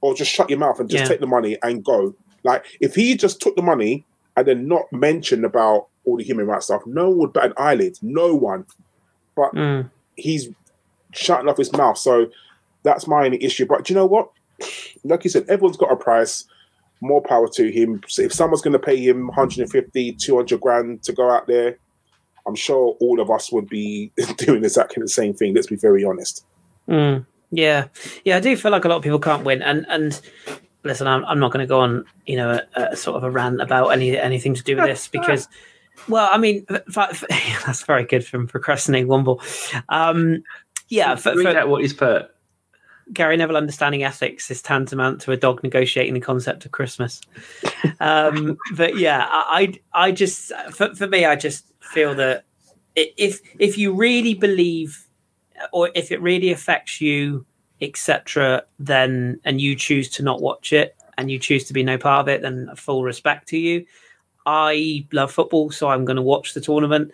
or 0.01 0.13
just 0.15 0.31
shut 0.31 0.49
your 0.49 0.59
mouth 0.59 0.79
and 0.79 0.89
just 0.89 1.03
Yeah. 1.03 1.07
take 1.09 1.19
the 1.19 1.27
money 1.27 1.57
and 1.63 1.83
go. 1.83 2.13
Like 2.43 2.65
if 2.79 2.95
he 2.95 3.15
just 3.15 3.41
took 3.41 3.55
the 3.55 3.61
money 3.61 4.05
and 4.35 4.47
then 4.47 4.67
not 4.67 4.91
mentioned 4.91 5.45
about 5.45 5.87
all 6.05 6.17
the 6.17 6.23
human 6.23 6.47
rights 6.47 6.65
stuff, 6.65 6.81
no 6.85 7.09
one 7.09 7.19
would 7.19 7.33
bat 7.33 7.45
an 7.45 7.53
eyelid. 7.57 7.97
No 8.01 8.33
one. 8.35 8.65
But 9.35 9.53
Mm. 9.53 9.91
he's 10.15 10.49
shutting 11.13 11.47
off 11.49 11.57
his 11.57 11.71
mouth. 11.73 11.97
So 11.97 12.27
that's 12.83 13.07
my 13.07 13.25
only 13.25 13.43
issue. 13.43 13.65
But 13.65 13.83
do 13.85 13.93
you 13.93 13.99
know 13.99 14.05
what? 14.05 14.29
Like 15.03 15.23
you 15.23 15.29
said, 15.29 15.45
everyone's 15.49 15.77
got 15.77 15.91
a 15.91 15.95
price. 15.95 16.45
More 17.01 17.21
power 17.21 17.47
to 17.53 17.71
him. 17.71 18.01
So 18.07 18.21
if 18.21 18.33
someone's 18.33 18.61
going 18.61 18.73
to 18.73 18.79
pay 18.79 18.95
him 18.97 19.27
150, 19.27 20.13
200 20.13 20.61
grand 20.61 21.03
to 21.03 21.13
go 21.13 21.29
out 21.29 21.47
there, 21.47 21.77
I'm 22.47 22.55
sure 22.55 22.95
all 22.99 23.19
of 23.19 23.29
us 23.29 23.51
would 23.51 23.69
be 23.69 24.11
doing 24.37 24.63
exactly 24.63 25.01
the 25.01 25.09
same 25.09 25.33
thing. 25.33 25.53
Let's 25.53 25.67
be 25.67 25.75
very 25.75 26.03
honest. 26.03 26.45
Mm. 26.89 27.25
Yeah, 27.51 27.87
yeah. 28.23 28.37
I 28.37 28.39
do 28.39 28.55
feel 28.55 28.71
like 28.71 28.85
a 28.85 28.87
lot 28.87 28.97
of 28.97 29.03
people 29.03 29.19
can't 29.19 29.43
win, 29.43 29.61
and 29.61 29.85
and 29.89 30.19
listen, 30.83 31.07
I'm 31.07 31.25
I'm 31.25 31.39
not 31.39 31.51
going 31.51 31.63
to 31.63 31.67
go 31.67 31.79
on, 31.79 32.05
you 32.25 32.37
know, 32.37 32.61
a, 32.75 32.81
a 32.81 32.95
sort 32.95 33.17
of 33.17 33.23
a 33.23 33.31
rant 33.31 33.61
about 33.61 33.89
any 33.89 34.17
anything 34.17 34.53
to 34.55 34.63
do 34.63 34.75
with 34.75 34.85
this 34.85 35.07
because, 35.11 35.47
well, 36.07 36.29
I 36.31 36.37
mean, 36.37 36.65
f- 36.69 36.97
f- 36.97 37.65
that's 37.65 37.83
very 37.83 38.05
good 38.05 38.25
from 38.25 38.47
procrastinating 38.47 39.07
Womble. 39.07 39.41
Um, 39.89 40.43
yeah, 40.87 41.15
for, 41.15 41.35
Read 41.35 41.43
for, 41.43 41.57
out 41.57 41.69
what 41.69 41.81
he's 41.81 41.93
put. 41.93 42.31
Gary 43.13 43.35
Neville 43.35 43.57
understanding 43.57 44.03
ethics 44.03 44.49
is 44.49 44.61
tantamount 44.61 45.19
to 45.21 45.31
a 45.31 45.37
dog 45.37 45.63
negotiating 45.63 46.13
the 46.13 46.21
concept 46.21 46.65
of 46.65 46.71
Christmas. 46.71 47.19
Um, 47.99 48.57
but 48.73 48.97
yeah, 48.97 49.27
I, 49.29 49.73
I, 49.93 50.05
I 50.07 50.11
just 50.11 50.53
for, 50.71 50.95
for 50.95 51.07
me, 51.07 51.25
I 51.25 51.35
just 51.35 51.70
feel 51.91 52.15
that 52.15 52.45
if 52.95 53.41
if 53.59 53.77
you 53.77 53.93
really 53.93 54.33
believe, 54.33 55.07
or 55.71 55.89
if 55.95 56.11
it 56.11 56.21
really 56.21 56.51
affects 56.51 57.01
you, 57.01 57.45
etc., 57.81 58.63
then 58.79 59.39
and 59.45 59.61
you 59.61 59.75
choose 59.75 60.09
to 60.09 60.23
not 60.23 60.41
watch 60.41 60.73
it 60.73 60.95
and 61.17 61.29
you 61.29 61.39
choose 61.39 61.65
to 61.65 61.73
be 61.73 61.83
no 61.83 61.97
part 61.97 62.21
of 62.21 62.27
it, 62.27 62.41
then 62.41 62.69
full 62.75 63.03
respect 63.03 63.47
to 63.49 63.57
you. 63.57 63.85
I 64.45 65.05
love 65.11 65.31
football, 65.31 65.71
so 65.71 65.89
I'm 65.89 66.05
going 66.05 66.15
to 66.15 66.21
watch 66.21 66.53
the 66.53 66.61
tournament. 66.61 67.11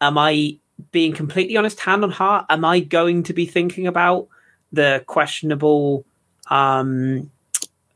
Am 0.00 0.18
I 0.18 0.58
being 0.90 1.14
completely 1.14 1.56
honest, 1.56 1.80
hand 1.80 2.04
on 2.04 2.10
heart? 2.10 2.46
Am 2.50 2.64
I 2.64 2.80
going 2.80 3.22
to 3.24 3.32
be 3.32 3.46
thinking 3.46 3.86
about 3.86 4.28
the 4.72 5.02
questionable? 5.06 6.04
Um, 6.50 7.30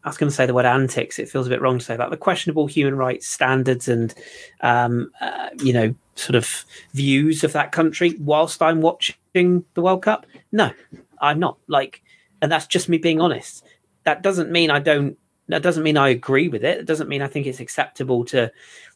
I 0.02 0.08
was 0.08 0.16
going 0.16 0.30
to 0.30 0.34
say 0.34 0.46
the 0.46 0.54
word 0.54 0.64
antics. 0.64 1.18
It 1.18 1.28
feels 1.28 1.46
a 1.46 1.50
bit 1.50 1.60
wrong 1.60 1.78
to 1.78 1.84
say 1.84 1.96
that. 1.96 2.08
The 2.08 2.16
questionable 2.16 2.66
human 2.66 2.96
rights 2.96 3.26
standards 3.26 3.86
and, 3.86 4.14
um, 4.62 5.12
uh, 5.20 5.50
you 5.62 5.74
know, 5.74 5.94
sort 6.20 6.36
of 6.36 6.64
views 6.92 7.44
of 7.44 7.52
that 7.52 7.72
country 7.72 8.16
whilst 8.20 8.62
I'm 8.62 8.80
watching 8.80 9.64
the 9.74 9.80
World 9.82 10.02
Cup. 10.02 10.26
No, 10.52 10.70
I'm 11.20 11.38
not. 11.38 11.58
Like, 11.66 12.02
and 12.42 12.50
that's 12.50 12.66
just 12.66 12.88
me 12.88 12.98
being 12.98 13.20
honest. 13.20 13.64
That 14.04 14.22
doesn't 14.22 14.50
mean 14.50 14.70
I 14.70 14.78
don't. 14.78 15.16
That 15.48 15.62
doesn't 15.62 15.82
mean 15.82 15.96
I 15.96 16.10
agree 16.10 16.48
with 16.48 16.64
it. 16.64 16.78
It 16.78 16.86
doesn't 16.86 17.08
mean 17.08 17.22
I 17.22 17.26
think 17.26 17.46
it's 17.46 17.60
acceptable 17.60 18.24
to 18.26 18.52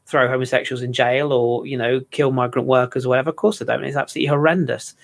throw 0.07 0.29
homosexuals 0.29 0.83
in 0.83 0.93
jail 0.93 1.33
or 1.33 1.67
you 1.67 1.77
know 1.77 2.01
kill 2.11 2.31
migrant 2.31 2.69
workers 2.69 3.05
or 3.05 3.11
whatever. 3.11 3.31
Of 3.31 3.37
course 3.37 3.61
I 3.61 3.65
don't. 3.65 3.85
It's 3.85 3.97
absolutely 3.97 4.29
horrendous. 4.29 4.95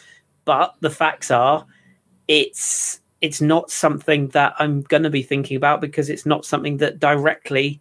But 0.44 0.74
the 0.80 0.90
facts 0.90 1.30
are, 1.30 1.66
it's 2.28 3.00
it's 3.20 3.40
not 3.40 3.70
something 3.70 4.28
that 4.28 4.54
I'm 4.58 4.82
going 4.82 5.02
to 5.02 5.10
be 5.10 5.22
thinking 5.22 5.56
about 5.56 5.80
because 5.80 6.08
it's 6.08 6.24
not 6.24 6.44
something 6.44 6.78
that 6.78 6.98
directly 6.98 7.80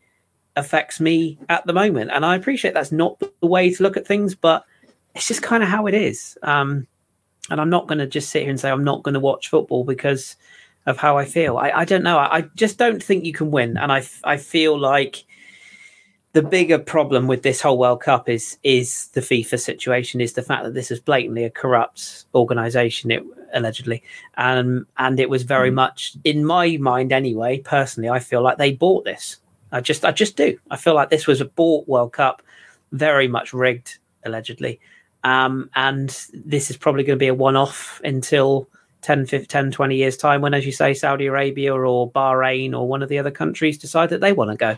affects 0.59 0.99
me 0.99 1.37
at 1.49 1.65
the 1.65 1.73
moment. 1.73 2.11
And 2.13 2.25
I 2.25 2.35
appreciate 2.35 2.73
that's 2.73 2.91
not 2.91 3.19
the 3.19 3.47
way 3.47 3.73
to 3.73 3.83
look 3.83 3.97
at 3.97 4.07
things, 4.07 4.35
but 4.35 4.65
it's 5.15 5.27
just 5.27 5.41
kind 5.41 5.63
of 5.63 5.69
how 5.69 5.87
it 5.87 5.93
is. 5.93 6.37
Um, 6.43 6.87
and 7.49 7.59
I'm 7.59 7.69
not 7.69 7.87
going 7.87 7.99
to 7.99 8.07
just 8.07 8.29
sit 8.29 8.43
here 8.43 8.51
and 8.51 8.59
say 8.59 8.69
I'm 8.69 8.83
not 8.83 9.03
going 9.03 9.13
to 9.13 9.19
watch 9.19 9.49
football 9.49 9.83
because 9.83 10.35
of 10.85 10.97
how 10.97 11.17
I 11.17 11.25
feel. 11.25 11.57
I, 11.57 11.71
I 11.71 11.85
don't 11.85 12.03
know. 12.03 12.17
I, 12.17 12.37
I 12.37 12.41
just 12.55 12.77
don't 12.77 13.03
think 13.03 13.25
you 13.25 13.33
can 13.33 13.51
win. 13.51 13.77
And 13.77 13.91
I, 13.91 14.03
I 14.23 14.37
feel 14.37 14.77
like 14.77 15.25
the 16.33 16.41
bigger 16.43 16.77
problem 16.77 17.27
with 17.27 17.41
this 17.41 17.61
whole 17.61 17.77
World 17.77 18.01
Cup 18.01 18.29
is 18.29 18.57
is 18.63 19.07
the 19.09 19.21
FIFA 19.21 19.59
situation, 19.59 20.21
is 20.21 20.33
the 20.33 20.43
fact 20.43 20.63
that 20.63 20.73
this 20.73 20.91
is 20.91 20.99
blatantly 20.99 21.43
a 21.43 21.49
corrupt 21.49 22.25
organization, 22.35 23.09
it, 23.09 23.23
allegedly, 23.53 24.03
um, 24.37 24.85
and 24.97 25.19
it 25.19 25.29
was 25.29 25.43
very 25.43 25.71
much 25.71 26.15
in 26.23 26.45
my 26.45 26.77
mind 26.77 27.11
anyway. 27.11 27.57
Personally, 27.59 28.09
I 28.09 28.19
feel 28.19 28.43
like 28.43 28.57
they 28.57 28.71
bought 28.71 29.05
this. 29.05 29.37
I 29.71 29.81
just, 29.81 30.05
I 30.05 30.11
just 30.11 30.35
do. 30.35 30.57
I 30.71 30.77
feel 30.77 30.95
like 30.95 31.09
this 31.09 31.27
was 31.27 31.41
a 31.41 31.45
bought 31.45 31.87
World 31.87 32.13
Cup, 32.13 32.41
very 32.91 33.27
much 33.27 33.53
rigged, 33.53 33.99
allegedly, 34.25 34.79
um, 35.23 35.69
and 35.75 36.09
this 36.33 36.69
is 36.69 36.77
probably 36.77 37.03
going 37.03 37.17
to 37.17 37.23
be 37.23 37.27
a 37.27 37.33
one-off 37.33 38.01
until 38.03 38.67
10, 39.01 39.25
15, 39.25 39.47
10, 39.47 39.71
20 39.71 39.95
years 39.95 40.17
time 40.17 40.41
when, 40.41 40.53
as 40.53 40.65
you 40.65 40.71
say, 40.71 40.93
Saudi 40.93 41.25
Arabia 41.27 41.73
or 41.73 42.11
Bahrain 42.11 42.73
or 42.73 42.87
one 42.87 43.03
of 43.03 43.09
the 43.09 43.19
other 43.19 43.31
countries 43.31 43.77
decide 43.77 44.09
that 44.09 44.21
they 44.21 44.33
want 44.33 44.51
to 44.51 44.57
go. 44.57 44.77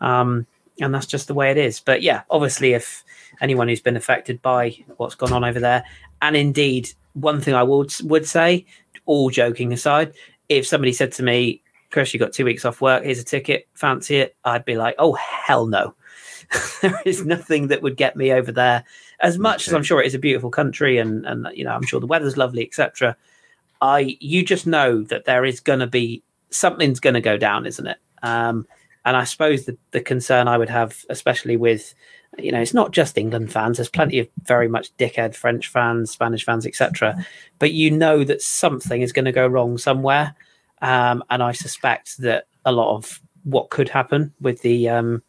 Um, 0.00 0.46
and 0.80 0.94
that's 0.94 1.06
just 1.06 1.26
the 1.26 1.34
way 1.34 1.50
it 1.50 1.56
is. 1.56 1.80
But 1.80 2.02
yeah, 2.02 2.22
obviously, 2.30 2.74
if 2.74 3.04
anyone 3.40 3.68
who's 3.68 3.80
been 3.80 3.96
affected 3.96 4.40
by 4.42 4.76
what's 4.96 5.16
gone 5.16 5.32
on 5.32 5.44
over 5.44 5.58
there, 5.58 5.84
and 6.22 6.36
indeed, 6.36 6.90
one 7.14 7.40
thing 7.40 7.54
I 7.54 7.62
would 7.64 7.92
would 8.02 8.26
say, 8.26 8.64
all 9.06 9.30
joking 9.30 9.72
aside, 9.72 10.14
if 10.48 10.66
somebody 10.66 10.92
said 10.92 11.12
to 11.12 11.22
me, 11.22 11.62
"Chris, 11.90 12.12
you 12.12 12.20
got 12.20 12.32
two 12.32 12.44
weeks 12.44 12.64
off 12.64 12.80
work. 12.80 13.04
Here's 13.04 13.18
a 13.18 13.24
ticket. 13.24 13.68
Fancy 13.74 14.18
it?" 14.18 14.36
I'd 14.44 14.64
be 14.64 14.76
like, 14.76 14.94
"Oh 14.98 15.14
hell 15.14 15.66
no." 15.66 15.94
there 16.82 17.00
is 17.04 17.24
nothing 17.24 17.68
that 17.68 17.82
would 17.82 17.96
get 17.96 18.16
me 18.16 18.32
over 18.32 18.50
there. 18.50 18.84
As 19.20 19.38
much 19.38 19.68
as 19.68 19.74
I'm 19.74 19.82
sure 19.82 20.00
it 20.00 20.06
is 20.06 20.14
a 20.14 20.18
beautiful 20.18 20.50
country, 20.50 20.98
and 20.98 21.26
and 21.26 21.46
you 21.54 21.64
know 21.64 21.72
I'm 21.72 21.84
sure 21.84 22.00
the 22.00 22.06
weather's 22.06 22.36
lovely, 22.36 22.64
etc. 22.66 23.16
I 23.80 24.16
you 24.20 24.44
just 24.44 24.66
know 24.66 25.02
that 25.04 25.24
there 25.24 25.44
is 25.44 25.60
going 25.60 25.80
to 25.80 25.86
be 25.86 26.22
something's 26.50 27.00
going 27.00 27.14
to 27.14 27.20
go 27.20 27.36
down, 27.36 27.66
isn't 27.66 27.86
it? 27.86 27.98
Um, 28.22 28.66
and 29.04 29.16
I 29.16 29.24
suppose 29.24 29.64
the, 29.64 29.76
the 29.92 30.00
concern 30.00 30.48
I 30.48 30.58
would 30.58 30.68
have, 30.68 31.04
especially 31.08 31.56
with, 31.56 31.94
you 32.38 32.52
know, 32.52 32.60
it's 32.60 32.74
not 32.74 32.92
just 32.92 33.16
England 33.16 33.52
fans. 33.52 33.78
There's 33.78 33.88
plenty 33.88 34.18
of 34.18 34.28
very 34.42 34.68
much 34.68 34.94
dickhead 34.96 35.34
French 35.34 35.68
fans, 35.68 36.10
Spanish 36.10 36.44
fans, 36.44 36.66
etc. 36.66 37.24
But 37.58 37.72
you 37.72 37.90
know 37.90 38.24
that 38.24 38.42
something 38.42 39.00
is 39.00 39.12
going 39.12 39.24
to 39.24 39.32
go 39.32 39.46
wrong 39.46 39.78
somewhere, 39.78 40.34
um, 40.82 41.22
and 41.30 41.42
I 41.42 41.52
suspect 41.52 42.18
that 42.18 42.46
a 42.64 42.72
lot 42.72 42.96
of 42.96 43.20
what 43.44 43.70
could 43.70 43.88
happen 43.88 44.32
with 44.40 44.62
the, 44.62 44.88
um, 44.88 45.22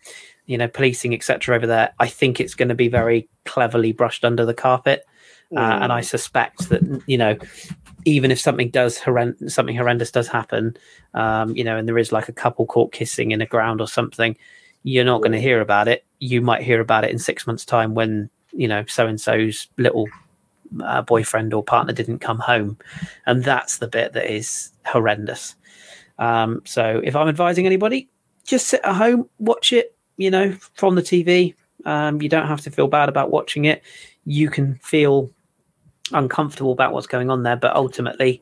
you 0.45 0.57
know, 0.57 0.67
policing, 0.67 1.13
etc. 1.13 1.55
over 1.55 1.67
there, 1.67 1.93
I 1.99 2.07
think 2.07 2.39
it's 2.39 2.55
going 2.55 2.69
to 2.69 2.75
be 2.75 2.87
very 2.87 3.29
cleverly 3.45 3.93
brushed 3.93 4.25
under 4.25 4.45
the 4.45 4.53
carpet, 4.53 5.05
uh, 5.55 5.79
and 5.81 5.91
I 5.91 6.01
suspect 6.01 6.69
that 6.69 7.03
you 7.07 7.17
know 7.17 7.37
even 8.05 8.31
if 8.31 8.39
something 8.39 8.69
does 8.69 8.97
horrend- 8.97 9.51
something 9.51 9.75
horrendous 9.75 10.11
does 10.11 10.27
happen, 10.27 10.75
um, 11.13 11.55
you 11.55 11.63
know, 11.63 11.77
and 11.77 11.87
there 11.87 11.97
is 11.97 12.11
like 12.11 12.29
a 12.29 12.33
couple 12.33 12.65
caught 12.65 12.91
kissing 12.91 13.31
in 13.31 13.41
a 13.41 13.45
ground 13.45 13.81
or 13.81 13.87
something, 13.87 14.37
you're 14.83 15.05
not 15.05 15.21
going 15.21 15.31
to 15.31 15.41
hear 15.41 15.61
about 15.61 15.87
it. 15.87 16.05
You 16.19 16.41
might 16.41 16.63
hear 16.63 16.79
about 16.79 17.03
it 17.03 17.11
in 17.11 17.19
six 17.19 17.45
months' 17.45 17.65
time 17.65 17.95
when 17.95 18.29
you 18.51 18.67
know 18.67 18.83
so 18.87 19.07
and 19.07 19.19
so's 19.19 19.67
little 19.77 20.07
uh, 20.83 21.01
boyfriend 21.01 21.53
or 21.53 21.63
partner 21.63 21.93
didn't 21.93 22.19
come 22.19 22.39
home, 22.39 22.77
and 23.25 23.43
that's 23.43 23.77
the 23.77 23.87
bit 23.87 24.13
that 24.13 24.31
is 24.31 24.71
horrendous. 24.85 25.55
Um, 26.17 26.61
so 26.65 27.01
if 27.03 27.15
I'm 27.15 27.27
advising 27.29 27.65
anybody, 27.65 28.09
just 28.45 28.67
sit 28.67 28.81
at 28.83 28.95
home, 28.95 29.29
watch 29.39 29.73
it, 29.73 29.95
you 30.17 30.29
know, 30.29 30.51
from 30.73 30.95
the 30.95 31.01
TV. 31.01 31.55
Um, 31.85 32.21
you 32.21 32.29
don't 32.29 32.47
have 32.47 32.61
to 32.61 32.71
feel 32.71 32.87
bad 32.87 33.09
about 33.09 33.31
watching 33.31 33.65
it. 33.65 33.83
You 34.25 34.49
can 34.49 34.75
feel 34.75 35.31
uncomfortable 36.11 36.71
about 36.71 36.93
what's 36.93 37.07
going 37.07 37.29
on 37.29 37.43
there, 37.43 37.55
but 37.55 37.75
ultimately, 37.75 38.41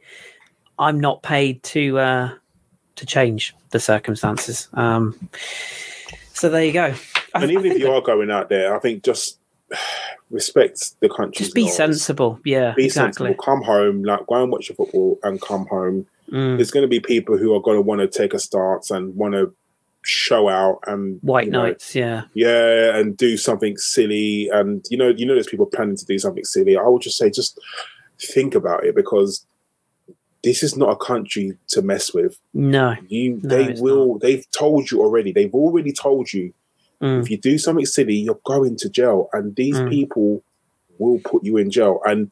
I'm 0.80 1.00
not 1.00 1.24
paid 1.24 1.64
to 1.64 2.00
uh, 2.00 2.34
to 2.96 3.06
change 3.06 3.56
the 3.70 3.80
circumstances. 3.80 4.70
Um, 4.74 5.30
so 6.34 6.50
there 6.50 6.64
you 6.64 6.74
go. 6.74 6.94
I, 7.34 7.44
and 7.44 7.52
even 7.52 7.72
if 7.72 7.80
you 7.80 7.92
are 7.92 8.02
going 8.02 8.32
out 8.32 8.50
there, 8.50 8.76
I 8.76 8.80
think 8.80 9.04
just 9.04 9.37
respect 10.30 11.00
the 11.00 11.10
country. 11.10 11.44
just 11.44 11.56
be 11.56 11.68
sensible. 11.68 12.40
Yeah, 12.44 12.74
Be 12.76 12.86
exactly. 12.86 13.28
sensible. 13.28 13.44
Come 13.44 13.64
home, 13.64 14.04
like 14.04 14.26
go 14.28 14.44
and 14.44 14.52
watch 14.52 14.70
your 14.70 14.76
football 14.76 15.20
and 15.24 15.42
come 15.42 15.66
home. 15.68 16.06
Mm. 16.32 16.58
There's 16.58 16.72
going 16.72 16.84
to 16.84 16.90
be 16.90 17.00
people 17.00 17.38
who 17.38 17.56
are 17.56 17.62
going 17.62 17.78
to 17.78 17.82
want 17.82 18.02
to 18.02 18.08
take 18.08 18.34
a 18.34 18.40
stance 18.40 18.92
and 18.92 19.16
want 19.16 19.34
to 19.34 19.54
show 20.04 20.48
out 20.50 20.80
and 20.88 21.20
White 21.22 21.46
you 21.46 21.52
know, 21.52 21.64
knights, 21.64 21.94
yeah. 21.94 22.24
yeah, 22.34 22.98
and 22.98 23.18
do 23.18 23.38
something 23.38 23.78
silly. 23.78 24.50
And 24.52 24.86
you 24.90 24.98
know, 24.98 25.10
you 25.10 25.26
know, 25.26 25.34
there's 25.34 25.48
people 25.48 25.66
planning 25.66 25.98
to 25.98 26.06
do 26.06 26.20
something 26.20 26.46
silly. 26.46 26.78
I 26.78 26.84
would 26.84 27.02
just 27.02 27.18
say, 27.18 27.30
just 27.30 27.60
think 28.20 28.56
about 28.56 28.86
it 28.86 28.96
because 28.96 29.46
this 30.44 30.64
is 30.64 30.78
not 30.78 30.90
a 30.90 30.96
country 30.96 31.58
to 31.70 31.82
mess 31.82 32.14
with. 32.14 32.40
No. 32.54 32.96
You, 33.08 33.40
No, 33.44 33.50
they 33.50 33.76
will. 33.82 34.18
They've 34.20 34.50
told 34.52 34.92
you 34.92 35.02
already. 35.02 35.32
They've 35.32 35.54
already 35.54 35.92
told 35.92 36.32
you 36.32 36.54
Mm. 37.02 37.22
if 37.22 37.30
you 37.30 37.38
do 37.38 37.58
something 37.58 37.86
silly, 37.86 38.16
you're 38.16 38.40
going 38.44 38.76
to 38.78 38.90
jail, 38.90 39.30
and 39.34 39.56
these 39.56 39.78
Mm. 39.80 39.90
people 39.90 40.44
will 40.98 41.20
put 41.20 41.44
you 41.44 41.58
in 41.58 41.70
jail. 41.70 42.02
And 42.06 42.32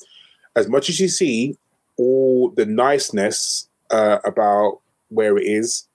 as 0.55 0.67
much 0.67 0.89
as 0.89 0.99
you 0.99 1.07
see 1.07 1.57
all 1.97 2.49
the 2.49 2.65
niceness 2.65 3.67
uh, 3.91 4.19
about 4.25 4.79
where 5.09 5.37
it 5.37 5.45
is, 5.45 5.87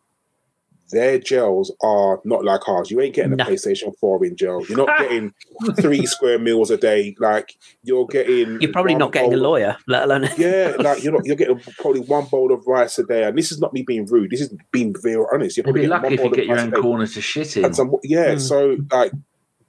their 0.92 1.18
jails 1.18 1.74
are 1.82 2.20
not 2.24 2.44
like 2.44 2.68
ours. 2.68 2.90
You 2.90 3.00
ain't 3.00 3.14
getting 3.14 3.36
No. 3.36 3.44
a 3.44 3.46
PlayStation 3.46 3.92
4 3.98 4.24
in 4.24 4.36
jail. 4.36 4.64
You're 4.68 4.78
not 4.86 4.98
getting 4.98 5.32
three 5.80 6.06
square 6.06 6.38
meals 6.38 6.70
a 6.70 6.76
day. 6.76 7.14
Like 7.18 7.54
you're 7.82 8.06
getting 8.06 8.60
You're 8.60 8.72
probably 8.72 8.94
not 8.94 9.12
getting 9.12 9.28
a 9.32 9.36
bowl 9.36 9.38
of- 9.38 9.42
lawyer, 9.42 9.76
let 9.86 10.04
alone. 10.04 10.28
yeah, 10.38 10.74
like 10.78 11.02
you're 11.02 11.12
not 11.12 11.24
you're 11.26 11.36
getting 11.36 11.60
probably 11.78 12.00
one 12.00 12.26
bowl 12.26 12.52
of 12.52 12.66
rice 12.66 12.98
a 12.98 13.04
day. 13.04 13.24
And 13.24 13.36
this 13.36 13.52
is 13.52 13.60
not 13.60 13.72
me 13.72 13.82
being 13.82 14.06
rude. 14.06 14.30
This 14.30 14.40
is 14.40 14.54
being 14.72 14.94
very 15.02 15.24
honest. 15.32 15.56
You're 15.56 15.64
probably 15.64 15.82
getting 15.82 15.90
lucky 15.90 16.04
one 16.04 16.12
if 16.14 16.18
you 16.20 16.24
bowl 16.24 16.32
of 16.32 16.36
get 16.36 16.46
your 16.46 16.54
rice 16.56 16.62
a 16.62 16.66
own 16.66 16.70
day 16.72 16.80
corner 16.80 17.06
to 17.06 17.20
shit 17.20 17.56
in. 17.56 17.74
some 17.74 17.94
yeah 18.02 18.34
Mm. 18.34 18.40
so 18.40 18.76
like 18.90 19.12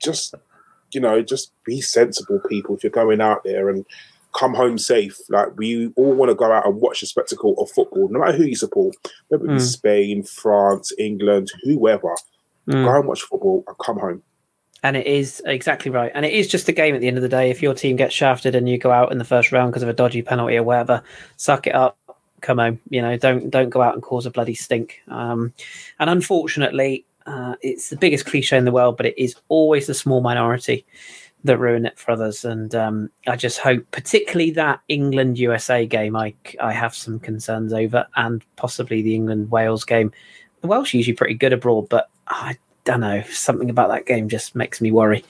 just 0.02 0.36
you 0.94 1.00
know 1.00 1.22
just 1.22 1.54
be 1.66 1.80
sensible 1.82 2.40
people 2.50 2.76
if 2.76 2.84
you're 2.84 2.92
going 2.92 3.22
out 3.22 3.44
there 3.44 3.70
and 3.70 3.86
come 4.34 4.54
home 4.54 4.78
safe 4.78 5.18
like 5.30 5.50
we 5.58 5.88
all 5.96 6.14
want 6.14 6.30
to 6.30 6.36
go 6.36 6.52
out 6.52 6.66
and 6.66 6.76
watch 6.82 7.02
the 7.02 7.08
spectacle 7.08 7.54
of 7.60 7.70
football 7.72 8.08
no 8.10 8.20
matter 8.20 8.38
who 8.38 8.46
you 8.46 8.56
support 8.56 8.96
whether 9.28 9.46
it 9.46 9.50
be 9.50 9.54
Mm. 9.56 9.62
spain 9.62 10.24
france 10.24 10.92
england 10.98 11.50
whoever 11.64 12.16
Mm. 12.68 12.86
go 12.86 13.00
and 13.00 13.08
watch 13.08 13.22
football 13.24 13.64
and 13.68 13.78
come 13.80 13.98
home 14.00 14.22
And 14.84 14.96
it 14.98 15.06
is 15.06 15.42
exactly 15.46 15.92
right. 15.92 16.12
And 16.16 16.26
it 16.26 16.34
is 16.34 16.48
just 16.48 16.68
a 16.68 16.72
game 16.72 16.96
at 16.96 17.02
the 17.02 17.08
end 17.08 17.18
of 17.18 17.22
the 17.24 17.30
day. 17.30 17.52
If 17.52 17.62
your 17.62 17.76
team 17.76 17.96
gets 17.98 18.16
shafted 18.16 18.56
and 18.56 18.68
you 18.68 18.78
go 18.80 18.90
out 18.92 19.12
in 19.12 19.20
the 19.20 19.24
first 19.26 19.52
round 19.52 19.72
because 19.72 19.84
of 19.84 19.90
a 19.90 19.94
dodgy 19.94 20.24
penalty 20.24 20.58
or 20.58 20.64
whatever, 20.64 21.04
suck 21.38 21.68
it 21.68 21.76
up, 21.76 21.98
come 22.42 22.58
home. 22.58 22.80
You 22.90 23.02
know, 23.04 23.16
don't 23.18 23.52
don't 23.52 23.70
go 23.70 23.82
out 23.84 23.94
and 23.94 24.02
cause 24.02 24.26
a 24.26 24.32
bloody 24.32 24.56
stink. 24.56 25.02
Um, 25.08 25.54
and 26.00 26.10
unfortunately, 26.10 27.06
uh, 27.28 27.56
it's 27.62 27.90
the 27.90 27.96
biggest 27.98 28.26
cliche 28.26 28.58
in 28.58 28.66
the 28.66 28.72
world, 28.72 28.98
but 28.98 29.06
it 29.06 29.16
is 29.18 29.36
always 29.50 29.86
the 29.86 29.94
small 29.94 30.22
minority 30.22 30.84
that 31.44 31.58
ruin 31.58 31.86
it 31.86 31.98
for 31.98 32.12
others. 32.12 32.46
And 32.46 32.74
um, 32.76 33.10
I 33.28 33.36
just 33.36 33.60
hope, 33.60 33.84
particularly 33.92 34.52
that 34.52 34.80
England 34.88 35.40
USA 35.40 35.86
game, 35.86 36.16
I 36.16 36.34
I 36.60 36.72
have 36.74 36.94
some 36.96 37.20
concerns 37.20 37.74
over, 37.74 38.06
and 38.16 38.44
possibly 38.56 39.02
the 39.02 39.16
England 39.16 39.52
Wales 39.52 39.84
game. 39.84 40.12
The 40.62 40.68
Welsh 40.68 40.94
are 40.94 40.98
usually 40.98 41.16
pretty 41.16 41.34
good 41.34 41.54
abroad, 41.54 41.90
but 41.90 42.10
I 42.28 42.58
don't 42.84 43.00
know. 43.00 43.22
Something 43.30 43.70
about 43.70 43.90
that 43.90 44.06
game 44.06 44.30
just 44.30 44.56
makes 44.56 44.82
me 44.82 44.92
worry 44.92 45.24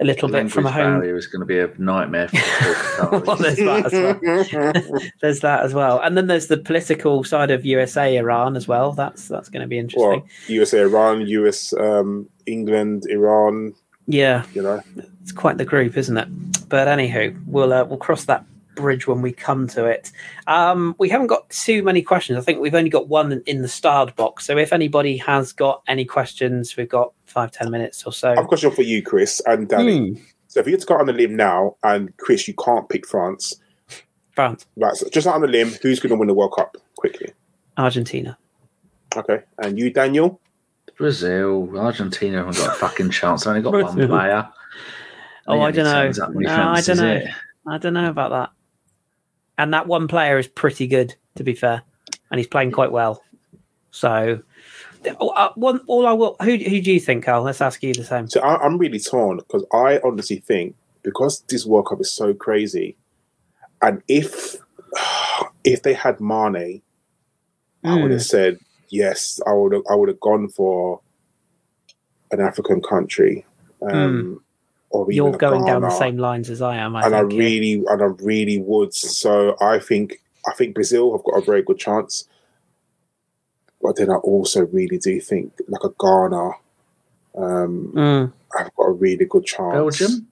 a 0.00 0.04
little 0.04 0.28
The 0.28 0.42
bit 0.42 0.52
from 0.52 0.66
a 0.66 0.70
home. 0.72 1.00
barrier 1.00 1.16
is 1.16 1.26
going 1.26 1.40
to 1.40 1.46
be 1.46 1.58
a 1.58 1.68
nightmare 1.78 2.28
for 2.28 2.36
the 2.36 3.22
Well, 3.26 3.36
there's 3.36 3.56
that 3.58 3.86
as 3.86 4.52
well. 4.52 5.00
There's 5.20 5.40
that 5.40 5.62
as 5.64 5.74
well, 5.74 6.00
and 6.00 6.16
then 6.16 6.26
there's 6.28 6.46
the 6.48 6.56
political 6.56 7.22
side 7.24 7.50
of 7.50 7.64
USA 7.64 8.16
Iran 8.16 8.56
as 8.56 8.66
well. 8.68 8.92
That's 8.92 9.28
that's 9.28 9.48
going 9.48 9.62
to 9.62 9.68
be 9.68 9.78
interesting. 9.78 10.08
well 10.08 10.28
usa 10.48 10.80
iran 10.82 11.22
us 11.22 11.72
um, 11.74 12.28
england 12.46 13.06
iran 13.08 13.72
yeah, 14.06 14.44
you 14.54 14.62
know 14.62 14.82
it's 15.22 15.32
quite 15.32 15.58
the 15.58 15.64
group, 15.64 15.96
isn't 15.96 16.16
it? 16.16 16.28
But 16.68 16.88
anywho, 16.88 17.40
we'll 17.46 17.72
uh, 17.72 17.84
we'll 17.84 17.98
cross 17.98 18.24
that 18.26 18.44
bridge 18.76 19.06
when 19.06 19.20
we 19.20 19.32
come 19.32 19.66
to 19.68 19.84
it. 19.84 20.10
Um, 20.46 20.94
we 20.98 21.08
haven't 21.08 21.26
got 21.26 21.50
too 21.50 21.82
many 21.82 22.02
questions. 22.02 22.38
I 22.38 22.42
think 22.42 22.60
we've 22.60 22.74
only 22.74 22.90
got 22.90 23.08
one 23.08 23.42
in 23.46 23.62
the 23.62 23.68
starred 23.68 24.14
box. 24.16 24.46
So 24.46 24.56
if 24.56 24.72
anybody 24.72 25.16
has 25.18 25.52
got 25.52 25.82
any 25.86 26.04
questions, 26.04 26.76
we've 26.76 26.88
got 26.88 27.12
five 27.26 27.50
ten 27.52 27.70
minutes 27.70 28.04
or 28.04 28.12
so. 28.12 28.30
i've 28.30 28.36
got 28.36 28.44
a 28.44 28.48
question 28.48 28.70
for 28.72 28.82
you 28.82 29.02
chris 29.04 29.40
and 29.46 29.68
danny 29.68 30.08
Hmm, 30.14 30.22
so 30.48 30.58
if 30.58 30.66
you 30.66 30.72
had 30.72 30.80
to 30.80 30.86
go 30.86 30.94
on 30.98 31.06
the 31.06 31.12
limb 31.12 31.36
now 31.36 31.76
and 31.84 32.16
chris 32.16 32.48
you 32.48 32.54
can't 32.54 32.88
pick 32.88 33.06
france 33.06 33.54
France, 34.32 34.66
right 34.76 34.96
so 34.96 35.08
just 35.10 35.28
on 35.28 35.40
the 35.40 35.46
limb 35.46 35.68
who's 35.80 36.00
going 36.00 36.10
to 36.10 36.16
win 36.16 36.26
the 36.26 36.34
world 36.34 36.54
cup 36.56 36.76
quickly 36.96 37.32
Argentina. 37.76 38.36
Okay. 39.16 39.42
And 39.58 39.78
you, 39.78 39.90
Daniel? 39.90 40.40
Brazil, 41.00 41.78
Argentina 41.78 42.36
haven't 42.36 42.58
got 42.58 42.68
a 42.68 42.78
fucking 42.78 43.10
chance. 43.10 43.44
They 43.44 43.50
only 43.50 43.62
got 43.62 43.72
one 43.72 44.06
player. 44.06 44.48
Oh, 45.48 45.58
He 45.58 45.64
I 45.64 45.70
don't 45.72 45.84
know. 45.84 46.02
turns 46.02 46.18
up 46.18 46.30
No, 46.34 46.68
I 46.68 46.82
don't 46.82 46.98
know. 46.98 47.14
it. 47.14 47.28
I 47.66 47.78
don't 47.78 47.94
know 47.94 48.10
about 48.10 48.30
that. 48.30 48.50
And 49.56 49.72
that 49.72 49.86
one 49.86 50.08
player 50.08 50.38
is 50.38 50.46
pretty 50.46 50.86
good, 50.86 51.16
to 51.36 51.42
be 51.42 51.54
fair, 51.54 51.82
and 52.30 52.38
he's 52.38 52.46
playing 52.46 52.72
quite 52.72 52.92
well. 52.92 53.22
So, 53.92 54.42
uh, 55.18 55.48
one, 55.54 55.80
all 55.86 56.06
I 56.06 56.12
will. 56.12 56.36
Who, 56.42 56.50
who 56.56 56.80
do 56.82 56.92
you 56.92 57.00
think, 57.00 57.24
Carl? 57.24 57.42
Let's 57.44 57.62
ask 57.62 57.82
you 57.82 57.94
the 57.94 58.04
same. 58.04 58.28
So 58.28 58.40
I, 58.40 58.62
I'm 58.62 58.76
really 58.76 59.00
torn 59.00 59.38
because 59.38 59.64
I 59.72 60.00
honestly 60.04 60.36
think 60.40 60.76
because 61.02 61.42
this 61.48 61.64
World 61.64 61.86
Cup 61.88 62.00
is 62.02 62.12
so 62.12 62.34
crazy, 62.34 62.96
and 63.80 64.02
if 64.06 64.56
if 65.64 65.82
they 65.82 65.94
had 65.94 66.20
Mane, 66.20 66.82
I 67.84 67.94
would 67.94 68.04
Hmm. 68.10 68.12
have 68.12 68.22
said 68.22 68.58
yes. 68.90 69.40
I 69.46 69.52
would 69.52 69.72
have, 69.72 69.82
I 69.90 69.94
would 69.94 70.08
have 70.08 70.20
gone 70.20 70.48
for 70.48 71.00
an 72.30 72.40
African 72.40 72.80
country, 72.82 73.44
um, 73.82 74.42
or 74.90 75.10
even 75.10 75.24
Hmm. 75.24 75.26
You're 75.28 75.34
a 75.34 75.38
going 75.38 75.64
down 75.64 75.82
the 75.82 75.90
same 75.90 76.18
lines 76.18 76.50
as 76.50 76.60
I 76.62 76.76
am. 76.76 76.94
I 76.96 77.02
and 77.06 77.14
I 77.14 77.20
think, 77.20 77.32
yeah. 77.32 77.38
really 77.38 77.72
and 77.88 78.02
I 78.02 78.06
really 78.22 78.58
would. 78.60 78.92
So 78.94 79.56
I 79.60 79.78
think 79.78 80.20
I 80.48 80.52
think 80.54 80.74
Brazil 80.74 81.12
have 81.12 81.24
got 81.24 81.38
a 81.38 81.44
very 81.44 81.62
good 81.62 81.78
chance. 81.78 82.26
But 83.82 83.96
then 83.96 84.10
I 84.10 84.16
also 84.16 84.66
really 84.66 84.98
do 84.98 85.20
think 85.20 85.52
like 85.68 85.82
a 85.84 85.90
Ghana 85.98 86.50
um 87.36 87.92
Mm. 87.94 88.32
have 88.58 88.74
got 88.76 88.84
a 88.84 88.92
really 88.92 89.24
good 89.24 89.44
chance. 89.46 89.72
Belgium? 89.74 90.26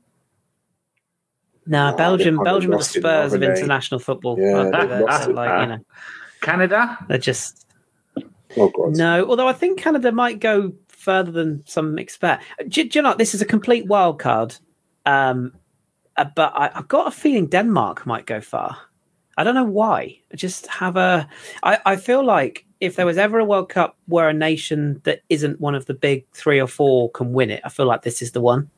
Nah, 1.67 1.91
Nah, 1.91 1.97
Belgium. 1.97 2.43
Belgium 2.43 2.73
are 2.75 2.79
the 2.79 2.85
Spurs 2.85 3.05
of 3.05 3.05
now, 3.05 3.23
haven't 3.23 3.41
they? 3.41 3.61
international 3.61 4.01
football. 4.01 4.39
Yeah, 4.39 4.53
aren't 4.55 4.73
they? 4.73 4.79
they've 4.81 4.89
They're- 4.89 5.01
lost 5.05 5.21
they're 5.23 5.31
it 5.31 5.35
like, 5.37 5.61
you 5.61 5.67
know, 5.77 5.85
Canada? 6.41 6.99
they're 7.09 7.19
just 7.19 7.67
Oh. 8.57 8.71
No, 8.95 9.27
although 9.29 9.49
I 9.49 9.53
think 9.53 9.79
Canada 9.79 10.13
might 10.13 10.41
go 10.41 10.73
further 10.89 11.31
than 11.31 11.63
some 11.67 11.99
expect. 11.99 12.45
Do, 12.69 12.85
do 12.85 12.99
you 12.99 13.03
know, 13.03 13.15
this 13.15 13.35
is 13.35 13.43
a 13.43 13.47
complete 13.47 13.87
wild 13.87 14.19
card. 14.19 14.57
Um, 15.07 15.53
uh, 16.17 16.27
but 16.35 16.53
I, 16.55 16.71
I've 16.75 16.89
got 16.89 17.07
a 17.07 17.11
feeling 17.11 17.47
Denmark 17.47 18.05
might 18.07 18.27
go 18.27 18.41
far. 18.41 18.77
I 19.37 19.45
don't 19.45 19.55
know 19.55 19.65
why. 19.65 20.19
I 20.33 20.37
just 20.37 20.67
have 20.67 20.97
a. 20.97 21.29
I, 21.63 21.79
I 21.87 21.97
feel 21.97 22.25
like 22.25 22.67
if 22.81 22.97
there 22.97 23.07
was 23.07 23.19
ever 23.19 23.39
a 23.39 23.45
World 23.45 23.69
Cup 23.69 23.97
where 24.07 24.29
a 24.29 24.35
nation 24.35 25.01
that 25.05 25.23
isn't 25.29 25.61
one 25.61 25.77
of 25.77 25.87
the 25.87 25.95
big 25.95 26.27
three 26.33 26.61
or 26.61 26.67
four 26.67 27.11
can 27.13 27.33
win 27.33 27.51
it, 27.51 27.61
I 27.65 27.69
feel 27.69 27.87
like 27.87 28.03
this 28.03 28.21
is 28.21 28.33
the 28.33 28.41
one. 28.41 28.69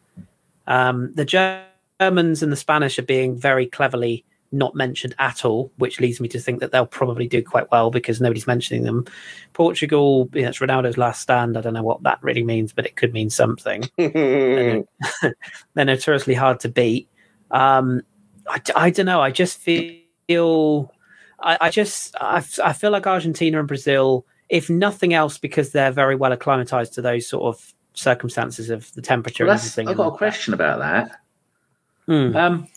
Um, 0.66 1.12
the 1.14 1.24
Germans 1.24 2.42
and 2.42 2.52
the 2.52 2.56
Spanish 2.56 2.98
are 2.98 3.02
being 3.02 3.36
very 3.36 3.66
cleverly 3.66 4.24
not 4.52 4.74
mentioned 4.74 5.14
at 5.18 5.44
all, 5.44 5.72
which 5.76 6.00
leads 6.00 6.20
me 6.20 6.28
to 6.28 6.40
think 6.40 6.60
that 6.60 6.72
they'll 6.72 6.86
probably 6.86 7.28
do 7.28 7.42
quite 7.42 7.70
well 7.70 7.90
because 7.90 8.20
nobody's 8.20 8.46
mentioning 8.46 8.82
them. 8.82 9.04
Portugal, 9.52 10.28
you 10.32 10.42
know, 10.42 10.48
it's 10.48 10.58
Ronaldo's 10.58 10.98
last 10.98 11.20
stand. 11.20 11.56
I 11.56 11.60
don't 11.60 11.74
know 11.74 11.82
what 11.82 12.02
that 12.02 12.22
really 12.22 12.42
means, 12.42 12.72
but 12.72 12.86
it 12.86 12.96
could 12.96 13.12
mean 13.12 13.30
something. 13.30 13.84
They're 13.96 14.84
notoriously 15.76 16.34
hard 16.34 16.60
to 16.60 16.68
beat. 16.68 17.08
Um, 17.50 18.02
I, 18.48 18.60
I 18.74 18.90
don't 18.90 19.06
know. 19.06 19.20
I 19.20 19.30
just 19.30 19.58
feel, 19.58 20.92
I, 21.38 21.58
I 21.60 21.70
just, 21.70 22.16
I, 22.20 22.44
I 22.64 22.72
feel 22.72 22.90
like 22.90 23.06
Argentina 23.06 23.58
and 23.58 23.68
Brazil, 23.68 24.26
if 24.48 24.68
nothing 24.68 25.14
else, 25.14 25.38
because 25.38 25.70
they're 25.70 25.92
very 25.92 26.16
well 26.16 26.32
acclimatized 26.32 26.94
to 26.94 27.02
those 27.02 27.28
sort 27.28 27.54
of 27.54 27.72
circumstances 27.94 28.70
of 28.70 28.92
the 28.94 29.02
temperature 29.02 29.44
Well, 29.44 29.52
and 29.52 29.60
everything. 29.60 29.88
I've 29.88 29.96
got 29.96 30.14
a 30.14 30.16
question 30.16 30.54
about 30.54 30.80
that. 30.80 31.20
Hmm. 32.06 32.36
Um, 32.36 32.68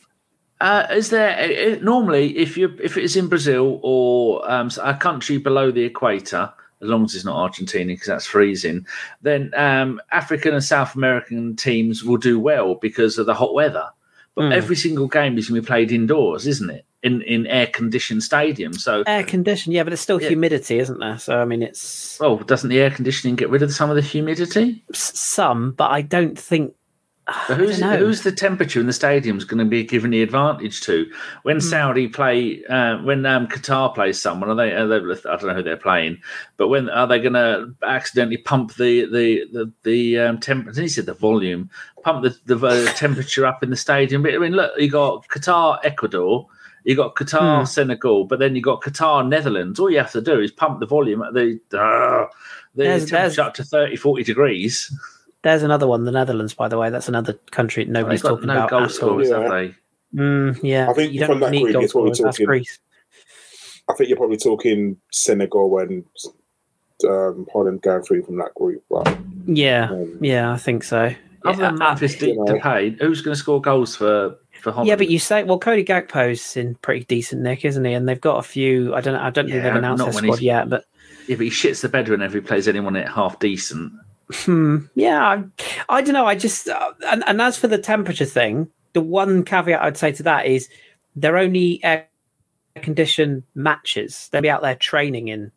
uh, 0.64 0.88
is 0.92 1.10
there 1.10 1.32
uh, 1.38 1.74
uh, 1.76 1.80
normally 1.84 2.36
if 2.38 2.58
you 2.58 2.76
if 2.82 2.98
it's 2.98 3.16
in 3.16 3.28
Brazil 3.28 3.80
or 3.84 4.50
um, 4.50 4.70
a 4.82 4.96
country 4.96 5.38
below 5.38 5.72
the 5.72 5.84
equator, 5.84 6.52
as 6.82 6.88
long 6.90 7.04
as 7.06 7.14
it's 7.16 7.26
not 7.26 7.36
Argentina 7.38 7.94
because 7.94 8.08
that's 8.08 8.26
freezing, 8.26 8.86
then 9.22 9.52
um, 9.56 10.02
African 10.12 10.54
and 10.54 10.64
South 10.64 10.96
American 10.96 11.56
teams 11.56 12.04
will 12.04 12.18
do 12.18 12.40
well 12.40 12.76
because 12.76 13.18
of 13.18 13.26
the 13.26 13.34
hot 13.36 13.54
weather. 13.54 13.88
But 14.36 14.46
Mm. 14.46 14.54
every 14.54 14.76
single 14.76 15.08
game 15.08 15.38
is 15.38 15.48
going 15.48 15.62
to 15.62 15.64
be 15.64 15.68
played 15.68 15.92
indoors, 15.92 16.48
isn't 16.48 16.70
it? 16.72 16.86
In 17.04 17.22
in 17.22 17.46
air 17.46 17.68
conditioned 17.68 18.22
stadiums. 18.22 18.80
So, 18.80 19.04
Air 19.06 19.24
conditioned, 19.24 19.76
yeah, 19.76 19.84
but 19.84 19.94
it's 19.94 20.02
still 20.02 20.20
Yeah. 20.22 20.30
humidity, 20.30 20.80
isn't 20.80 21.00
there? 21.00 21.20
So 21.20 21.38
I 21.38 21.46
mean, 21.46 21.62
it's 21.62 22.18
well, 22.20 22.38
doesn't 22.38 22.70
the 22.70 22.80
air 22.80 22.90
conditioning 22.90 23.36
get 23.36 23.50
rid 23.52 23.62
of 23.62 23.72
some 23.74 23.90
of 23.92 23.96
the 23.96 24.02
humidity? 24.02 24.84
s- 24.92 25.20
some, 25.20 25.74
but 25.74 25.92
I 25.92 26.02
don't 26.02 26.40
think. 26.40 26.74
So 27.48 27.56
who's 27.56 27.80
who's 27.80 28.22
the 28.24 28.34
temperature 28.34 28.82
in 28.82 28.86
the 28.86 28.92
stadiums 28.92 29.48
going 29.48 29.60
to 29.60 29.66
be 29.66 29.86
given 29.86 30.12
the 30.12 30.22
advantage 30.22 30.82
to 30.82 31.10
when 31.44 31.56
Hmm. 31.56 31.62
Saudi 31.62 32.08
play 32.10 32.62
uh, 32.66 32.98
when 32.98 33.26
um, 33.26 33.48
Qatar 33.48 33.96
plays 33.96 34.20
someone? 34.22 34.50
Are 34.50 34.56
they, 34.56 34.74
are 34.74 34.88
they? 34.88 34.96
I 34.98 35.38
don't 35.38 35.44
know 35.46 35.54
who 35.54 35.64
they're 35.64 35.78
playing, 35.78 36.18
but 36.58 36.68
when 36.68 36.90
are 36.90 37.08
they 37.08 37.20
going 37.20 37.34
to 37.34 37.74
accidentally 37.82 38.38
pump 38.38 38.76
the 38.76 39.06
the 39.06 39.46
the 39.54 39.72
the 39.84 40.20
um, 40.20 40.40
temperature? 40.40 40.82
He 40.82 40.90
said 40.90 41.06
the 41.06 41.14
volume, 41.14 41.70
pump 42.04 42.24
the 42.24 42.38
the 42.54 42.68
uh, 42.68 42.92
temperature 42.94 43.46
up 43.46 43.64
in 43.64 43.70
the 43.70 43.78
stadium. 43.78 44.22
But, 44.22 44.34
I 44.36 44.38
mean, 44.40 44.52
look, 44.52 44.74
you 44.78 44.90
got 44.92 45.26
Qatar, 45.30 45.80
Ecuador. 45.86 46.48
You 46.84 46.98
got 46.98 47.16
Qatar, 47.16 47.60
Hmm. 47.60 47.66
Senegal, 47.66 48.26
but 48.26 48.40
then 48.40 48.54
you 48.54 48.62
got 48.62 48.82
Qatar, 48.82 49.26
Netherlands. 49.26 49.80
All 49.80 49.90
you 49.90 50.00
have 50.00 50.12
to 50.12 50.20
do 50.20 50.42
is 50.42 50.52
pump 50.52 50.82
the 50.82 50.86
volume 50.86 51.22
at 51.22 51.34
the 51.34 51.58
uh, 51.74 52.26
the 52.76 52.84
There's- 52.84 53.06
temperature 53.06 53.36
there's- 53.36 53.40
up 53.40 53.54
to 53.54 53.64
30, 53.64 53.96
40 53.96 54.24
degrees. 54.26 54.94
There's 55.44 55.62
another 55.64 55.88
one, 55.88 56.06
the 56.06 56.12
Netherlands, 56.12 56.54
by 56.54 56.68
the 56.70 56.78
way. 56.78 56.90
That's 56.90 57.08
another 57.10 57.34
country 57.52 57.86
nobody's 57.86 58.22
They've 58.22 58.30
got 58.32 58.36
talking 58.36 58.48
no 58.48 58.54
about 58.54 58.70
goal 58.70 58.90
scorers, 58.90 59.30
Yeah. 59.30 59.42
have 59.42 59.52
they? 59.52 59.76
Mm, 60.16 60.60
yeah, 60.64 60.90
I 60.90 60.94
think 60.94 61.12
you 61.14 61.20
don't 61.20 61.30
from 61.30 61.40
that 61.42 61.52
need 61.52 61.62
group, 61.64 61.74
goal 61.74 61.84
it's 61.84 61.94
what 61.96 62.04
we're 62.06 62.14
talking- 62.14 62.46
Greece. 62.46 62.80
I 63.90 63.94
think 63.96 64.10
you're 64.10 64.18
probably 64.18 64.38
talking 64.38 64.98
Senegal 65.12 65.80
and 65.80 66.06
um, 67.08 67.46
Holland 67.52 67.82
going 67.82 68.04
through 68.04 68.24
from 68.24 68.38
that 68.38 68.54
group. 68.56 68.82
But, 68.90 69.18
Yeah, 69.46 69.90
um, 69.92 70.18
yeah, 70.22 70.52
I 70.54 70.58
think 70.58 70.84
so. 70.86 71.14
Other 71.44 71.62
Yeah, 71.62 71.70
than 71.72 71.80
Memphis 71.80 72.22
you 72.22 72.36
know. 72.38 72.46
Depay, 72.46 72.98
who's 73.02 73.22
going 73.22 73.34
to 73.36 73.40
score 73.40 73.60
goals 73.60 73.98
for 73.98 74.38
for 74.62 74.72
Holland? 74.72 74.88
yeah, 74.88 74.96
but 74.96 75.10
you 75.10 75.20
say 75.20 75.44
well, 75.44 75.60
Cody 75.60 75.84
Gakpo's 75.84 76.56
in 76.56 76.76
pretty 76.76 77.04
decent 77.04 77.42
nick, 77.42 77.66
isn't 77.66 77.84
he? 77.84 77.92
And 77.94 78.08
they've 78.08 78.22
got 78.22 78.38
a 78.38 78.44
few. 78.44 78.96
I 78.96 79.02
don't 79.02 79.16
know. 79.16 79.20
I 79.20 79.30
don't 79.30 79.46
think 79.48 79.56
Yeah, 79.58 79.64
they've 79.64 79.76
announced 79.76 80.06
not 80.06 80.14
their 80.14 80.22
squad 80.24 80.40
yet, 80.40 80.70
but 80.70 80.86
yeah, 81.28 81.36
but 81.36 81.44
he 81.44 81.50
shits 81.52 81.82
the 81.82 81.90
bed 81.90 82.08
whenever 82.08 82.38
he 82.38 82.42
plays 82.42 82.70
anyone 82.70 82.96
at 82.96 83.10
half 83.10 83.40
decent. 83.40 83.92
Hmm. 84.34 84.78
Yeah, 84.96 85.22
I, 85.22 85.44
I 85.90 86.02
don't 86.02 86.14
know. 86.14 86.26
I 86.26 86.36
just 86.36 86.68
uh, 86.68 86.92
and, 87.08 87.24
and 87.28 87.42
as 87.42 87.58
for 87.58 87.68
the 87.68 87.78
temperature 87.78 88.26
thing, 88.26 88.70
the 88.94 89.02
one 89.02 89.44
caveat 89.44 89.82
I'd 89.82 89.98
say 89.98 90.12
to 90.14 90.24
that 90.24 90.46
is 90.46 90.70
they're 91.16 91.38
only 91.38 91.84
air 91.84 92.08
conditioned 92.76 93.44
matches. 93.56 94.30
They'll 94.32 94.42
be 94.42 94.50
out 94.50 94.62
there 94.62 94.76
training 94.76 95.28
in 95.28 95.52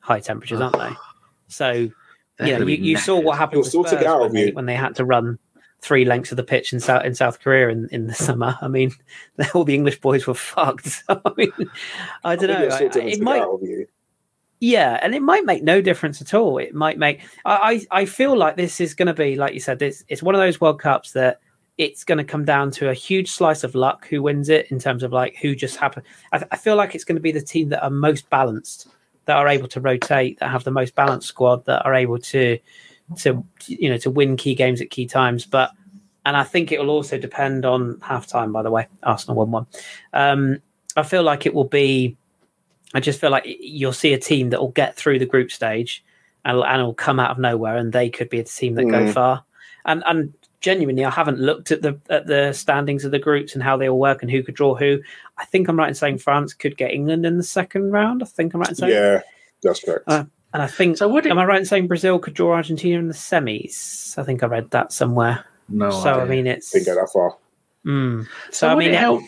high 0.00 0.20
temperatures, 0.20 0.60
aren't 0.60 0.78
they? 0.78 0.90
So 1.48 1.90
They're 2.38 2.48
you 2.48 2.58
know, 2.58 2.66
you, 2.66 2.76
you 2.76 2.96
saw 2.96 3.20
what 3.20 3.36
happened 3.36 3.66
It'll 3.66 3.82
to 3.82 3.88
Spurs 3.90 4.02
out 4.06 4.20
when 4.22 4.32
they, 4.32 4.50
when 4.52 4.64
they 4.64 4.74
had 4.74 4.94
to 4.94 5.04
run 5.04 5.38
three 5.82 6.06
lengths 6.06 6.30
of 6.30 6.36
the 6.38 6.42
pitch 6.44 6.72
in 6.72 6.80
South 6.80 7.04
in 7.04 7.14
South 7.14 7.40
Korea 7.40 7.68
in, 7.68 7.88
in 7.92 8.06
the 8.06 8.14
summer. 8.14 8.56
I 8.62 8.68
mean, 8.68 8.92
all 9.54 9.64
the 9.64 9.74
English 9.74 10.00
boys 10.00 10.26
were 10.26 10.32
fucked. 10.32 10.86
So, 10.86 11.20
I 11.26 11.30
mean, 11.36 11.52
I 12.24 12.36
don't 12.36 12.48
think 12.48 12.58
know. 12.58 12.64
it'll 12.64 12.76
still 12.76 12.88
I- 12.88 12.90
take 12.90 13.04
it 13.12 13.18
it 13.18 13.22
might 13.22 13.42
out 13.42 13.50
of 13.56 13.62
you. 13.62 13.86
Yeah, 14.62 15.00
and 15.02 15.12
it 15.12 15.22
might 15.22 15.44
make 15.44 15.64
no 15.64 15.80
difference 15.80 16.22
at 16.22 16.34
all. 16.34 16.56
It 16.56 16.72
might 16.72 16.96
make. 16.96 17.20
I 17.44 17.84
I, 17.90 18.02
I 18.02 18.04
feel 18.04 18.36
like 18.36 18.56
this 18.56 18.80
is 18.80 18.94
going 18.94 19.08
to 19.08 19.12
be 19.12 19.34
like 19.34 19.54
you 19.54 19.60
said. 19.60 19.80
This 19.80 20.04
it's 20.06 20.22
one 20.22 20.36
of 20.36 20.40
those 20.40 20.60
World 20.60 20.78
Cups 20.78 21.10
that 21.12 21.40
it's 21.78 22.04
going 22.04 22.18
to 22.18 22.24
come 22.24 22.44
down 22.44 22.70
to 22.70 22.88
a 22.88 22.94
huge 22.94 23.28
slice 23.28 23.64
of 23.64 23.74
luck 23.74 24.06
who 24.06 24.22
wins 24.22 24.48
it 24.48 24.70
in 24.70 24.78
terms 24.78 25.02
of 25.02 25.12
like 25.12 25.34
who 25.42 25.56
just 25.56 25.78
happen. 25.78 26.04
I, 26.32 26.44
I 26.52 26.56
feel 26.56 26.76
like 26.76 26.94
it's 26.94 27.02
going 27.02 27.16
to 27.16 27.20
be 27.20 27.32
the 27.32 27.42
team 27.42 27.70
that 27.70 27.82
are 27.82 27.90
most 27.90 28.30
balanced, 28.30 28.86
that 29.24 29.36
are 29.36 29.48
able 29.48 29.66
to 29.66 29.80
rotate, 29.80 30.38
that 30.38 30.50
have 30.50 30.62
the 30.62 30.70
most 30.70 30.94
balanced 30.94 31.26
squad, 31.26 31.64
that 31.64 31.84
are 31.84 31.94
able 31.94 32.18
to 32.18 32.56
to 33.18 33.44
you 33.66 33.90
know 33.90 33.98
to 33.98 34.10
win 34.12 34.36
key 34.36 34.54
games 34.54 34.80
at 34.80 34.90
key 34.90 35.06
times. 35.06 35.44
But 35.44 35.72
and 36.24 36.36
I 36.36 36.44
think 36.44 36.70
it 36.70 36.78
will 36.78 36.90
also 36.90 37.18
depend 37.18 37.64
on 37.64 37.96
halftime. 37.96 38.52
By 38.52 38.62
the 38.62 38.70
way, 38.70 38.86
Arsenal 39.02 39.38
won 39.38 39.50
one. 39.50 39.66
Um, 40.12 40.58
I 40.96 41.02
feel 41.02 41.24
like 41.24 41.46
it 41.46 41.52
will 41.54 41.64
be. 41.64 42.16
I 42.94 43.00
just 43.00 43.20
feel 43.20 43.30
like 43.30 43.44
you'll 43.46 43.92
see 43.92 44.12
a 44.12 44.18
team 44.18 44.50
that 44.50 44.60
will 44.60 44.68
get 44.72 44.96
through 44.96 45.18
the 45.18 45.26
group 45.26 45.50
stage 45.50 46.04
and, 46.44 46.58
and 46.58 46.80
it'll 46.80 46.94
come 46.94 47.18
out 47.20 47.30
of 47.30 47.38
nowhere, 47.38 47.76
and 47.76 47.92
they 47.92 48.10
could 48.10 48.28
be 48.28 48.40
a 48.40 48.44
team 48.44 48.74
that 48.74 48.84
go 48.84 49.04
Mm. 49.04 49.12
far. 49.12 49.44
And 49.84 50.02
and 50.06 50.32
genuinely, 50.60 51.04
I 51.04 51.10
haven't 51.10 51.38
looked 51.38 51.70
at 51.72 51.82
the 51.82 51.98
at 52.10 52.26
the 52.26 52.52
standings 52.52 53.04
of 53.04 53.10
the 53.10 53.18
groups 53.18 53.54
and 53.54 53.62
how 53.62 53.76
they 53.76 53.88
all 53.88 53.98
work 53.98 54.22
and 54.22 54.30
who 54.30 54.42
could 54.42 54.54
draw 54.54 54.74
who. 54.74 55.00
I 55.38 55.44
think 55.46 55.68
I'm 55.68 55.78
right 55.78 55.88
in 55.88 55.94
saying 55.94 56.18
France 56.18 56.52
could 56.54 56.76
get 56.76 56.92
England 56.92 57.24
in 57.26 57.36
the 57.36 57.42
second 57.42 57.90
round. 57.90 58.22
I 58.22 58.26
think 58.26 58.54
I'm 58.54 58.60
right 58.60 58.68
in 58.70 58.74
saying. 58.76 58.92
Yeah, 58.92 59.20
that's 59.62 59.82
correct. 59.82 60.04
Uh, 60.06 60.24
And 60.52 60.62
I 60.62 60.66
think. 60.66 60.98
So 60.98 61.08
would 61.08 61.26
it? 61.26 61.30
Am 61.30 61.38
I 61.38 61.44
right 61.44 61.58
in 61.60 61.66
saying 61.66 61.86
Brazil 61.88 62.18
could 62.18 62.34
draw 62.34 62.52
Argentina 62.54 62.98
in 62.98 63.08
the 63.08 63.14
semis? 63.14 64.16
I 64.18 64.22
think 64.24 64.42
I 64.42 64.46
read 64.46 64.70
that 64.72 64.92
somewhere. 64.92 65.44
no. 65.68 65.90
so 65.90 66.20
I 66.20 66.24
mean, 66.26 66.46
it's. 66.46 66.70
Didn't 66.70 66.86
go 66.86 66.94
that 66.96 67.10
far. 67.12 67.36
Mm. 67.86 68.24
so, 68.24 68.28
So, 68.52 68.68
I 68.68 68.74
mean, 68.76 68.90
it 68.90 68.98
help? 68.98 69.22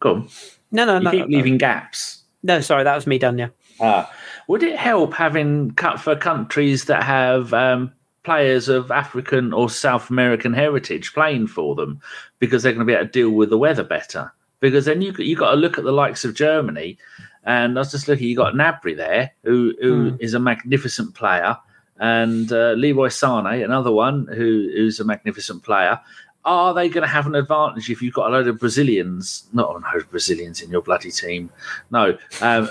Go 0.00 0.14
on. 0.16 0.28
no, 0.72 0.84
no, 0.84 0.98
You 0.98 1.04
no, 1.04 1.10
keep 1.10 1.28
no, 1.28 1.36
leaving 1.36 1.56
gaps. 1.58 2.17
No. 2.42 2.60
Sorry, 2.60 2.84
that 2.84 2.94
was 2.94 3.06
me 3.06 3.18
done. 3.18 3.38
Yeah. 3.38 3.48
Ah, 3.80 4.12
would 4.48 4.62
it 4.62 4.76
help 4.76 5.14
having 5.14 5.72
cut 5.72 6.00
for 6.00 6.16
countries 6.16 6.86
that 6.86 7.04
have 7.04 7.52
um, 7.52 7.92
players 8.24 8.68
of 8.68 8.90
African 8.90 9.52
or 9.52 9.70
South 9.70 10.10
American 10.10 10.52
heritage 10.52 11.14
playing 11.14 11.46
for 11.46 11.74
them 11.74 12.00
because 12.38 12.62
they're 12.62 12.72
going 12.72 12.86
to 12.86 12.90
be 12.90 12.94
able 12.94 13.06
to 13.06 13.10
deal 13.10 13.30
with 13.30 13.50
the 13.50 13.58
weather 13.58 13.84
better? 13.84 14.32
Because 14.60 14.86
then 14.86 15.02
you 15.02 15.12
you 15.18 15.36
got 15.36 15.52
to 15.52 15.56
look 15.56 15.78
at 15.78 15.84
the 15.84 15.92
likes 15.92 16.24
of 16.24 16.34
Germany, 16.34 16.98
and 17.44 17.78
I 17.78 17.80
was 17.80 17.92
just 17.92 18.08
looking. 18.08 18.26
You 18.26 18.36
got 18.36 18.54
Gnabry 18.54 18.96
there, 18.96 19.32
who 19.44 19.74
who 19.80 20.16
is 20.18 20.34
a 20.34 20.40
magnificent 20.40 21.14
player, 21.14 21.56
and 21.98 22.52
uh, 22.52 22.72
Leroy 22.72 23.08
Sane, 23.08 23.46
another 23.46 23.92
one 23.92 24.26
who 24.26 24.68
who's 24.74 24.98
a 24.98 25.04
magnificent 25.04 25.62
player. 25.62 26.00
Are 26.48 26.74
they 26.74 26.88
going 26.88 27.02
to 27.02 27.08
have 27.08 27.26
an 27.26 27.34
advantage 27.34 27.90
if 27.90 28.00
you've 28.02 28.14
got 28.14 28.28
a 28.30 28.32
load 28.32 28.48
of 28.48 28.58
Brazilians? 28.58 29.46
Not 29.52 29.68
a 29.70 29.72
load 29.78 30.02
of 30.02 30.10
Brazilians 30.10 30.60
in 30.62 30.70
your 30.70 30.82
bloody 30.82 31.10
team. 31.10 31.50
No, 31.90 32.16
um, 32.40 32.68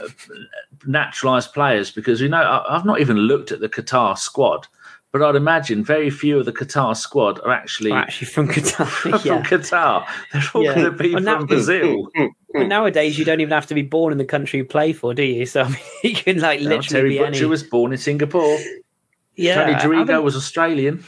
naturalized 0.86 1.54
players 1.54 1.92
because 1.92 2.22
we 2.22 2.28
know 2.28 2.42
I- 2.42 2.76
I've 2.76 2.86
not 2.86 3.00
even 3.02 3.18
looked 3.18 3.52
at 3.52 3.60
the 3.60 3.70
Qatar 3.70 4.18
squad, 4.18 4.68
but 5.12 5.22
I'd 5.22 5.36
imagine 5.36 5.84
very 5.84 6.10
few 6.10 6.40
of 6.40 6.46
the 6.46 6.52
Qatar 6.54 6.96
squad 6.96 7.40
are 7.42 7.52
actually 7.52 7.92
Well, 7.92 8.00
actually, 8.02 8.28
from 8.28 8.48
Qatar. 8.48 8.88
from 8.88 9.12
yeah. 9.24 9.44
Qatar. 9.44 10.06
They're 10.34 10.44
all 10.54 10.64
Yeah. 10.64 10.76
going 10.76 10.86
to 10.86 10.92
be 10.92 11.14
Well, 11.14 11.24
now- 11.24 11.38
from 11.38 11.48
Brazil. 11.48 12.10
But 12.54 12.68
nowadays, 12.68 13.20
you 13.20 13.26
don't 13.26 13.40
even 13.42 13.52
have 13.52 13.68
to 13.68 13.76
be 13.76 13.82
born 13.84 14.12
in 14.14 14.18
the 14.18 14.26
country 14.26 14.58
you 14.58 14.66
play 14.66 14.92
for, 14.92 15.14
do 15.14 15.22
you? 15.22 15.46
So 15.46 15.62
I 15.66 15.68
mean, 15.70 15.78
you 16.04 16.14
can 16.16 16.40
like 16.40 16.62
literally. 16.62 16.66
Now, 16.66 16.76
literally 16.78 16.88
Terry 16.90 17.10
be 17.10 17.18
Butcher 17.20 17.44
any. 17.44 17.50
was 17.50 17.62
born 17.64 17.92
in 17.92 17.98
Singapore. 18.00 18.58
yeah, 19.36 19.56
Tony 19.56 19.74
I 19.76 19.80
Dorigo 20.06 20.24
was 20.24 20.36
Australian. 20.36 21.04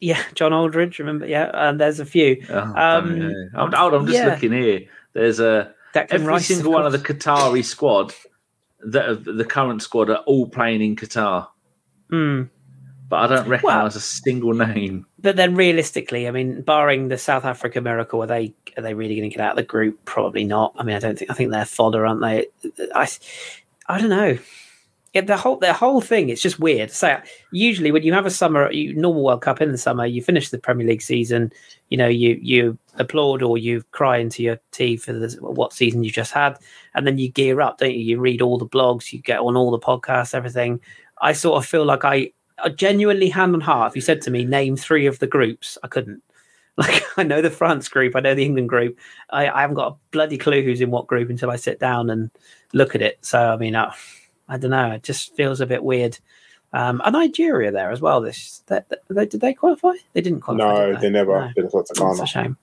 Yeah, 0.00 0.22
John 0.34 0.52
Aldridge. 0.52 0.98
Remember? 0.98 1.26
Yeah, 1.26 1.50
and 1.52 1.80
there's 1.80 2.00
a 2.00 2.04
few. 2.04 2.44
Oh, 2.50 2.58
Um, 2.58 3.20
yeah. 3.20 3.32
I'm, 3.54 3.74
I'm 3.74 4.06
just 4.06 4.18
yeah. 4.18 4.26
looking 4.34 4.52
here. 4.52 4.80
There's 5.12 5.40
a 5.40 5.74
Declan 5.94 6.06
every 6.10 6.26
Rice, 6.26 6.46
single 6.46 6.72
one 6.72 6.86
of 6.86 6.92
the. 6.92 6.98
Qatari 6.98 7.64
squad 7.64 8.14
that 8.80 9.24
the 9.24 9.44
current 9.44 9.82
squad 9.82 10.08
are 10.10 10.18
all 10.26 10.48
playing 10.48 10.82
in 10.82 10.96
Qatar, 10.96 11.48
Mm. 12.10 12.48
but 13.08 13.16
I 13.16 13.26
don't 13.36 13.48
recognise 13.48 13.94
a 13.96 14.00
single 14.00 14.52
name. 14.54 15.06
But 15.18 15.36
then, 15.36 15.54
realistically, 15.54 16.26
I 16.28 16.30
mean, 16.30 16.62
barring 16.62 17.08
the 17.08 17.18
South 17.18 17.44
Africa 17.44 17.80
miracle, 17.80 18.22
are 18.22 18.26
they 18.26 18.54
are 18.76 18.82
they 18.82 18.94
really 18.94 19.16
going 19.16 19.28
to 19.28 19.36
get 19.36 19.44
out 19.44 19.52
of 19.52 19.56
the 19.56 19.62
group? 19.64 20.04
Probably 20.04 20.44
not. 20.44 20.74
I 20.78 20.82
mean, 20.84 20.96
I 20.96 20.98
don't 21.00 21.18
think. 21.18 21.30
I 21.30 21.34
think 21.34 21.50
they're 21.50 21.64
fodder, 21.64 22.06
aren't 22.06 22.20
they? 22.22 22.46
I, 22.94 23.08
I 23.88 24.00
don't 24.00 24.10
know. 24.10 24.38
Yeah, 25.12 25.22
the 25.22 25.36
whole 25.36 25.56
the 25.56 25.72
whole 25.72 26.00
thing 26.00 26.28
it's 26.28 26.40
just 26.40 26.60
weird. 26.60 26.92
So 26.92 27.20
usually 27.50 27.90
when 27.90 28.04
you 28.04 28.12
have 28.12 28.26
a 28.26 28.30
summer 28.30 28.70
you, 28.70 28.94
normal 28.94 29.24
World 29.24 29.42
Cup 29.42 29.60
in 29.60 29.72
the 29.72 29.78
summer, 29.78 30.06
you 30.06 30.22
finish 30.22 30.50
the 30.50 30.58
Premier 30.58 30.86
League 30.86 31.02
season, 31.02 31.52
you 31.88 31.96
know, 31.96 32.06
you 32.06 32.38
you 32.40 32.78
applaud 32.94 33.42
or 33.42 33.58
you 33.58 33.82
cry 33.90 34.18
into 34.18 34.44
your 34.44 34.60
tea 34.70 34.96
for 34.96 35.12
the, 35.12 35.36
what 35.40 35.72
season 35.72 36.04
you 36.04 36.12
just 36.12 36.30
had, 36.32 36.58
and 36.94 37.08
then 37.08 37.18
you 37.18 37.28
gear 37.28 37.60
up, 37.60 37.78
don't 37.78 37.92
you? 37.92 38.00
You 38.00 38.20
read 38.20 38.40
all 38.40 38.56
the 38.56 38.68
blogs, 38.68 39.12
you 39.12 39.18
get 39.20 39.40
on 39.40 39.56
all 39.56 39.72
the 39.72 39.80
podcasts, 39.80 40.32
everything. 40.32 40.80
I 41.20 41.32
sort 41.32 41.62
of 41.62 41.68
feel 41.68 41.84
like 41.84 42.04
I, 42.04 42.30
I 42.62 42.68
genuinely 42.68 43.30
hand 43.30 43.54
on 43.54 43.60
heart. 43.60 43.90
If 43.90 43.96
you 43.96 44.02
said 44.02 44.22
to 44.22 44.30
me, 44.30 44.44
name 44.44 44.76
three 44.76 45.06
of 45.06 45.18
the 45.18 45.26
groups, 45.26 45.76
I 45.82 45.88
couldn't. 45.88 46.22
Like 46.76 47.02
I 47.18 47.24
know 47.24 47.42
the 47.42 47.50
France 47.50 47.88
group, 47.88 48.16
I 48.16 48.20
know 48.20 48.34
the 48.34 48.44
England 48.44 48.70
group. 48.70 48.96
I, 49.28 49.48
I 49.48 49.60
haven't 49.62 49.76
got 49.76 49.92
a 49.92 49.96
bloody 50.12 50.38
clue 50.38 50.62
who's 50.62 50.80
in 50.80 50.90
what 50.90 51.08
group 51.08 51.28
until 51.28 51.50
I 51.50 51.56
sit 51.56 51.78
down 51.78 52.08
and 52.08 52.30
look 52.72 52.94
at 52.94 53.02
it. 53.02 53.18
So 53.22 53.38
I 53.38 53.56
mean, 53.58 53.76
I, 53.76 53.92
I 54.50 54.58
don't 54.58 54.70
know. 54.72 54.90
It 54.90 55.02
just 55.02 55.34
feels 55.36 55.60
a 55.62 55.66
bit 55.66 55.82
weird. 55.82 56.18
Um, 56.72 57.00
and 57.04 57.14
Nigeria 57.14 57.72
there 57.72 57.90
as 57.90 58.00
well. 58.00 58.20
This 58.20 58.62
that, 58.66 58.88
that- 58.90 59.00
they, 59.08 59.26
did 59.26 59.40
they 59.40 59.54
qualify? 59.54 59.92
They 60.12 60.20
didn't 60.20 60.40
qualify. 60.42 60.74
No, 60.86 60.92
did 60.92 61.00
they 61.00 61.10
never. 61.10 61.40
No. 61.40 61.52
They 61.56 61.62
got 61.62 61.86
to 61.86 61.94
That's 61.96 62.20
a 62.20 62.26
shame. 62.26 62.56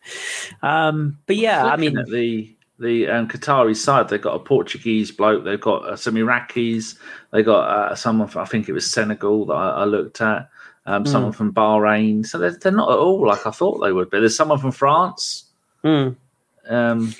Um, 0.61 1.18
but 1.26 1.35
yeah, 1.38 1.65
I 1.65 1.76
Looking 1.76 1.95
mean, 1.95 2.05
the 2.11 2.53
the 2.80 3.07
um, 3.09 3.27
Qatari 3.27 3.76
side, 3.76 4.07
they've 4.09 4.22
got 4.22 4.35
a 4.35 4.39
Portuguese 4.39 5.11
bloke, 5.11 5.43
they've 5.43 5.59
got 5.59 5.84
uh, 5.89 5.95
some 5.95 6.14
Iraqis, 6.14 6.95
they 7.31 7.41
got 7.41 7.68
uh, 7.68 7.95
someone 7.95 8.27
from, 8.27 8.43
I 8.43 8.45
think 8.45 8.69
it 8.69 8.73
was 8.73 8.85
Senegal 8.89 9.47
that 9.47 9.55
I, 9.55 9.69
I 9.69 9.84
looked 9.85 10.22
at, 10.22 10.47
um, 10.85 11.03
Hmm. 11.03 11.09
someone 11.11 11.31
from 11.31 11.51
Bahrain. 11.53 12.23
So 12.23 12.38
they're, 12.38 12.51
they're 12.51 12.72
not 12.72 12.91
at 12.91 12.97
all 12.99 13.26
like 13.26 13.47
I 13.47 13.51
thought 13.51 13.80
they 13.80 13.91
would 13.91 14.11
be. 14.11 14.19
There's 14.19 14.35
someone 14.38 14.59
from 14.59 14.72
France. 14.72 15.45
mm. 15.84 16.15
Um, 16.69 17.15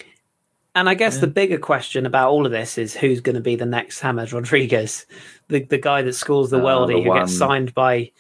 And 0.78 0.88
I 0.88 0.94
guess 0.94 1.18
the 1.18 1.28
bigger 1.28 1.58
question 1.58 2.06
about 2.06 2.30
all 2.30 2.46
of 2.46 2.52
this 2.52 2.78
is 2.78 2.96
who's 2.96 3.20
going 3.20 3.36
to 3.36 3.42
be 3.42 3.56
the 3.56 3.66
next 3.66 4.00
James 4.02 4.32
Rodriguez, 4.32 5.06
the 5.48 5.64
the 5.64 5.78
guy 5.80 6.04
that 6.04 6.14
scores 6.14 6.52
the 6.52 6.58
uh, 6.58 6.62
Oh, 6.62 6.66
worldie 6.66 6.98
the 6.98 7.02
who 7.04 7.10
one. 7.10 7.20
gets 7.20 7.36
signed 7.36 7.74
by 7.74 8.12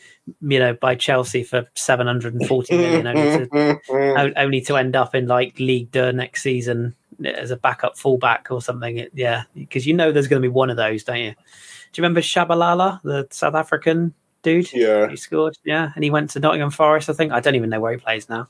you 0.41 0.57
know 0.59 0.73
by 0.73 0.95
Chelsea 0.95 1.43
for 1.43 1.67
seven 1.75 2.07
hundred 2.07 2.33
and 2.33 2.47
forty 2.47 2.75
million 2.75 3.05
only 3.05 3.47
to 3.47 4.33
only 4.37 4.61
to 4.61 4.75
end 4.75 4.95
up 4.95 5.13
in 5.13 5.27
like 5.27 5.59
League 5.59 5.91
Deux 5.91 6.11
next 6.13 6.41
season 6.41 6.95
as 7.23 7.51
a 7.51 7.57
backup 7.57 7.95
fullback 7.97 8.47
or 8.49 8.59
something. 8.61 8.97
It- 8.97 9.11
yeah, 9.13 9.43
because 9.53 9.85
you 9.85 9.93
know 9.93 10.11
there's 10.11 10.27
going 10.27 10.41
to 10.41 10.47
be 10.47 10.51
one 10.51 10.69
of 10.71 10.77
those, 10.77 11.03
don't 11.03 11.17
you? 11.19 11.31
Do 11.31 12.01
you 12.01 12.03
remember 12.03 12.21
Tshabalala, 12.21 13.01
the 13.03 13.27
South 13.29 13.53
African 13.55 14.13
dude? 14.41 14.73
yeah. 14.73 15.07
He 15.09 15.15
scored, 15.15 15.57
yeah, 15.63 15.91
and 15.95 16.03
he 16.03 16.09
went 16.09 16.31
to 16.31 16.39
Nottingham 16.39 16.71
Forest. 16.71 17.09
I 17.09 17.13
think 17.13 17.31
I 17.31 17.39
don't 17.39 17.55
even 17.55 17.69
know 17.69 17.79
where 17.79 17.91
he 17.91 17.97
plays 17.99 18.27
now. 18.29 18.47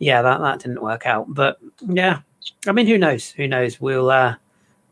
Yeah, 0.00 0.22
that 0.22 0.40
that 0.40 0.58
didn't 0.60 0.82
work 0.82 1.06
out, 1.06 1.26
but 1.32 1.58
yeah, 1.86 2.20
I 2.66 2.72
mean, 2.72 2.86
who 2.86 2.98
knows? 2.98 3.30
Who 3.30 3.46
knows? 3.48 3.80
We'll 3.80 4.10
uh, 4.10 4.36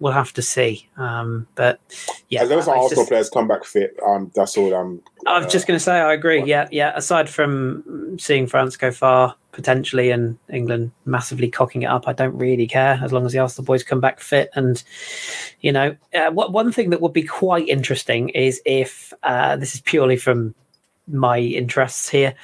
we'll 0.01 0.13
have 0.13 0.33
to 0.35 0.43
see. 0.43 0.89
Um, 0.97 1.47
but 1.55 1.81
yeah, 2.29 2.43
as 2.43 2.51
long 2.51 2.59
as 2.59 2.69
our 2.69 2.77
Arsenal 2.77 3.03
just- 3.03 3.09
players 3.11 3.31
come 3.31 3.49
back 3.49 3.65
fit, 3.65 3.99
um, 4.07 4.31
that's 4.35 4.57
all 4.57 4.73
I'm. 4.75 5.03
I 5.27 5.39
was 5.39 5.53
just 5.53 5.67
going 5.67 5.79
to 5.79 5.83
say, 5.85 5.99
I 5.99 6.13
agree. 6.13 6.43
Yeah, 6.45 6.69
yeah. 6.71 6.93
Aside 6.95 7.29
from 7.29 8.17
seeing 8.19 8.47
France 8.47 8.77
go 8.77 8.91
far 8.91 9.35
potentially 9.53 10.11
and 10.11 10.39
England 10.49 10.93
massively 11.05 11.49
cocking 11.51 11.83
it 11.83 11.87
up, 11.87 12.07
I 12.07 12.13
don't 12.13 12.37
really 12.39 12.67
care 12.67 13.01
as 13.03 13.13
long 13.13 13.27
as 13.27 13.33
the 13.33 13.41
Arsenal 13.41 13.67
boys 13.67 13.83
come 13.83 14.01
back 14.01 14.21
fit. 14.21 14.51
And 14.55 14.83
you 15.61 15.73
know, 15.73 15.97
uh, 16.15 16.31
what 16.31 16.53
one 16.53 16.73
thing 16.73 16.91
that 16.91 17.01
would 17.01 17.13
be 17.13 17.25
quite 17.25 17.69
interesting 17.69 18.29
is 18.31 18.63
if 18.65 19.13
uh, 19.23 19.57
this 19.57 19.75
is 19.75 19.81
purely 19.81 20.17
from 20.17 20.55
my 21.09 21.39
interests 21.39 22.09
here, 22.09 22.35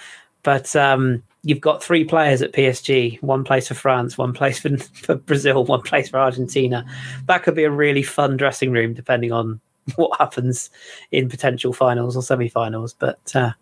but 0.43 0.75
um, 0.75 1.23
you've 1.45 1.61
got 1.61 1.83
three 1.83 2.05
players 2.05 2.43
at 2.43 2.53
PSG: 2.53 3.23
one 3.23 3.45
place 3.45 3.69
for 3.69 3.75
France, 3.75 4.19
one 4.19 4.33
place 4.33 4.59
for, 4.59 4.77
for 4.95 5.15
Brazil, 5.15 5.65
one 5.65 5.83
place 5.83 6.09
for 6.09 6.19
Argentina. 6.19 6.85
That 7.27 7.45
could 7.45 7.55
be 7.55 7.65
a 7.65 7.71
really 7.71 8.03
fun 8.03 8.37
dressing 8.37 8.73
room, 8.73 8.95
depending 8.95 9.31
on 9.31 9.61
what 9.97 10.19
happens 10.19 10.71
in 11.13 11.29
potential 11.29 11.73
finals 11.73 12.17
or 12.17 12.23
semi-finals. 12.23 12.95
But 12.95 13.37
uh, 13.37 13.53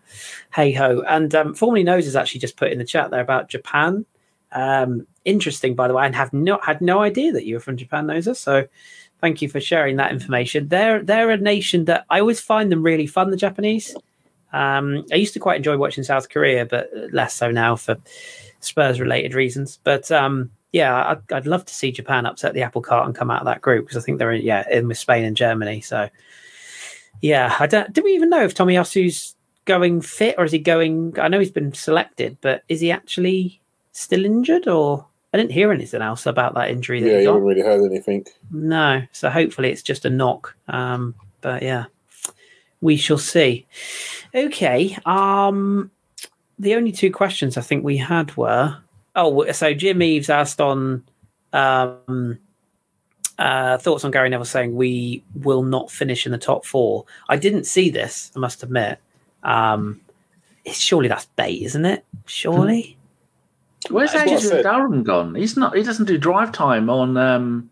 hey 0.55 0.73
ho! 0.73 1.03
And 1.07 1.35
um, 1.35 1.55
formerly 1.55 1.85
knows 1.85 2.05
has 2.07 2.17
actually 2.17 2.41
just 2.41 2.57
put 2.57 2.73
in 2.73 2.79
the 2.79 2.85
chat 2.85 3.11
there 3.11 3.21
about 3.21 3.51
Japan. 3.51 4.07
Um, 4.53 5.07
interesting, 5.25 5.75
by 5.75 5.89
the 5.89 5.95
way, 5.95 6.07
and 6.07 6.15
have 6.15 6.33
not 6.33 6.65
had 6.65 6.81
no 6.81 7.01
idea 7.01 7.33
that 7.33 7.45
you 7.45 7.57
were 7.57 7.61
from 7.61 7.77
Japan, 7.77 8.07
Noza. 8.07 8.37
So 8.37 8.69
thank 9.21 9.41
you 9.43 9.49
for 9.49 9.61
sharing 9.61 9.97
that 9.97 10.13
information. 10.13 10.69
They're 10.69 11.03
they're 11.03 11.31
a 11.31 11.37
nation 11.37 11.87
that 11.87 12.05
I 12.09 12.21
always 12.21 12.41
find 12.41 12.71
them 12.71 12.83
really 12.83 13.07
fun. 13.07 13.31
The 13.31 13.37
Japanese. 13.37 13.97
Um, 14.53 15.05
I 15.13 15.17
used 15.17 15.35
to 15.35 15.41
quite 15.41 15.57
enjoy 15.57 15.77
watching 15.77 16.05
South 16.05 16.29
Korea, 16.29 16.67
but 16.67 16.91
less 17.13 17.35
so 17.35 17.51
now 17.51 17.77
for 17.77 17.97
Spurs 18.61 19.01
related 19.01 19.35
reasons. 19.35 19.79
But 19.83 20.11
um, 20.11 20.51
yeah, 20.73 20.95
I'd, 21.11 21.33
I'd 21.33 21.47
love 21.47 21.65
to 21.67 21.75
see 21.75 21.93
Japan 21.93 22.27
upset 22.27 22.55
the 22.55 22.63
apple 22.63 22.83
cart 22.83 23.07
and 23.07 23.15
come 23.15 23.31
out 23.31 23.41
of 23.41 23.47
that 23.47 23.61
group 23.61 23.87
because 23.87 24.03
I 24.03 24.05
think 24.05 24.19
they're 24.19 24.33
in, 24.33 24.43
yeah 24.43 24.65
in 24.71 24.89
with 24.89 24.99
Spain 24.99 25.25
and 25.25 25.37
Germany. 25.37 25.81
So 25.81 26.09
yeah, 27.21 27.55
I 27.59 27.67
don't. 27.67 27.93
Do 27.93 28.03
we 28.03 28.13
even 28.13 28.31
know 28.31 28.45
if 28.45 28.55
Tommy 28.55 28.75
Tomiyasu's 28.75 29.37
going 29.65 30.01
fit 30.01 30.35
or 30.39 30.45
is 30.45 30.53
he 30.53 30.59
going? 30.59 31.19
I 31.19 31.29
know 31.29 31.39
he's 31.39 31.51
been 31.51 31.73
selected, 31.73 32.39
but 32.41 32.63
is 32.69 32.81
he 32.81 32.91
actually 32.91 33.61
still 33.93 34.25
injured 34.25 34.69
or? 34.69 35.07
I 35.35 35.39
didn't 35.39 35.53
hear 35.53 35.73
anything 35.73 36.03
else 36.03 36.27
about 36.27 36.53
that 36.57 36.71
injury 36.71 37.01
that 37.01 37.09
Yeah, 37.09 37.21
you 37.21 37.29
haven't 37.29 37.45
really 37.45 37.63
heard 37.63 37.91
anything. 37.91 38.27
No, 38.51 39.03
so 39.13 39.31
hopefully 39.31 39.71
it's 39.71 39.81
just 39.81 40.05
a 40.05 40.11
knock. 40.11 40.55
Um, 40.69 41.15
but 41.41 41.63
yeah, 41.63 41.87
we 42.83 42.97
shall 42.97 43.17
see. 43.17 43.67
Okay. 44.35 44.99
Um, 45.07 45.91
the 46.59 46.75
only 46.75 46.93
two 46.93 47.11
questions 47.11 47.57
I 47.57 47.63
think 47.63 47.83
we 47.83 47.97
had 47.97 48.37
were 48.37 48.77
oh, 49.17 49.51
so 49.53 49.73
Jim 49.75 50.03
Eves 50.03 50.29
asked 50.31 50.61
on 50.61 51.05
um, 51.53 52.39
uh, 53.39 53.79
thoughts 53.79 54.05
on 54.05 54.11
Gary 54.11 54.29
Neville 54.29 54.45
saying 54.45 54.75
we 54.75 55.23
will 55.35 55.63
not 55.63 55.91
finish 55.91 56.27
in 56.27 56.33
the 56.33 56.39
top 56.39 56.65
four. 56.65 57.05
I 57.29 57.37
didn't 57.37 57.65
see 57.65 57.91
this, 57.91 58.31
I 58.37 58.39
must 58.39 58.63
admit. 58.63 58.99
Um, 59.43 60.01
it's, 60.65 60.79
surely 60.79 61.09
that's 61.09 61.27
bait, 61.37 61.63
isn't 61.63 61.85
it? 61.85 62.05
Surely. 62.27 62.97
Where's 63.91 64.13
That's 64.13 64.27
what 64.27 64.33
I 64.33 64.37
Adrian 64.37 64.51
said. 64.51 64.63
Durham 64.63 65.03
gone? 65.03 65.35
He's 65.35 65.57
not. 65.57 65.77
He 65.77 65.83
doesn't 65.83 66.05
do 66.05 66.17
drive 66.17 66.53
time 66.53 66.89
on 66.89 67.17
um 67.17 67.69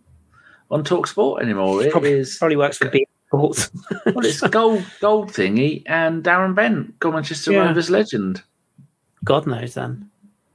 on 0.68 0.82
Talk 0.82 1.06
Sport 1.06 1.40
anymore. 1.40 1.84
It 1.84 1.92
Probably, 1.92 2.12
is 2.12 2.36
probably 2.36 2.56
works 2.56 2.78
for 2.78 2.88
B 2.88 3.06
Sports. 3.30 3.70
well, 4.06 4.26
it's 4.26 4.40
gold 4.40 4.84
gold 5.00 5.32
thingy 5.32 5.84
and 5.86 6.24
Darren 6.24 6.54
Bent, 6.54 6.98
got 6.98 7.14
Manchester 7.14 7.52
Yeah. 7.52 7.66
Rovers 7.66 7.88
legend. 7.88 8.42
God 9.24 9.46
knows 9.46 9.74
then. 9.74 10.10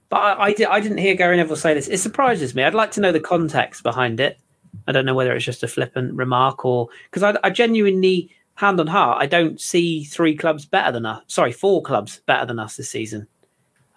But 0.10 0.18
I, 0.18 0.44
I, 0.46 0.54
did, 0.54 0.68
I 0.68 0.80
didn't 0.82 0.98
hear 0.98 1.16
Gary 1.16 1.38
Neville 1.38 1.56
say 1.56 1.74
this. 1.74 1.88
It 1.88 2.00
surprises 2.00 2.54
me. 2.54 2.64
I'd 2.64 2.74
like 2.74 2.92
to 2.92 3.02
know 3.02 3.12
the 3.12 3.20
context 3.20 3.82
behind 3.82 4.20
it. 4.20 4.38
I 4.88 4.92
don't 4.92 5.06
know 5.06 5.16
whether 5.16 5.34
it's 5.34 5.46
just 5.46 5.64
a 5.64 5.68
flippant 5.68 6.14
remark 6.16 6.66
or 6.66 6.90
because 7.10 7.24
I, 7.24 7.38
I 7.44 7.50
genuinely, 7.50 8.30
hand 8.56 8.80
on 8.80 8.88
heart, 8.88 9.22
I 9.22 9.26
don't 9.26 9.60
see 9.60 10.04
three 10.04 10.36
clubs 10.36 10.66
better 10.66 10.92
than 10.92 11.06
us. 11.06 11.24
Sorry, 11.28 11.52
four 11.52 11.82
clubs 11.82 12.22
better 12.26 12.46
than 12.46 12.60
us 12.60 12.78
this 12.78 12.90
season. 12.90 13.28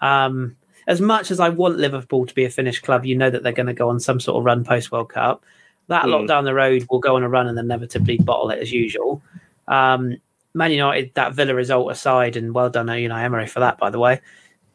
Um, 0.00 0.56
as 0.86 1.00
much 1.00 1.30
as 1.30 1.40
I 1.40 1.48
want 1.48 1.78
Liverpool 1.78 2.26
to 2.26 2.34
be 2.34 2.44
a 2.44 2.50
finished 2.50 2.82
club, 2.82 3.04
you 3.04 3.16
know 3.16 3.30
that 3.30 3.42
they're 3.42 3.52
going 3.52 3.66
to 3.66 3.74
go 3.74 3.88
on 3.88 4.00
some 4.00 4.20
sort 4.20 4.38
of 4.38 4.44
run 4.44 4.64
post 4.64 4.90
World 4.90 5.10
Cup. 5.10 5.44
That 5.88 6.08
lot 6.08 6.20
Hmm. 6.20 6.26
down 6.26 6.44
the 6.44 6.54
road 6.54 6.86
will 6.88 6.98
go 7.00 7.16
on 7.16 7.22
a 7.22 7.28
run 7.28 7.48
and 7.48 7.56
then 7.56 7.64
inevitably 7.66 8.18
bottle 8.18 8.50
it 8.50 8.60
as 8.60 8.72
usual. 8.72 9.22
Um, 9.66 10.16
Man 10.54 10.70
United, 10.72 11.12
that 11.14 11.34
Villa 11.34 11.54
result 11.54 11.90
aside, 11.90 12.36
and 12.36 12.54
well 12.54 12.70
done, 12.70 12.88
you 12.98 13.08
know, 13.08 13.16
Emery 13.16 13.46
for 13.46 13.60
that, 13.60 13.78
by 13.78 13.90
the 13.90 13.98
way. 13.98 14.20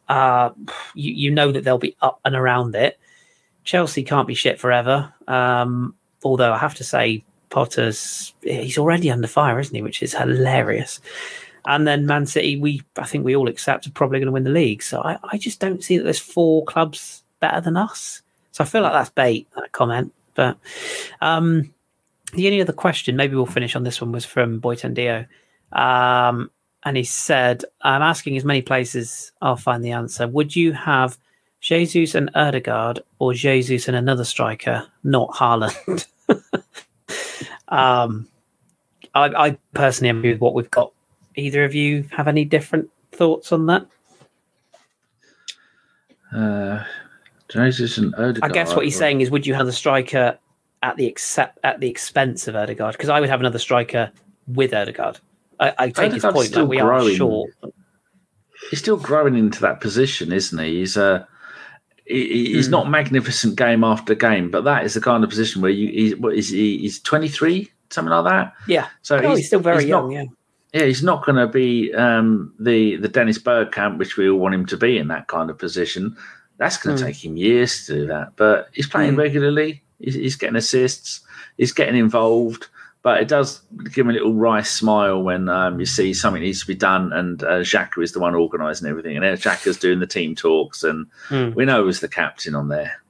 Uh, 0.08 0.52
you, 0.96 1.14
you 1.14 1.32
know 1.32 1.52
that 1.52 1.64
they'll 1.64 1.78
be 1.78 1.96
up 2.02 2.20
and 2.26 2.36
around 2.36 2.76
it. 2.76 3.00
Chelsea 3.64 4.04
can't 4.04 4.28
be 4.28 4.34
shit 4.34 4.60
forever. 4.60 5.14
Um, 5.28 5.96
although 6.24 6.52
I 6.54 6.58
have 6.58 6.76
to 6.76 6.84
say, 6.84 7.24
Potter's 7.50 8.34
he's 8.42 8.78
already 8.80 9.12
under 9.12 9.28
fire, 9.28 9.60
isn't 9.60 9.76
he? 9.76 9.82
Which 9.82 10.02
is 10.02 10.14
hilarious. 10.14 11.00
And 11.66 11.88
then 11.88 12.06
Man 12.06 12.26
City, 12.26 12.58
we 12.58 12.82
I 12.98 13.06
think 13.06 13.24
we 13.24 13.36
all 13.36 13.48
accept 13.48 13.88
are 13.88 13.92
probably 13.92 14.20
going 14.20 14.26
to 14.28 14.32
win 14.34 14.44
the 14.44 14.50
league. 14.50 14.84
So 14.84 15.02
I, 15.02 15.18
I 15.24 15.38
just 15.38 15.60
don't 15.60 15.84
see 15.84 15.98
that 15.98 16.04
there's 16.04 16.20
four 16.20 16.66
clubs 16.66 17.24
better 17.40 17.62
than 17.62 17.78
us. 17.78 18.22
So 18.52 18.64
I 18.64 18.68
feel 18.68 18.82
like 18.82 18.94
that's 18.94 19.12
bait 19.12 19.48
that 19.56 19.72
comment. 19.72 20.12
But 20.34 20.58
um, 21.22 21.74
the 22.34 22.48
only 22.48 22.62
other 22.62 22.74
question, 22.74 23.16
maybe 23.16 23.36
we'll 23.36 23.46
finish 23.46 23.76
on 23.76 23.84
this 23.84 24.02
one, 24.02 24.12
was 24.12 24.26
from 24.26 24.62
Boytendio. 24.62 25.28
Um, 25.72 26.52
and 26.84 26.98
he 26.98 27.04
said, 27.04 27.64
I'm 27.82 28.02
asking 28.02 28.38
as 28.38 28.44
many 28.44 28.62
places, 28.62 29.32
I'll 29.42 29.56
find 29.56 29.84
the 29.84 29.92
answer. 29.92 30.28
Would 30.28 30.56
you 30.56 30.74
have 30.74 31.18
Jesus 31.62 32.16
and 32.16 32.30
Odegaard 32.36 33.00
or 33.20 33.34
Jesus 33.34 33.88
and 33.88 33.96
another 33.96 34.26
striker, 34.26 34.86
not 35.04 35.30
Haaland? 35.30 36.08
um, 37.70 38.28
I, 39.16 39.48
I 39.48 39.58
personally 39.74 40.10
agree 40.10 40.34
with 40.34 40.42
what 40.42 40.54
we've 40.54 40.72
got. 40.72 40.92
Either 41.36 41.64
of 41.64 41.74
you 41.74 42.04
have 42.12 42.28
any 42.28 42.46
different 42.46 42.90
thoughts 43.12 43.52
on 43.52 43.66
that? 43.68 43.88
Uh, 46.36 46.84
And 47.54 48.16
Odegaard. 48.16 48.40
I 48.42 48.48
guess 48.50 48.76
what 48.76 48.86
he's 48.86 48.98
saying 48.98 49.22
is, 49.22 49.30
would 49.30 49.46
you 49.46 49.54
have 49.54 49.66
the 49.66 49.72
striker 49.74 50.38
at 50.82 50.96
the 50.98 51.06
except 51.06 51.60
at 51.64 51.80
the 51.80 51.88
expense 51.90 52.48
of 52.48 52.56
Odegaard? 52.56 52.94
Because 52.94 53.10
I 53.10 53.20
would 53.20 53.30
have 53.30 53.40
another 53.40 53.60
striker 53.60 54.12
with 54.48 54.74
Odegaard. 54.74 55.20
I, 55.60 55.74
I 55.78 55.90
take 55.90 56.14
his 56.14 56.24
point. 56.24 56.56
Like 56.56 56.68
we 56.68 56.78
growing. 56.78 57.14
are 57.14 57.16
short. 57.16 57.52
he's 58.70 58.80
still 58.80 58.98
growing 58.98 59.36
into 59.38 59.62
that 59.62 59.82
position, 59.82 60.32
isn't 60.34 60.58
he? 60.58 60.80
He's 60.80 60.98
uh, 60.98 61.26
he- 62.06 62.28
he- 62.28 62.54
he's 62.56 62.66
Hmm. 62.68 62.72
not 62.72 62.90
magnificent 62.90 63.56
game 63.56 63.84
after 63.84 64.16
game, 64.16 64.50
but 64.50 64.64
that 64.64 64.84
is 64.86 64.94
the 64.96 65.02
kind 65.02 65.24
of 65.24 65.30
position 65.30 65.62
where 65.62 65.72
you 65.72 65.90
he's 65.90 66.16
what 66.18 66.34
is 66.36 66.50
he? 66.50 66.80
He's 66.80 67.00
twenty 67.00 67.28
three, 67.28 67.72
something 67.92 68.12
like 68.12 68.26
that. 68.26 68.54
Yeah. 68.68 68.88
So 69.04 69.18
Oh, 69.18 69.36
he's, 69.36 69.48
still 69.48 69.60
very 69.60 69.82
he's 69.82 69.90
young. 69.90 70.14
Not, 70.14 70.24
yeah. 70.74 70.82
yeah, 70.82 70.86
he's 70.88 71.04
not 71.04 71.24
going 71.26 71.36
to 71.38 71.48
be 71.48 71.94
um, 71.94 72.54
the 72.60 72.96
the 72.98 73.08
Dennis 73.08 73.38
Bergkamp, 73.38 74.00
which 74.00 74.18
we 74.18 74.28
all 74.30 74.40
want 74.40 74.56
him 74.56 74.66
to 74.66 74.78
be 74.78 74.98
in 74.98 75.08
that 75.10 75.28
kind 75.28 75.50
of 75.50 75.58
position. 75.60 76.18
That's 76.58 76.78
going 76.78 76.96
to 76.98 77.04
Hmm. 77.04 77.08
take 77.10 77.26
him 77.26 77.38
years 77.38 77.86
to 77.88 77.94
do 77.94 78.08
that, 78.08 78.34
but 78.36 78.70
he's 78.74 78.88
playing 78.88 79.14
Hmm. 79.14 79.20
regularly. 79.20 79.84
He's, 80.00 80.16
he's 80.16 80.36
getting 80.36 80.56
assists. 80.56 81.22
He's 81.58 81.72
getting 81.72 81.96
involved. 81.98 82.68
But 83.02 83.20
it 83.22 83.28
does 83.28 83.62
give 83.84 84.06
him 84.06 84.10
a 84.12 84.14
little 84.14 84.34
wry 84.34 84.62
smile 84.62 85.22
when 85.22 85.50
um, 85.50 85.78
you 85.78 85.86
see 85.86 86.14
something 86.14 86.42
needs 86.42 86.62
to 86.62 86.68
be 86.68 86.74
done, 86.76 87.12
and 87.12 87.44
uh, 87.44 87.60
Xhaka 87.60 88.02
is 88.02 88.14
the 88.14 88.22
one 88.22 88.34
organising 88.34 88.88
everything, 88.88 89.18
and 89.18 89.26
Xhaka's 89.26 89.78
doing 89.78 90.00
the 90.00 90.08
team 90.08 90.36
talks, 90.36 90.84
and 90.84 91.08
Hmm. 91.28 91.52
we 91.54 91.66
know 91.66 91.84
who's 91.84 92.00
the 92.00 92.08
captain 92.08 92.56
on 92.56 92.70
there. 92.70 93.02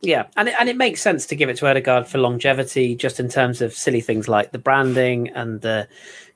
Yeah, 0.00 0.24
and 0.38 0.48
it, 0.48 0.54
and 0.58 0.70
it 0.70 0.76
makes 0.78 1.02
sense 1.02 1.26
to 1.26 1.36
give 1.36 1.50
it 1.50 1.56
to 1.58 1.66
Odegaard 1.66 2.06
for 2.06 2.16
longevity, 2.18 2.94
just 2.94 3.20
in 3.20 3.28
terms 3.28 3.60
of 3.60 3.74
silly 3.74 4.00
things 4.00 4.28
like 4.28 4.52
the 4.52 4.58
branding 4.58 5.28
and 5.30 5.60
the, 5.60 5.88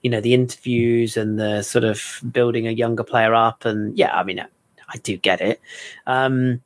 you 0.03 0.11
know, 0.11 0.21
the 0.21 0.35
interviews 0.35 1.17
and 1.17 1.39
the 1.39 1.63
sort 1.63 1.85
of 1.85 2.21
building 2.31 2.67
a 2.67 2.71
younger 2.73 3.05
player 3.05 3.35
up. 3.35 3.65
And 3.65 3.97
yeah, 3.97 4.15
I 4.15 4.23
mean, 4.23 4.45
I, 4.89 4.98
do 4.98 5.16
get 5.16 5.40
it. 5.40 5.60
Um, 6.06 6.60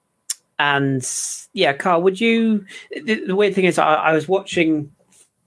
and 0.58 1.08
yeah, 1.52 1.72
Carl, 1.72 2.02
would 2.02 2.20
you? 2.20 2.64
The, 2.90 3.26
the 3.26 3.36
weird 3.36 3.54
thing 3.54 3.64
is, 3.64 3.78
I, 3.78 3.94
I 3.94 4.12
was 4.12 4.28
watching 4.28 4.92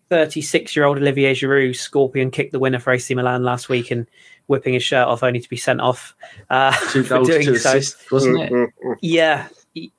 thirty-six-year-old 0.09 0.97
Olivier 0.97 1.33
Giroud 1.33 1.75
scorpion 1.75 2.31
kick 2.31 2.51
the 2.51 2.59
winner 2.59 2.79
for 2.79 2.91
AC 2.91 3.13
Milan 3.15 3.43
last 3.43 3.69
week 3.69 3.91
and 3.91 4.07
whipping 4.47 4.73
his 4.73 4.83
shirt 4.83 5.07
off, 5.07 5.23
only 5.23 5.39
to 5.39 5.49
be 5.49 5.57
sent 5.57 5.81
off 5.81 6.15
uh, 6.49 6.75
Two 6.91 7.03
for 7.03 7.23
doing 7.23 7.43
so. 7.43 7.53
assists, 7.53 8.11
wasn't 8.11 8.39
it? 8.39 8.69
Yeah, 9.01 9.47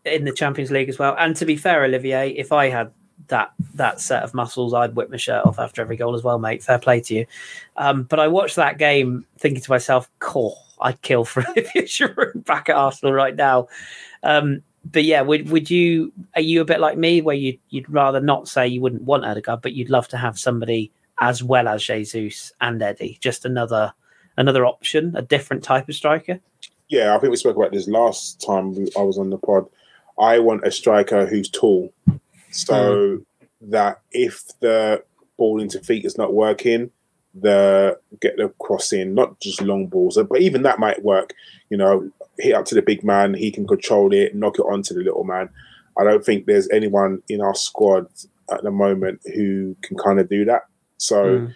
in 0.04 0.24
the 0.24 0.32
Champions 0.32 0.70
League 0.70 0.88
as 0.88 0.98
well. 0.98 1.14
And 1.18 1.34
to 1.36 1.44
be 1.44 1.56
fair, 1.56 1.84
Olivier, 1.84 2.30
if 2.30 2.52
I 2.52 2.68
had 2.68 2.92
that 3.28 3.52
that 3.74 4.00
set 4.00 4.22
of 4.22 4.34
muscles, 4.34 4.74
I'd 4.74 4.94
whip 4.94 5.10
my 5.10 5.16
shirt 5.16 5.44
off 5.44 5.58
after 5.58 5.82
every 5.82 5.96
goal 5.96 6.14
as 6.14 6.22
well, 6.22 6.38
mate. 6.38 6.62
Fair 6.62 6.78
play 6.78 7.00
to 7.00 7.14
you. 7.14 7.26
Um, 7.76 8.04
but 8.04 8.20
I 8.20 8.28
watched 8.28 8.56
that 8.56 8.78
game 8.78 9.26
thinking 9.38 9.62
to 9.62 9.70
myself, 9.70 10.10
"Cool, 10.18 10.58
I'd 10.80 11.02
kill 11.02 11.24
for 11.24 11.44
Olivier 11.48 11.82
Giroud 11.82 12.44
back 12.44 12.68
at 12.68 12.76
Arsenal 12.76 13.12
right 13.12 13.36
now." 13.36 13.68
Um, 14.22 14.62
but 14.84 15.04
yeah, 15.04 15.22
would 15.22 15.50
would 15.50 15.70
you? 15.70 16.12
Are 16.34 16.42
you 16.42 16.60
a 16.60 16.64
bit 16.64 16.80
like 16.80 16.96
me, 16.96 17.20
where 17.20 17.36
you 17.36 17.58
you'd 17.70 17.90
rather 17.90 18.20
not 18.20 18.48
say 18.48 18.66
you 18.66 18.80
wouldn't 18.80 19.02
want 19.02 19.24
Odegaard, 19.24 19.62
but 19.62 19.72
you'd 19.72 19.90
love 19.90 20.08
to 20.08 20.16
have 20.16 20.38
somebody 20.38 20.92
as 21.20 21.42
well 21.42 21.68
as 21.68 21.82
Jesus 21.82 22.52
and 22.60 22.82
Eddie, 22.82 23.18
just 23.20 23.44
another 23.44 23.92
another 24.36 24.66
option, 24.66 25.14
a 25.16 25.22
different 25.22 25.62
type 25.62 25.88
of 25.88 25.94
striker? 25.94 26.40
Yeah, 26.88 27.16
I 27.16 27.18
think 27.18 27.30
we 27.30 27.36
spoke 27.36 27.56
about 27.56 27.72
this 27.72 27.88
last 27.88 28.40
time 28.40 28.76
I 28.96 29.02
was 29.02 29.18
on 29.18 29.30
the 29.30 29.38
pod. 29.38 29.66
I 30.18 30.38
want 30.38 30.66
a 30.66 30.70
striker 30.70 31.26
who's 31.26 31.50
tall, 31.50 31.92
so 32.50 32.74
mm. 32.74 33.24
that 33.62 34.00
if 34.12 34.44
the 34.60 35.02
ball 35.36 35.60
into 35.60 35.80
feet 35.80 36.04
is 36.04 36.16
not 36.16 36.32
working, 36.32 36.90
the 37.40 37.98
get 38.20 38.36
the 38.36 38.48
cross 38.60 38.92
in, 38.92 39.14
not 39.14 39.38
just 39.40 39.60
long 39.60 39.86
balls, 39.86 40.18
but 40.28 40.40
even 40.40 40.62
that 40.62 40.78
might 40.78 41.02
work. 41.02 41.34
You 41.70 41.76
know, 41.76 42.10
hit 42.38 42.54
up 42.54 42.64
to 42.66 42.74
the 42.74 42.82
big 42.82 43.04
man, 43.04 43.34
he 43.34 43.50
can 43.50 43.66
control 43.66 44.12
it, 44.12 44.34
knock 44.34 44.58
it 44.58 44.62
onto 44.62 44.94
the 44.94 45.02
little 45.02 45.24
man. 45.24 45.48
I 45.98 46.04
don't 46.04 46.24
think 46.24 46.46
there's 46.46 46.68
anyone 46.70 47.22
in 47.28 47.40
our 47.40 47.54
squad 47.54 48.06
at 48.50 48.62
the 48.62 48.70
moment 48.70 49.20
who 49.34 49.76
can 49.82 49.96
kind 49.96 50.20
of 50.20 50.28
do 50.28 50.44
that. 50.44 50.62
So 50.98 51.24
mm. 51.24 51.54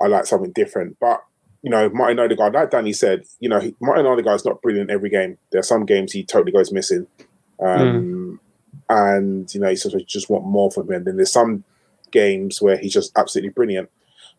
I 0.00 0.06
like 0.06 0.26
something 0.26 0.52
different. 0.52 0.98
But 1.00 1.22
you 1.62 1.70
know, 1.70 1.88
Martin 1.90 2.18
Odegaard, 2.18 2.54
like 2.54 2.70
Danny 2.70 2.92
said, 2.92 3.24
you 3.38 3.48
know, 3.48 3.72
Martin 3.80 4.06
Odegaard's 4.06 4.44
not 4.44 4.60
brilliant 4.62 4.90
every 4.90 5.10
game. 5.10 5.38
There 5.52 5.60
are 5.60 5.64
some 5.64 5.86
games 5.86 6.12
he 6.12 6.24
totally 6.24 6.50
goes 6.50 6.72
missing. 6.72 7.06
Um, 7.60 7.78
mm. 7.78 8.38
And, 8.88 9.54
you 9.54 9.60
know, 9.60 9.68
you 9.68 9.76
just 10.04 10.28
want 10.28 10.44
more 10.44 10.70
from 10.72 10.90
him. 10.90 11.04
Then 11.04 11.16
there's 11.16 11.30
some 11.30 11.62
games 12.10 12.60
where 12.60 12.76
he's 12.76 12.92
just 12.92 13.16
absolutely 13.16 13.50
brilliant. 13.50 13.90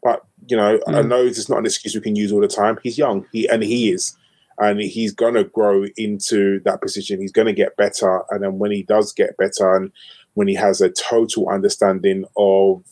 But, 0.04 0.26
you 0.48 0.58
know, 0.58 0.80
mm. 0.88 0.96
I 0.96 1.02
know 1.02 1.24
it's 1.24 1.50
not 1.50 1.60
an 1.60 1.66
excuse 1.66 1.96
we 1.96 2.02
can 2.02 2.16
use 2.16 2.32
all 2.32 2.42
the 2.42 2.48
time. 2.48 2.78
He's 2.84 2.98
young, 2.98 3.26
he 3.32 3.48
and 3.48 3.64
he 3.64 3.92
is. 3.92 4.18
And 4.60 4.80
he's 4.80 5.14
going 5.14 5.34
to 5.34 5.46
grow 5.46 5.86
into 5.98 6.60
that 6.60 6.82
position. 6.82 7.20
He's 7.20 7.32
going 7.32 7.48
to 7.48 7.54
get 7.54 7.76
better. 7.76 8.22
And 8.30 8.44
then 8.44 8.60
when 8.60 8.72
he 8.72 8.84
does 8.84 9.12
get 9.12 9.36
better 9.38 9.76
and 9.76 9.92
when 10.36 10.48
he 10.48 10.54
has 10.56 10.80
a 10.80 10.90
total 10.92 11.50
understanding 11.50 12.26
of 12.38 12.84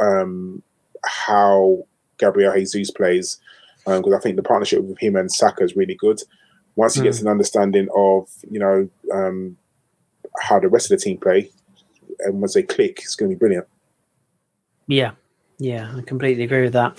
um, 0.00 0.62
how 1.04 1.86
Gabriel 2.18 2.54
Jesus 2.54 2.90
plays, 2.90 3.38
because 3.84 4.12
um, 4.12 4.14
I 4.14 4.18
think 4.18 4.36
the 4.36 4.42
partnership 4.42 4.82
with 4.82 4.98
him 4.98 5.16
and 5.16 5.30
Saka 5.30 5.64
is 5.64 5.76
really 5.76 5.94
good. 5.94 6.20
Once 6.76 6.94
he 6.94 7.00
mm. 7.00 7.04
gets 7.04 7.20
an 7.20 7.28
understanding 7.28 7.88
of 7.94 8.28
you 8.50 8.58
know 8.58 8.88
um, 9.12 9.56
how 10.40 10.58
the 10.58 10.68
rest 10.68 10.90
of 10.90 10.98
the 10.98 11.04
team 11.04 11.18
play, 11.18 11.50
and 12.20 12.40
once 12.40 12.54
they 12.54 12.62
click, 12.62 12.98
it's 12.98 13.14
going 13.14 13.30
to 13.30 13.36
be 13.36 13.38
brilliant. 13.38 13.66
Yeah, 14.86 15.12
yeah, 15.58 15.92
I 15.96 16.02
completely 16.02 16.44
agree 16.44 16.62
with 16.62 16.72
that. 16.72 16.98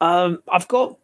Um, 0.00 0.42
I've 0.50 0.68
got 0.68 0.96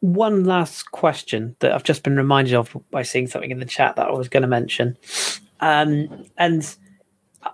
one 0.00 0.44
last 0.44 0.90
question 0.90 1.56
that 1.60 1.72
I've 1.72 1.82
just 1.82 2.02
been 2.02 2.16
reminded 2.16 2.54
of 2.54 2.76
by 2.90 3.02
seeing 3.02 3.26
something 3.26 3.50
in 3.50 3.58
the 3.58 3.66
chat 3.66 3.96
that 3.96 4.08
I 4.08 4.12
was 4.12 4.28
going 4.28 4.42
to 4.42 4.48
mention, 4.48 4.96
um, 5.60 6.26
and 6.36 6.76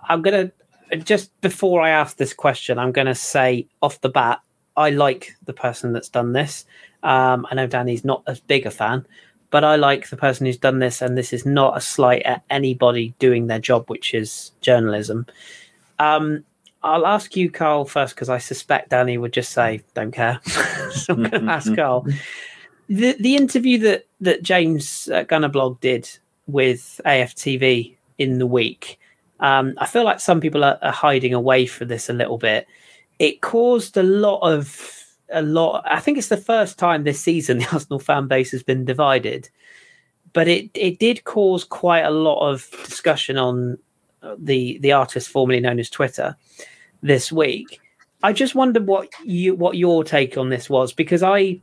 I'm 0.09 0.21
going 0.21 0.47
to 0.47 0.97
just 0.97 1.39
before 1.41 1.81
I 1.81 1.89
ask 1.89 2.17
this 2.17 2.33
question, 2.33 2.77
I'm 2.77 2.91
going 2.91 3.07
to 3.07 3.15
say 3.15 3.67
off 3.81 4.01
the 4.01 4.09
bat, 4.09 4.41
I 4.75 4.91
like 4.91 5.35
the 5.45 5.53
person 5.53 5.93
that's 5.93 6.09
done 6.09 6.33
this. 6.33 6.65
Um, 7.01 7.47
I 7.49 7.55
know 7.55 7.67
Danny's 7.67 8.05
not 8.05 8.23
as 8.27 8.39
big 8.39 8.65
a 8.65 8.71
fan, 8.71 9.05
but 9.49 9.63
I 9.63 9.75
like 9.75 10.09
the 10.09 10.17
person 10.17 10.45
who's 10.45 10.57
done 10.57 10.79
this, 10.79 11.01
and 11.01 11.17
this 11.17 11.33
is 11.33 11.45
not 11.45 11.77
a 11.77 11.81
slight 11.81 12.23
at 12.23 12.43
anybody 12.49 13.13
doing 13.19 13.47
their 13.47 13.59
job, 13.59 13.89
which 13.89 14.13
is 14.13 14.51
journalism. 14.61 15.25
Um, 15.99 16.43
I'll 16.83 17.07
ask 17.07 17.35
you, 17.35 17.49
Carl, 17.49 17.85
first 17.85 18.15
because 18.15 18.29
I 18.29 18.37
suspect 18.37 18.89
Danny 18.89 19.17
would 19.17 19.33
just 19.33 19.51
say, 19.51 19.81
"Don't 19.93 20.11
care." 20.11 20.39
so 20.91 21.13
I'm 21.13 21.23
going 21.23 21.45
to 21.45 21.51
ask 21.51 21.73
Carl. 21.75 22.05
The 22.89 23.15
the 23.19 23.35
interview 23.35 23.77
that 23.79 24.05
that 24.21 24.43
James 24.43 25.09
uh, 25.11 25.23
Gunnerblog 25.23 25.79
did 25.79 26.09
with 26.47 26.99
AFTV 27.05 27.95
in 28.17 28.37
the 28.37 28.45
week, 28.45 28.99
um, 29.39 29.73
I 29.77 29.85
feel 29.85 30.03
like 30.03 30.19
some 30.19 30.41
people 30.41 30.63
are, 30.63 30.77
are 30.81 30.91
hiding 30.91 31.33
away 31.33 31.65
from 31.65 31.87
this 31.87 32.09
a 32.09 32.13
little 32.13 32.37
bit. 32.37 32.67
It 33.19 33.41
caused 33.41 33.95
a 33.95 34.03
lot 34.03 34.39
of 34.39 35.05
a 35.31 35.41
lot. 35.41 35.83
I 35.89 35.99
think 35.99 36.17
it's 36.17 36.27
the 36.27 36.37
first 36.37 36.77
time 36.77 37.03
this 37.03 37.21
season 37.21 37.57
the 37.59 37.67
Arsenal 37.71 37.99
fan 37.99 38.27
base 38.27 38.51
has 38.51 38.63
been 38.63 38.83
divided, 38.83 39.49
but 40.33 40.47
it 40.47 40.69
it 40.73 40.99
did 40.99 41.23
cause 41.23 41.63
quite 41.63 42.03
a 42.03 42.11
lot 42.11 42.47
of 42.49 42.69
discussion 42.85 43.37
on 43.37 43.77
the 44.37 44.77
the 44.79 44.91
artist 44.91 45.29
formerly 45.29 45.59
known 45.59 45.79
as 45.79 45.89
Twitter 45.89 46.35
this 47.01 47.31
week. 47.31 47.79
I 48.21 48.33
just 48.33 48.55
wondered 48.55 48.87
what 48.87 49.09
you 49.23 49.55
what 49.55 49.77
your 49.77 50.03
take 50.03 50.37
on 50.37 50.49
this 50.49 50.69
was 50.69 50.93
because 50.93 51.23
I, 51.23 51.59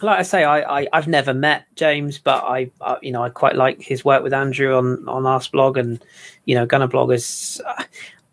like 0.00 0.20
I 0.20 0.22
say, 0.22 0.44
I, 0.44 0.82
I 0.82 0.88
have 0.92 1.08
never 1.08 1.34
met 1.34 1.64
James, 1.74 2.18
but 2.18 2.44
I, 2.44 2.70
I, 2.80 2.96
you 3.02 3.12
know 3.12 3.22
I 3.22 3.28
quite 3.28 3.56
like 3.56 3.82
his 3.82 4.04
work 4.04 4.22
with 4.22 4.32
Andrew 4.32 4.76
on 4.76 5.08
on 5.08 5.42
blog 5.52 5.76
and 5.76 6.02
you 6.44 6.54
know 6.54 6.66
Gunner 6.66 6.88
bloggers. 6.88 7.60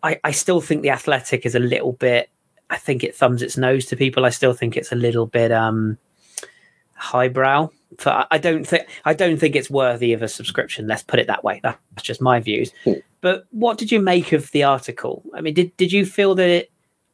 I 0.02 0.20
I 0.22 0.30
still 0.30 0.60
think 0.60 0.82
the 0.82 0.90
Athletic 0.90 1.44
is 1.44 1.54
a 1.54 1.60
little 1.60 1.92
bit 1.92 2.30
I 2.70 2.76
think 2.76 3.02
it 3.02 3.14
thumbs 3.14 3.42
its 3.42 3.56
nose 3.56 3.86
to 3.86 3.96
people. 3.96 4.24
I 4.24 4.30
still 4.30 4.52
think 4.52 4.76
it's 4.76 4.92
a 4.92 4.96
little 4.96 5.26
bit 5.26 5.52
um, 5.52 5.98
highbrow. 6.94 7.70
For 7.96 8.26
I 8.30 8.38
don't 8.38 8.66
think 8.66 8.86
I 9.04 9.14
don't 9.14 9.38
think 9.38 9.56
it's 9.56 9.70
worthy 9.70 10.12
of 10.12 10.22
a 10.22 10.28
subscription. 10.28 10.86
Let's 10.86 11.02
put 11.02 11.18
it 11.18 11.26
that 11.26 11.42
way. 11.42 11.60
That's 11.62 11.78
just 12.02 12.20
my 12.20 12.38
views. 12.38 12.70
Hmm. 12.84 12.92
But 13.20 13.46
what 13.50 13.78
did 13.78 13.90
you 13.90 14.00
make 14.00 14.32
of 14.32 14.50
the 14.52 14.64
article? 14.64 15.24
I 15.34 15.40
mean, 15.40 15.54
did 15.54 15.76
did 15.76 15.92
you 15.92 16.04
feel 16.04 16.34
that 16.34 16.48
it 16.48 16.70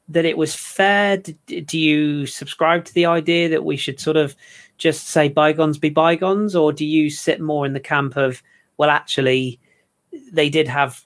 that 0.09 0.25
it 0.25 0.37
was 0.37 0.55
fair? 0.55 1.19
Did, 1.19 1.67
do 1.67 1.79
you 1.79 2.27
subscribe 2.27 2.85
to 2.87 2.95
the 2.95 3.07
idea 3.07 3.49
that 3.49 3.65
we 3.65 3.77
should 3.77 4.01
sort 4.01 4.17
of 4.17 4.35
just 4.77 5.09
say 5.09 5.29
bygones 5.29 5.79
be 5.79 5.91
bygones, 5.91 6.57
or 6.57 6.73
do 6.73 6.85
you 6.85 7.09
sit 7.09 7.41
more 7.41 7.65
in 7.65 7.73
the 7.73 7.81
camp 7.81 8.17
of 8.17 8.43
well, 8.77 8.91
actually, 8.91 9.61
they 10.33 10.49
did 10.49 10.69
have 10.69 11.05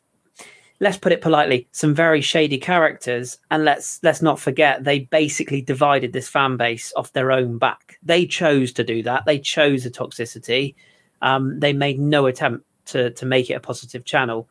let's 0.80 0.96
put 0.98 1.12
it 1.12 1.20
politely, 1.20 1.68
some 1.72 1.94
very 1.94 2.20
shady 2.20 2.58
characters, 2.58 3.38
and 3.50 3.64
let's 3.64 4.00
let's 4.02 4.22
not 4.22 4.38
forget 4.38 4.84
they 4.84 5.00
basically 5.00 5.60
divided 5.60 6.12
this 6.12 6.28
fan 6.28 6.56
base 6.56 6.92
off 6.96 7.12
their 7.12 7.32
own 7.32 7.58
back. 7.58 7.87
They 8.02 8.26
chose 8.26 8.72
to 8.74 8.84
do 8.84 9.02
that. 9.02 9.24
They 9.26 9.38
chose 9.38 9.84
the 9.84 9.90
toxicity. 9.90 10.74
Um, 11.20 11.58
they 11.58 11.72
made 11.72 11.98
no 11.98 12.26
attempt 12.26 12.64
to 12.86 13.10
to 13.10 13.26
make 13.26 13.50
it 13.50 13.54
a 13.54 13.60
positive 13.60 14.04
channel. 14.04 14.48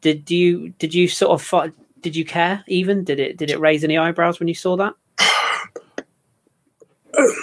Did 0.00 0.30
you 0.30 0.70
did 0.78 0.94
you 0.94 1.08
sort 1.08 1.40
of 1.40 1.72
did 2.00 2.16
you 2.16 2.24
care 2.24 2.64
even? 2.66 3.04
Did 3.04 3.20
it 3.20 3.36
did 3.36 3.50
it 3.50 3.60
raise 3.60 3.84
any 3.84 3.98
eyebrows 3.98 4.38
when 4.38 4.48
you 4.48 4.54
saw 4.54 4.76
that? 4.76 4.94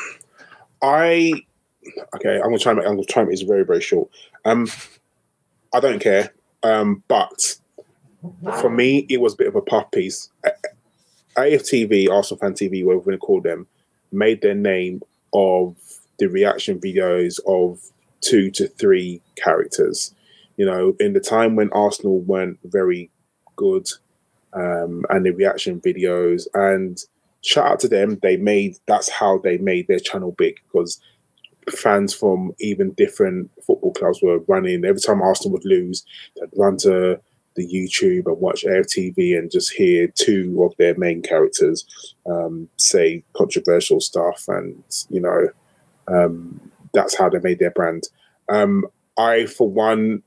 I 0.82 1.34
okay. 2.16 2.36
I'm 2.36 2.50
gonna 2.50 2.60
try. 2.60 2.74
And 2.74 2.82
I'm 2.82 2.96
gonna 2.96 3.06
try 3.06 3.24
and 3.24 3.48
very 3.48 3.66
very 3.66 3.82
short. 3.82 4.10
Um, 4.44 4.68
I 5.74 5.80
don't 5.80 6.00
care. 6.00 6.34
Um, 6.64 7.04
but 7.08 7.56
for 8.60 8.70
me, 8.70 9.06
it 9.10 9.22
was 9.22 9.34
a 9.34 9.38
bit 9.38 9.48
of 9.48 9.56
a 9.56 9.62
puff 9.62 9.92
piece. 9.92 10.30
AFTV, 11.38 12.10
Arsenal 12.10 12.40
Fan 12.40 12.54
TV, 12.54 12.84
whatever 12.84 13.04
we're 13.06 13.18
call 13.18 13.42
them, 13.42 13.68
made 14.12 14.42
their 14.42 14.56
name 14.56 15.02
of 15.36 15.76
the 16.18 16.28
reaction 16.28 16.80
videos 16.80 17.40
of 17.46 17.82
two 18.22 18.50
to 18.52 18.68
three 18.68 19.22
characters. 19.36 20.16
You 20.58 20.66
know, 20.66 20.96
in 21.00 21.14
the 21.14 21.20
time 21.20 21.56
when 21.56 21.70
Arsenal 21.74 22.22
weren't 22.22 22.58
very 22.64 23.12
good, 23.58 23.88
um, 24.54 25.06
and 25.10 25.26
the 25.26 25.32
reaction 25.32 25.82
videos, 25.82 26.48
and 26.54 26.98
shout 27.42 27.68
out 27.68 27.80
to 27.82 27.90
them, 27.90 28.18
they 28.22 28.38
made 28.38 28.78
that's 28.88 29.10
how 29.10 29.38
they 29.40 29.58
made 29.58 29.88
their 29.88 30.00
channel 30.00 30.32
big 30.32 30.56
because 30.66 31.02
fans 31.70 32.14
from 32.14 32.54
even 32.60 32.92
different 32.94 33.52
football 33.66 33.94
clubs 33.94 34.22
were 34.22 34.40
running. 34.48 34.86
Every 34.86 35.02
time 35.02 35.22
Arsenal 35.22 35.54
would 35.54 35.66
lose, 35.66 36.06
they'd 36.40 36.50
run 36.56 36.78
to 36.78 37.20
the 37.56 37.68
YouTube 37.68 38.28
and 38.28 38.40
watch 38.40 38.64
AFTV 38.64 39.38
and 39.38 39.52
just 39.52 39.74
hear 39.74 40.08
two 40.08 40.64
of 40.64 40.76
their 40.78 40.96
main 40.98 41.22
characters 41.22 41.86
um, 42.26 42.70
say 42.78 43.24
controversial 43.34 44.00
stuff, 44.00 44.46
and 44.48 44.84
you 45.10 45.22
know, 45.22 45.50
um, 46.08 46.72
that's 46.94 47.18
how 47.18 47.30
they 47.30 47.40
made 47.40 47.60
their 47.60 47.72
brand. 47.72 48.04
Um, 48.50 48.86
I, 49.18 49.46
for 49.46 49.70
one, 49.70 50.24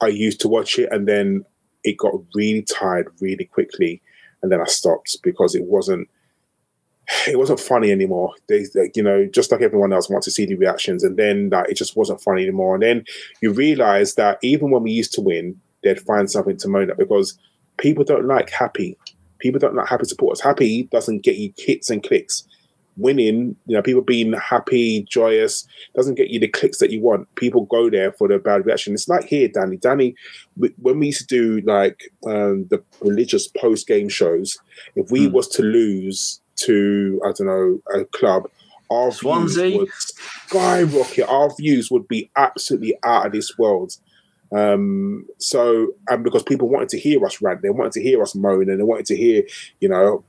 I 0.00 0.08
used 0.08 0.40
to 0.42 0.48
watch 0.48 0.78
it, 0.78 0.90
and 0.92 1.06
then 1.08 1.44
it 1.84 1.98
got 1.98 2.14
really 2.34 2.62
tired 2.62 3.08
really 3.20 3.44
quickly, 3.44 4.00
and 4.42 4.50
then 4.50 4.60
I 4.60 4.66
stopped 4.66 5.16
because 5.22 5.54
it 5.54 5.64
wasn't. 5.64 6.08
It 7.26 7.36
wasn't 7.36 7.58
funny 7.58 7.90
anymore. 7.90 8.32
They, 8.48 8.64
they, 8.72 8.90
you 8.94 9.02
know, 9.02 9.26
just 9.26 9.50
like 9.50 9.60
everyone 9.60 9.92
else, 9.92 10.08
wants 10.08 10.24
to 10.26 10.30
see 10.30 10.46
the 10.46 10.54
reactions, 10.54 11.02
and 11.02 11.16
then 11.16 11.50
that 11.50 11.68
it 11.68 11.76
just 11.76 11.96
wasn't 11.96 12.20
funny 12.22 12.42
anymore. 12.42 12.74
And 12.74 12.82
then 12.82 13.04
you 13.42 13.52
realize 13.52 14.14
that 14.14 14.38
even 14.40 14.70
when 14.70 14.84
we 14.84 14.92
used 14.92 15.12
to 15.14 15.20
win, 15.20 15.60
they'd 15.82 16.00
find 16.00 16.30
something 16.30 16.56
to 16.58 16.68
moan 16.68 16.90
at 16.90 16.98
because 16.98 17.38
people 17.78 18.04
don't 18.04 18.26
like 18.26 18.50
happy. 18.50 18.96
People 19.38 19.58
don't 19.58 19.74
like 19.74 19.88
happy 19.88 20.04
supporters. 20.04 20.40
Happy 20.40 20.84
doesn't 20.84 21.22
get 21.22 21.36
you 21.36 21.52
hits 21.56 21.90
and 21.90 22.02
clicks. 22.02 22.44
winning, 22.96 23.56
you 23.66 23.74
know, 23.76 23.82
people 23.82 24.02
being 24.02 24.32
happy, 24.34 25.02
joyous, 25.02 25.66
doesn't 25.94 26.14
get 26.14 26.28
you 26.28 26.38
the 26.38 26.48
clicks 26.48 26.78
that 26.78 26.90
you 26.90 27.00
want. 27.00 27.32
People 27.36 27.64
go 27.66 27.90
there 27.90 28.12
for 28.12 28.28
the 28.28 28.38
bad 28.38 28.66
reaction. 28.66 28.94
It's 28.94 29.08
like 29.08 29.24
here, 29.24 29.48
Danny. 29.48 29.76
Danny, 29.76 30.14
when 30.56 30.98
we 30.98 31.06
used 31.06 31.26
to 31.28 31.60
do 31.60 31.60
like 31.66 32.12
um, 32.26 32.66
the 32.70 32.82
religious 33.00 33.48
post 33.48 33.86
game 33.86 34.08
shows, 34.08 34.58
if 34.94 35.10
we 35.10 35.28
mm. 35.28 35.32
was 35.32 35.48
to 35.48 35.62
lose 35.62 36.40
to 36.56 37.20
I 37.24 37.32
don't 37.32 37.46
know 37.46 37.80
a 37.94 38.04
club, 38.06 38.48
our 38.90 39.10
Swansea. 39.10 39.70
views 39.70 39.78
would 39.78 39.88
skyrocket. 40.46 41.28
Our 41.28 41.54
views 41.56 41.90
would 41.90 42.06
be 42.08 42.30
absolutely 42.36 42.98
out 43.02 43.26
of 43.26 43.32
this 43.32 43.56
world. 43.58 43.96
Um, 44.52 45.26
so, 45.38 45.94
and 46.08 46.22
because 46.22 46.42
people 46.42 46.68
wanted 46.68 46.90
to 46.90 46.98
hear 46.98 47.24
us 47.24 47.40
rant, 47.40 47.62
they 47.62 47.70
wanted 47.70 47.92
to 47.92 48.02
hear 48.02 48.22
us 48.22 48.34
moan, 48.34 48.68
and 48.68 48.78
they 48.78 48.84
wanted 48.84 49.06
to 49.06 49.16
hear, 49.16 49.44
you 49.80 49.88
know, 49.88 50.24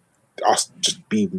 us 0.45 0.71
just 0.79 1.07
be 1.09 1.29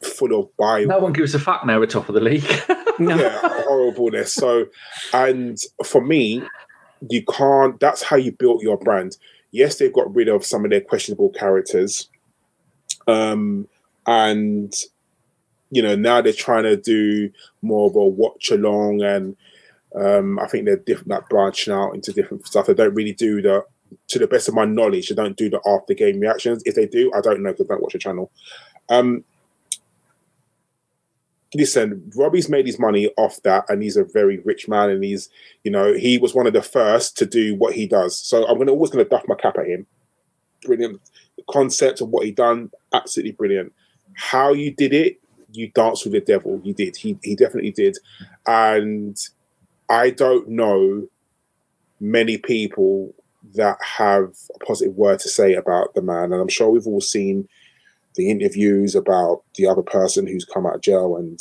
full 0.00 0.38
of 0.38 0.56
bio. 0.56 0.84
No 0.84 0.98
one 0.98 1.12
gives 1.12 1.34
a 1.34 1.38
fuck 1.38 1.64
now. 1.64 1.78
We're 1.78 1.86
top 1.86 2.08
of 2.08 2.14
the 2.14 2.20
league. 2.20 2.44
yeah, 2.98 3.38
horribleness. 3.64 4.34
So, 4.34 4.66
and 5.12 5.58
for 5.84 6.00
me, 6.00 6.42
you 7.08 7.24
can't. 7.24 7.78
That's 7.80 8.02
how 8.02 8.16
you 8.16 8.32
built 8.32 8.62
your 8.62 8.76
brand. 8.76 9.16
Yes, 9.52 9.78
they've 9.78 9.92
got 9.92 10.14
rid 10.14 10.28
of 10.28 10.44
some 10.44 10.64
of 10.64 10.70
their 10.70 10.80
questionable 10.80 11.30
characters, 11.30 12.08
um, 13.06 13.68
and 14.06 14.74
you 15.70 15.82
know 15.82 15.94
now 15.94 16.20
they're 16.20 16.32
trying 16.32 16.64
to 16.64 16.76
do 16.76 17.30
more 17.60 17.88
of 17.88 17.96
a 17.96 18.04
watch 18.04 18.50
along 18.50 19.02
and 19.02 19.36
um, 19.94 20.38
I 20.38 20.46
think 20.46 20.64
they're 20.64 20.76
different, 20.76 21.08
like 21.08 21.28
branching 21.28 21.72
out 21.72 21.94
into 21.94 22.12
different 22.12 22.46
stuff. 22.46 22.66
They 22.66 22.74
don't 22.74 22.94
really 22.94 23.12
do 23.12 23.42
the, 23.42 23.64
to 24.08 24.18
the 24.18 24.26
best 24.26 24.48
of 24.48 24.54
my 24.54 24.64
knowledge, 24.64 25.08
they 25.08 25.14
don't 25.14 25.36
do 25.36 25.50
the 25.50 25.60
after 25.66 25.94
game 25.94 26.20
reactions. 26.20 26.62
If 26.64 26.74
they 26.74 26.86
do, 26.86 27.12
I 27.14 27.20
don't 27.20 27.42
know 27.42 27.52
because 27.52 27.66
I 27.66 27.74
don't 27.74 27.82
watch 27.82 27.92
the 27.92 27.98
channel. 27.98 28.30
Um, 28.88 29.24
listen, 31.54 32.10
Robbie's 32.16 32.48
made 32.48 32.66
his 32.66 32.78
money 32.78 33.10
off 33.16 33.42
that, 33.42 33.64
and 33.68 33.82
he's 33.82 33.96
a 33.96 34.04
very 34.04 34.38
rich 34.38 34.68
man, 34.68 34.90
and 34.90 35.04
he's, 35.04 35.28
you 35.64 35.70
know, 35.70 35.92
he 35.92 36.18
was 36.18 36.34
one 36.34 36.46
of 36.46 36.52
the 36.52 36.62
first 36.62 37.16
to 37.18 37.26
do 37.26 37.54
what 37.54 37.74
he 37.74 37.86
does. 37.86 38.18
So 38.18 38.46
I'm 38.46 38.58
gonna 38.58 38.72
always 38.72 38.90
gonna 38.90 39.04
duff 39.04 39.28
my 39.28 39.34
cap 39.34 39.58
at 39.58 39.66
him. 39.66 39.86
Brilliant. 40.64 41.00
The 41.36 41.44
concept 41.50 42.00
of 42.00 42.08
what 42.08 42.24
he 42.24 42.32
done, 42.32 42.70
absolutely 42.92 43.32
brilliant. 43.32 43.72
How 44.14 44.52
you 44.52 44.70
did 44.72 44.92
it, 44.92 45.20
you 45.52 45.68
danced 45.68 46.04
with 46.04 46.12
the 46.12 46.20
devil. 46.20 46.60
You 46.64 46.74
did. 46.74 46.96
He 46.96 47.18
he 47.22 47.36
definitely 47.36 47.72
did, 47.72 47.98
and 48.46 49.16
I 49.92 50.08
don't 50.08 50.48
know 50.48 51.06
many 52.00 52.38
people 52.38 53.14
that 53.54 53.76
have 53.82 54.34
a 54.54 54.64
positive 54.64 54.96
word 54.96 55.18
to 55.20 55.28
say 55.28 55.52
about 55.52 55.94
the 55.94 56.00
man, 56.00 56.32
and 56.32 56.40
I'm 56.40 56.48
sure 56.48 56.70
we've 56.70 56.86
all 56.86 57.02
seen 57.02 57.46
the 58.14 58.30
interviews 58.30 58.94
about 58.94 59.42
the 59.56 59.66
other 59.66 59.82
person 59.82 60.26
who's 60.26 60.46
come 60.46 60.66
out 60.66 60.76
of 60.76 60.80
jail 60.80 61.16
and 61.16 61.38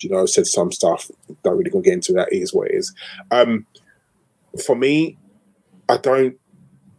you 0.00 0.10
know 0.10 0.26
said 0.26 0.48
some 0.48 0.72
stuff. 0.72 1.08
Don't 1.44 1.56
really 1.56 1.70
gonna 1.70 1.84
get 1.84 1.92
into 1.94 2.12
that. 2.14 2.32
It 2.32 2.38
is 2.38 2.52
what 2.52 2.68
it 2.68 2.74
is. 2.74 2.92
Um, 3.30 3.64
for 4.66 4.74
me, 4.74 5.16
I 5.88 5.96
don't 5.96 6.36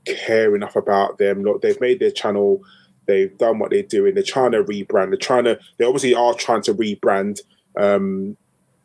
care 0.06 0.56
enough 0.56 0.78
about 0.78 1.18
them. 1.18 1.44
Look, 1.44 1.62
they've 1.62 1.82
made 1.82 2.00
their 2.00 2.12
channel. 2.12 2.64
They've 3.06 3.38
done 3.38 3.60
what 3.60 3.72
they're 3.72 3.84
doing. 3.84 4.14
They're 4.14 4.24
trying 4.24 4.54
to 4.54 4.64
rebrand. 4.64 5.10
They're 5.10 5.18
trying 5.18 5.44
to. 5.44 5.60
They 5.78 5.84
obviously 5.84 6.16
are 6.16 6.34
trying 6.36 6.62
to 6.64 6.74
rebrand 6.74 7.42
um, 7.78 8.38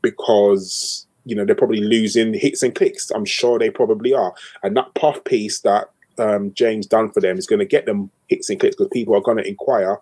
because 0.03 1.07
you 1.25 1.35
know 1.35 1.45
they're 1.45 1.55
probably 1.55 1.81
losing 1.81 2.35
hits 2.35 2.63
and 2.63 2.75
clicks. 2.75 3.11
I'm 3.11 3.25
sure 3.25 3.59
they 3.59 3.71
probably 3.71 4.13
are. 4.13 4.35
And 4.63 4.77
that 4.77 4.95
puff 4.95 5.23
piece 5.25 5.61
that 5.61 5.91
um, 6.19 6.53
James 6.55 6.87
done 6.87 7.11
for 7.11 7.21
them 7.21 7.39
is 7.39 7.47
going 7.47 7.59
to 7.59 7.65
get 7.65 7.87
them 7.87 8.11
hits 8.29 8.51
and 8.51 8.59
clicks 8.59 8.77
because 8.77 8.91
people 8.93 9.15
are 9.17 9.21
going 9.21 9.39
to 9.39 9.49
inquire. 9.49 9.99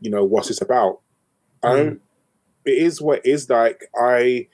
You 0.00 0.10
know 0.10 0.24
what's 0.24 0.48
this 0.48 0.60
about? 0.60 1.00
Mm. 1.62 1.88
Um, 1.88 2.00
it 2.64 2.78
is 2.78 3.00
what 3.00 3.18
it 3.24 3.30
is. 3.30 3.48
Like 3.48 3.84
I 3.96 4.48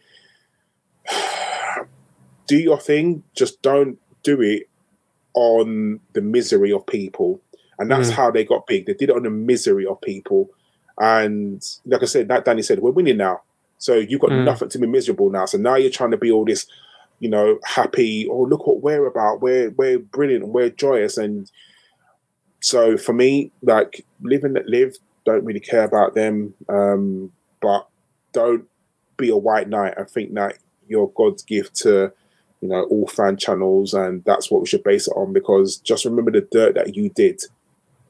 do 2.47 2.57
your 2.57 2.79
thing, 2.79 3.23
just 3.35 3.63
don't 3.63 3.99
do 4.23 4.41
it 4.41 4.69
on 5.35 6.01
the 6.13 6.21
misery 6.21 6.73
of 6.73 6.87
people. 6.87 7.41
And 7.79 7.91
that's 7.91 8.11
mm. 8.11 8.15
how 8.15 8.31
they 8.31 8.45
got 8.45 8.67
big. 8.67 8.87
They 8.87 8.95
did 8.95 9.11
it 9.11 9.17
on 9.17 9.23
the 9.23 9.31
misery 9.31 9.87
of 9.87 10.01
people. 10.01 10.51
And 10.99 11.67
like 11.87 12.03
I 12.03 12.07
said, 12.07 12.29
that 12.29 12.45
Danny 12.45 12.63
said, 12.63 12.81
we're 12.81 12.91
winning 12.91 13.17
now. 13.17 13.41
So 13.81 13.95
you've 13.95 14.21
got 14.21 14.31
mm. 14.31 14.45
nothing 14.45 14.69
to 14.69 14.79
be 14.79 14.87
miserable 14.87 15.31
now. 15.31 15.47
So 15.47 15.59
now 15.59 15.75
you're 15.77 15.91
trying 15.91 16.11
to 16.13 16.19
be 16.19 16.31
all 16.31 16.45
this, 16.45 16.67
you 17.19 17.31
know, 17.31 17.59
happy. 17.65 18.29
Oh, 18.31 18.43
look 18.43 18.67
what 18.67 18.83
we're 18.83 19.07
about. 19.07 19.41
We're 19.41 19.71
we're 19.71 19.99
brilliant. 19.99 20.45
And 20.45 20.53
we're 20.53 20.69
joyous. 20.69 21.17
And 21.17 21.51
so 22.61 22.99
for 22.99 23.15
me, 23.15 23.51
like 23.63 24.05
living 24.21 24.53
that 24.53 24.69
live, 24.69 24.97
don't 25.25 25.45
really 25.45 25.61
care 25.61 25.85
about 25.85 26.15
them. 26.15 26.55
Um, 26.69 27.33
but 27.63 27.89
don't 28.33 28.69
be 29.17 29.31
a 29.31 29.37
white 29.37 29.69
knight 29.69 29.95
and 29.97 30.09
think 30.09 30.35
that 30.35 30.59
you're 30.87 31.11
God's 31.17 31.43
gift 31.43 31.75
to, 31.77 32.13
you 32.61 32.69
know, 32.69 32.83
all 32.85 33.07
fan 33.07 33.39
channels, 33.39 33.95
and 33.95 34.23
that's 34.25 34.51
what 34.51 34.61
we 34.61 34.67
should 34.67 34.85
base 34.85 35.09
it 35.09 35.13
on. 35.13 35.33
Because 35.33 35.79
just 35.79 36.05
remember 36.05 36.33
the 36.33 36.47
dirt 36.53 36.75
that 36.75 36.95
you 36.95 37.09
did, 37.09 37.41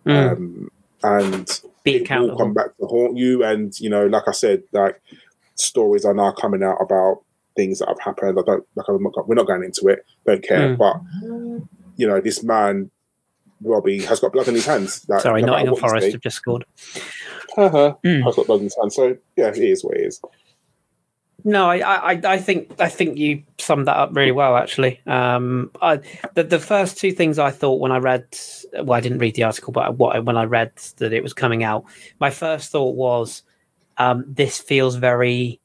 mm. 0.05 0.33
um, 0.33 0.71
and 1.05 1.61
be 1.85 1.97
accountable. 1.97 2.31
It 2.31 2.33
will 2.33 2.45
come 2.47 2.55
back 2.55 2.77
to 2.79 2.87
haunt 2.87 3.17
you. 3.17 3.45
And 3.45 3.79
you 3.79 3.89
know, 3.89 4.07
like 4.07 4.27
I 4.27 4.33
said, 4.33 4.65
like 4.73 5.01
stories 5.61 6.05
are 6.05 6.15
now 6.15 6.33
coming 6.33 6.63
out 6.63 6.79
about 6.81 7.23
things 7.57 7.79
that 7.79 7.89
have 7.89 8.01
happened. 8.01 8.39
I 8.39 8.43
don't 8.43 8.67
like. 8.75 8.87
I'm 8.89 9.03
not, 9.03 9.29
we're 9.29 9.35
not 9.35 9.47
going 9.47 9.65
into 9.65 9.89
it. 9.89 10.05
Don't 10.27 10.43
care. 10.43 10.77
Mm. 10.77 10.79
But 10.79 11.01
you 11.97 12.07
know, 12.07 12.21
this 12.21 12.43
man 12.43 12.91
Robbie 13.63 14.03
has 14.05 14.21
got 14.21 14.33
blood 14.33 14.49
in 14.49 14.55
his 14.55 14.67
hands. 14.67 15.07
Like, 15.09 15.21
Sorry, 15.21 15.43
no 15.43 15.53
Nottingham 15.53 15.77
Forest 15.77 16.13
have 16.13 16.21
just 16.21 16.37
scored. 16.37 16.65
Uh-huh. 17.57 17.95
Mm. 18.05 18.23
Has 18.25 18.37
got 18.37 18.47
blood 18.47 18.61
in 18.61 18.65
his 18.65 18.77
hands. 18.81 18.95
So 18.95 19.17
yeah, 19.37 19.49
it 19.49 19.59
is 19.59 19.85
what 19.85 19.97
it 19.97 20.07
is. 20.07 20.21
No, 21.45 21.71
I, 21.71 21.79
I, 22.13 22.21
I 22.25 22.39
think 22.39 22.79
I 22.79 22.89
think 22.89 23.17
you 23.17 23.43
summed 23.59 23.87
that 23.87 23.97
up 23.97 24.15
really 24.15 24.33
well. 24.33 24.57
Actually, 24.57 25.01
um, 25.07 25.71
I, 25.81 26.01
the 26.35 26.45
the 26.45 26.59
first 26.59 26.99
two 26.99 27.13
things 27.13 27.39
I 27.39 27.51
thought 27.51 27.81
when 27.81 27.93
I 27.93 27.99
read, 27.99 28.27
well, 28.75 28.93
I 28.93 29.01
didn't 29.01 29.19
read 29.19 29.37
the 29.37 29.45
article, 29.45 29.73
but 29.73 29.97
what 29.97 30.25
when 30.25 30.37
I 30.37 30.45
read 30.45 30.73
that 30.97 31.13
it 31.13 31.23
was 31.23 31.33
coming 31.33 31.65
out, 31.65 31.85
my 32.19 32.31
first 32.31 32.71
thought 32.71 32.95
was, 32.95 33.43
um, 33.99 34.25
this 34.27 34.59
feels 34.59 34.97
very 34.97 35.61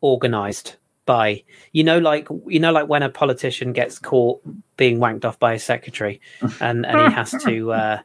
organized 0.00 0.76
by 1.06 1.42
you 1.72 1.82
know 1.82 1.98
like 1.98 2.28
you 2.46 2.60
know 2.60 2.70
like 2.70 2.86
when 2.88 3.02
a 3.02 3.08
politician 3.08 3.72
gets 3.72 3.98
caught 3.98 4.40
being 4.76 4.98
wanked 4.98 5.24
off 5.24 5.38
by 5.38 5.54
a 5.54 5.58
secretary 5.58 6.20
and 6.60 6.84
and 6.84 7.00
he 7.00 7.14
has 7.14 7.30
to 7.42 7.72
uh 7.72 7.98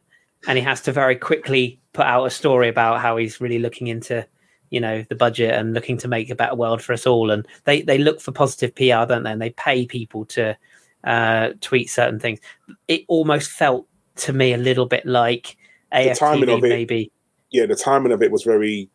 and 0.47 0.57
he 0.57 0.63
has 0.63 0.81
to 0.81 0.91
very 0.91 1.15
quickly 1.15 1.79
put 1.91 2.05
out 2.05 2.25
a 2.25 2.29
story 2.29 2.69
about 2.69 3.01
how 3.01 3.17
he's 3.17 3.39
really 3.39 3.59
looking 3.59 3.87
into 3.87 4.25
you 4.73 4.79
know 4.79 5.05
the 5.07 5.15
budget 5.15 5.53
and 5.53 5.75
looking 5.75 5.97
to 5.99 6.07
make 6.07 6.31
a 6.31 6.35
better 6.35 6.55
world 6.55 6.81
for 6.81 6.93
us 6.93 7.05
all. 7.05 7.29
And 7.29 7.47
they 7.65 7.83
they 7.83 7.99
look 7.99 8.19
for 8.19 8.31
positive 8.31 8.73
pr 8.73 9.05
don't 9.05 9.21
they? 9.21 9.31
And 9.31 9.41
they 9.41 9.51
pay 9.51 9.85
people 9.85 10.25
to 10.25 10.57
uh 11.03 11.49
tweet 11.61 11.91
certain 11.91 12.19
things. 12.19 12.39
It 12.87 13.03
almost 13.07 13.51
felt 13.51 13.87
to 14.15 14.33
me 14.33 14.51
a 14.51 14.57
little 14.57 14.87
bit 14.87 15.05
like 15.05 15.57
AFTV 15.93 16.61
maybe. 16.61 17.11
Yeah 17.51 17.67
the 17.67 17.75
timing 17.75 18.11
of 18.11 18.23
it 18.23 18.31
was 18.31 18.41
very 18.41 18.89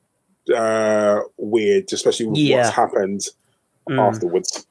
uh, 0.51 1.21
weird, 1.37 1.93
especially 1.93 2.27
with 2.27 2.39
yeah. 2.39 2.59
what's 2.59 2.71
happened 2.71 3.21
mm. 3.89 3.99
afterwards. 3.99 4.67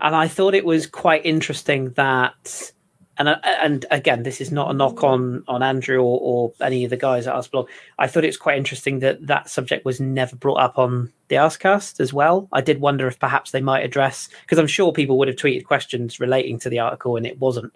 And 0.00 0.14
I 0.14 0.28
thought 0.28 0.54
it 0.54 0.64
was 0.64 0.86
quite 0.86 1.24
interesting 1.24 1.90
that, 1.90 2.72
and 3.16 3.28
uh, 3.28 3.38
and 3.44 3.86
again, 3.90 4.22
this 4.22 4.40
is 4.40 4.52
not 4.52 4.70
a 4.70 4.74
knock 4.74 5.02
on 5.02 5.42
on 5.48 5.62
Andrew 5.62 5.98
or, 5.98 6.20
or 6.20 6.52
any 6.60 6.84
of 6.84 6.90
the 6.90 6.96
guys 6.96 7.26
at 7.26 7.34
Arsblog. 7.34 7.66
I 7.98 8.06
thought 8.06 8.24
it 8.24 8.28
was 8.28 8.36
quite 8.36 8.58
interesting 8.58 9.00
that 9.00 9.26
that 9.26 9.48
subject 9.48 9.84
was 9.84 10.00
never 10.00 10.36
brought 10.36 10.60
up 10.60 10.78
on 10.78 11.12
the 11.28 11.36
Arscast 11.36 12.00
as 12.00 12.12
well. 12.12 12.48
I 12.52 12.60
did 12.60 12.80
wonder 12.80 13.06
if 13.08 13.18
perhaps 13.18 13.50
they 13.50 13.60
might 13.60 13.84
address 13.84 14.28
because 14.42 14.58
I'm 14.58 14.66
sure 14.66 14.92
people 14.92 15.18
would 15.18 15.28
have 15.28 15.36
tweeted 15.36 15.64
questions 15.64 16.20
relating 16.20 16.58
to 16.60 16.68
the 16.68 16.80
article 16.80 17.16
and 17.16 17.26
it 17.26 17.38
wasn't 17.38 17.72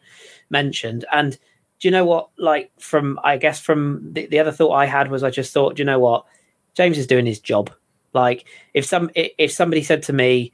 mentioned. 0.51 1.05
And 1.11 1.39
do 1.81 1.89
you 1.89 1.93
know 1.93 2.05
what? 2.05 2.29
Like 2.39 2.71
from 2.79 3.19
I 3.25 3.39
guess 3.39 3.61
from 3.61 4.13
the, 4.13 4.27
the 4.27 4.41
other 4.41 4.53
thought 4.53 4.73
I 4.73 4.87
had 4.87 5.11
was 5.11 5.23
I 5.23 5.31
just 5.31 5.53
thought, 5.53 5.77
do 5.77 5.81
you 5.81 5.87
know 5.87 6.01
what? 6.01 6.27
James 6.79 6.97
is 6.97 7.09
doing 7.09 7.27
his 7.27 7.41
job. 7.41 7.73
Like 8.15 8.47
if 8.73 8.87
some 8.87 9.11
if 9.17 9.51
somebody 9.51 9.83
said 9.83 10.05
to 10.05 10.13
me, 10.13 10.53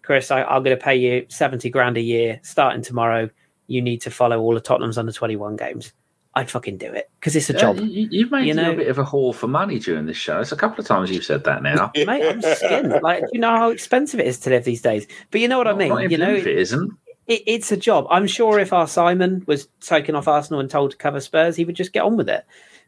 Kris, 0.00 0.30
I, 0.30 0.40
am 0.40 0.62
going 0.62 0.74
to 0.74 0.82
pay 0.82 0.96
you 0.96 1.26
seventy 1.28 1.68
grand 1.68 1.98
a 1.98 2.00
year 2.00 2.40
starting 2.42 2.80
tomorrow. 2.80 3.28
You 3.66 3.82
need 3.82 4.00
to 4.00 4.10
follow 4.10 4.40
all 4.40 4.56
of 4.56 4.62
Tottenham's 4.62 4.96
under 4.96 5.12
twenty 5.12 5.36
one 5.36 5.54
games. 5.54 5.92
I'd 6.34 6.50
fucking 6.50 6.78
do 6.78 6.90
it 6.92 7.10
because 7.20 7.36
it's 7.36 7.50
a 7.50 7.52
job. 7.52 7.78
you, 7.78 8.24
have 8.24 8.30
made 8.30 8.46
you 8.46 8.54
know? 8.54 8.72
a 8.72 8.76
bit 8.76 8.88
of 8.88 8.98
a 8.98 9.04
haul 9.04 9.34
for 9.34 9.48
money 9.48 9.78
during 9.78 10.06
this 10.06 10.16
show. 10.16 10.40
It's 10.40 10.52
a 10.52 10.56
couple 10.56 10.80
of 10.80 10.86
times 10.86 11.10
you've 11.10 11.24
said 11.24 11.44
that 11.44 11.62
now, 11.62 11.90
mate. 11.96 12.26
I'm 12.26 12.40
skinned. 12.40 12.94
Like, 13.02 13.24
you 13.32 13.40
know 13.40 13.56
how 13.56 13.70
expensive 13.70 14.20
it 14.20 14.26
is 14.26 14.38
to 14.40 14.50
live 14.50 14.64
these 14.64 14.82
days. 14.82 15.06
But 15.30 15.42
you 15.42 15.48
know 15.48 15.58
what 15.58 15.64
not, 15.64 15.74
I 15.76 15.78
mean. 15.78 16.10
You 16.10 16.18
know, 16.18 16.34
it 16.34 16.46
isn't. 16.46 16.90
It, 17.26 17.42
it's 17.46 17.72
a 17.72 17.76
job. 17.76 18.06
I'm 18.10 18.26
sure 18.26 18.58
if 18.58 18.72
our 18.72 18.86
Simon 18.86 19.44
was 19.46 19.68
taken 19.80 20.14
off 20.14 20.28
Arsenal 20.28 20.60
and 20.60 20.70
told 20.70 20.92
to 20.92 20.96
cover 20.96 21.20
Spurs, 21.20 21.56
he 21.56 21.64
would 21.64 21.76
just 21.76 21.92
get 21.92 22.02
on 22.02 22.16
with 22.16 22.28
it. 22.28 22.46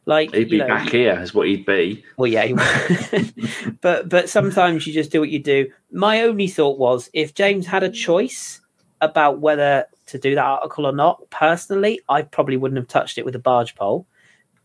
Like 0.09 0.35
he'd 0.35 0.49
be 0.49 0.57
you 0.57 0.63
know, 0.63 0.69
back 0.69 0.89
here, 0.89 1.21
is 1.21 1.35
what 1.35 1.49
he'd 1.49 1.67
be. 1.67 2.03
Well, 2.17 2.29
yeah, 2.29 2.47
but 3.83 4.09
but 4.09 4.31
sometimes 4.31 4.87
you 4.87 4.93
just 4.95 5.11
do 5.11 5.21
what 5.21 5.29
you 5.29 5.39
do. 5.39 5.71
My 5.93 6.23
only 6.23 6.49
thought 6.49 6.79
was 6.79 7.11
if 7.13 7.35
James 7.35 7.67
had 7.67 7.83
a 7.83 7.91
choice 7.91 8.63
about 9.03 9.41
whether 9.41 9.85
to 10.07 10.19
do 10.19 10.35
that 10.35 10.43
article 10.43 10.87
or 10.87 10.93
not, 10.93 11.29
personally, 11.29 12.01
I 12.09 12.23
probably 12.23 12.57
wouldn't 12.57 12.79
have 12.79 12.89
touched 12.89 13.19
it 13.19 13.27
with 13.27 13.37
a 13.37 13.39
barge 13.39 13.75
pole. 13.75 14.07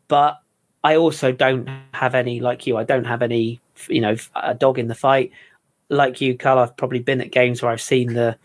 But 0.07 0.39
I 0.81 0.95
also 0.95 1.33
don't 1.33 1.69
have 1.93 2.15
any, 2.15 2.39
like 2.39 2.65
you, 2.65 2.77
I 2.77 2.85
don't 2.85 3.03
have 3.03 3.21
any 3.21 3.59
you 3.89 3.99
know 3.99 4.15
a 4.37 4.53
dog 4.53 4.79
in 4.79 4.87
the 4.87 4.95
fight. 4.95 5.31
Like 5.89 6.21
you, 6.21 6.37
Carl, 6.37 6.59
I've 6.59 6.77
probably 6.77 6.99
been 6.99 7.19
at 7.19 7.31
games 7.33 7.61
where 7.61 7.69
I've 7.69 7.81
seen 7.81 8.13
the 8.13 8.37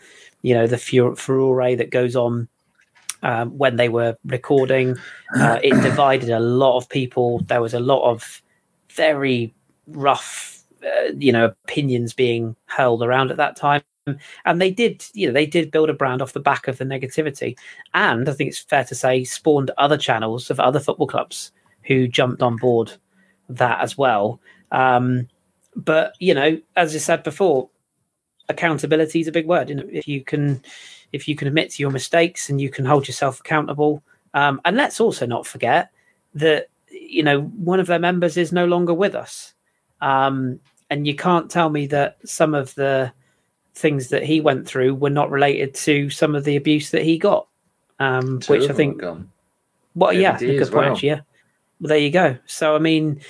you 0.43 0.53
know 0.53 0.67
the 0.67 0.79
furore 0.79 1.77
that 1.77 1.91
goes 1.91 2.17
on 2.17 2.49
um, 3.23 3.57
when 3.57 3.77
they 3.77 3.89
were 3.89 4.17
recording. 4.25 4.97
Uh, 5.35 5.59
it 5.63 5.71
divided 5.83 6.31
a 6.31 6.41
lot 6.41 6.77
of 6.77 6.89
people. 6.89 7.41
There 7.41 7.63
was 7.63 7.75
a 7.75 7.81
lot 7.81 8.11
of 8.11 8.43
very 8.91 9.55
rough, 9.87 10.63
uh, 10.85 11.13
you 11.17 11.33
know, 11.33 11.47
opinions 11.65 12.13
being 12.13 12.57
hurled 12.67 13.03
around 13.03 13.31
at 13.31 13.37
that 13.39 13.57
time. 13.57 13.83
And 14.47 14.61
they 14.61 14.71
did, 14.71 15.05
you 15.13 15.27
know, 15.27 15.35
they 15.35 15.45
did 15.45 15.71
build 15.71 15.91
a 15.91 15.95
brand 15.95 16.23
off 16.23 16.33
the 16.33 16.41
back 16.41 16.67
of 16.67 16.79
the 16.79 16.85
negativity. 16.85 17.57
And 17.93 18.29
I 18.29 18.33
think 18.33 18.49
it's 18.49 18.59
fair 18.59 18.85
to 18.85 18.95
say, 18.95 19.25
spawned 19.25 19.71
other 19.77 19.99
channels 19.99 20.51
of 20.51 20.59
other 20.59 20.81
football 20.81 21.07
clubs 21.07 21.53
who 21.83 22.09
jumped 22.09 22.43
on 22.43 22.57
board 22.57 22.93
that 23.51 23.81
as 23.81 23.99
well. 23.99 24.41
Um, 24.73 25.29
but 25.77 26.15
you 26.19 26.35
know, 26.35 26.59
as 26.77 26.95
I 26.95 26.99
said 26.99 27.23
before, 27.23 27.71
accountability 28.49 29.21
is 29.21 29.29
a 29.29 29.33
big 29.33 29.47
word. 29.47 29.69
You 29.69 29.77
know, 29.77 29.89
if 29.91 30.09
you 30.09 30.23
can, 30.23 30.63
if 31.13 31.29
you 31.29 31.37
can 31.37 31.49
admit 31.49 31.71
to 31.73 31.83
your 31.83 31.91
mistakes 31.91 32.49
and 32.49 32.61
you 32.61 32.71
can 32.71 32.85
hold 32.85 33.07
yourself 33.07 33.41
accountable, 33.41 34.03
um, 34.35 34.61
and 34.65 34.77
let's 34.77 35.01
also 35.01 35.27
not 35.27 35.47
forget 35.47 35.91
that 36.35 36.69
you 36.91 37.23
know 37.23 37.43
one 37.43 37.81
of 37.81 37.87
their 37.87 37.99
members 37.99 38.37
is 38.37 38.53
no 38.53 38.67
longer 38.67 38.95
with 38.95 39.15
us, 39.15 39.55
um, 40.01 40.61
and 40.91 41.07
you 41.07 41.15
can't 41.15 41.51
tell 41.51 41.71
me 41.71 41.87
that 41.87 42.19
some 42.25 42.55
of 42.55 42.75
the 42.75 43.13
things 43.75 44.09
that 44.09 44.25
he 44.25 44.41
went 44.41 44.67
through 44.67 44.95
were 44.95 45.11
not 45.11 45.31
related 45.31 45.75
to 45.75 46.11
some 46.11 46.35
of 46.35 46.45
the 46.45 46.57
abuse 46.57 46.91
that 46.91 47.03
he 47.03 47.17
got, 47.17 47.47
um, 47.99 48.41
which 48.49 48.69
I 48.69 48.73
think. 48.73 49.03
Well, 49.95 50.13
yeah, 50.13 50.39
good 50.39 50.61
point. 50.61 50.73
Well. 50.75 50.93
Actually, 50.93 51.09
yeah. 51.09 51.21
Well, 51.81 51.89
there 51.89 51.99
you 51.99 52.11
go. 52.11 52.37
So, 52.47 52.75
I 52.75 52.79
mean, 52.79 53.21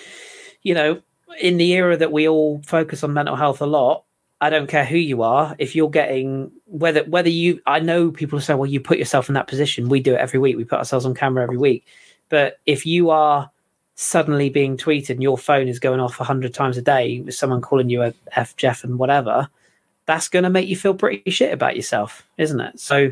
you 0.63 0.75
know, 0.75 1.01
in 1.41 1.57
the 1.57 1.73
era 1.73 1.97
that 1.97 2.13
we 2.13 2.29
all 2.29 2.63
focus 2.65 3.05
on 3.05 3.13
mental 3.13 3.37
health 3.37 3.61
a 3.61 3.67
lot, 3.67 4.05
I 4.41 4.51
don't 4.51 4.69
care 4.69 4.85
who 4.85 4.97
you 4.97 5.23
are. 5.23 5.57
If 5.59 5.75
you're 5.75 5.91
getting 5.91 6.53
whether 6.67 7.05
whether 7.05 7.29
you, 7.29 7.61
I 7.67 7.81
know 7.81 8.11
people 8.11 8.41
say, 8.41 8.55
well, 8.55 8.71
you 8.71 8.81
put 8.81 8.99
yourself 8.99 9.29
in 9.29 9.35
that 9.35 9.49
position. 9.49 9.89
We 9.89 10.01
do 10.01 10.15
it 10.15 10.21
every 10.21 10.39
week. 10.39 10.57
We 10.57 10.65
put 10.65 10.79
ourselves 10.79 11.05
on 11.05 11.15
camera 11.15 11.43
every 11.43 11.57
week. 11.57 11.87
But 12.29 12.59
if 12.67 12.87
you 12.87 13.11
are 13.11 13.51
suddenly 13.97 14.49
being 14.49 14.77
tweeted 14.77 15.11
and 15.11 15.23
your 15.23 15.37
phone 15.37 15.67
is 15.67 15.81
going 15.81 15.99
off 15.99 16.21
a 16.21 16.25
hundred 16.25 16.55
times 16.55 16.77
a 16.77 16.83
day 16.83 17.21
with 17.21 17.35
someone 17.35 17.61
calling 17.61 17.91
you 17.91 18.03
a 18.03 18.15
f 18.33 18.55
Jeff 18.57 18.85
and 18.85 18.99
whatever, 18.99 19.49
that's 20.07 20.29
going 20.29 20.45
to 20.45 20.51
make 20.51 20.69
you 20.69 20.77
feel 20.77 20.95
pretty 20.95 21.29
shit 21.31 21.53
about 21.53 21.75
yourself, 21.75 22.25
isn't 22.39 22.61
it? 22.61 22.79
So, 22.79 23.11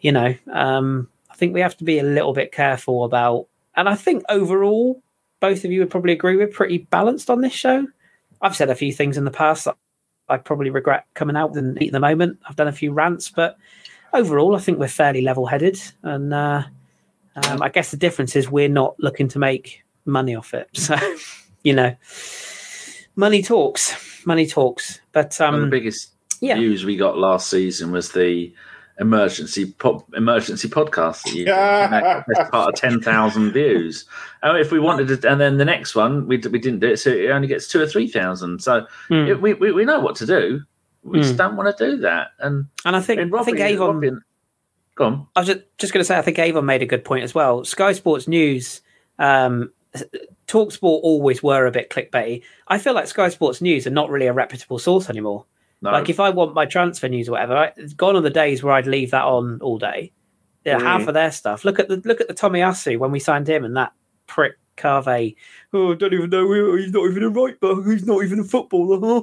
you 0.00 0.10
know, 0.10 0.34
um, 0.52 1.08
I 1.30 1.34
think 1.36 1.54
we 1.54 1.60
have 1.60 1.76
to 1.76 1.84
be 1.84 2.00
a 2.00 2.04
little 2.04 2.32
bit 2.32 2.50
careful 2.50 3.04
about. 3.04 3.46
And 3.76 3.88
I 3.88 3.94
think 3.94 4.24
overall, 4.28 5.00
both 5.38 5.64
of 5.64 5.70
you 5.70 5.80
would 5.80 5.90
probably 5.90 6.12
agree 6.12 6.36
we're 6.36 6.48
pretty 6.48 6.78
balanced 6.78 7.30
on 7.30 7.40
this 7.40 7.52
show. 7.52 7.86
I've 8.42 8.56
said 8.56 8.68
a 8.68 8.74
few 8.74 8.92
things 8.92 9.16
in 9.16 9.24
the 9.24 9.30
past 9.30 9.64
that 9.66 9.76
I 10.28 10.36
probably 10.38 10.70
regret 10.70 11.06
coming 11.14 11.36
out 11.36 11.56
and 11.56 11.76
eating 11.80 11.92
the 11.92 12.00
moment. 12.00 12.38
I've 12.48 12.56
done 12.56 12.68
a 12.68 12.72
few 12.72 12.92
rants, 12.92 13.30
but 13.30 13.56
overall, 14.12 14.56
I 14.56 14.58
think 14.58 14.78
we're 14.78 14.88
fairly 14.88 15.22
level 15.22 15.46
headed. 15.46 15.80
And 16.02 16.32
uh, 16.34 16.64
um, 17.36 17.62
I 17.62 17.68
guess 17.68 17.90
the 17.90 17.96
difference 17.96 18.34
is 18.36 18.50
we're 18.50 18.68
not 18.68 18.96
looking 18.98 19.28
to 19.28 19.38
make 19.38 19.84
money 20.04 20.34
off 20.34 20.54
it. 20.54 20.68
So, 20.76 20.96
you 21.62 21.72
know, 21.72 21.96
money 23.16 23.42
talks, 23.42 24.24
money 24.24 24.46
talks. 24.46 25.00
But 25.12 25.40
um, 25.40 25.62
the 25.62 25.66
biggest 25.66 26.12
yeah. 26.40 26.54
views 26.54 26.84
we 26.84 26.96
got 26.96 27.18
last 27.18 27.50
season 27.50 27.90
was 27.90 28.12
the 28.12 28.52
emergency 28.98 29.66
pop, 29.72 30.06
emergency 30.14 30.68
podcast 30.68 31.22
that 31.24 31.34
you 31.34 31.44
yeah. 31.46 32.22
did. 32.28 32.50
part 32.50 32.74
of 32.74 32.74
10,000 32.80 33.52
views. 33.52 34.04
Oh, 34.42 34.54
if 34.54 34.72
we 34.72 34.80
wanted 34.80 35.08
to, 35.08 35.30
and 35.30 35.40
then 35.40 35.58
the 35.58 35.64
next 35.64 35.94
one, 35.94 36.26
we, 36.26 36.38
we 36.38 36.58
didn't 36.58 36.80
do 36.80 36.88
it, 36.88 36.98
so 36.98 37.10
it 37.10 37.30
only 37.30 37.48
gets 37.48 37.68
two 37.68 37.80
or 37.80 37.86
3,000. 37.86 38.62
So 38.62 38.86
mm. 39.10 39.28
it, 39.28 39.40
we, 39.40 39.54
we, 39.54 39.72
we 39.72 39.84
know 39.84 40.00
what 40.00 40.16
to 40.16 40.26
do. 40.26 40.62
We 41.02 41.18
mm. 41.18 41.22
just 41.22 41.36
don't 41.36 41.56
want 41.56 41.76
to 41.76 41.90
do 41.90 41.98
that. 41.98 42.28
And 42.40 42.66
and 42.84 42.96
I 42.96 43.00
think, 43.00 43.20
and 43.20 43.30
Robbie, 43.30 43.52
I 43.52 43.56
think 43.56 43.60
Avon, 43.60 43.96
Robin, 43.96 44.22
go 44.94 45.04
on. 45.04 45.26
I 45.36 45.40
was 45.40 45.48
just, 45.48 45.60
just 45.78 45.92
going 45.92 46.00
to 46.00 46.04
say, 46.04 46.18
I 46.18 46.22
think 46.22 46.38
Avon 46.38 46.66
made 46.66 46.82
a 46.82 46.86
good 46.86 47.04
point 47.04 47.24
as 47.24 47.34
well. 47.34 47.64
Sky 47.64 47.92
Sports 47.92 48.26
News, 48.26 48.80
um, 49.18 49.70
Talksport 50.46 51.00
always 51.02 51.42
were 51.42 51.66
a 51.66 51.70
bit 51.70 51.90
clickbaity. 51.90 52.42
I 52.68 52.78
feel 52.78 52.94
like 52.94 53.06
Sky 53.06 53.28
Sports 53.28 53.60
News 53.60 53.86
are 53.86 53.90
not 53.90 54.10
really 54.10 54.26
a 54.26 54.32
reputable 54.32 54.78
source 54.78 55.10
anymore. 55.10 55.44
No. 55.82 55.90
Like 55.92 56.08
if 56.08 56.20
I 56.20 56.30
want 56.30 56.54
my 56.54 56.66
transfer 56.66 57.08
news 57.08 57.28
or 57.28 57.32
whatever, 57.32 57.56
I, 57.56 57.72
it's 57.76 57.92
gone 57.92 58.16
are 58.16 58.22
the 58.22 58.30
days 58.30 58.62
where 58.62 58.74
I'd 58.74 58.86
leave 58.86 59.10
that 59.10 59.24
on 59.24 59.60
all 59.60 59.78
day. 59.78 60.12
Yeah, 60.64 60.78
mm. 60.78 60.82
half 60.82 61.06
of 61.06 61.14
their 61.14 61.30
stuff. 61.30 61.64
Look 61.64 61.78
at 61.78 61.88
the 61.88 61.96
look 62.04 62.20
at 62.20 62.28
the 62.28 62.34
Tomiyasu 62.34 62.98
when 62.98 63.12
we 63.12 63.20
signed 63.20 63.48
him 63.48 63.64
and 63.64 63.76
that 63.76 63.92
prick 64.26 64.54
Kaveh. 64.76 65.36
Oh, 65.72 65.92
I 65.92 65.94
don't 65.94 66.12
even 66.12 66.30
know. 66.30 66.76
He's 66.76 66.92
not 66.92 67.10
even 67.10 67.22
a 67.22 67.28
right 67.30 67.58
back. 67.60 67.86
He's 67.86 68.06
not 68.06 68.24
even 68.24 68.40
a 68.40 68.44
footballer. 68.44 69.22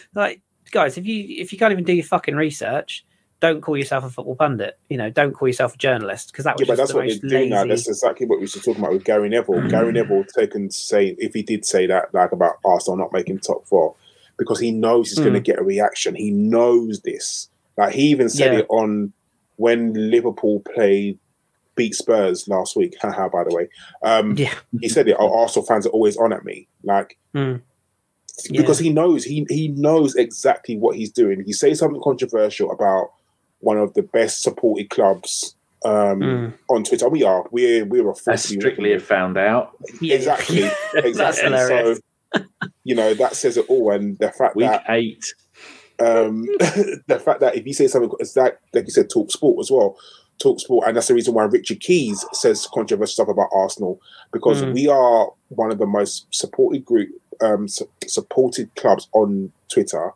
like 0.14 0.42
guys, 0.70 0.96
if 0.96 1.06
you 1.06 1.24
if 1.40 1.52
you 1.52 1.58
can't 1.58 1.72
even 1.72 1.84
do 1.84 1.92
your 1.92 2.04
fucking 2.04 2.36
research, 2.36 3.04
don't 3.40 3.62
call 3.62 3.76
yourself 3.76 4.04
a 4.04 4.10
football 4.10 4.36
pundit. 4.36 4.78
You 4.88 4.98
know, 4.98 5.10
don't 5.10 5.32
call 5.32 5.48
yourself 5.48 5.74
a 5.74 5.78
journalist 5.78 6.32
because 6.32 6.44
that 6.44 6.56
was 6.56 6.66
yeah, 6.66 6.72
but 6.72 6.76
that's 6.76 6.94
what 6.94 7.06
they 7.06 7.18
do 7.18 7.48
now. 7.48 7.64
That's 7.64 7.88
exactly 7.88 8.26
what 8.26 8.38
we 8.38 8.44
were 8.44 8.48
talking 8.48 8.76
about 8.76 8.92
with 8.92 9.04
Gary 9.04 9.28
Neville. 9.28 9.56
Mm. 9.56 9.70
Gary 9.70 9.92
Neville 9.92 10.24
taken 10.24 10.70
say 10.70 11.16
if 11.18 11.34
he 11.34 11.42
did 11.42 11.64
say 11.64 11.86
that 11.86 12.12
like 12.14 12.32
about 12.32 12.56
Arsenal 12.64 12.98
not 12.98 13.12
making 13.12 13.38
top 13.40 13.66
four, 13.66 13.94
because 14.40 14.58
he 14.58 14.72
knows 14.72 15.10
he's 15.10 15.18
mm. 15.18 15.24
going 15.24 15.34
to 15.34 15.40
get 15.40 15.58
a 15.58 15.62
reaction. 15.62 16.14
He 16.14 16.30
knows 16.30 17.02
this. 17.02 17.48
Like 17.76 17.92
he 17.92 18.04
even 18.04 18.30
said 18.30 18.54
yeah. 18.54 18.60
it 18.60 18.66
on 18.70 19.12
when 19.56 19.92
Liverpool 19.92 20.60
played 20.74 21.18
beat 21.76 21.94
Spurs 21.94 22.48
last 22.48 22.74
week. 22.74 22.96
Haha, 23.02 23.28
by 23.28 23.44
the 23.44 23.54
way. 23.54 23.68
Um, 24.02 24.36
yeah. 24.36 24.54
he 24.80 24.88
said 24.88 25.06
it. 25.08 25.16
Oh, 25.18 25.40
Arsenal 25.40 25.66
fans 25.66 25.86
are 25.86 25.90
always 25.90 26.16
on 26.16 26.32
at 26.32 26.44
me. 26.44 26.66
Like 26.82 27.18
mm. 27.34 27.60
because 28.50 28.78
he 28.78 28.88
knows 28.88 29.24
he 29.24 29.46
he 29.50 29.68
knows 29.68 30.16
exactly 30.16 30.76
what 30.76 30.96
he's 30.96 31.12
doing. 31.12 31.44
He 31.44 31.52
says 31.52 31.78
something 31.78 32.00
controversial 32.02 32.72
about 32.72 33.12
one 33.58 33.76
of 33.76 33.92
the 33.92 34.02
best 34.02 34.42
supported 34.42 34.88
clubs 34.88 35.54
um, 35.84 36.20
mm. 36.20 36.54
on 36.70 36.82
Twitter. 36.82 37.10
We 37.10 37.24
are. 37.24 37.46
We're 37.50 37.84
we're 37.84 38.10
a 38.10 38.38
strictly 38.38 38.92
have 38.92 39.04
found 39.04 39.36
out. 39.36 39.76
Exactly. 40.00 40.70
exactly. 40.94 41.50
so 41.50 41.96
you 42.84 42.94
know 42.94 43.14
that 43.14 43.36
says 43.36 43.56
it 43.56 43.66
all. 43.68 43.90
And 43.90 44.18
the 44.18 44.30
fact 44.30 44.56
Week 44.56 44.66
that 44.66 44.84
eight, 44.88 45.24
um, 45.98 46.42
the 47.06 47.20
fact 47.22 47.40
that 47.40 47.56
if 47.56 47.66
you 47.66 47.72
say 47.72 47.86
something, 47.86 48.10
it's 48.18 48.34
that 48.34 48.60
like 48.72 48.86
you 48.86 48.92
said, 48.92 49.10
talk 49.10 49.30
sport 49.30 49.58
as 49.60 49.70
well. 49.70 49.96
Talk 50.38 50.58
sport, 50.58 50.88
and 50.88 50.96
that's 50.96 51.08
the 51.08 51.14
reason 51.14 51.34
why 51.34 51.44
Richard 51.44 51.80
Keys 51.80 52.24
says 52.32 52.66
controversial 52.72 53.12
stuff 53.12 53.28
about 53.28 53.50
Arsenal 53.52 54.00
because 54.32 54.62
mm. 54.62 54.72
we 54.72 54.88
are 54.88 55.30
one 55.48 55.70
of 55.70 55.78
the 55.78 55.86
most 55.86 56.26
supported 56.30 56.82
group, 56.82 57.10
um, 57.42 57.68
su- 57.68 57.90
supported 58.06 58.74
clubs 58.74 59.08
on 59.12 59.52
Twitter. 59.70 60.12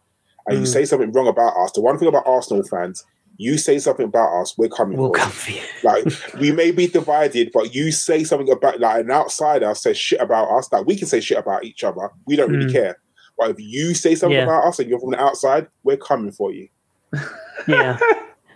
And 0.47 0.57
mm. 0.57 0.61
you 0.61 0.66
say 0.66 0.86
something 0.86 1.12
wrong 1.12 1.28
about 1.28 1.55
us. 1.59 1.73
The 1.73 1.82
one 1.82 1.99
thing 1.99 2.09
about 2.09 2.27
Arsenal 2.27 2.62
fans 2.62 3.05
you 3.36 3.59
say 3.59 3.78
something 3.78 4.06
about 4.06 4.40
us, 4.40 4.56
we're 4.56 4.69
coming. 4.69 4.97
We'll 4.98 5.11
come 5.11 5.31
for 5.31 5.51
you. 5.51 5.62
Like 5.82 6.05
we 6.39 6.52
may 6.52 6.70
be 6.70 6.86
divided, 6.86 7.51
but 7.52 7.74
you 7.74 7.90
say 7.90 8.24
something 8.24 8.51
about 8.51 8.81
like 8.81 9.05
an 9.05 9.11
outsider 9.11 9.74
says 9.74 9.98
shit 9.98 10.20
about 10.20 10.51
us. 10.51 10.70
Like 10.73 10.86
we 10.86 10.97
can 10.97 11.09
say 11.09 11.20
shit 11.20 11.39
about 11.39 11.65
each 11.65 11.85
other. 11.85 12.11
We 12.27 12.36
don't 12.36 12.51
really 12.51 12.66
mm. 12.66 12.73
care. 12.73 12.98
But 13.39 13.51
if 13.51 13.61
you 13.61 13.94
say 13.94 14.15
something 14.15 14.36
yeah. 14.36 14.44
about 14.44 14.66
us 14.66 14.78
and 14.78 14.89
you're 14.89 15.01
from 15.01 15.11
the 15.11 15.20
outside, 15.20 15.66
we're 15.82 15.97
coming 15.97 16.32
for 16.32 16.52
you. 16.52 16.69
Yeah. 17.66 17.98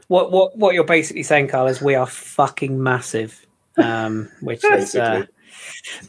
what 0.09 0.31
what 0.33 0.57
what 0.59 0.75
you're 0.75 0.85
basically 0.85 1.23
saying, 1.23 1.49
Carl, 1.49 1.67
is 1.67 1.81
we 1.81 1.95
are 1.95 2.07
fucking 2.07 2.83
massive. 2.83 3.47
Um, 3.79 4.29
which 4.41 4.65
is 4.65 4.95
uh, 4.97 5.25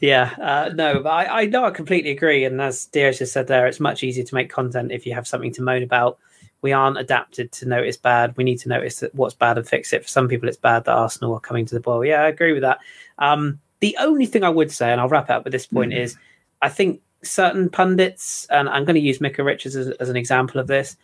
yeah, 0.01 0.33
uh, 0.41 0.71
no, 0.73 1.01
but 1.01 1.09
I, 1.09 1.41
I 1.41 1.45
know 1.45 1.65
I 1.65 1.71
completely 1.71 2.11
agree. 2.11 2.45
And 2.45 2.59
as 2.61 2.87
just 2.87 3.31
said 3.31 3.47
there, 3.47 3.67
it's 3.67 3.79
much 3.79 4.03
easier 4.03 4.23
to 4.23 4.35
make 4.35 4.49
content 4.49 4.91
if 4.91 5.05
you 5.05 5.13
have 5.13 5.27
something 5.27 5.53
to 5.53 5.61
moan 5.61 5.83
about 5.83 6.17
we 6.61 6.73
aren't 6.73 6.97
adapted 6.97 7.51
to 7.53 7.67
notice 7.67 7.97
bad. 7.97 8.35
We 8.37 8.43
need 8.43 8.59
to 8.59 8.69
notice 8.69 9.03
what's 9.13 9.35
bad 9.35 9.57
and 9.57 9.67
fix 9.67 9.93
it. 9.93 10.03
For 10.03 10.09
some 10.09 10.27
people, 10.27 10.49
it's 10.49 10.57
bad 10.57 10.85
that 10.85 10.93
Arsenal 10.93 11.33
are 11.33 11.39
coming 11.39 11.65
to 11.65 11.75
the 11.75 11.81
ball. 11.81 12.03
Yeah, 12.03 12.23
I 12.23 12.27
agree 12.27 12.53
with 12.53 12.63
that. 12.63 12.79
Um, 13.17 13.59
the 13.79 13.95
only 13.99 14.25
thing 14.25 14.43
I 14.43 14.49
would 14.49 14.71
say, 14.71 14.91
and 14.91 14.99
I'll 14.99 15.07
wrap 15.07 15.29
up 15.29 15.45
at 15.45 15.51
this 15.51 15.65
point, 15.65 15.91
mm-hmm. 15.91 16.01
is 16.01 16.17
I 16.61 16.69
think 16.69 17.01
certain 17.23 17.69
pundits, 17.69 18.45
and 18.49 18.67
I'm 18.69 18.85
going 18.85 18.95
to 18.95 19.01
use 19.01 19.21
Micah 19.21 19.43
Richards 19.43 19.75
as, 19.75 19.89
as 19.91 20.09
an 20.09 20.15
example 20.15 20.59
of 20.59 20.67
this. 20.67 20.97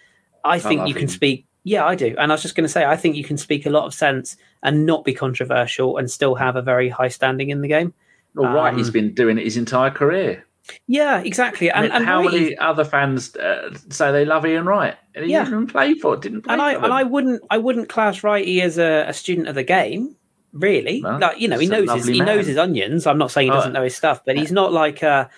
I 0.44 0.60
think 0.60 0.82
I 0.82 0.86
you 0.88 0.94
him. 0.94 1.00
can 1.00 1.08
speak. 1.08 1.46
Yeah, 1.64 1.86
I 1.86 1.96
do. 1.96 2.16
And 2.20 2.32
I 2.32 2.36
was 2.36 2.42
just 2.42 2.56
going 2.56 2.66
to 2.66 2.72
say, 2.72 2.86
I 2.86 2.96
think 2.96 3.16
you 3.16 3.24
can 3.24 3.38
speak 3.38 3.66
a 3.66 3.72
lot 3.72 3.86
of 3.86 3.94
sense 3.94 4.38
and 4.62 4.86
not 4.86 5.04
be 5.04 5.14
controversial 5.14 5.98
and 5.98 6.12
still 6.12 6.36
have 6.36 6.56
a 6.56 6.62
very 6.62 6.90
high 6.90 7.08
standing 7.08 7.50
in 7.50 7.62
the 7.62 7.68
game. 7.68 7.94
Well, 8.36 8.54
right, 8.54 8.70
um, 8.70 8.78
he's 8.78 8.92
been 8.92 9.14
doing 9.14 9.38
it 9.38 9.46
his 9.46 9.58
entire 9.58 9.90
career. 9.90 10.46
Yeah, 10.88 11.20
exactly. 11.20 11.70
And, 11.70 11.92
and 11.92 12.06
how 12.06 12.24
many 12.24 12.58
other 12.58 12.84
fans 12.84 13.36
uh, 13.36 13.76
say 13.90 14.12
they 14.12 14.26
love 14.26 14.46
Ian 14.46 14.66
Wright? 14.66 14.96
And 15.14 15.26
he 15.26 15.32
yeah. 15.32 15.44
didn't 15.44 15.68
play 15.68 15.94
for, 15.94 16.18
didn't 16.18 16.44
play 16.44 16.54
and 16.54 16.62
I 16.62 16.74
and 16.74 16.92
I 16.92 17.04
wouldn't 17.04 17.42
I 17.50 17.58
wouldn't 17.58 17.90
class 17.90 18.22
Wrighty 18.22 18.62
as 18.62 18.78
a, 18.78 19.06
a, 19.08 19.14
student 19.14 19.48
of 19.48 19.56
the 19.56 19.64
game. 19.64 20.16
Really, 20.54 21.02
no, 21.02 21.18
like 21.18 21.40
you 21.40 21.50
know, 21.50 21.60
he 21.60 21.68
knows 21.68 21.92
his, 21.92 22.08
he 22.08 22.22
knows 22.22 22.48
his 22.48 22.58
onions. 22.58 23.06
I'm 23.06 23.18
not 23.18 23.30
saying 23.30 23.48
he 23.48 23.52
doesn't 23.52 23.74
know 23.74 23.84
his 23.84 23.96
stuff, 23.96 24.22
but 24.26 24.38
he's 24.38 24.54
not 24.54 24.72
like 24.72 25.04
a, 25.04 25.30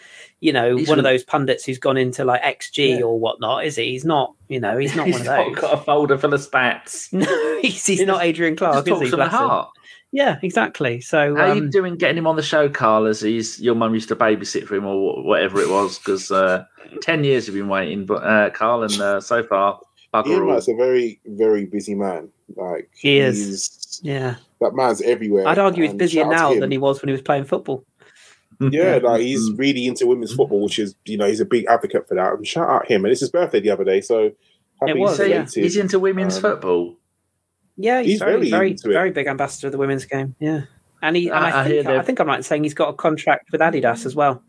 you 0.42 0.54
know, 0.54 0.78
he's 0.78 0.88
one 0.88 1.00
of 1.00 1.04
those 1.04 1.24
pundits 1.24 1.66
who's 1.66 1.80
gone 1.80 1.98
into 1.98 2.24
like 2.24 2.44
XG 2.44 3.00
yeah. 3.00 3.04
or 3.04 3.20
whatnot. 3.20 3.66
Is 3.66 3.78
he? 3.78 3.86
He's 3.86 4.06
not. 4.06 4.36
You 4.48 4.60
know, 4.60 4.78
he's 4.78 4.96
not 4.96 5.08
he's 5.08 5.16
one 5.16 5.28
of 5.28 5.54
those. 5.54 5.60
got 5.60 5.74
a 5.74 5.78
folder 5.78 6.18
full 6.18 6.34
of 6.34 6.42
spats. 6.42 7.12
No, 7.18 7.60
he's, 7.62 7.84
he's 7.84 8.06
not 8.06 8.24
Adrian 8.24 8.56
Clarke. 8.56 8.88
Is 8.88 9.00
he? 9.00 9.10
From 9.10 9.20
the 9.20 9.30
heart. 9.30 9.72
Yeah, 10.12 10.40
exactly. 10.42 11.02
So 11.02 11.36
How 11.36 11.52
um, 11.52 11.58
you 11.58 11.70
doing 11.70 11.96
getting 11.96 12.18
him 12.18 12.28
on 12.28 12.36
the 12.38 12.42
show, 12.42 12.70
Carl? 12.70 13.06
As 13.06 13.22
he's 13.22 13.60
your 13.60 13.76
mum 13.76 13.94
used 13.94 14.08
to 14.10 14.16
babysit 14.16 14.66
for 14.66 14.76
him 14.76 14.86
or 14.86 15.24
whatever 15.24 15.60
it 15.60 15.70
was? 15.70 16.00
Because 16.00 16.32
uh, 16.32 16.66
ten 17.02 17.24
years 17.24 17.46
have 17.48 17.56
been 17.56 17.68
waiting, 17.68 18.06
but 18.06 18.24
uh, 18.24 18.50
Carl 18.52 18.84
and 18.84 19.00
uh, 19.02 19.20
so 19.22 19.44
far 19.44 19.80
bugger 20.14 20.28
Ian 20.28 20.42
all. 20.44 20.52
A 20.58 20.76
very, 20.78 21.20
very 21.26 21.66
busy 21.66 21.94
man. 21.96 22.30
Like 22.56 22.90
He 22.98 23.18
is. 23.20 24.00
yeah, 24.02 24.36
That 24.62 24.74
man's 24.74 25.02
everywhere. 25.02 25.46
I'd 25.48 25.60
argue 25.60 25.84
he's 25.84 25.94
busier 25.94 26.24
shout 26.24 26.34
out 26.34 26.38
to 26.38 26.42
now 26.44 26.52
him. 26.54 26.60
than 26.62 26.72
he 26.72 26.78
was 26.78 27.02
when 27.02 27.10
he 27.10 27.12
was 27.12 27.22
playing 27.22 27.44
football. 27.44 27.84
Yeah, 28.62 28.96
like 29.04 29.22
he's 29.22 29.50
Mm. 29.50 29.60
really 29.60 29.86
into 29.88 30.08
women's 30.08 30.34
football, 30.34 30.64
which 30.64 30.80
is 30.80 30.96
you 31.06 31.18
know 31.18 31.28
he's 31.28 31.42
a 31.42 31.46
big 31.46 31.66
advocate 31.68 32.08
for 32.08 32.16
that. 32.16 32.34
And 32.34 32.48
shout 32.48 32.70
out 32.70 32.88
him, 32.88 33.04
and 33.04 33.12
it's 33.12 33.20
his 33.20 33.30
birthday 33.30 33.60
the 33.60 33.70
other 33.72 33.84
day, 33.84 34.00
so 34.00 34.32
happy 34.80 34.92
It 34.94 34.98
was, 34.98 35.20
yeah. 35.20 35.46
he's 35.54 35.76
into 35.76 36.00
women's 36.00 36.38
Um, 36.38 36.42
football. 36.42 36.96
Yeah, 37.78 38.02
he's, 38.02 38.14
He's 38.14 38.20
very, 38.20 38.34
very 38.38 38.50
very, 38.50 38.72
into 38.72 38.90
it. 38.90 38.94
very 38.94 39.12
big 39.12 39.28
ambassador 39.28 39.68
of 39.68 39.72
the 39.72 39.78
women's 39.78 40.06
game. 40.06 40.36
Yeah, 40.40 40.62
and 41.02 41.16
he, 41.16 41.28
and 41.30 41.38
I- 41.38 41.50
I, 41.52 41.62
I 41.62 41.68
think, 41.68 41.88
I 41.88 41.94
they've- 41.94 42.06
think 42.06 42.20
I'm 42.20 42.28
right 42.28 42.38
in 42.38 42.44
saying 42.44 42.64
he's 42.64 42.74
got 42.74 42.90
a 42.90 42.94
contract 42.94 43.52
with 43.52 43.62
Adidas 43.62 44.06
as 44.06 44.16
well. 44.16 44.44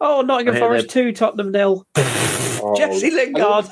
Oh, 0.00 0.20
Nottingham 0.20 0.54
I 0.54 0.58
hear 0.58 0.66
Forest 0.68 0.90
two, 0.90 1.12
Tottenham 1.12 1.50
nil. 1.52 1.86
Oh, 2.58 2.74
Jesse 2.74 3.10
Lingard. 3.10 3.66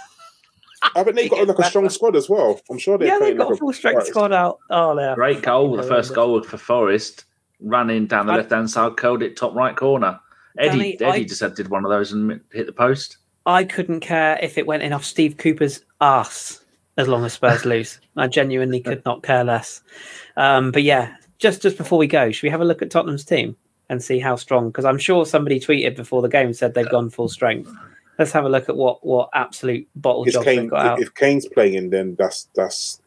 Haven't 0.94 1.16
they 1.16 1.28
got 1.30 1.48
like 1.48 1.58
a 1.58 1.64
strong 1.64 1.88
squad 1.88 2.14
as 2.16 2.28
well? 2.28 2.60
I'm 2.70 2.78
sure 2.78 2.98
they're 2.98 3.08
yeah, 3.08 3.18
they've 3.18 3.36
got 3.36 3.48
like 3.48 3.54
a 3.54 3.58
full 3.58 3.72
strength 3.72 3.96
right. 3.98 4.06
squad 4.06 4.30
out. 4.32 4.58
Oh, 4.70 4.96
yeah. 4.98 5.14
Great 5.14 5.42
goal, 5.42 5.70
the 5.76 5.82
first 5.82 6.10
Horrendous. 6.10 6.10
goal 6.10 6.42
for 6.42 6.58
Forest, 6.58 7.24
running 7.60 8.06
down 8.06 8.26
the 8.26 8.34
left 8.34 8.50
hand 8.50 8.70
side, 8.70 8.96
curled 8.96 9.22
it 9.22 9.36
top 9.36 9.54
right 9.54 9.74
corner. 9.74 10.20
Eddie, 10.58 10.96
Danny, 10.96 11.12
Eddie 11.12 11.22
I- 11.22 11.24
just 11.24 11.40
had, 11.40 11.54
did 11.54 11.68
one 11.70 11.84
of 11.84 11.90
those 11.90 12.12
and 12.12 12.40
hit 12.52 12.66
the 12.66 12.72
post. 12.72 13.16
I 13.46 13.64
couldn't 13.64 14.00
care 14.00 14.38
if 14.42 14.58
it 14.58 14.66
went 14.66 14.82
in 14.82 14.92
off 14.92 15.04
Steve 15.04 15.38
Cooper's 15.38 15.80
ass 16.00 16.60
as 16.96 17.08
long 17.08 17.24
as 17.24 17.32
Spurs 17.32 17.64
lose. 17.72 18.00
I 18.16 18.26
genuinely 18.28 18.80
could 18.80 19.04
not 19.04 19.22
care 19.22 19.44
less. 19.44 19.82
Um, 20.36 20.70
but 20.72 20.82
yeah, 20.82 21.16
just 21.38 21.62
just 21.62 21.76
before 21.76 21.98
we 21.98 22.06
go, 22.06 22.30
should 22.30 22.42
we 22.44 22.50
have 22.50 22.60
a 22.60 22.64
look 22.64 22.82
at 22.82 22.90
Tottenham's 22.90 23.24
team 23.24 23.56
and 23.88 24.02
see 24.02 24.18
how 24.18 24.36
strong? 24.36 24.68
Because 24.68 24.84
I'm 24.84 24.98
sure 24.98 25.26
somebody 25.26 25.60
tweeted 25.60 25.96
before 25.96 26.22
the 26.22 26.28
game 26.28 26.52
said 26.54 26.74
they've 26.74 26.88
gone 26.88 27.10
full 27.10 27.28
strength. 27.28 27.70
Let's 28.18 28.30
have 28.32 28.44
a 28.44 28.48
look 28.48 28.68
at 28.68 28.76
what 28.76 29.04
what 29.04 29.30
absolute 29.34 29.88
bottle 29.96 30.24
Is 30.24 30.34
jobs 30.34 30.44
Kane, 30.44 30.60
they've 30.60 30.70
got 30.70 30.86
out. 30.86 31.00
if 31.00 31.12
Kane's 31.14 31.46
playing, 31.48 31.90
then 31.90 32.14
that's 32.16 32.48
that's 32.54 33.00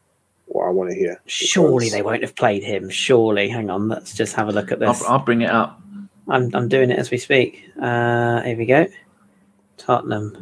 what 0.46 0.66
I 0.66 0.70
want 0.70 0.90
to 0.90 0.96
hear. 0.96 1.20
Surely 1.26 1.86
Because- 1.86 1.92
they 1.92 2.02
won't 2.02 2.22
have 2.22 2.34
played 2.36 2.62
him. 2.62 2.90
Surely, 2.90 3.48
hang 3.48 3.70
on, 3.70 3.88
let's 3.88 4.14
just 4.14 4.34
have 4.36 4.48
a 4.48 4.52
look 4.52 4.70
at 4.70 4.78
this. 4.80 5.02
I'll, 5.04 5.12
I'll 5.14 5.24
bring 5.24 5.40
it 5.42 5.50
up. 5.50 5.80
I'm 6.28 6.54
I'm 6.54 6.68
doing 6.68 6.90
it 6.90 6.98
as 6.98 7.10
we 7.10 7.16
speak. 7.16 7.64
Uh, 7.80 8.42
here 8.42 8.56
we 8.58 8.66
go. 8.66 8.86
Tottenham. 9.78 10.34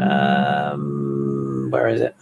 Um, 0.00 1.27
where 1.70 1.88
is 1.88 2.00
it? 2.00 2.14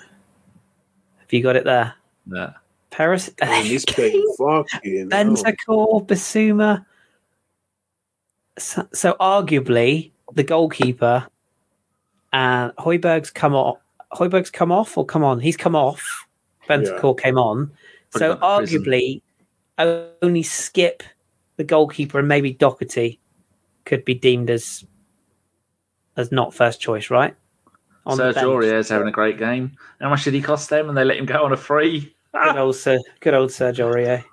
Have 1.18 1.32
you 1.32 1.42
got 1.42 1.56
it 1.56 1.64
there? 1.64 1.94
Yeah. 2.32 2.52
Paris. 2.90 3.30
He's 3.62 3.84
playing 3.86 4.24
fucking. 4.38 5.10
hell. 5.10 5.24
Bentancur, 5.26 6.06
Bissouma. 6.06 6.84
So, 8.58 8.88
so 8.92 9.14
arguably 9.20 10.12
the 10.32 10.42
goalkeeper 10.42 11.26
and 12.32 12.72
Hojbjerg's 12.76 13.30
come 13.30 13.54
off. 13.54 13.78
Hojbjerg's 14.12 14.50
come 14.50 14.72
off 14.72 14.96
or 14.96 15.04
come 15.04 15.22
on? 15.24 15.40
He's 15.40 15.56
come 15.56 15.76
off. 15.76 16.26
Bentancur 16.68 17.18
came 17.18 17.38
on. 17.38 17.70
Put 18.12 18.20
So 18.20 18.36
prison. 18.36 18.84
arguably 18.84 19.22
only 19.78 20.42
Skipp, 20.42 21.02
the 21.56 21.64
goalkeeper, 21.64 22.18
and 22.18 22.28
maybe 22.28 22.52
Doherty 22.52 23.20
could 23.84 24.04
be 24.04 24.14
deemed 24.14 24.48
as 24.50 24.84
as 26.16 26.32
not 26.32 26.54
first 26.54 26.80
choice, 26.80 27.10
right? 27.10 27.34
On 28.06 28.16
the 28.16 28.32
Serge 28.32 28.34
bench. 28.36 28.46
Aurier's 28.46 28.88
having 28.88 29.08
a 29.08 29.12
great 29.12 29.36
game. 29.38 29.72
How 30.00 30.08
much 30.08 30.24
did 30.24 30.34
he 30.34 30.40
cost 30.40 30.70
them? 30.70 30.88
And 30.88 30.96
they 30.96 31.04
let 31.04 31.18
him 31.18 31.26
go 31.26 31.44
on 31.44 31.52
a 31.52 31.56
free. 31.56 32.14
Good 32.32 32.56
old 32.56 32.76
Sir, 32.76 32.98
good 33.20 33.34
old 33.34 33.52
Serge 33.52 33.78
Aurier. 33.78 34.24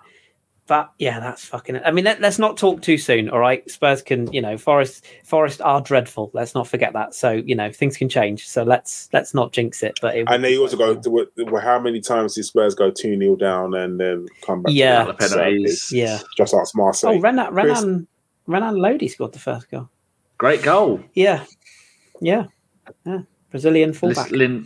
But 0.66 0.94
yeah, 0.98 1.20
that's 1.20 1.44
fucking. 1.44 1.82
I 1.84 1.92
mean, 1.92 2.06
let, 2.06 2.22
let's 2.22 2.40
not 2.40 2.56
talk 2.56 2.82
too 2.82 2.98
soon. 2.98 3.30
All 3.30 3.40
right, 3.40 3.70
Spurs 3.70 4.02
can, 4.02 4.32
you 4.32 4.42
know, 4.42 4.58
Forest, 4.58 5.06
Forest 5.26 5.62
are 5.62 5.82
dreadful. 5.82 6.32
Let's 6.34 6.56
not 6.56 6.70
forget 6.70 6.94
that. 6.94 7.14
So 7.14 7.32
you 7.32 7.54
know, 7.54 7.70
things 7.70 7.98
can 7.98 8.08
change. 8.08 8.48
So 8.48 8.64
let's 8.64 9.10
let's 9.12 9.34
not 9.34 9.52
jinx 9.52 9.84
it. 9.84 10.00
But 10.02 10.16
it 10.16 10.26
And 10.30 10.42
they 10.42 10.58
also 10.58 10.78
go. 10.78 10.96
To, 10.96 11.28
well, 11.38 11.62
how 11.62 11.80
many 11.80 12.00
times 12.00 12.36
did 12.36 12.46
Spurs 12.46 12.76
go 12.76 12.92
two 12.92 13.18
0 13.18 13.36
down 13.36 13.74
and 13.74 14.00
then 14.00 14.28
come 14.46 14.64
back? 14.64 14.74
Yeah. 14.74 15.00
win? 15.00 15.08
The 15.08 15.28
penalties. 15.28 15.92
Yeah. 15.92 16.20
just 16.38 16.54
ask 16.54 16.74
Marseille. 16.76 17.16
Oh, 17.16 17.20
Renan 17.20 17.52
Chris- 17.52 17.82
Renan 17.82 18.08
Renan 18.48 18.76
Lodi 18.76 19.10
scored 19.10 19.34
the 19.34 19.40
first 19.40 19.70
goal. 19.70 19.90
Great 20.38 20.62
goal. 20.62 21.04
Yeah, 21.14 21.44
yeah, 22.22 22.46
yeah. 23.06 23.22
Brazilian 23.54 23.90
Lis- 23.92 24.00
fullback. 24.00 24.32
Lin, 24.32 24.66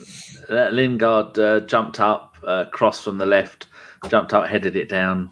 uh, 0.50 0.70
Lingard 0.70 1.38
uh, 1.38 1.60
jumped 1.62 2.00
up, 2.00 2.36
uh, 2.48 2.66
cross 2.72 3.04
from 3.04 3.18
the 3.20 3.26
left, 3.28 3.68
jumped 4.10 4.34
up, 4.34 4.48
headed 4.48 4.76
it 4.76 4.90
down. 4.90 5.30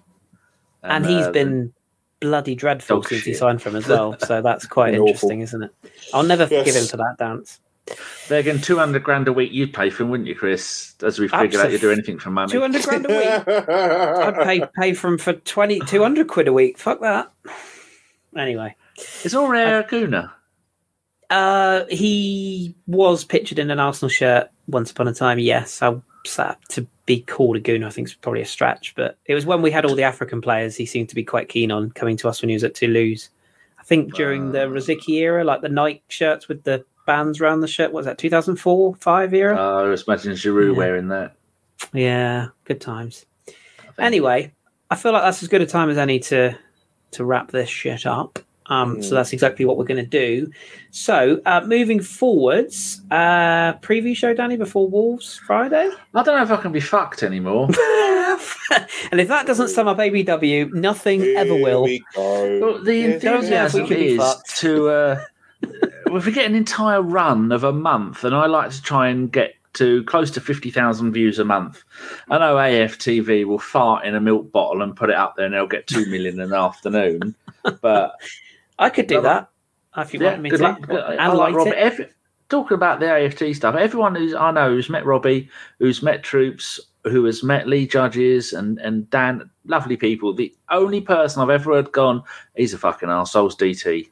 and 0.83 1.05
he's 1.05 1.25
uh, 1.25 1.31
been 1.31 1.73
bloody 2.19 2.53
dreadful 2.55 2.97
Dog 2.97 3.07
since 3.09 3.23
he 3.23 3.33
signed 3.33 3.61
for 3.61 3.69
him 3.69 3.77
as 3.77 3.87
well. 3.93 4.17
So 4.19 4.41
that's 4.41 4.65
quite 4.67 4.93
Awful. 4.95 5.07
interesting, 5.07 5.39
isn't 5.41 5.63
it? 5.63 5.71
I'll 6.13 6.23
never 6.23 6.45
forgive 6.45 6.67
Yes. 6.67 6.75
him 6.83 6.87
for 6.87 6.97
that 6.97 7.15
dance. 7.17 7.59
They're 8.27 8.41
getting 8.43 8.61
200 8.61 9.03
grand 9.03 9.27
a 9.27 9.33
week. 9.33 9.51
You'd 9.53 9.71
pay 9.73 9.89
for 9.91 10.03
him, 10.03 10.09
wouldn't 10.09 10.27
you, 10.27 10.33
Kris? 10.35 10.95
As 11.03 11.19
we 11.19 11.27
figured 11.27 11.55
out, 11.63 11.71
you'd 11.71 11.81
do 11.81 11.91
anything 11.91 12.17
for 12.19 12.31
money. 12.31 12.51
Two 12.51 12.59
hundred 12.61 12.81
grand 12.83 13.05
a 13.05 13.09
week. 13.09 13.47
I'd 13.69 14.43
pay 14.43 14.63
pay 14.75 14.93
for 14.93 15.07
him 15.09 15.17
for 15.19 15.33
20, 15.33 15.79
200 15.81 16.27
quid 16.27 16.47
a 16.47 16.53
week. 16.53 16.79
Fuck 16.79 16.99
that. 17.01 17.31
Anyway, 18.35 18.75
Is 19.23 19.33
Aurier 19.35 19.81
a 19.81 19.83
gooner? 19.87 20.31
Uh, 21.29 21.85
he 21.89 22.75
was 22.87 23.23
pictured 23.23 23.59
in 23.59 23.71
an 23.71 23.79
Arsenal 23.79 24.09
shirt 24.09 24.49
once 24.67 24.91
upon 24.91 25.07
a 25.07 25.13
time. 25.13 25.39
Yes, 25.39 25.81
I 25.81 25.95
sad 26.25 26.57
to 26.69 26.87
be 27.05 27.21
called 27.21 27.55
a 27.57 27.61
gooner. 27.61 27.85
I 27.85 27.89
think 27.91 28.07
it's 28.07 28.15
probably 28.15 28.41
a 28.41 28.45
stretch, 28.45 28.93
but 28.95 29.17
it 29.25 29.35
was 29.35 29.45
when 29.45 29.61
we 29.61 29.69
had 29.71 29.85
all 29.85 29.95
the 29.95 30.03
African 30.03 30.41
players. 30.41 30.75
He 30.75 30.85
seemed 30.85 31.09
to 31.09 31.15
be 31.15 31.23
quite 31.23 31.49
keen 31.49 31.71
on 31.71 31.91
coming 31.91 32.17
to 32.17 32.27
us 32.29 32.41
when 32.41 32.49
he 32.49 32.55
was 32.55 32.63
at 32.63 32.73
Toulouse. 32.75 33.29
I 33.79 33.83
think 33.83 34.15
during 34.15 34.51
the 34.51 34.63
Uh. 34.63 34.67
Rosicky 34.67 35.09
era, 35.19 35.43
like 35.43 35.61
the 35.61 35.69
Nike 35.69 36.01
shirts 36.07 36.47
with 36.47 36.63
the 36.63 36.83
bands 37.05 37.39
around 37.39 37.59
the 37.61 37.67
shirt. 37.67 37.91
What 37.91 37.99
was 37.99 38.05
that 38.07 38.17
2004, 38.17 38.95
five 38.95 39.33
era? 39.35 39.55
Uh, 39.55 39.83
I 39.83 39.87
was 39.87 40.03
imagining 40.07 40.37
Giroud 40.37 40.71
Yeah. 40.71 40.77
wearing 40.77 41.07
that. 41.09 41.35
yeah, 41.93 42.47
good 42.63 42.81
times. 42.81 43.25
I. 43.47 43.53
Anyway, 44.05 44.51
I 44.89 44.95
feel 44.95 45.11
like 45.13 45.21
that's 45.23 45.43
as 45.43 45.49
good 45.49 45.61
a 45.61 45.65
time 45.67 45.89
as 45.91 45.97
any 45.99 46.19
to 46.19 46.57
to 47.11 47.23
wrap 47.23 47.51
this 47.51 47.69
shit 47.69 48.05
up. 48.07 48.39
Um, 48.67 49.01
So 49.01 49.09
Mm. 49.11 49.15
that's 49.17 49.33
exactly 49.33 49.65
what 49.65 49.77
we're 49.77 49.85
going 49.85 50.03
to 50.03 50.17
do. 50.27 50.49
So 50.91 51.39
uh, 51.45 51.61
moving 51.65 52.01
forwards, 52.01 53.01
uh, 53.11 53.73
preview 53.81 54.15
show, 54.15 54.33
Danny, 54.33 54.57
before 54.57 54.87
Wolves 54.87 55.37
Friday. 55.45 55.89
I 56.13 56.23
don't 56.23 56.35
know 56.37 56.43
if 56.43 56.51
I 56.51 56.57
can 56.61 56.71
be 56.71 56.79
fucked 56.79 57.21
anymore. 57.23 57.67
and 59.11 59.19
if 59.19 59.27
that 59.27 59.45
doesn't 59.45 59.69
sum 59.69 59.87
up 59.87 59.97
ABW, 59.97 60.73
nothing 60.73 61.21
ever 61.21 61.55
will. 61.55 61.83
we 61.83 62.03
go. 62.15 62.59
Well, 62.61 62.83
the 62.83 62.91
Here 62.93 63.07
we 63.07 63.13
enthusiasm 63.15 63.81
we 63.83 63.87
can 63.87 63.97
be 63.97 64.07
is 64.13 64.17
fucked. 64.19 64.57
to. 64.57 64.89
Uh, 64.89 65.21
if 66.07 66.25
we 66.25 66.31
get 66.31 66.45
an 66.45 66.55
entire 66.55 67.01
run 67.01 67.51
of 67.51 67.63
a 67.63 67.71
month, 67.73 68.23
and 68.23 68.35
I 68.35 68.45
like 68.47 68.71
to 68.71 68.81
try 68.81 69.07
and 69.09 69.31
get 69.31 69.55
to 69.73 70.03
close 70.05 70.31
to 70.31 70.39
50,000 70.39 71.11
views 71.11 71.37
a 71.37 71.43
month. 71.43 71.83
I 72.29 72.37
know 72.37 72.55
AFTV 72.55 73.43
will 73.45 73.59
fart 73.59 74.05
in 74.05 74.15
a 74.15 74.21
milk 74.21 74.49
bottle 74.53 74.81
and 74.81 74.95
put 74.95 75.09
it 75.09 75.17
up 75.17 75.35
there 75.35 75.45
and 75.47 75.53
they'll 75.53 75.67
get 75.67 75.85
2 75.87 76.05
million 76.05 76.35
in 76.35 76.39
an 76.39 76.53
afternoon. 76.53 77.35
But 77.81 78.15
I 78.79 78.89
could 78.89 79.07
do 79.07 79.21
that 79.21 79.49
if 79.97 80.13
you 80.13 80.19
yeah, 80.21 80.31
want 80.31 80.41
me 80.41 80.49
to. 80.49 80.57
luck. 80.57 80.87
Like 80.89 81.55
Robbie. 81.55 81.69
it. 81.71 81.75
Every, 81.77 82.09
talking 82.49 82.75
about 82.75 82.99
the 82.99 83.09
AFT 83.11 83.55
stuff, 83.55 83.75
everyone 83.75 84.15
who's 84.15 84.33
I 84.33 84.51
know 84.51 84.69
who's 84.69 84.89
met 84.89 85.05
Robbie, 85.05 85.49
who's 85.79 86.03
met 86.03 86.23
Troopz, 86.23 86.79
who 87.03 87.23
has 87.25 87.43
met 87.43 87.67
Lee 87.67 87.87
Judges 87.87 88.51
and, 88.53 88.77
and 88.79 89.09
Dan, 89.09 89.49
lovely 89.65 89.95
people. 89.97 90.33
The 90.33 90.53
only 90.69 91.01
person 91.01 91.41
I've 91.41 91.49
ever 91.49 91.73
heard 91.73 91.91
gone, 91.91 92.23
he's 92.55 92.73
a 92.73 92.77
fucking 92.77 93.09
arsehole's 93.09 93.55
DT. 93.55 94.09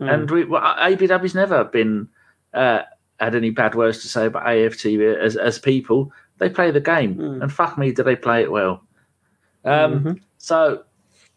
Mm. 0.00 0.12
And 0.14 0.30
we, 0.30 0.44
well, 0.44 0.62
ABW's 0.62 1.34
never 1.34 1.64
been 1.64 2.08
uh, 2.54 2.82
had 3.18 3.34
any 3.34 3.50
bad 3.50 3.74
words 3.74 4.02
to 4.02 4.08
say 4.08 4.26
about 4.26 4.46
AFT 4.46 4.86
as 4.86 5.36
as 5.36 5.58
people. 5.58 6.12
They 6.38 6.50
play 6.50 6.70
the 6.70 6.80
game, 6.82 7.14
Mm. 7.16 7.42
and 7.42 7.52
fuck 7.52 7.78
me, 7.78 7.90
do 7.92 8.02
they 8.02 8.14
play 8.16 8.42
it 8.42 8.52
well? 8.52 8.82
Um, 9.64 10.00
Mhm. 10.04 10.20
So, 10.38 10.84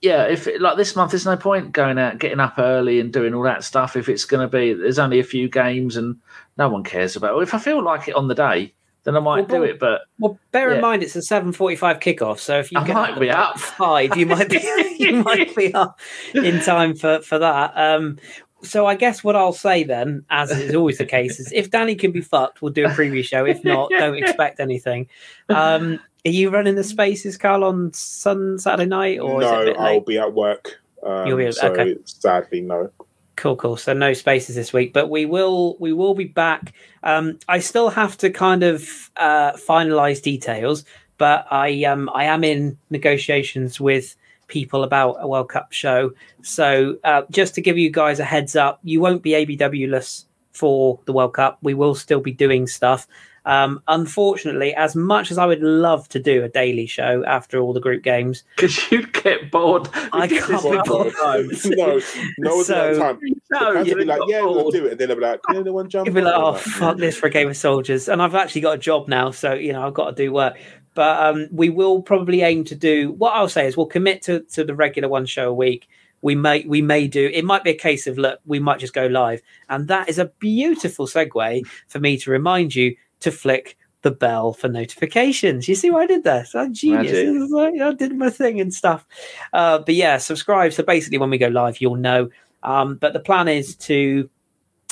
yeah, 0.02 0.24
if 0.24 0.48
like 0.60 0.78
this 0.78 0.96
month, 0.96 1.12
there's 1.12 1.26
no 1.26 1.36
point 1.38 1.72
going 1.72 1.98
out, 1.98 2.20
getting 2.20 2.40
up 2.40 2.56
early, 2.58 3.00
and 3.00 3.12
doing 3.12 3.34
all 3.34 3.44
that 3.44 3.64
stuff. 3.64 3.96
If 3.96 4.08
it's 4.10 4.26
going 4.26 4.48
to 4.50 4.58
be, 4.58 4.74
there's 4.74 5.00
only 5.00 5.20
a 5.20 5.24
few 5.24 5.50
games, 5.50 5.98
and 5.98 6.18
no 6.58 6.70
one 6.70 6.84
cares 6.84 7.16
about. 7.16 7.38
it. 7.38 7.44
If 7.44 7.54
I 7.54 7.60
feel 7.60 7.84
like 7.84 8.08
it 8.08 8.16
on 8.16 8.28
the 8.28 8.36
day, 8.36 8.74
then 9.04 9.16
I 9.16 9.20
might 9.20 9.50
Well, 9.50 9.60
do 9.62 9.64
it. 9.64 9.80
But 9.80 10.02
Well, 10.20 10.40
bear 10.52 10.72
in 10.72 10.82
mind 10.82 11.04
it's 11.04 11.16
a 11.16 11.22
seven 11.22 11.52
forty-five 11.52 12.00
kickoff, 12.00 12.40
so 12.40 12.60
if 12.60 12.72
you 12.72 12.80
I 12.80 12.86
get 12.88 12.94
might 12.94 13.20
be 13.20 13.30
up. 13.30 13.60
five, 13.60 14.16
you 14.16 14.26
might 14.26 14.50
be 14.50 14.96
you 15.00 15.24
might 15.24 15.56
be 15.56 15.74
up 15.74 16.00
in 16.34 16.62
time 16.62 16.96
for 16.96 17.20
for 17.22 17.40
that. 17.40 17.74
Um, 17.76 18.18
so 18.62 18.86
I 18.86 18.96
guess 18.96 19.24
what 19.24 19.38
I'll 19.38 19.54
say 19.54 19.84
then, 19.86 20.26
as 20.30 20.52
is 20.52 20.76
always 20.76 20.98
the 20.98 21.06
case, 21.06 21.40
is 21.40 21.50
if 21.54 21.72
Danny 21.72 21.96
can 21.96 22.12
be 22.12 22.20
fucked, 22.20 22.62
we'll 22.62 22.74
do 22.74 22.86
a 22.86 22.90
preview 22.90 23.24
show. 23.24 23.46
If 23.46 23.64
not, 23.64 23.90
don't 23.90 24.18
expect 24.22 24.60
anything. 24.60 25.08
Um, 25.48 26.00
are 26.26 26.32
you 26.32 26.50
running 26.50 26.76
the 26.76 26.84
spaces, 26.84 27.38
Carl, 27.38 27.64
on 27.64 27.94
Sun 27.94 28.60
Saturday 28.60 28.88
night, 28.88 29.20
or 29.20 29.42
is 29.42 29.50
it 29.50 29.70
a 29.70 29.74
no, 29.74 29.80
I'll 29.80 30.02
be 30.02 30.18
at 30.18 30.34
work. 30.34 30.80
Um, 31.04 31.28
You'll 31.28 31.38
be- 31.38 31.52
so 31.52 31.72
okay. 31.72 31.96
sadly, 32.04 32.62
no. 32.62 32.92
Cool, 33.36 33.56
cool. 33.56 33.78
So 33.78 33.94
no 33.94 34.12
spaces 34.12 34.56
this 34.56 34.74
week, 34.74 34.92
but 34.92 35.10
we 35.10 35.26
will 35.26 35.78
we 35.80 35.94
will 35.94 36.14
be 36.14 36.26
back. 36.26 36.74
Um, 37.04 37.40
I 37.48 37.60
still 37.60 37.90
have 37.90 38.18
to 38.18 38.30
kind 38.30 38.64
of 38.64 39.10
uh, 39.16 39.54
finalize 39.54 40.22
details, 40.22 40.84
but 41.18 41.48
I 41.50 41.86
um 41.86 42.10
I 42.14 42.26
am 42.26 42.44
in 42.44 42.78
negotiations 42.90 43.80
with 43.80 44.18
people 44.48 44.84
about 44.84 45.18
a 45.22 45.28
World 45.28 45.48
Cup 45.48 45.72
show. 45.72 46.12
So 46.42 46.98
uh, 47.06 47.22
just 47.32 47.56
to 47.56 47.62
give 47.62 47.78
you 47.78 47.90
guys 47.90 48.20
a 48.20 48.26
heads 48.26 48.58
up, 48.58 48.80
you 48.84 49.00
won't 49.00 49.24
be 49.24 49.32
ABW 49.32 49.90
less 49.90 50.26
for 50.52 51.00
the 51.06 51.14
World 51.14 51.34
Cup. 51.34 51.60
We 51.62 51.74
will 51.74 51.96
still 51.96 52.20
be 52.20 52.34
doing 52.34 52.68
stuff. 52.68 53.08
Um, 53.50 53.82
unfortunately, 53.88 54.76
as 54.76 54.96
much 54.96 55.32
as 55.32 55.40
I 55.40 55.48
would 55.48 55.64
love 55.64 56.08
to 56.10 56.20
do 56.20 56.44
a 56.44 56.50
daily 56.50 56.86
show 56.86 57.24
after 57.26 57.60
all 57.60 57.74
the 57.74 57.80
group 57.80 58.04
games, 58.04 58.44
because 58.56 58.92
you'd 58.92 59.12
get 59.12 59.50
bored. 59.50 59.90
I 60.14 60.28
can't 60.28 60.86
bored. 60.86 61.14
no, 61.66 62.00
no 62.38 62.56
one's 62.56 62.68
So- 62.68 62.94
so, 62.94 63.00
time. 63.00 63.20
No, 63.52 63.70
the 63.70 63.74
fans 63.74 63.88
you'd 63.88 63.98
be 63.98 64.06
like, 64.06 64.20
got 64.20 64.30
yeah, 64.30 64.42
we'll 64.42 64.70
do 64.70 64.86
it. 64.86 64.92
And 64.92 65.02
then 65.02 65.08
they'll 65.08 65.18
be 65.18 65.24
like, 65.24 65.42
can 65.42 65.58
anyone 65.58 65.90
jump 65.90 66.06
you'd 66.06 66.14
be 66.14 66.22
like, 66.22 66.36
"Oh 66.36 66.52
like, 66.52 66.62
fuck 66.62 66.98
this 66.98 67.18
for 67.18 67.26
a 67.26 67.32
game 67.32 67.50
of 67.50 67.58
soldiers," 67.58 68.08
and 68.08 68.22
I've 68.22 68.36
actually 68.36 68.62
got 68.62 68.76
a 68.76 68.78
job 68.78 69.08
now, 69.08 69.32
so 69.32 69.56
you 69.56 69.74
know 69.74 69.88
I've 69.88 69.96
got 69.96 70.16
to 70.16 70.24
do 70.24 70.32
work. 70.32 70.56
But 70.94 71.20
um, 71.26 71.48
we 71.52 71.72
will 71.72 72.04
probably 72.04 72.44
aim 72.44 72.64
to 72.66 72.76
do 72.76 73.14
what 73.14 73.32
I'll 73.32 73.50
say 73.50 73.66
is 73.66 73.76
we'll 73.76 73.88
commit 73.88 74.22
to 74.24 74.42
to 74.42 74.64
the 74.64 74.76
regular 74.76 75.10
one 75.10 75.26
show 75.26 75.50
a 75.50 75.54
week. 75.54 75.90
We 76.22 76.36
may 76.36 76.64
we 76.68 76.84
may 76.84 77.08
do 77.08 77.32
it 77.34 77.44
might 77.44 77.64
be 77.64 77.72
a 77.72 77.76
case 77.76 78.06
of 78.06 78.20
look 78.20 78.40
we 78.46 78.60
might 78.60 78.80
just 78.80 78.94
go 78.94 79.08
live, 79.08 79.42
and 79.70 79.88
that 79.88 80.08
is 80.08 80.20
a 80.20 80.26
beautiful 80.26 81.08
segue 81.08 81.64
for 81.88 82.00
me 82.00 82.18
to 82.18 82.30
remind 82.30 82.76
you 82.76 82.96
to 83.22 83.32
flick 83.32 83.78
the 84.02 84.12
bell 84.12 84.54
for 84.54 84.70
notifications. 84.70 85.68
You 85.68 85.76
see 85.76 85.92
what 85.92 86.04
I 86.04 86.08
did 86.08 86.24
there? 86.24 86.46
So 86.46 86.60
I'm 86.60 86.74
genius. 86.74 87.12
Magic. 87.12 87.28
It 87.28 87.40
was 87.40 87.52
like, 87.52 87.82
I 87.82 87.94
did 87.94 88.16
my 88.16 88.30
thing 88.30 88.62
and 88.62 88.74
stuff. 88.74 89.06
Uh, 89.52 89.80
but 89.80 89.96
yeah, 89.96 90.18
subscribe. 90.18 90.74
So 90.74 90.84
basically, 90.84 91.18
when 91.18 91.30
we 91.30 91.38
go 91.38 91.48
live, 91.48 91.82
you'll 91.82 91.96
know. 91.96 92.30
Um, 92.64 92.96
but 92.96 93.14
the 93.14 93.20
plan 93.20 93.48
is 93.48 93.76
to, 93.78 94.30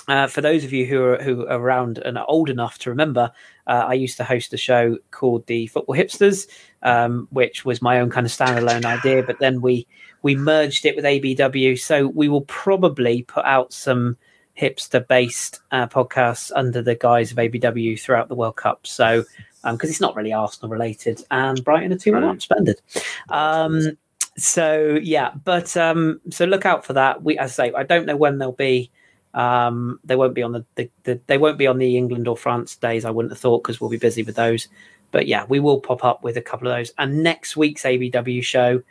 uh, 0.08 0.28
for 0.28 0.42
those 0.42 0.64
of 0.64 0.72
you 0.72 0.86
who 0.86 1.04
are 1.04 1.22
who 1.22 1.48
are 1.48 1.60
around 1.60 2.00
and 2.00 2.18
are 2.18 2.26
old 2.28 2.50
enough 2.50 2.78
to 2.80 2.90
remember, 2.90 3.32
uh, 3.68 3.86
I 3.88 3.94
used 3.94 4.18
to 4.18 4.24
host 4.24 4.54
a 4.54 4.58
show 4.58 4.98
called 5.12 5.46
the 5.48 5.68
Football 5.68 5.96
Hipsters, 5.96 6.48
um, 6.84 7.28
which 7.32 7.66
was 7.66 7.82
my 7.82 8.00
own 8.00 8.10
kind 8.10 8.26
of 8.26 8.32
standalone 8.32 8.86
idea. 8.86 9.24
But 9.24 9.40
then 9.40 9.62
we 9.62 9.88
we 10.22 10.36
merged 10.36 10.86
it 10.86 10.96
with 10.96 11.06
ABW, 11.06 11.80
so 11.80 12.08
we 12.08 12.30
will 12.30 12.42
probably 12.42 13.24
put 13.24 13.46
out 13.46 13.74
some 13.74 14.18
hipster 14.60 15.06
based 15.08 15.62
uh, 15.72 15.88
podcasts 15.88 16.52
under 16.56 16.82
the 16.82 16.96
guise 16.96 17.32
of 17.32 17.38
ABW 17.38 18.00
throughout 18.00 18.28
the 18.28 18.36
World 18.36 18.56
Cup. 18.56 18.88
So 18.88 19.24
because 19.64 19.90
it's 19.90 20.02
not 20.02 20.16
really 20.16 20.34
Arsenal 20.34 20.70
related, 20.70 21.24
and 21.32 21.64
Brighton 21.64 21.92
are 21.92 21.98
two 21.98 22.14
one 22.14 22.24
up 22.24 22.42
splendid. 22.42 22.82
Um, 23.30 23.98
so 24.38 25.00
yeah, 25.02 25.32
but 25.44 25.76
um, 25.76 26.22
so 26.30 26.46
look 26.46 26.66
out 26.66 26.86
for 26.86 26.94
that. 26.94 27.24
We, 27.24 27.38
as 27.38 27.60
I 27.60 27.68
say, 27.68 27.74
I 27.76 27.84
don't 27.84 28.06
know 28.06 28.16
when 28.16 28.38
they'll 28.38 28.52
be. 28.52 28.92
Um, 29.34 30.00
they 30.04 30.16
won't 30.16 30.34
be 30.34 30.42
on 30.42 30.54
the, 30.54 30.66
the, 30.76 30.90
the 31.04 31.20
they 31.28 31.38
won't 31.38 31.58
be 31.58 31.68
on 31.68 31.78
the 31.78 31.98
England 31.98 32.28
or 32.28 32.38
France 32.38 32.76
days. 32.76 33.06
I 33.06 33.12
wouldn't 33.12 33.32
have 33.32 33.40
thought 33.40 33.64
because 33.64 33.80
we'll 33.80 33.90
be 33.90 33.98
busy 33.98 34.24
with 34.24 34.36
those. 34.36 34.68
But 35.12 35.28
yeah, 35.28 35.46
we 35.48 35.60
will 35.60 35.80
pop 35.80 36.04
up 36.04 36.24
with 36.24 36.38
a 36.38 36.42
couple 36.42 36.68
of 36.68 36.76
those. 36.76 36.92
And 36.98 37.24
next 37.24 37.56
week's 37.56 37.84
ABW 37.84 38.44
show, 38.44 38.82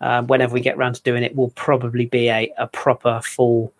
um, 0.00 0.26
whenever 0.26 0.54
we 0.54 0.60
get 0.60 0.76
around 0.76 0.94
to 0.94 1.02
doing 1.02 1.22
it, 1.22 1.36
will 1.36 1.50
probably 1.50 2.06
be 2.06 2.28
a, 2.28 2.52
a 2.58 2.66
proper 2.66 3.20
full 3.22 3.72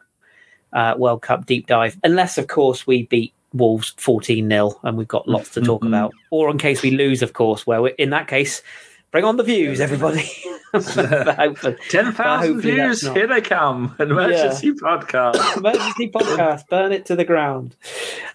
uh, 0.73 0.95
World 0.97 1.23
Cup 1.23 1.47
deep 1.47 1.67
dive, 1.67 1.99
unless 2.05 2.39
of 2.39 2.47
course 2.49 2.87
we 2.87 3.05
beat 3.05 3.33
Wolves 3.53 3.95
fourteen 3.99 4.49
0 4.49 4.79
and 4.83 4.97
we've 4.97 5.09
got 5.09 5.29
lots 5.29 5.51
to 5.51 5.61
talk 5.61 5.83
Mhm. 5.83 5.89
about, 5.89 6.13
or 6.31 6.51
in 6.51 6.59
case 6.59 6.81
we 6.83 6.91
lose, 6.93 7.23
of 7.23 7.33
course. 7.35 7.67
Where 7.67 7.87
in 7.89 8.11
that 8.11 8.27
case, 8.29 8.63
bring 9.11 9.25
on 9.25 9.37
the 9.37 9.43
views, 9.43 9.81
everybody. 9.81 10.27
Hopefully, 10.73 11.77
10,000 11.91 12.61
views, 12.63 13.03
not- 13.03 13.15
here 13.17 13.27
they 13.27 13.43
come. 13.43 13.95
Emergency 14.01 14.73
podcast. 14.73 15.57
emergency 15.59 16.09
podcast, 16.09 16.67
burn 16.69 16.93
it 16.93 17.05
to 17.07 17.15
the 17.17 17.25
ground. 17.27 17.77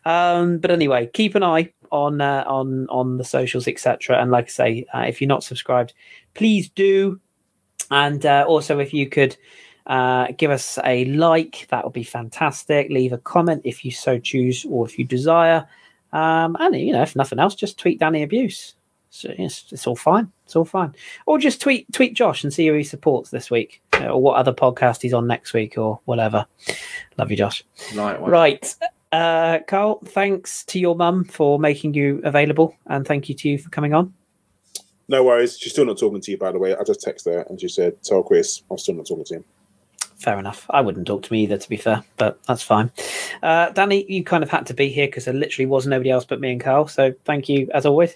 Um, 0.06 0.60
but 0.60 0.70
anyway, 0.70 1.10
keep 1.12 1.34
an 1.34 1.42
eye 1.44 1.72
on 1.92 2.22
uh, 2.22 2.44
on 2.46 2.86
on 2.90 3.18
the 3.18 3.24
socials, 3.24 3.68
etc. 3.68 4.22
And 4.22 4.30
like 4.30 4.46
I 4.46 4.50
say, 4.50 4.86
uh, 4.94 5.06
if 5.08 5.20
you're 5.20 5.28
not 5.28 5.44
subscribed, 5.44 5.94
please 6.36 6.70
do. 6.70 7.20
And 7.90 8.24
uh, 8.26 8.46
also, 8.48 8.78
if 8.80 8.94
you 8.94 9.08
could 9.10 9.36
uh, 9.88 10.28
give 10.38 10.52
us 10.52 10.78
a 10.84 11.06
like, 11.06 11.68
that 11.70 11.84
would 11.84 11.94
be 11.94 12.04
fantastic. 12.04 12.90
Leave 12.90 13.14
a 13.14 13.18
comment 13.18 13.62
if 13.64 13.84
you 13.84 13.92
so 13.92 14.20
choose, 14.20 14.66
or 14.66 14.86
if 14.86 15.00
you 15.00 15.06
desire. 15.06 15.68
Um, 16.14 16.56
and 16.60 16.76
you 16.76 16.94
know, 16.94 17.02
if 17.02 17.16
nothing 17.16 17.40
else, 17.40 17.56
just 17.56 17.80
tweet 17.80 18.00
Danny 18.00 18.22
abuse. 18.22 18.76
So 19.10 19.34
it's, 19.38 19.72
it's 19.72 19.88
all 19.88 19.96
fine. 19.96 20.32
It's 20.46 20.56
all 20.56 20.66
fine. 20.66 20.94
Or 21.26 21.40
just 21.40 21.62
tweet 21.62 21.92
tweet 21.92 22.14
Josh 22.14 22.44
and 22.44 22.54
see 22.54 22.68
who 22.68 22.74
he 22.74 22.84
supports 22.84 23.32
this 23.32 23.50
week, 23.50 23.82
uh, 23.94 24.08
or 24.08 24.22
what 24.22 24.36
other 24.36 24.54
podcast 24.54 25.02
he's 25.02 25.14
on 25.14 25.26
next 25.26 25.54
week, 25.54 25.78
or 25.78 26.00
whatever. 26.06 26.46
Love 27.18 27.32
you, 27.32 27.38
Josh. 27.38 27.64
Lightweight. 27.96 28.32
Right. 28.32 28.76
Uh, 29.12 29.60
Carl, 29.68 30.00
thanks 30.06 30.66
to 30.66 30.80
your 30.80 30.96
mum 30.96 31.24
for 31.24 31.58
making 31.58 31.94
you 31.94 32.22
available, 32.26 32.76
and 32.88 33.08
thank 33.08 33.30
you 33.30 33.36
to 33.36 33.50
you 33.50 33.58
for 33.58 33.70
coming 33.70 33.94
on. 33.94 34.14
No 35.10 35.24
worries. 35.24 35.58
She's 35.58 35.72
still 35.72 35.86
not 35.86 35.98
talking 35.98 36.20
to 36.20 36.32
you, 36.32 36.38
by 36.38 36.52
the 36.52 36.60
way. 36.60 36.76
I 36.76 36.84
just 36.84 37.06
texted 37.06 37.34
her 37.34 37.46
and 37.50 37.60
she 37.60 37.70
said, 37.70 38.04
tell 38.04 38.24
Kris 38.24 38.64
I'm 38.70 38.78
still 38.78 38.96
not 38.96 39.08
talking 39.08 39.26
to 39.26 39.36
him. 39.36 39.46
Fair 40.18 40.40
enough. 40.40 40.66
I 40.72 40.82
wouldn't 40.82 41.06
talk 41.08 41.22
to 41.24 41.32
me 41.34 41.44
either, 41.44 41.58
to 41.58 41.70
be 41.70 41.78
fair, 41.78 42.04
but 42.18 42.40
that's 42.48 42.64
fine. 42.64 42.92
Uh, 43.44 43.70
Danny, 43.70 44.04
you 44.12 44.24
kind 44.24 44.44
of 44.44 44.50
had 44.50 44.66
to 44.66 44.74
be 44.74 44.90
here 44.90 45.06
because 45.08 45.26
there 45.26 45.34
literally 45.34 45.68
was 45.68 45.86
nobody 45.86 46.10
else 46.10 46.26
but 46.26 46.40
me 46.42 46.52
and 46.52 46.60
Carl. 46.62 46.88
So 46.88 47.14
thank 47.24 47.48
you 47.48 47.70
as 47.74 47.86
always. 47.86 48.16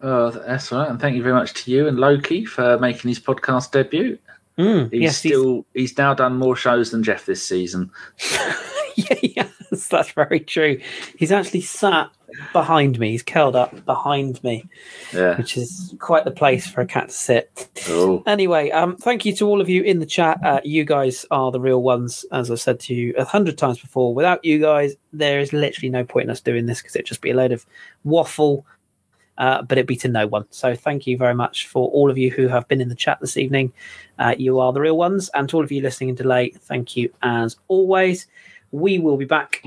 Oh, 0.00 0.30
that's 0.30 0.72
all 0.72 0.80
right. 0.80 0.90
And 0.90 1.00
thank 1.00 1.16
you 1.16 1.22
very 1.22 1.34
much 1.34 1.54
to 1.64 1.70
you 1.70 1.86
and 1.86 1.98
Loki 1.98 2.44
for 2.44 2.78
making 2.78 3.08
his 3.08 3.20
podcast 3.20 3.70
debut. 3.70 4.18
Mm, 4.58 4.90
He's 4.92 5.00
yes, 5.02 5.22
he's- 5.22 5.34
still 5.36 5.66
he's 5.74 5.96
now 5.96 6.12
done 6.14 6.36
more 6.36 6.56
shows 6.56 6.90
than 6.90 7.04
Jeff 7.04 7.24
this 7.26 7.46
season. 7.46 7.90
yeah, 9.10 9.48
yes, 9.70 9.86
that's 9.88 10.10
very 10.10 10.40
true. 10.40 10.80
He's 11.16 11.30
actually 11.30 11.60
sat 11.60 12.10
behind 12.52 12.98
me. 12.98 13.12
He's 13.12 13.22
curled 13.22 13.54
up 13.54 13.84
behind 13.86 14.42
me, 14.42 14.64
Yeah. 15.14 15.36
which 15.38 15.56
is 15.56 15.94
quite 16.00 16.24
the 16.24 16.32
place 16.32 16.66
for 16.66 16.80
a 16.80 16.86
cat 16.86 17.08
to 17.10 17.14
sit. 17.14 17.68
Oh. 17.88 18.22
Anyway, 18.26 18.70
um, 18.72 18.96
thank 18.96 19.24
you 19.24 19.32
to 19.36 19.46
all 19.46 19.60
of 19.60 19.68
you 19.68 19.82
in 19.84 20.00
the 20.00 20.06
chat. 20.06 20.38
Uh, 20.44 20.60
you 20.64 20.84
guys 20.84 21.24
are 21.30 21.52
the 21.52 21.60
real 21.60 21.80
ones, 21.80 22.24
as 22.32 22.50
I've 22.50 22.60
said 22.60 22.80
to 22.80 22.94
you 22.94 23.14
a 23.16 23.24
hundred 23.24 23.56
times 23.56 23.78
before. 23.80 24.12
Without 24.14 24.44
you 24.44 24.58
guys, 24.58 24.94
there 25.12 25.38
is 25.38 25.52
literally 25.52 25.90
no 25.90 26.04
point 26.04 26.24
in 26.24 26.30
us 26.30 26.40
doing 26.40 26.66
this 26.66 26.82
because 26.82 26.96
it'd 26.96 27.06
just 27.06 27.20
be 27.20 27.30
a 27.30 27.36
load 27.36 27.52
of 27.52 27.64
waffle. 28.04 28.66
Uh, 29.38 29.62
but 29.62 29.78
it'd 29.78 29.86
be 29.86 29.94
to 29.94 30.08
no 30.08 30.26
one. 30.26 30.44
So 30.50 30.74
thank 30.74 31.06
you 31.06 31.16
very 31.16 31.34
much 31.34 31.68
for 31.68 31.88
all 31.90 32.10
of 32.10 32.18
you 32.18 32.28
who 32.28 32.48
have 32.48 32.66
been 32.66 32.80
in 32.80 32.88
the 32.88 32.96
chat 32.96 33.20
this 33.20 33.36
evening. 33.36 33.72
Uh, 34.18 34.34
you 34.36 34.58
are 34.58 34.72
the 34.72 34.80
real 34.80 34.96
ones, 34.96 35.30
and 35.32 35.48
to 35.48 35.56
all 35.56 35.62
of 35.62 35.70
you 35.70 35.80
listening 35.80 36.08
in 36.08 36.16
delay, 36.16 36.50
thank 36.50 36.96
you 36.96 37.08
as 37.22 37.56
always. 37.68 38.26
We 38.70 38.98
will 38.98 39.16
be 39.16 39.24
back 39.24 39.64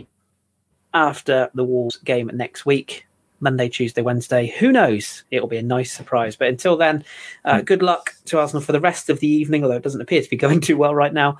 after 0.93 1.49
the 1.53 1.63
Wolves 1.63 1.97
game 1.97 2.29
next 2.33 2.65
week, 2.65 3.05
Monday, 3.39 3.69
Tuesday, 3.69 4.01
Wednesday. 4.01 4.47
Who 4.59 4.71
knows? 4.71 5.23
It'll 5.31 5.47
be 5.47 5.57
a 5.57 5.63
nice 5.63 5.91
surprise. 5.91 6.35
But 6.35 6.49
until 6.49 6.77
then, 6.77 7.03
uh, 7.43 7.61
good 7.61 7.81
luck 7.81 8.13
to 8.25 8.39
Arsenal 8.39 8.61
for 8.61 8.71
the 8.71 8.79
rest 8.79 9.09
of 9.09 9.19
the 9.19 9.27
evening, 9.27 9.63
although 9.63 9.77
it 9.77 9.83
doesn't 9.83 10.01
appear 10.01 10.21
to 10.21 10.29
be 10.29 10.37
going 10.45 10.61
too 10.61 10.77
well 10.77 10.93
right 10.93 11.13
now. 11.13 11.37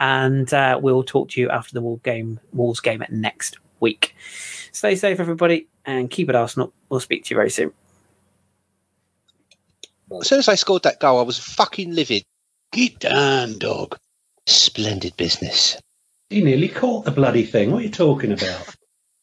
And 0.00 0.52
uh, 0.52 0.78
we'll 0.82 1.04
talk 1.04 1.30
to 1.30 1.40
you 1.40 1.50
after 1.50 1.74
the 1.74 1.82
Wolves 1.82 2.02
game, 2.02 2.40
Wolves 2.52 2.80
game 2.80 3.04
next 3.10 3.58
week. 3.80 4.14
Stay 4.72 4.96
safe, 4.96 5.20
everybody, 5.20 5.68
and 5.84 6.10
keep 6.10 6.28
it 6.28 6.34
Arsenal. 6.34 6.72
We'll 6.88 7.00
speak 7.00 7.24
to 7.24 7.34
you 7.34 7.36
very 7.36 7.50
soon. 7.50 7.72
As 10.20 10.28
soon 10.28 10.38
as 10.38 10.48
I 10.48 10.54
scored 10.54 10.82
that 10.84 11.00
goal, 11.00 11.18
I 11.18 11.22
was 11.22 11.38
fucking 11.38 11.94
livid. 11.94 12.24
Get 12.72 12.98
down, 13.00 13.58
dog. 13.58 13.98
Splendid 14.46 15.16
business. 15.16 15.76
He 16.30 16.42
nearly 16.42 16.68
caught 16.68 17.04
the 17.04 17.10
bloody 17.10 17.44
thing. 17.44 17.70
What 17.70 17.82
are 17.82 17.84
you 17.86 17.90
talking 17.90 18.32
about? 18.32 18.74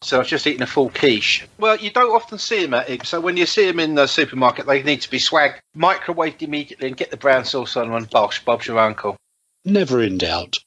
So 0.03 0.17
I 0.17 0.19
was 0.19 0.27
just 0.27 0.47
eating 0.47 0.63
a 0.63 0.67
full 0.67 0.89
quiche. 0.89 1.45
Well, 1.59 1.77
you 1.77 1.91
don't 1.91 2.15
often 2.15 2.39
see 2.39 2.63
them 2.63 2.73
at 2.73 2.87
Ibs, 2.87 3.05
so 3.05 3.21
when 3.21 3.37
you 3.37 3.45
see 3.45 3.67
them 3.67 3.79
in 3.79 3.93
the 3.93 4.07
supermarket, 4.07 4.65
they 4.65 4.81
need 4.81 5.01
to 5.01 5.11
be 5.11 5.19
swagged, 5.19 5.59
microwaved 5.77 6.41
immediately, 6.41 6.87
and 6.87 6.97
get 6.97 7.11
the 7.11 7.17
brown 7.17 7.45
sauce 7.45 7.77
on 7.77 7.91
and 7.91 8.09
bosh, 8.09 8.43
Bob's 8.43 8.65
your 8.65 8.79
uncle. 8.79 9.15
Never 9.63 10.01
in 10.01 10.17
doubt. 10.17 10.57